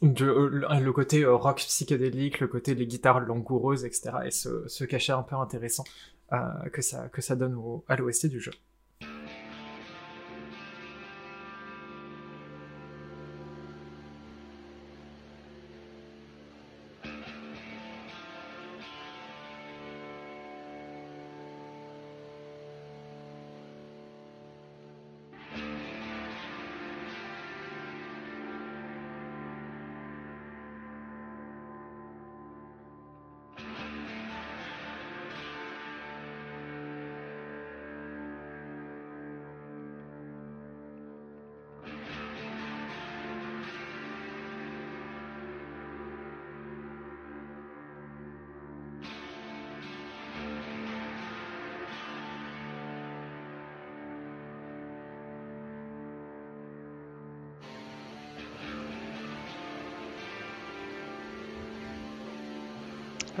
De, 0.02 0.24
le 0.24 0.92
côté 0.92 1.24
rock 1.24 1.58
psychédélique, 1.58 2.40
le 2.40 2.48
côté 2.48 2.74
les 2.74 2.86
guitares 2.86 3.20
langoureuses, 3.20 3.84
etc. 3.84 4.10
Et 4.24 4.30
ce, 4.30 4.66
ce 4.66 4.84
cachet 4.84 5.12
un 5.12 5.22
peu 5.22 5.36
intéressant 5.36 5.84
que, 6.72 6.82
ça, 6.82 7.08
que 7.08 7.20
ça 7.20 7.36
donne 7.36 7.54
au, 7.54 7.84
à 7.88 7.96
l'OST 7.96 8.26
du 8.26 8.40
jeu. 8.40 8.52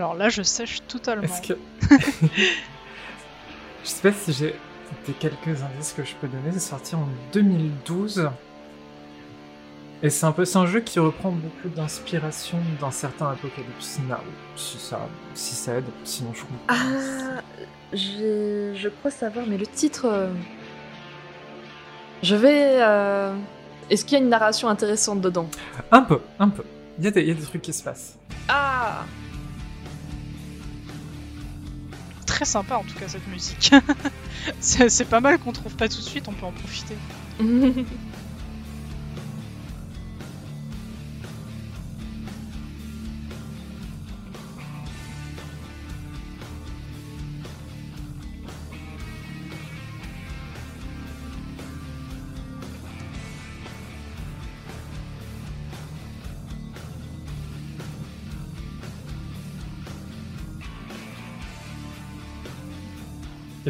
Alors 0.00 0.14
là, 0.14 0.30
je 0.30 0.40
sèche 0.42 0.80
totalement. 0.88 1.22
Est-ce 1.24 1.42
que... 1.46 1.58
je 3.84 3.88
sais 3.88 4.10
pas 4.10 4.16
si 4.16 4.32
j'ai 4.32 4.54
des 5.06 5.12
quelques 5.12 5.62
indices 5.62 5.92
que 5.94 6.02
je 6.04 6.14
peux 6.14 6.26
donner. 6.26 6.52
C'est 6.52 6.60
sorti 6.60 6.94
en 6.94 7.06
2012. 7.34 8.30
Et 10.02 10.08
c'est 10.08 10.24
un 10.24 10.32
peu, 10.32 10.46
c'est 10.46 10.56
un 10.56 10.64
jeu 10.64 10.80
qui 10.80 10.98
reprend 10.98 11.30
beaucoup 11.32 11.68
d'inspiration 11.68 12.56
d'un 12.80 12.90
certain 12.90 13.26
Apocalypse 13.32 13.98
Now. 14.08 14.16
Si 14.56 14.78
ça, 14.78 15.00
si 15.34 15.54
ça 15.54 15.74
aide, 15.74 15.84
sinon 16.04 16.32
je 16.32 16.40
comprends. 16.40 16.56
Ah, 16.68 17.42
je 17.92 18.88
crois 18.88 19.10
savoir, 19.10 19.44
mais 19.46 19.58
le 19.58 19.66
titre. 19.66 20.06
euh, 20.06 20.32
Je 22.22 22.34
vais. 22.36 22.78
euh, 22.80 23.34
Est-ce 23.90 24.06
qu'il 24.06 24.16
y 24.16 24.20
a 24.22 24.24
une 24.24 24.30
narration 24.30 24.68
intéressante 24.70 25.20
dedans? 25.20 25.50
Un 25.92 26.00
peu, 26.00 26.20
un 26.38 26.48
peu. 26.48 26.64
Y, 26.98 27.12
il 27.18 27.28
y 27.28 27.30
a 27.30 27.34
des 27.34 27.42
trucs 27.42 27.60
qui 27.60 27.74
se 27.74 27.82
passent. 27.82 28.16
Très 32.40 32.46
sympa 32.46 32.76
en 32.76 32.84
tout 32.84 32.98
cas 32.98 33.06
cette 33.06 33.26
musique. 33.26 33.70
c'est 34.60 35.04
pas 35.04 35.20
mal 35.20 35.38
qu'on 35.38 35.52
trouve 35.52 35.74
pas 35.74 35.90
tout 35.90 35.98
de 35.98 36.06
suite, 36.06 36.26
on 36.26 36.32
peut 36.32 36.46
en 36.46 36.52
profiter. 36.52 36.96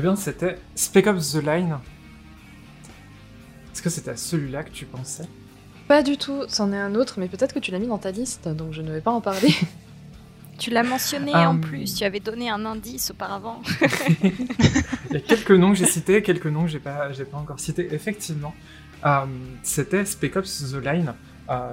Eh 0.01 0.02
bien, 0.02 0.16
c'était 0.16 0.56
Spec 0.77 1.06
Ops 1.09 1.32
The 1.32 1.44
Line. 1.44 1.77
Est-ce 3.70 3.82
que 3.82 3.90
c'était 3.90 4.12
à 4.12 4.16
celui-là 4.16 4.62
que 4.62 4.70
tu 4.70 4.86
pensais? 4.86 5.28
Pas 5.89 6.02
du 6.02 6.16
tout, 6.16 6.44
c'en 6.48 6.72
est 6.72 6.78
un 6.78 6.94
autre, 6.94 7.16
mais 7.18 7.28
peut-être 7.28 7.52
que 7.52 7.59
tu 7.59 7.70
l'as 7.70 7.78
mis 7.78 7.86
dans 7.86 7.98
ta 7.98 8.10
liste, 8.10 8.48
donc 8.48 8.72
je 8.72 8.81
ne 8.81 8.93
vais 8.93 9.02
pas 9.02 9.10
en 9.10 9.20
parler. 9.20 9.52
Tu 10.59 10.70
l'as 10.70 10.82
mentionné 10.85 11.35
Euh, 11.35 11.48
en 11.48 11.59
plus, 11.59 11.94
tu 11.94 12.05
avais 12.05 12.20
donné 12.20 12.48
un 12.48 12.64
indice 12.64 13.10
auparavant. 13.10 13.60
Il 14.22 15.12
y 15.12 15.16
a 15.16 15.20
quelques 15.20 15.51
noms 15.52 15.72
que 15.72 15.77
j'ai 15.78 15.86
cités, 15.86 16.22
quelques 16.22 16.47
noms 16.47 16.64
que 16.64 16.70
j'ai 16.70 16.78
pas, 16.78 17.12
j'ai 17.12 17.24
pas 17.27 17.39
encore 17.39 17.60
cités. 17.60 17.89
Effectivement, 17.94 18.55
euh, 19.05 19.27
c'était 19.62 20.06
Spec 20.06 20.36
Ops 20.36 20.72
The 20.72 20.82
Line, 20.82 21.14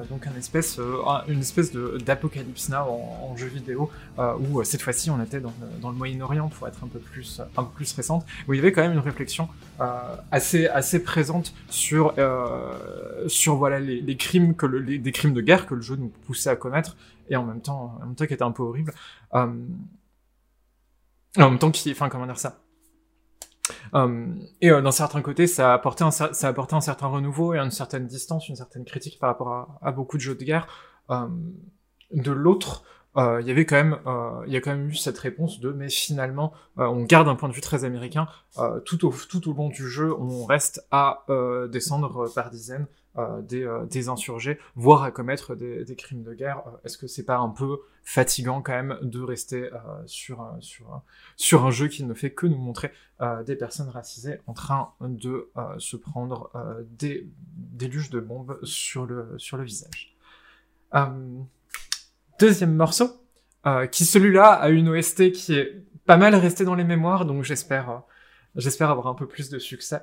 donc 0.10 0.26
un 0.26 0.36
espèce, 0.36 0.80
euh, 0.80 1.02
un- 1.06 1.24
une 1.28 1.40
espèce 1.42 1.72
d'apocalypse 1.72 2.70
now 2.70 2.78
en, 2.88 3.36
jeu 3.38 3.46
vidéo, 3.48 3.92
euh, 4.18 4.34
où 4.40 4.60
euh, 4.60 4.64
cette 4.64 4.82
fois-ci 4.82 5.10
on 5.12 5.22
était 5.22 5.40
dans 5.40 5.54
le, 5.92 5.96
Moyen-Orient 5.96 6.50
pour 6.50 6.68
être 6.68 6.84
un 6.84 6.88
peu 6.88 6.98
plus, 7.00 7.42
un 7.56 7.64
peu 7.64 7.70
plus 7.76 7.94
récente, 7.94 8.26
où 8.48 8.54
il 8.54 8.58
y 8.58 8.60
avait 8.60 8.72
quand 8.72 8.82
même 8.82 8.94
une 8.94 9.00
réflexion 9.00 9.48
assez, 10.32 10.68
assez 10.68 11.04
présente 11.04 11.54
sur, 11.70 12.14
sur 13.28 13.56
voilà, 13.58 13.80
les, 13.80 14.18
crimes, 14.18 14.56
que 14.56 14.66
le- 14.66 14.80
les, 14.80 14.98
des 14.98 15.12
crimes 15.12 15.34
de 15.34 15.42
guerre 15.42 15.68
que 15.68 15.76
le 15.76 15.82
jeu 15.82 15.96
nous 15.96 16.10
poussait 16.26 16.50
à 16.50 16.56
commettre, 16.56 16.98
et 17.30 17.36
en 17.36 17.44
même 17.44 17.62
temps, 17.62 17.98
en 18.02 18.06
même 18.06 18.16
temps 18.16 18.26
qui 18.26 18.34
était 18.34 18.44
un 18.44 18.52
peu 18.52 18.64
horrible. 18.64 18.94
En 19.34 19.48
même 21.38 21.60
temps 21.60 21.70
qui, 21.72 21.92
enfin 21.92 22.10
comment 22.10 22.26
dire 22.26 22.40
ça 22.40 22.60
et 24.62 24.72
euh, 24.72 24.82
d'un 24.82 24.92
certain 24.92 25.22
côté, 25.22 25.48
ça 25.48 25.72
a, 25.72 25.74
apporté 25.74 26.04
un, 26.04 26.12
certain 26.12 27.08
renouveau 27.08 27.54
et 27.54 27.60
une 27.60 27.72
certaine 27.72 28.08
distance, 28.08 28.50
une 28.50 28.56
certaine 28.56 28.86
critique 28.86 29.20
par 29.20 29.30
rapport 29.30 29.80
à, 29.82 29.92
beaucoup 29.92 30.18
de 30.18 30.22
jeux 30.22 30.36
de 30.36 30.44
guerre. 30.44 30.68
Euh, 31.10 31.28
de 32.12 32.32
l'autre, 32.32 32.84
euh, 33.18 33.42
il 33.42 33.48
y 33.48 33.52
avait 33.52 33.66
quand 33.66 33.76
même, 33.76 33.98
euh, 34.06 34.44
il 34.46 34.54
y 34.54 34.58
a 34.58 34.62
quand 34.62 34.72
même 34.72 34.90
eu 34.90 34.96
cette 34.96 35.18
réponse 35.18 35.60
de, 35.60 35.72
mais 35.72 35.90
finalement, 35.90 36.54
euh, 36.78 36.86
on 36.86 37.04
garde 37.04 37.28
un 37.28 37.36
point 37.36 37.50
de 37.50 37.54
vue 37.54 37.62
très 37.62 37.84
américain. 37.84 38.28
euh, 38.60 38.80
tout 38.80 39.06
au 39.06 39.54
long 39.54 39.70
du 39.70 39.90
jeu, 39.90 40.14
on 40.14 40.46
reste 40.46 40.86
à 40.92 41.24
euh, 41.30 41.68
descendre 41.68 42.32
par 42.34 42.52
dizaines 42.52 42.86
euh, 42.86 42.97
des, 43.42 43.64
euh, 43.64 43.86
des 43.86 44.10
insurgés, 44.10 44.60
voire 44.76 45.04
à 45.04 45.12
commettre 45.12 45.56
des, 45.56 45.96
crimes 45.96 46.24
de 46.24 46.34
guerre. 46.34 46.64
Euh, 46.68 46.72
Est-ce 46.86 46.98
que 46.98 47.08
c'est 47.08 47.26
pas 47.26 47.38
un 47.38 47.50
peu 47.50 47.80
fatigant 48.04 48.62
quand 48.62 48.74
même 48.74 48.98
de 49.02 49.22
rester 49.22 49.72
euh, 49.74 49.78
sur 50.06 50.42
euh, 50.42 50.52
sur 50.60 50.94
euh, 50.94 50.98
sur 51.36 51.66
un 51.66 51.72
jeu 51.72 51.88
qui 51.88 52.04
ne 52.04 52.14
fait 52.14 52.32
que 52.32 52.46
nous 52.46 52.58
montrer 52.58 52.92
euh, 53.22 53.44
des 53.44 53.56
personnes 53.56 53.90
racisées 53.90 54.40
en 54.48 54.54
train 54.54 54.94
de 55.02 55.50
euh, 55.58 55.62
se 55.78 55.98
prendre 55.98 56.52
euh, 56.56 56.84
des 56.88 57.88
luches 57.88 58.10
de 58.10 58.20
bombes 58.20 58.60
sur 58.64 59.06
le 59.06 59.34
sur 59.38 59.58
le 59.58 59.64
visage? 59.64 60.16
Euh, 60.96 61.40
deuxième 62.40 62.76
morceau, 62.76 63.10
euh, 63.66 63.88
qui 63.88 64.06
celui-là 64.06 64.54
a 64.54 64.70
une 64.70 64.90
OST 64.90 65.32
qui 65.32 65.54
est 65.54 65.84
pas 66.06 66.18
mal 66.18 66.34
restée 66.36 66.64
dans 66.64 66.76
les 66.76 66.86
mémoires, 66.86 67.26
donc 67.26 67.44
j'espère 67.44 67.90
euh, 67.90 67.98
j'espère 68.56 68.90
avoir 68.90 69.08
un 69.08 69.16
peu 69.16 69.28
plus 69.28 69.50
de 69.50 69.60
succès. 69.60 70.02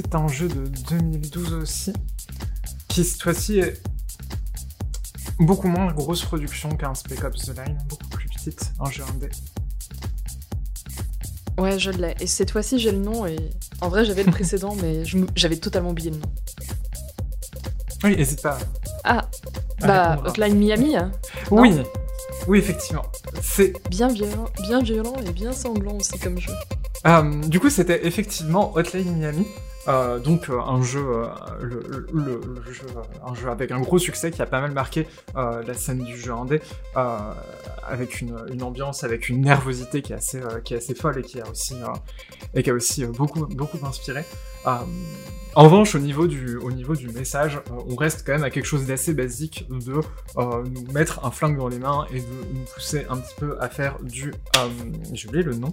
C'est 0.00 0.14
un 0.14 0.28
jeu 0.28 0.46
de 0.46 0.64
2012 0.90 1.54
aussi, 1.54 1.92
qui 2.86 3.02
cette 3.02 3.20
fois-ci 3.20 3.58
est 3.58 3.82
beaucoup 5.40 5.66
moins 5.66 5.92
grosse 5.92 6.22
production 6.22 6.68
qu'un 6.68 6.94
Spec 6.94 7.24
Ops 7.24 7.46
The 7.46 7.56
Line, 7.58 7.78
beaucoup 7.88 8.06
plus 8.10 8.28
petite, 8.28 8.70
un 8.78 8.88
jeu 8.88 9.02
indé. 9.12 9.28
Ouais, 11.58 11.80
je 11.80 11.90
l'ai. 11.90 12.14
Et 12.20 12.28
cette 12.28 12.52
fois-ci, 12.52 12.78
j'ai 12.78 12.92
le 12.92 12.98
nom. 12.98 13.26
Et 13.26 13.50
en 13.80 13.88
vrai, 13.88 14.04
j'avais 14.04 14.22
le 14.22 14.30
précédent, 14.38 14.76
mais 14.80 15.02
j'avais 15.34 15.56
totalement 15.56 15.90
oublié 15.90 16.10
le 16.10 16.18
nom. 16.18 16.32
Oui, 18.04 18.16
n'hésite 18.16 18.40
pas. 18.40 18.56
Ah, 19.02 19.28
à 19.82 19.86
bah. 19.88 20.22
Hotline 20.26 20.56
Miami. 20.56 20.96
hein. 20.96 21.10
Oui, 21.50 21.72
Non 21.72 21.82
oui, 22.46 22.58
effectivement. 22.60 23.04
C'est 23.42 23.72
Bien 23.90 24.06
violent, 24.06 24.44
bien 24.62 24.80
violent 24.80 25.14
et 25.26 25.32
bien 25.32 25.50
sanglant 25.50 25.96
aussi 25.96 26.16
comme 26.20 26.38
jeu. 26.38 26.52
Euh, 27.04 27.40
du 27.48 27.58
coup, 27.58 27.68
c'était 27.68 28.06
effectivement 28.06 28.72
Hotline 28.76 29.16
Miami, 29.16 29.44
euh, 29.88 30.18
donc 30.18 30.50
euh, 30.50 30.60
un 30.60 30.82
jeu, 30.82 31.00
euh, 31.00 31.26
un 33.24 33.34
jeu 33.34 33.48
avec 33.48 33.70
un 33.70 33.80
gros 33.80 33.98
succès 33.98 34.30
qui 34.30 34.42
a 34.42 34.46
pas 34.46 34.60
mal 34.60 34.72
marqué 34.72 35.06
la 35.34 35.74
scène 35.74 36.04
du 36.04 36.16
jeu 36.16 36.32
indé, 36.32 36.60
avec 37.86 38.20
une, 38.20 38.62
ambiance, 38.62 39.04
avec 39.04 39.28
une 39.28 39.40
nervosité 39.42 40.02
qui 40.02 40.12
est 40.12 40.16
assez, 40.16 40.40
qui 40.64 40.74
est 40.74 40.78
assez 40.78 40.94
folle 40.94 41.18
et 41.18 41.22
qui 41.22 41.40
a 41.40 41.48
aussi, 41.48 41.76
et 42.54 42.62
qui 42.62 42.70
a 42.70 42.74
aussi 42.74 43.06
beaucoup, 43.06 43.46
beaucoup 43.46 43.78
inspiré. 43.86 44.24
En 45.54 45.64
revanche, 45.64 45.94
au 45.94 45.98
niveau 45.98 46.26
du, 46.26 46.56
au 46.58 46.70
niveau 46.70 46.94
du 46.94 47.08
message, 47.08 47.60
on 47.70 47.96
reste 47.96 48.24
quand 48.24 48.32
même 48.32 48.44
à 48.44 48.50
quelque 48.50 48.66
chose 48.66 48.86
d'assez 48.86 49.14
basique 49.14 49.66
de 49.68 50.02
nous 50.36 50.92
mettre 50.92 51.24
un 51.24 51.30
flingue 51.30 51.56
dans 51.56 51.68
les 51.68 51.78
mains 51.78 52.06
et 52.12 52.20
de 52.20 52.26
nous 52.54 52.64
pousser 52.74 53.06
un 53.08 53.16
petit 53.16 53.34
peu 53.36 53.56
à 53.60 53.68
faire 53.68 53.98
du, 54.02 54.30
euh, 54.30 54.68
j'ai 55.12 55.28
oublié 55.28 55.42
le 55.42 55.54
nom 55.54 55.72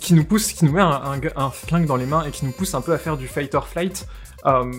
qui 0.00 0.14
nous 0.14 0.24
pousse, 0.24 0.52
qui 0.52 0.64
nous 0.64 0.72
met 0.72 0.80
un, 0.80 1.20
un, 1.36 1.50
flingue 1.50 1.86
dans 1.86 1.96
les 1.96 2.06
mains 2.06 2.24
et 2.24 2.30
qui 2.30 2.44
nous 2.44 2.52
pousse 2.52 2.74
un 2.74 2.80
peu 2.80 2.92
à 2.92 2.98
faire 2.98 3.16
du 3.16 3.28
fight 3.28 3.54
or 3.54 3.68
flight. 3.68 4.06
Euh, 4.46 4.72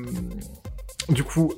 du 1.10 1.23
coup, 1.23 1.53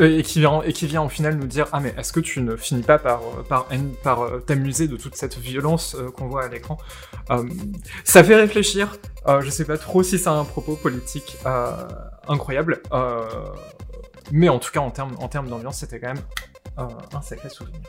et 0.00 0.22
qui 0.22 0.40
vient, 0.40 0.62
et 0.62 0.72
qui 0.72 0.86
vient 0.86 1.02
au 1.02 1.08
final 1.08 1.36
nous 1.36 1.46
dire 1.46 1.68
ah 1.72 1.80
mais 1.80 1.94
est-ce 1.96 2.12
que 2.12 2.20
tu 2.20 2.40
ne 2.40 2.56
finis 2.56 2.82
pas 2.82 2.98
par 2.98 3.20
euh, 3.22 3.86
euh, 4.06 4.40
t'amuser 4.40 4.88
de 4.88 4.96
toute 4.96 5.14
cette 5.14 5.38
violence 5.38 5.96
qu'on 6.16 6.26
voit 6.26 6.44
à 6.44 6.48
l'écran? 6.48 6.78
Ça 8.04 8.24
fait 8.24 8.36
réfléchir. 8.36 8.96
Euh, 9.26 9.40
je 9.40 9.50
sais 9.50 9.64
pas 9.64 9.78
trop 9.78 10.02
si 10.02 10.18
ça 10.18 10.32
a 10.32 10.34
un 10.34 10.44
propos 10.44 10.76
politique 10.76 11.38
incroyable, 12.28 12.82
mais 14.32 14.48
en 14.48 14.58
tout 14.58 14.72
cas 14.72 14.80
en 14.80 14.90
termes 14.90 15.48
d'ambiance, 15.48 15.78
c'était 15.78 16.00
quand 16.00 16.14
même 16.14 16.24
un 17.12 17.22
sacré 17.22 17.48
souvenir. 17.48 17.80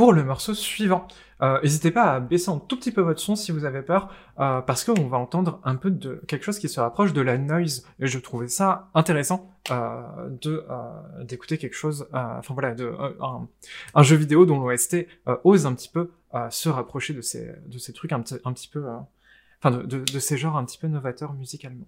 Pour 0.00 0.14
le 0.14 0.24
morceau 0.24 0.54
suivant. 0.54 1.06
Euh, 1.42 1.60
N'hésitez 1.60 1.90
pas 1.90 2.14
à 2.14 2.20
baisser 2.20 2.50
un 2.50 2.56
tout 2.56 2.78
petit 2.78 2.90
peu 2.90 3.02
votre 3.02 3.20
son 3.20 3.36
si 3.36 3.52
vous 3.52 3.66
avez 3.66 3.82
peur, 3.82 4.08
euh, 4.38 4.62
parce 4.62 4.82
qu'on 4.82 5.08
va 5.08 5.18
entendre 5.18 5.60
un 5.62 5.76
peu 5.76 5.90
de 5.90 6.22
quelque 6.26 6.42
chose 6.42 6.58
qui 6.58 6.70
se 6.70 6.80
rapproche 6.80 7.12
de 7.12 7.20
la 7.20 7.36
noise, 7.36 7.86
et 7.98 8.06
je 8.06 8.18
trouvais 8.18 8.48
ça 8.48 8.88
intéressant 8.94 9.54
euh, 9.70 10.30
d'écouter 11.24 11.58
quelque 11.58 11.74
chose, 11.76 12.08
enfin 12.14 12.54
voilà, 12.54 12.74
un, 13.94 14.02
jeu 14.02 14.16
vidéo 14.16 14.46
dont 14.46 14.58
l'OST 14.58 15.06
ose 15.44 15.66
un 15.66 15.74
petit 15.74 15.90
peu 15.90 16.10
se 16.48 16.70
rapprocher 16.70 17.12
de 17.12 17.20
ces 17.20 17.52
de 17.66 17.76
ces 17.76 17.92
trucs 17.92 18.12
un, 18.12 18.20
petit- 18.22 18.68
peu, 18.72 18.82
enfin 19.62 19.70
de, 19.70 19.82
de 19.82 20.18
ces 20.18 20.38
genres 20.38 20.56
un 20.56 20.64
petit 20.64 20.78
peu 20.78 20.86
novateurs 20.86 21.34
musicalement. 21.34 21.84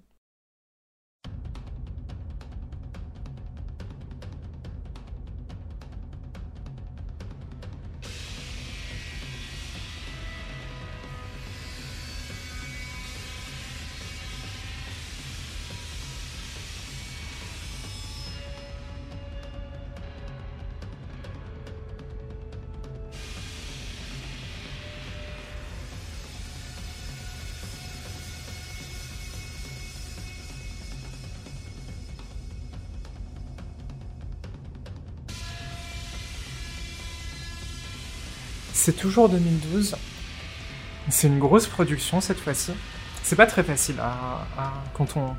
C'est 38.92 38.98
toujours 39.00 39.30
2012. 39.30 39.96
C'est 41.08 41.26
une 41.26 41.38
grosse 41.38 41.66
production 41.66 42.20
cette 42.20 42.38
fois-ci. 42.38 42.72
C'est 43.22 43.36
pas 43.36 43.46
très 43.46 43.62
facile 43.64 43.94
à, 43.98 44.44
à- 44.58 44.72
quand 44.92 45.16
on. 45.16 45.34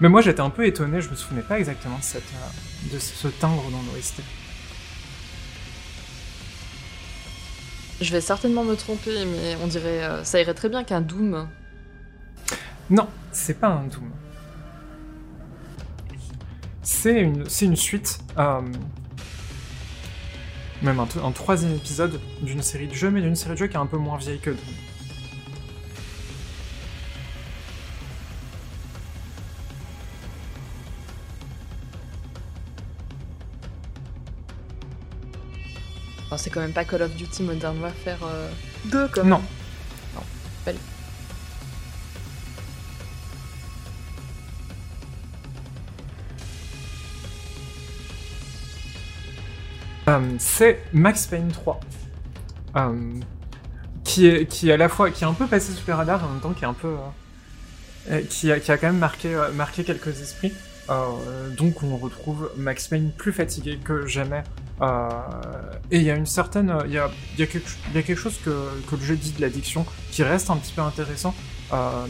Mais 0.00 0.08
moi 0.08 0.20
j'étais 0.20 0.40
un 0.40 0.50
peu 0.50 0.64
étonné, 0.66 1.00
je 1.00 1.10
me 1.10 1.16
souvenais 1.16 1.42
pas 1.42 1.58
exactement 1.58 1.98
de, 1.98 2.02
cette, 2.04 2.22
euh, 2.22 2.94
de 2.94 2.98
ce 3.00 3.26
timbre 3.26 3.64
dans 3.72 3.82
l'OST. 3.92 4.22
Je 8.00 8.12
vais 8.12 8.20
certainement 8.20 8.62
me 8.62 8.76
tromper, 8.76 9.24
mais 9.24 9.56
on 9.62 9.66
dirait 9.66 10.04
euh, 10.04 10.22
ça 10.24 10.40
irait 10.40 10.54
très 10.54 10.68
bien 10.68 10.84
qu'un 10.84 11.00
Doom. 11.00 11.48
Non, 12.88 13.08
c'est 13.32 13.58
pas 13.58 13.68
un 13.68 13.82
Doom. 13.84 14.10
C'est 16.82 17.20
une, 17.20 17.44
une 17.62 17.76
suite, 17.76 18.20
euh, 18.38 18.60
même 20.82 20.98
un, 20.98 21.30
troisième 21.30 21.74
épisode 21.74 22.20
d'une 22.40 22.62
série 22.62 22.88
de 22.88 22.94
jeux, 22.94 23.10
mais 23.10 23.20
d'une 23.20 23.36
série 23.36 23.54
de 23.54 23.58
jeux 23.58 23.66
qui 23.68 23.76
est 23.76 23.80
un 23.80 23.86
peu 23.86 23.98
moins 23.98 24.18
vieille 24.18 24.40
que 24.40 24.50
Doom. 24.50 24.58
Enfin, 36.26 36.36
c'est 36.36 36.50
quand 36.50 36.60
même 36.60 36.72
pas 36.72 36.84
Call 36.84 37.02
of 37.02 37.14
Duty 37.14 37.42
Modern 37.42 37.78
Warfare 37.80 38.18
euh, 38.24 38.50
2 38.86 39.08
comme. 39.08 39.28
Non. 39.28 39.42
Non. 40.14 40.22
Belle. 40.64 40.76
Euh, 50.08 50.20
c'est 50.38 50.80
Max 50.92 51.26
Payne 51.26 51.48
3. 51.48 51.80
Euh, 52.76 53.12
qui 54.04 54.26
est 54.26 54.46
qui 54.46 54.72
à 54.72 54.76
la 54.76 54.88
fois 54.88 55.10
qui 55.10 55.24
est 55.24 55.26
un 55.26 55.34
peu 55.34 55.46
passé 55.46 55.72
sous 55.72 55.86
les 55.86 55.92
radars 55.92 56.22
et 56.22 56.24
en 56.24 56.30
même 56.30 56.40
temps 56.40 56.54
qui 56.54 56.64
est 56.64 56.68
un 56.68 56.72
peu 56.72 56.96
euh, 58.10 58.22
qui 58.28 58.50
a 58.50 58.58
qui 58.58 58.72
a 58.72 58.78
quand 58.78 58.88
même 58.88 58.98
marqué 58.98 59.36
marqué 59.54 59.84
quelques 59.84 60.20
esprits. 60.20 60.52
Donc 61.56 61.82
on 61.82 61.96
retrouve 61.96 62.50
Max 62.56 62.88
Payne 62.88 63.12
plus 63.16 63.32
fatigué 63.32 63.78
que 63.82 64.06
jamais. 64.06 64.42
Et 65.90 65.98
il 65.98 66.02
y 66.02 66.10
a 66.10 66.16
une 66.16 66.26
certaine 66.26 66.76
il 66.86 66.92
y 66.92 66.98
a 66.98 67.08
y 67.38 67.42
a 67.42 67.46
y 67.94 67.98
a 67.98 68.02
quelque 68.02 68.16
chose 68.16 68.38
que 68.44 68.50
que 68.90 68.96
le 68.96 69.02
jeu 69.02 69.16
dit 69.16 69.32
de 69.32 69.40
l'addiction 69.40 69.86
qui 70.10 70.22
reste 70.24 70.50
un 70.50 70.56
petit 70.56 70.72
peu 70.72 70.82
intéressant. 70.82 71.34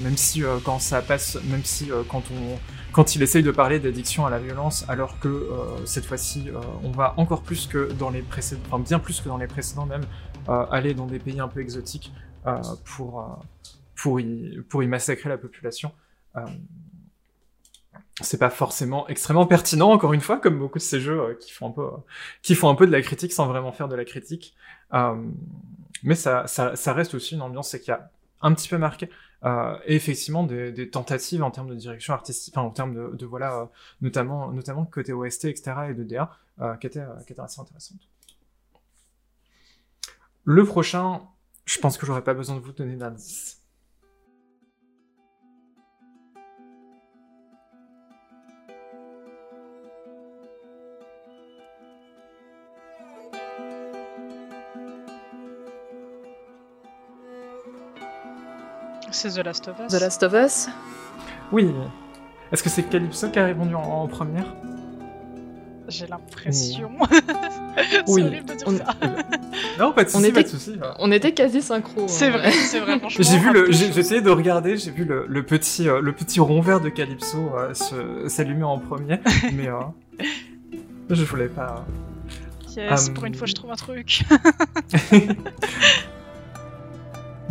Même 0.02 0.16
si 0.16 0.42
quand 0.64 0.78
ça 0.78 1.02
passe, 1.02 1.36
même 1.44 1.64
si 1.64 1.90
quand 2.08 2.22
on 2.32 2.58
quand 2.92 3.16
il 3.16 3.22
essaye 3.22 3.42
de 3.42 3.50
parler 3.50 3.80
d'addiction 3.80 4.26
à 4.26 4.30
la 4.30 4.38
violence, 4.38 4.84
alors 4.88 5.18
que 5.18 5.28
euh, 5.28 5.84
cette 5.86 6.04
fois-ci, 6.04 6.50
euh, 6.50 6.60
on 6.84 6.90
va 6.90 7.14
encore 7.16 7.42
plus 7.42 7.66
que 7.66 7.90
dans 7.92 8.10
les 8.10 8.22
précédents, 8.22 8.62
enfin 8.66 8.78
bien 8.78 8.98
plus 8.98 9.20
que 9.20 9.28
dans 9.28 9.38
les 9.38 9.46
précédents 9.46 9.86
même, 9.86 10.04
euh, 10.48 10.66
aller 10.70 10.94
dans 10.94 11.06
des 11.06 11.18
pays 11.18 11.40
un 11.40 11.48
peu 11.48 11.60
exotiques 11.60 12.12
pour 12.84 13.40
pour 13.94 14.18
y 14.18 14.86
massacrer 14.88 15.28
la 15.28 15.38
population. 15.38 15.92
C'est 18.20 18.38
pas 18.38 18.50
forcément 18.50 19.06
extrêmement 19.08 19.46
pertinent, 19.46 19.90
encore 19.90 20.12
une 20.12 20.20
fois, 20.20 20.38
comme 20.38 20.58
beaucoup 20.58 20.78
de 20.78 20.82
ces 20.82 21.00
jeux 21.00 21.38
qui 21.40 21.52
font 21.52 21.68
un 21.68 21.70
peu, 21.70 21.88
qui 22.42 22.56
font 22.56 22.68
un 22.68 22.74
peu 22.74 22.86
de 22.86 22.92
la 22.92 23.00
critique 23.00 23.32
sans 23.32 23.46
vraiment 23.46 23.70
faire 23.70 23.88
de 23.88 23.94
la 23.94 24.04
critique. 24.04 24.56
Mais 26.02 26.16
ça, 26.16 26.48
ça, 26.48 26.74
ça 26.74 26.92
reste 26.92 27.14
aussi 27.14 27.36
une 27.36 27.42
ambiance 27.42 27.76
qui 27.76 27.92
a 27.92 28.10
un 28.40 28.52
petit 28.54 28.68
peu 28.68 28.76
marqué. 28.76 29.08
Euh, 29.44 29.76
et 29.86 29.96
effectivement 29.96 30.44
des, 30.44 30.70
des 30.70 30.88
tentatives 30.88 31.42
en 31.42 31.50
termes 31.50 31.68
de 31.68 31.74
direction 31.74 32.14
artistique, 32.14 32.56
enfin 32.56 32.66
en 32.66 32.70
termes 32.70 32.94
de, 32.94 33.16
de 33.16 33.26
voilà, 33.26 33.62
euh, 33.62 33.66
notamment, 34.00 34.52
notamment 34.52 34.84
côté 34.84 35.12
OST, 35.12 35.46
etc. 35.46 35.72
et 35.90 35.94
de 35.94 36.04
DA, 36.04 36.30
euh, 36.60 36.76
qui 36.76 36.86
étaient, 36.86 37.00
euh, 37.00 37.16
qui 37.26 37.34
assez 37.40 37.60
intéressantes. 37.60 38.08
Le 40.44 40.64
prochain, 40.64 41.22
je 41.64 41.78
pense 41.78 41.98
que 41.98 42.06
j'aurais 42.06 42.22
pas 42.22 42.34
besoin 42.34 42.56
de 42.56 42.60
vous 42.60 42.72
donner 42.72 42.96
d'indice. 42.96 43.61
C'est 59.12 59.30
The 59.30 59.44
Last 59.44 59.68
of 59.68 59.76
Us. 59.78 59.92
The 59.96 60.00
Last 60.00 60.22
of 60.22 60.32
Us. 60.34 60.68
Oui. 61.52 61.70
Est-ce 62.50 62.62
que 62.62 62.68
c'est 62.68 62.82
Calypso 62.84 63.28
qui 63.30 63.38
a 63.38 63.44
répondu 63.46 63.74
en, 63.74 63.80
en 63.82 64.06
première? 64.08 64.46
J'ai 65.88 66.06
l'impression. 66.06 66.90
Oui. 68.06 68.20
c'est 68.20 68.26
horrible 68.28 68.44
de 68.46 68.54
dire 68.54 68.66
On- 68.66 68.76
ça. 68.76 68.84
Non, 69.78 69.92
pas 69.92 70.04
de 70.04 70.08
On 70.10 70.12
souci, 70.12 70.24
était, 70.26 70.32
pas 70.32 70.42
de 70.42 70.48
souci. 70.48 70.78
on 70.98 71.10
était 71.10 71.32
quasi 71.32 71.62
synchro. 71.62 72.04
C'est 72.06 72.28
en 72.28 72.32
vrai, 72.32 72.50
c'est 72.50 72.80
vrai. 72.80 73.00
J'ai 73.08 73.38
vu 73.38 73.50
le, 73.50 73.72
j'ai 73.72 73.86
essayé 73.98 74.20
de 74.20 74.28
regarder, 74.28 74.76
j'ai 74.76 74.90
vu 74.90 75.04
le, 75.06 75.24
le 75.26 75.42
petit, 75.42 75.88
euh, 75.88 76.00
le 76.02 76.12
petit 76.12 76.38
rond 76.40 76.60
vert 76.60 76.80
de 76.80 76.90
Calypso 76.90 77.50
euh, 77.56 78.28
s'allumer 78.28 78.64
en 78.64 78.78
premier, 78.78 79.20
mais 79.54 79.68
euh, 79.68 79.80
je 81.08 81.24
voulais 81.24 81.48
pas. 81.48 81.86
Yes, 82.76 83.08
Euh, 83.08 83.12
pour 83.14 83.24
une 83.24 83.34
fois, 83.34 83.46
je 83.46 83.54
trouve 83.54 83.70
un 83.70 83.76
truc. 83.76 84.22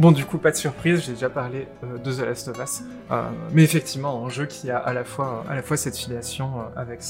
Bon, 0.01 0.11
du 0.11 0.25
coup, 0.25 0.39
pas 0.39 0.49
de 0.49 0.55
surprise, 0.55 1.03
j'ai 1.05 1.11
déjà 1.11 1.29
parlé 1.29 1.67
euh, 1.83 1.99
de 1.99 2.11
The 2.11 2.21
Last 2.25 2.47
of 2.47 2.57
Us, 2.57 2.81
Euh, 3.11 3.29
mais 3.51 3.61
effectivement, 3.61 4.25
un 4.25 4.29
jeu 4.29 4.47
qui 4.47 4.71
a 4.71 4.79
à 4.79 4.93
la 4.93 5.03
fois, 5.03 5.45
cette 5.75 5.95
filiation 5.95 6.61
euh, 6.61 6.63
avec 6.75 7.03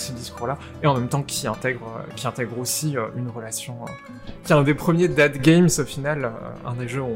ces, 0.00 0.12
discours-là, 0.12 0.58
et 0.82 0.88
en 0.88 0.94
même 0.94 1.08
temps 1.08 1.22
qui 1.22 1.46
intègre, 1.46 1.86
aussi 2.58 2.96
une 3.16 3.28
relation, 3.28 3.76
qui 4.42 4.52
est 4.52 4.56
un 4.56 4.64
des 4.64 4.74
premiers 4.74 5.06
dad 5.06 5.36
games 5.36 5.68
au 5.78 5.84
final, 5.84 6.32
un 6.66 6.74
des 6.74 6.88
jeux 6.88 7.02
où 7.02 7.14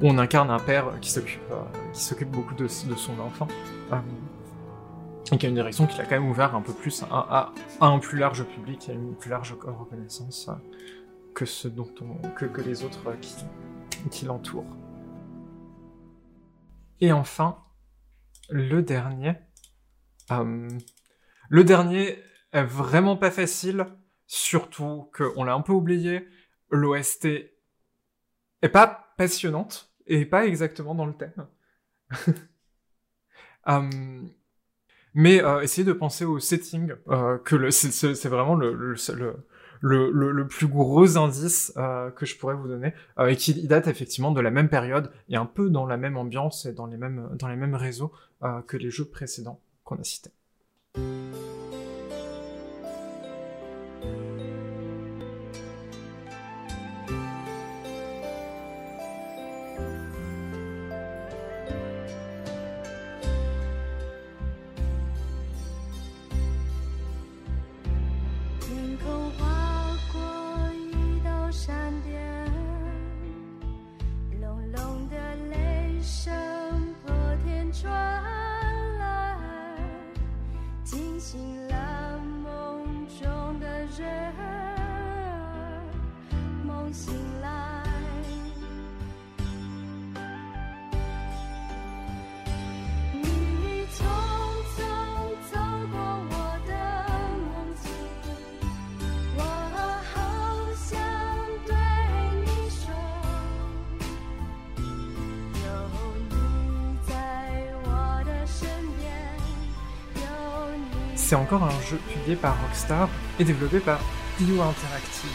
on, 0.00 0.16
incarne 0.16 0.50
un 0.50 0.58
père 0.58 0.86
qui 1.02 1.10
s'occupe, 1.10 2.30
beaucoup 2.30 2.54
de, 2.54 2.66
son 2.66 3.20
enfant. 3.20 3.48
Et 5.32 5.36
qui 5.36 5.44
a 5.44 5.50
une 5.50 5.54
direction 5.54 5.86
qui 5.86 5.98
l'a 5.98 6.04
quand 6.04 6.18
même 6.18 6.30
ouvert 6.30 6.54
un 6.54 6.62
peu 6.62 6.72
plus 6.72 7.04
à, 7.10 7.52
un 7.82 7.98
plus 7.98 8.16
large 8.16 8.44
public 8.44 8.86
à 8.88 8.94
une 8.94 9.14
plus 9.16 9.28
large 9.28 9.54
reconnaissance 9.62 10.48
que 11.34 11.68
dont 11.68 11.90
on, 12.00 12.28
que, 12.30 12.60
les 12.62 12.84
autres 12.84 13.04
qui, 13.20 13.34
qui 14.10 14.24
l'entourent. 14.24 14.76
Et 17.00 17.12
enfin, 17.12 17.58
le 18.48 18.82
dernier. 18.82 19.34
Euh, 20.30 20.68
le 21.48 21.64
dernier 21.64 22.22
est 22.52 22.64
vraiment 22.64 23.16
pas 23.16 23.30
facile, 23.30 23.86
surtout 24.26 25.10
qu'on 25.16 25.44
l'a 25.44 25.54
un 25.54 25.60
peu 25.60 25.72
oublié. 25.72 26.28
L'OST 26.70 27.26
est 28.62 28.68
pas 28.68 29.14
passionnante 29.16 29.94
et 30.06 30.26
pas 30.26 30.46
exactement 30.46 30.94
dans 30.94 31.06
le 31.06 31.14
thème. 31.14 31.46
Euh, 33.66 34.22
mais 35.12 35.42
euh, 35.44 35.60
essayez 35.60 35.84
de 35.84 35.92
penser 35.92 36.24
au 36.24 36.38
setting, 36.38 36.94
que 37.44 37.70
c'est, 37.70 38.28
vraiment 38.28 38.54
le, 38.54 38.72
le, 38.72 38.96
le, 39.80 40.46
plus 40.46 40.66
gros 40.66 41.16
indice 41.16 41.72
euh, 41.76 42.10
que 42.10 42.26
je 42.26 42.36
pourrais 42.36 42.54
vous 42.54 42.68
donner, 42.68 42.94
euh, 43.18 43.26
et 43.26 43.36
qui 43.36 43.66
date 43.66 43.86
effectivement 43.86 44.32
de 44.32 44.40
la 44.40 44.50
même 44.50 44.68
période, 44.68 45.10
et 45.28 45.36
un 45.36 45.46
peu 45.46 45.70
dans 45.70 45.86
la 45.86 45.96
même 45.96 46.16
ambiance 46.16 46.66
et 46.66 46.72
dans 46.72 46.86
les 46.86 46.96
mêmes, 46.96 47.28
dans 47.38 47.48
les 47.48 47.56
mêmes 47.56 47.74
réseaux 47.74 48.12
euh, 48.42 48.60
que 48.62 48.76
les 48.76 48.90
jeux 48.90 49.06
précédents 49.06 49.60
qu'on 49.84 49.96
a 49.96 50.04
cités. 50.04 50.30
C'est 111.28 111.36
encore 111.36 111.62
un 111.62 111.80
jeu 111.82 111.98
publié 112.10 112.36
par 112.36 112.58
Rockstar 112.62 113.06
et 113.38 113.44
développé 113.44 113.80
par 113.80 114.00
IO 114.40 114.62
Interactive. 114.62 115.28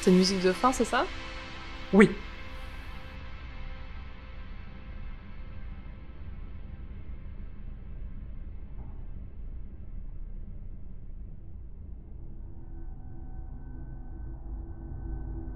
C'est 0.00 0.10
une 0.10 0.16
musique 0.16 0.42
de 0.42 0.50
fin, 0.50 0.72
c'est 0.72 0.84
ça? 0.84 1.06
Oui. 1.92 2.10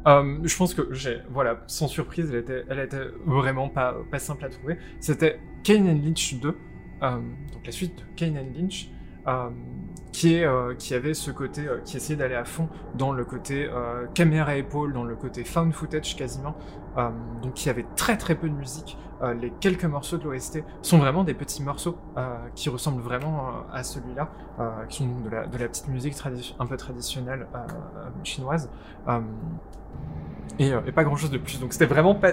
Euh, 0.07 0.39
je 0.45 0.57
pense 0.57 0.73
que 0.73 0.95
j'ai, 0.95 1.19
voilà, 1.31 1.65
sans 1.67 1.89
surprise, 1.89 2.31
elle 2.31 2.39
était, 2.39 2.65
elle 2.71 2.79
était 2.79 3.09
vraiment 3.27 3.69
pas, 3.69 3.97
pas 4.09 4.21
simple 4.21 4.45
à 4.45 4.51
trouver. 4.51 4.79
C'était 5.01 5.41
Kane 5.65 5.89
and 5.89 6.01
Lynch 6.05 6.35
2, 6.35 6.49
euh, 6.49 6.53
donc 7.11 7.67
la 7.67 7.73
suite 7.73 7.99
de 7.99 8.05
Kane 8.17 8.37
and 8.39 8.59
Lynch, 8.59 8.89
euh, 9.27 9.51
qui, 10.13 10.35
est, 10.35 10.45
euh, 10.45 10.75
qui 10.75 10.95
avait 10.95 11.15
ce 11.15 11.31
côté, 11.31 11.67
euh, 11.67 11.81
qui 11.85 11.97
essayait 11.97 12.17
d'aller 12.17 12.35
à 12.35 12.45
fond 12.45 12.69
dans 12.95 13.13
le 13.13 13.25
côté 13.25 13.69
euh, 13.69 14.07
caméra 14.15 14.53
à 14.53 14.55
épaule, 14.57 14.93
dans 14.93 15.05
le 15.05 15.17
côté 15.17 15.45
found 15.45 15.73
footage 15.73 16.17
quasiment. 16.17 16.55
Euh, 16.97 17.09
donc 17.43 17.65
y 17.65 17.69
avait 17.71 17.87
très 17.97 18.17
très 18.17 18.35
peu 18.35 18.49
de 18.49 18.55
musique. 18.55 18.97
Euh, 19.23 19.33
les 19.35 19.51
quelques 19.61 19.85
morceaux 19.85 20.19
de 20.19 20.25
l'OST 20.25 20.63
sont 20.83 20.99
vraiment 20.99 21.25
des 21.25 21.35
petits 21.35 21.63
morceaux 21.63 21.97
euh, 22.17 22.37
qui 22.55 22.69
ressemblent 22.69 23.01
vraiment 23.01 23.49
euh, 23.49 23.51
à 23.73 23.83
celui-là, 23.83 24.31
euh, 24.61 24.85
qui 24.89 24.99
sont 24.99 25.21
de 25.21 25.31
la, 25.31 25.47
de 25.47 25.57
la 25.57 25.69
petite 25.69 25.89
musique 25.89 26.15
un 26.59 26.67
peu 26.67 26.77
traditionnelle 26.77 27.47
euh, 27.55 27.59
euh, 27.59 28.09
chinoise. 28.25 28.71
Euh, 29.09 29.21
et, 30.59 30.73
euh, 30.73 30.81
pas 30.93 31.05
grand 31.05 31.17
chose 31.17 31.31
de 31.31 31.39
plus. 31.39 31.59
Donc 31.61 31.73
c'était 31.73 31.87
vraiment 31.87 32.15
pas 32.15 32.33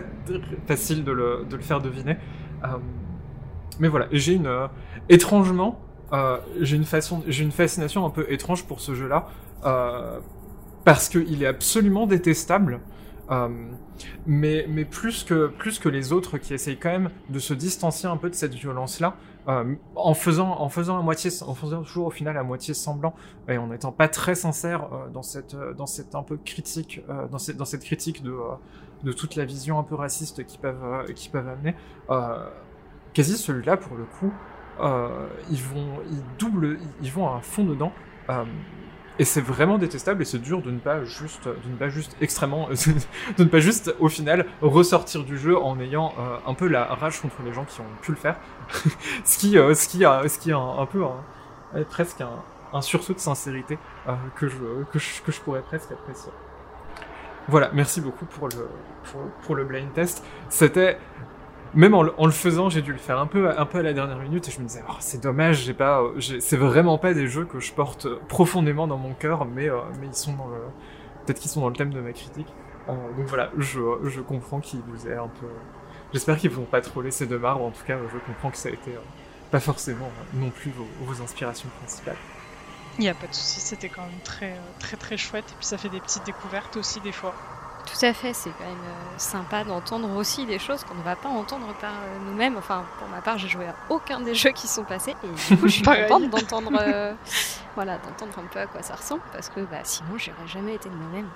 facile 0.65 1.03
de 1.03 1.11
le, 1.11 1.45
de 1.49 1.55
le 1.55 1.61
faire 1.61 1.79
deviner. 1.81 2.17
Euh, 2.63 2.77
mais 3.81 3.87
voilà, 3.87 4.07
j'ai 4.11 4.33
une 4.33 4.45
euh, 4.45 4.67
étrangement, 5.09 5.79
euh, 6.13 6.37
j'ai 6.59 6.77
une 6.77 7.51
fascination 7.51 8.05
un 8.05 8.11
peu 8.11 8.31
étrange 8.31 8.65
pour 8.65 8.79
ce 8.79 8.93
jeu-là 8.93 9.27
euh, 9.65 10.19
parce 10.85 11.09
qu'il 11.09 11.41
est 11.43 11.47
absolument 11.47 12.07
détestable. 12.07 12.79
Mais, 14.25 14.65
plus 14.83 15.23
que 15.23 15.89
les 15.89 16.11
autres 16.11 16.37
qui 16.37 16.53
essayent 16.53 16.77
quand 16.77 16.91
même 16.91 17.09
de 17.29 17.39
se 17.39 17.53
distancier 17.53 18.09
un 18.09 18.17
peu 18.17 18.29
de 18.29 18.35
cette 18.35 18.53
violence-là, 18.53 19.15
en 19.95 20.13
faisant 20.13 20.99
à 20.99 21.01
moitié, 21.01 21.31
en 21.47 21.55
faisant 21.55 21.81
toujours 21.81 22.07
au 22.07 22.11
final 22.11 22.35
à 22.35 22.43
moitié 22.43 22.73
semblant 22.73 23.15
et 23.47 23.57
en 23.57 23.67
n'étant 23.67 23.93
pas 23.93 24.09
très 24.09 24.35
sincère 24.35 24.89
dans 25.13 25.23
cette 25.23 26.13
critique 27.83 28.21
de 28.21 29.11
toute 29.13 29.35
la 29.37 29.45
vision 29.45 29.79
un 29.79 29.83
peu 29.83 29.95
raciste 29.95 30.45
qu'ils 30.45 30.59
peuvent 30.59 31.05
peuvent 31.31 31.47
amener. 31.47 31.75
Quasi 33.13 33.37
celui-là 33.37 33.77
pour 33.77 33.97
le 33.97 34.03
coup, 34.05 34.31
euh, 34.79 35.27
ils 35.49 35.61
vont 35.61 35.99
ils 36.09 36.23
doublent 36.39 36.77
ils, 37.01 37.11
vont 37.11 37.27
à 37.33 37.41
fond 37.41 37.63
dedans. 37.63 37.91
Euh, 38.29 38.43
et 39.19 39.25
c'est 39.25 39.41
vraiment 39.41 39.77
détestable 39.77 40.21
et 40.21 40.25
c'est 40.25 40.39
dur 40.39 40.61
de 40.61 40.71
ne 40.71 40.79
pas 40.79 41.03
juste, 41.03 41.45
de 41.47 41.69
ne 41.69 41.75
pas 41.75 41.89
juste 41.89 42.15
extrêmement, 42.21 42.69
de 43.37 43.43
ne 43.43 43.49
pas 43.49 43.59
juste 43.59 43.93
au 43.99 44.07
final 44.07 44.45
ressortir 44.61 45.23
du 45.25 45.37
jeu 45.37 45.57
en 45.57 45.79
ayant 45.79 46.13
euh, 46.17 46.37
un 46.47 46.53
peu 46.53 46.67
la 46.67 46.85
rage 46.85 47.21
contre 47.21 47.35
les 47.43 47.53
gens 47.53 47.65
qui 47.65 47.81
ont 47.81 47.85
pu 48.01 48.11
le 48.11 48.17
faire, 48.17 48.37
ce 49.25 49.37
qui, 49.37 49.57
euh, 49.57 49.73
ce 49.75 49.87
qui 49.87 49.99
ce 49.99 50.39
qui 50.39 50.51
a 50.51 50.57
un, 50.57 50.85
peu, 50.85 51.03
un- 51.03 51.83
presque 51.83 52.21
un, 52.21 52.43
un 52.73 52.81
sursaut 52.81 53.13
de 53.13 53.19
sincérité 53.19 53.77
euh, 54.07 54.13
que 54.35 54.47
je, 54.47 54.57
que 54.91 54.97
je, 54.97 55.21
que 55.21 55.31
je 55.31 55.41
pourrais 55.41 55.61
presque 55.61 55.91
apprécier. 55.91 56.31
Voilà, 57.47 57.69
merci 57.73 58.01
beaucoup 58.01 58.25
pour 58.25 58.47
le, 58.47 58.69
pour, 59.03 59.21
pour 59.43 59.55
le 59.55 59.65
blind 59.65 59.91
test. 59.93 60.23
C'était, 60.49 60.97
même 61.73 61.93
en, 61.93 62.03
le- 62.03 62.31
faisant, 62.31 62.69
j'ai 62.69 62.81
dû 62.81 62.91
le 62.91 62.97
faire 62.97 63.19
un 63.19 63.27
peu, 63.27 63.49
à 63.49 63.67
la 63.81 63.93
dernière 63.93 64.17
minute 64.17 64.47
et 64.47 64.51
je 64.51 64.59
me 64.59 64.65
disais, 64.65 64.83
oh, 64.89 64.93
c'est 64.99 65.21
dommage, 65.21 65.63
j'ai 65.63 65.73
pas, 65.73 66.01
euh, 66.01 66.19
c'est 66.19 66.57
vraiment 66.57 66.97
pas 66.97 67.13
des 67.13 67.27
jeux 67.27 67.45
que 67.45 67.59
je 67.59 67.71
porte 67.73 68.07
profondément 68.27 68.87
dans 68.87 68.97
mon 68.97 69.13
cœur, 69.13 69.45
mais, 69.45 69.69
euh, 69.69 69.79
mais 69.99 70.07
ils 70.07 70.15
sont 70.15 70.33
dans 70.33 70.47
le, 70.47 70.57
peut-être 71.25 71.39
qu'ils 71.39 71.51
sont 71.51 71.61
dans 71.61 71.69
le 71.69 71.75
thème 71.75 71.93
de 71.93 72.01
ma 72.01 72.13
critique. 72.13 72.47
Euh, 72.89 72.93
donc 73.15 73.27
voilà, 73.27 73.51
je, 73.57 74.21
comprends 74.21 74.59
qu'ils 74.59 74.81
vous 74.81 75.07
aient 75.07 75.17
un 75.17 75.27
peu, 75.27 75.47
j'espère 76.13 76.37
qu'ils 76.37 76.51
vont 76.51 76.65
pas 76.65 76.81
trop 76.81 77.01
laisser 77.01 77.27
de 77.27 77.37
marbre. 77.37 77.63
En 77.63 77.71
tout 77.71 77.83
cas, 77.85 77.97
je 78.11 78.17
comprends 78.19 78.51
que 78.51 78.57
ça 78.57 78.69
a 78.69 78.71
été 78.71 78.95
euh, 78.95 78.99
pas 79.51 79.59
forcément 79.59 80.07
euh, 80.07 80.39
non 80.39 80.49
plus 80.49 80.71
vos, 80.71 80.87
vos 81.01 81.21
inspirations 81.21 81.69
principales. 81.79 82.17
Il 82.97 83.01
n'y 83.01 83.09
a 83.09 83.13
pas 83.13 83.27
de 83.27 83.33
souci, 83.33 83.59
c'était 83.59 83.89
quand 83.89 84.01
même 84.05 84.19
très, 84.23 84.51
euh, 84.51 84.71
très 84.79 84.97
très 84.97 85.17
chouette. 85.17 85.45
Et 85.51 85.55
puis 85.55 85.65
ça 85.65 85.77
fait 85.77 85.89
des 85.89 86.01
petites 86.01 86.25
découvertes 86.25 86.75
aussi 86.77 86.99
des 87.01 87.11
fois. 87.13 87.33
Tout 87.85 88.05
à 88.05 88.13
fait, 88.13 88.33
c'est 88.33 88.51
quand 88.51 88.65
même 88.65 88.75
euh, 88.75 89.13
sympa 89.17 89.63
d'entendre 89.63 90.15
aussi 90.15 90.45
des 90.45 90.59
choses 90.59 90.83
qu'on 90.83 90.95
ne 90.95 91.03
va 91.03 91.15
pas 91.15 91.29
entendre 91.29 91.67
par 91.79 91.91
euh, 91.91 92.17
nous-mêmes. 92.29 92.55
Enfin, 92.57 92.83
pour 92.99 93.07
ma 93.09 93.21
part, 93.21 93.37
j'ai 93.37 93.47
joué 93.47 93.65
à 93.65 93.75
aucun 93.89 94.19
des 94.21 94.35
jeux 94.41 94.51
qui 94.51 94.67
sont 94.67 94.83
passés 94.83 95.15
et 95.23 95.27
du 95.53 95.57
coup, 95.57 95.67
je 95.67 95.73
suis 95.73 95.83
contente 96.07 96.29
d'entendre, 96.29 96.71
euh, 96.79 97.13
voilà, 97.75 97.97
d'entendre 97.97 98.33
un 98.39 98.47
peu 98.51 98.59
à 98.59 98.67
quoi 98.67 98.81
ça 98.81 98.95
ressemble 98.95 99.21
parce 99.33 99.49
que 99.49 99.61
bah, 99.61 99.79
sinon, 99.83 100.17
j'aurais 100.17 100.47
jamais 100.47 100.75
été 100.75 100.89
de 100.89 100.95
moi-même. 100.95 101.27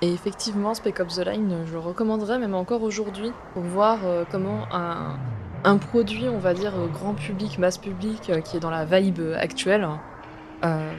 Et 0.00 0.12
effectivement, 0.12 0.74
Spec 0.74 1.00
Ops 1.00 1.16
The 1.16 1.26
Line, 1.26 1.64
je 1.66 1.72
le 1.72 1.80
recommanderais 1.80 2.38
même 2.38 2.54
encore 2.54 2.82
aujourd'hui 2.82 3.32
pour 3.52 3.64
voir 3.64 3.98
euh, 4.04 4.24
comment 4.30 4.66
un, 4.70 5.16
un 5.64 5.76
produit, 5.76 6.28
on 6.28 6.38
va 6.38 6.54
dire, 6.54 6.72
grand 6.92 7.14
public, 7.14 7.58
masse 7.58 7.78
public, 7.78 8.30
euh, 8.30 8.40
qui 8.40 8.56
est 8.56 8.60
dans 8.60 8.70
la 8.70 8.84
vibe 8.84 9.20
actuelle, 9.36 9.88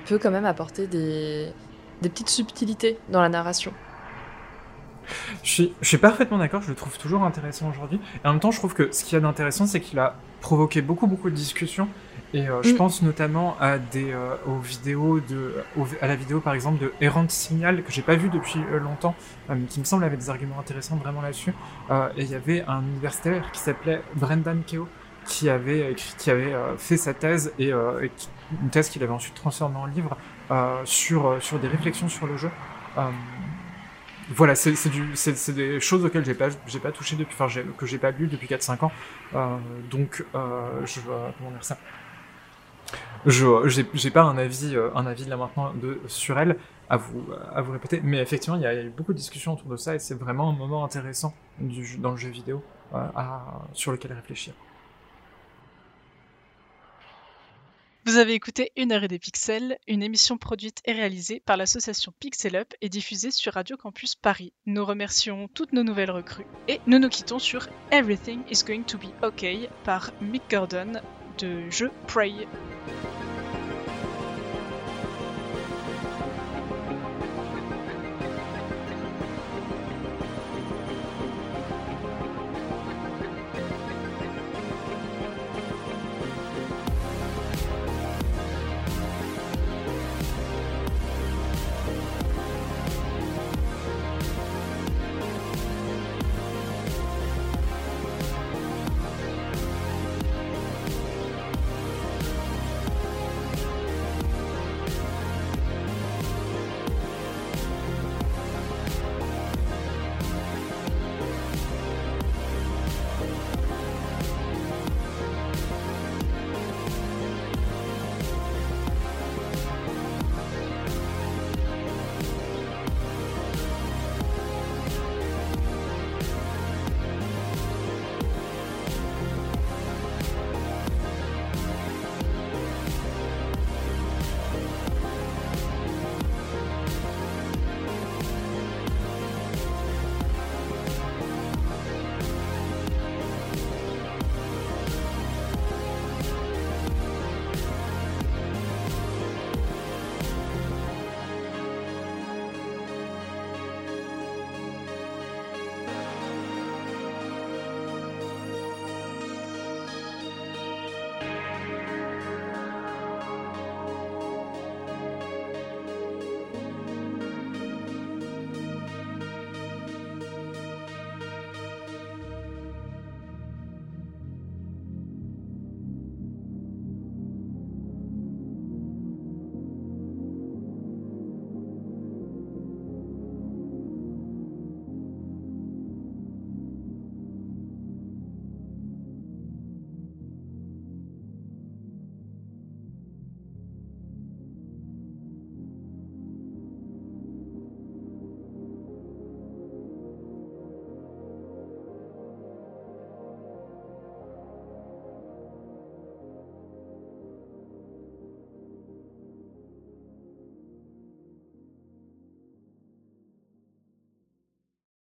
peut 0.05 0.17
quand 0.17 0.31
même 0.31 0.45
apporter 0.45 0.87
des, 0.87 1.53
des 2.01 2.09
petites 2.09 2.29
subtilités 2.29 2.97
dans 3.09 3.21
la 3.21 3.29
narration. 3.29 3.73
Je 5.43 5.49
suis, 5.51 5.73
je 5.81 5.87
suis 5.87 5.97
parfaitement 5.97 6.37
d'accord, 6.37 6.61
je 6.61 6.69
le 6.69 6.75
trouve 6.75 6.97
toujours 6.97 7.23
intéressant 7.23 7.69
aujourd'hui. 7.69 7.99
Et 8.23 8.27
en 8.27 8.31
même 8.31 8.39
temps, 8.39 8.51
je 8.51 8.59
trouve 8.59 8.73
que 8.73 8.91
ce 8.91 9.03
qu'il 9.03 9.13
y 9.13 9.17
a 9.17 9.21
d'intéressant, 9.21 9.65
c'est 9.67 9.79
qu'il 9.81 9.99
a 9.99 10.15
provoqué 10.41 10.81
beaucoup, 10.81 11.07
beaucoup 11.07 11.29
de 11.29 11.35
discussions. 11.35 11.87
Et 12.33 12.47
euh, 12.47 12.61
je 12.61 12.73
Mm. 12.73 12.77
pense 12.77 13.01
notamment 13.01 13.55
à 13.59 13.79
des 13.79 14.11
euh, 14.11 14.35
aux 14.45 14.59
vidéos 14.59 15.19
de 15.19 15.55
aux- 15.75 15.87
à 15.99 16.05
la 16.05 16.15
vidéo 16.15 16.39
par 16.39 16.53
exemple 16.53 16.79
de 16.79 16.93
Errant 17.01 17.27
Signal 17.27 17.81
que 17.83 17.91
j'ai 17.91 18.03
pas 18.03 18.15
vu 18.15 18.29
depuis 18.29 18.59
euh, 18.71 18.77
longtemps, 18.79 19.15
euh, 19.49 19.55
mais 19.57 19.65
qui 19.65 19.79
me 19.79 19.85
semble 19.85 20.03
avait 20.03 20.15
des 20.15 20.29
arguments 20.29 20.59
intéressants 20.59 20.97
vraiment 20.97 21.21
là-dessus. 21.21 21.53
Euh, 21.89 22.07
et 22.17 22.23
il 22.23 22.29
y 22.29 22.35
avait 22.35 22.63
un 22.67 22.81
universitaire 22.83 23.51
qui 23.51 23.59
s'appelait 23.59 24.03
Brendan 24.15 24.61
Keo 24.63 24.87
qui 25.25 25.49
avait 25.49 25.91
écrit, 25.91 26.13
qui 26.19 26.29
avait 26.29 26.53
euh, 26.53 26.77
fait 26.77 26.97
sa 26.97 27.15
thèse 27.15 27.51
et, 27.57 27.73
euh, 27.73 28.03
et 28.03 28.09
qui- 28.15 28.29
une 28.61 28.69
thèse 28.69 28.89
qu'il 28.89 29.01
avait 29.01 29.11
ensuite 29.11 29.33
transformée 29.33 29.77
en 29.77 29.87
livre 29.87 30.15
euh, 30.51 30.81
sur 30.85 31.25
euh, 31.27 31.39
sur 31.39 31.57
des 31.57 31.67
réflexions 31.67 32.09
sur 32.09 32.27
le 32.27 32.37
jeu. 32.37 32.51
Voilà, 34.29 34.53
c'est 34.53 34.75
c'est 34.75 35.53
des 35.53 35.79
choses 35.79 36.05
auxquelles 36.05 36.25
j'ai 36.25 36.35
pas, 36.35 36.49
j'ai 36.67 36.79
pas 36.79 36.91
touché 36.91 37.15
depuis, 37.15 37.35
enfin, 37.39 37.61
que 37.77 37.85
j'ai 37.85 37.97
pas 37.97 38.11
lu 38.11 38.27
depuis 38.27 38.47
4-5 38.47 38.85
ans. 38.85 38.91
Euh, 39.33 39.57
donc, 39.89 40.23
euh, 40.35 40.85
je, 40.85 41.01
comment 41.01 41.51
dire 41.51 41.63
ça? 41.63 41.77
Je, 43.25 43.85
j'ai 43.93 44.11
pas 44.11 44.21
un 44.21 44.37
avis, 44.37 44.75
euh, 44.75 44.89
un 44.95 45.05
avis 45.07 45.25
là 45.25 45.35
maintenant 45.35 45.73
de, 45.73 45.99
sur 46.07 46.39
elle 46.39 46.57
à 46.89 46.97
vous, 46.97 47.25
à 47.53 47.61
vous 47.61 47.71
répéter. 47.71 48.01
Mais 48.03 48.19
effectivement, 48.19 48.55
il 48.55 48.61
y, 48.61 48.67
a, 48.67 48.83
eu 48.83 48.89
beaucoup 48.89 49.13
de 49.13 49.17
discussions 49.17 49.53
autour 49.53 49.69
de 49.69 49.77
ça 49.77 49.95
et 49.95 49.99
c'est 49.99 50.15
vraiment 50.15 50.49
un 50.49 50.53
moment 50.53 50.85
intéressant 50.85 51.33
du, 51.59 51.97
dans 51.97 52.11
le 52.11 52.17
jeu 52.17 52.29
vidéo 52.29 52.63
sur 53.73 53.91
lequel 53.91 54.13
réfléchir. 54.13 54.53
Vous 58.09 58.17
avez 58.17 58.33
écouté 58.33 58.71
Une 58.75 58.91
heure 58.91 59.03
et 59.03 59.07
des 59.07 59.19
pixels, 59.19 59.77
une 59.87 60.01
émission 60.01 60.39
produite 60.39 60.81
et 60.85 60.93
réalisée 60.93 61.43
par 61.45 61.57
l'association 61.57 62.11
Pixel 62.19 62.55
Up 62.55 62.73
et 62.81 62.89
diffusée 62.89 63.29
sur 63.29 63.53
Radio 63.53 63.77
Campus 63.77 64.15
Paris. 64.15 64.51
Nous 64.65 64.83
remercions 64.83 65.47
toutes 65.53 65.73
nos 65.73 65.83
nouvelles 65.83 66.09
recrues 66.09 66.47
et 66.67 66.81
nous 66.87 66.97
nous 66.97 67.09
quittons 67.09 67.37
sur 67.37 67.67
Everything 67.91 68.39
is 68.49 68.63
going 68.65 68.81
to 68.81 68.97
be 68.97 69.11
okay 69.23 69.69
par 69.83 70.09
Mick 70.21 70.41
Gordon 70.49 70.93
de 71.37 71.69
jeu 71.69 71.91
Prey. 72.07 72.47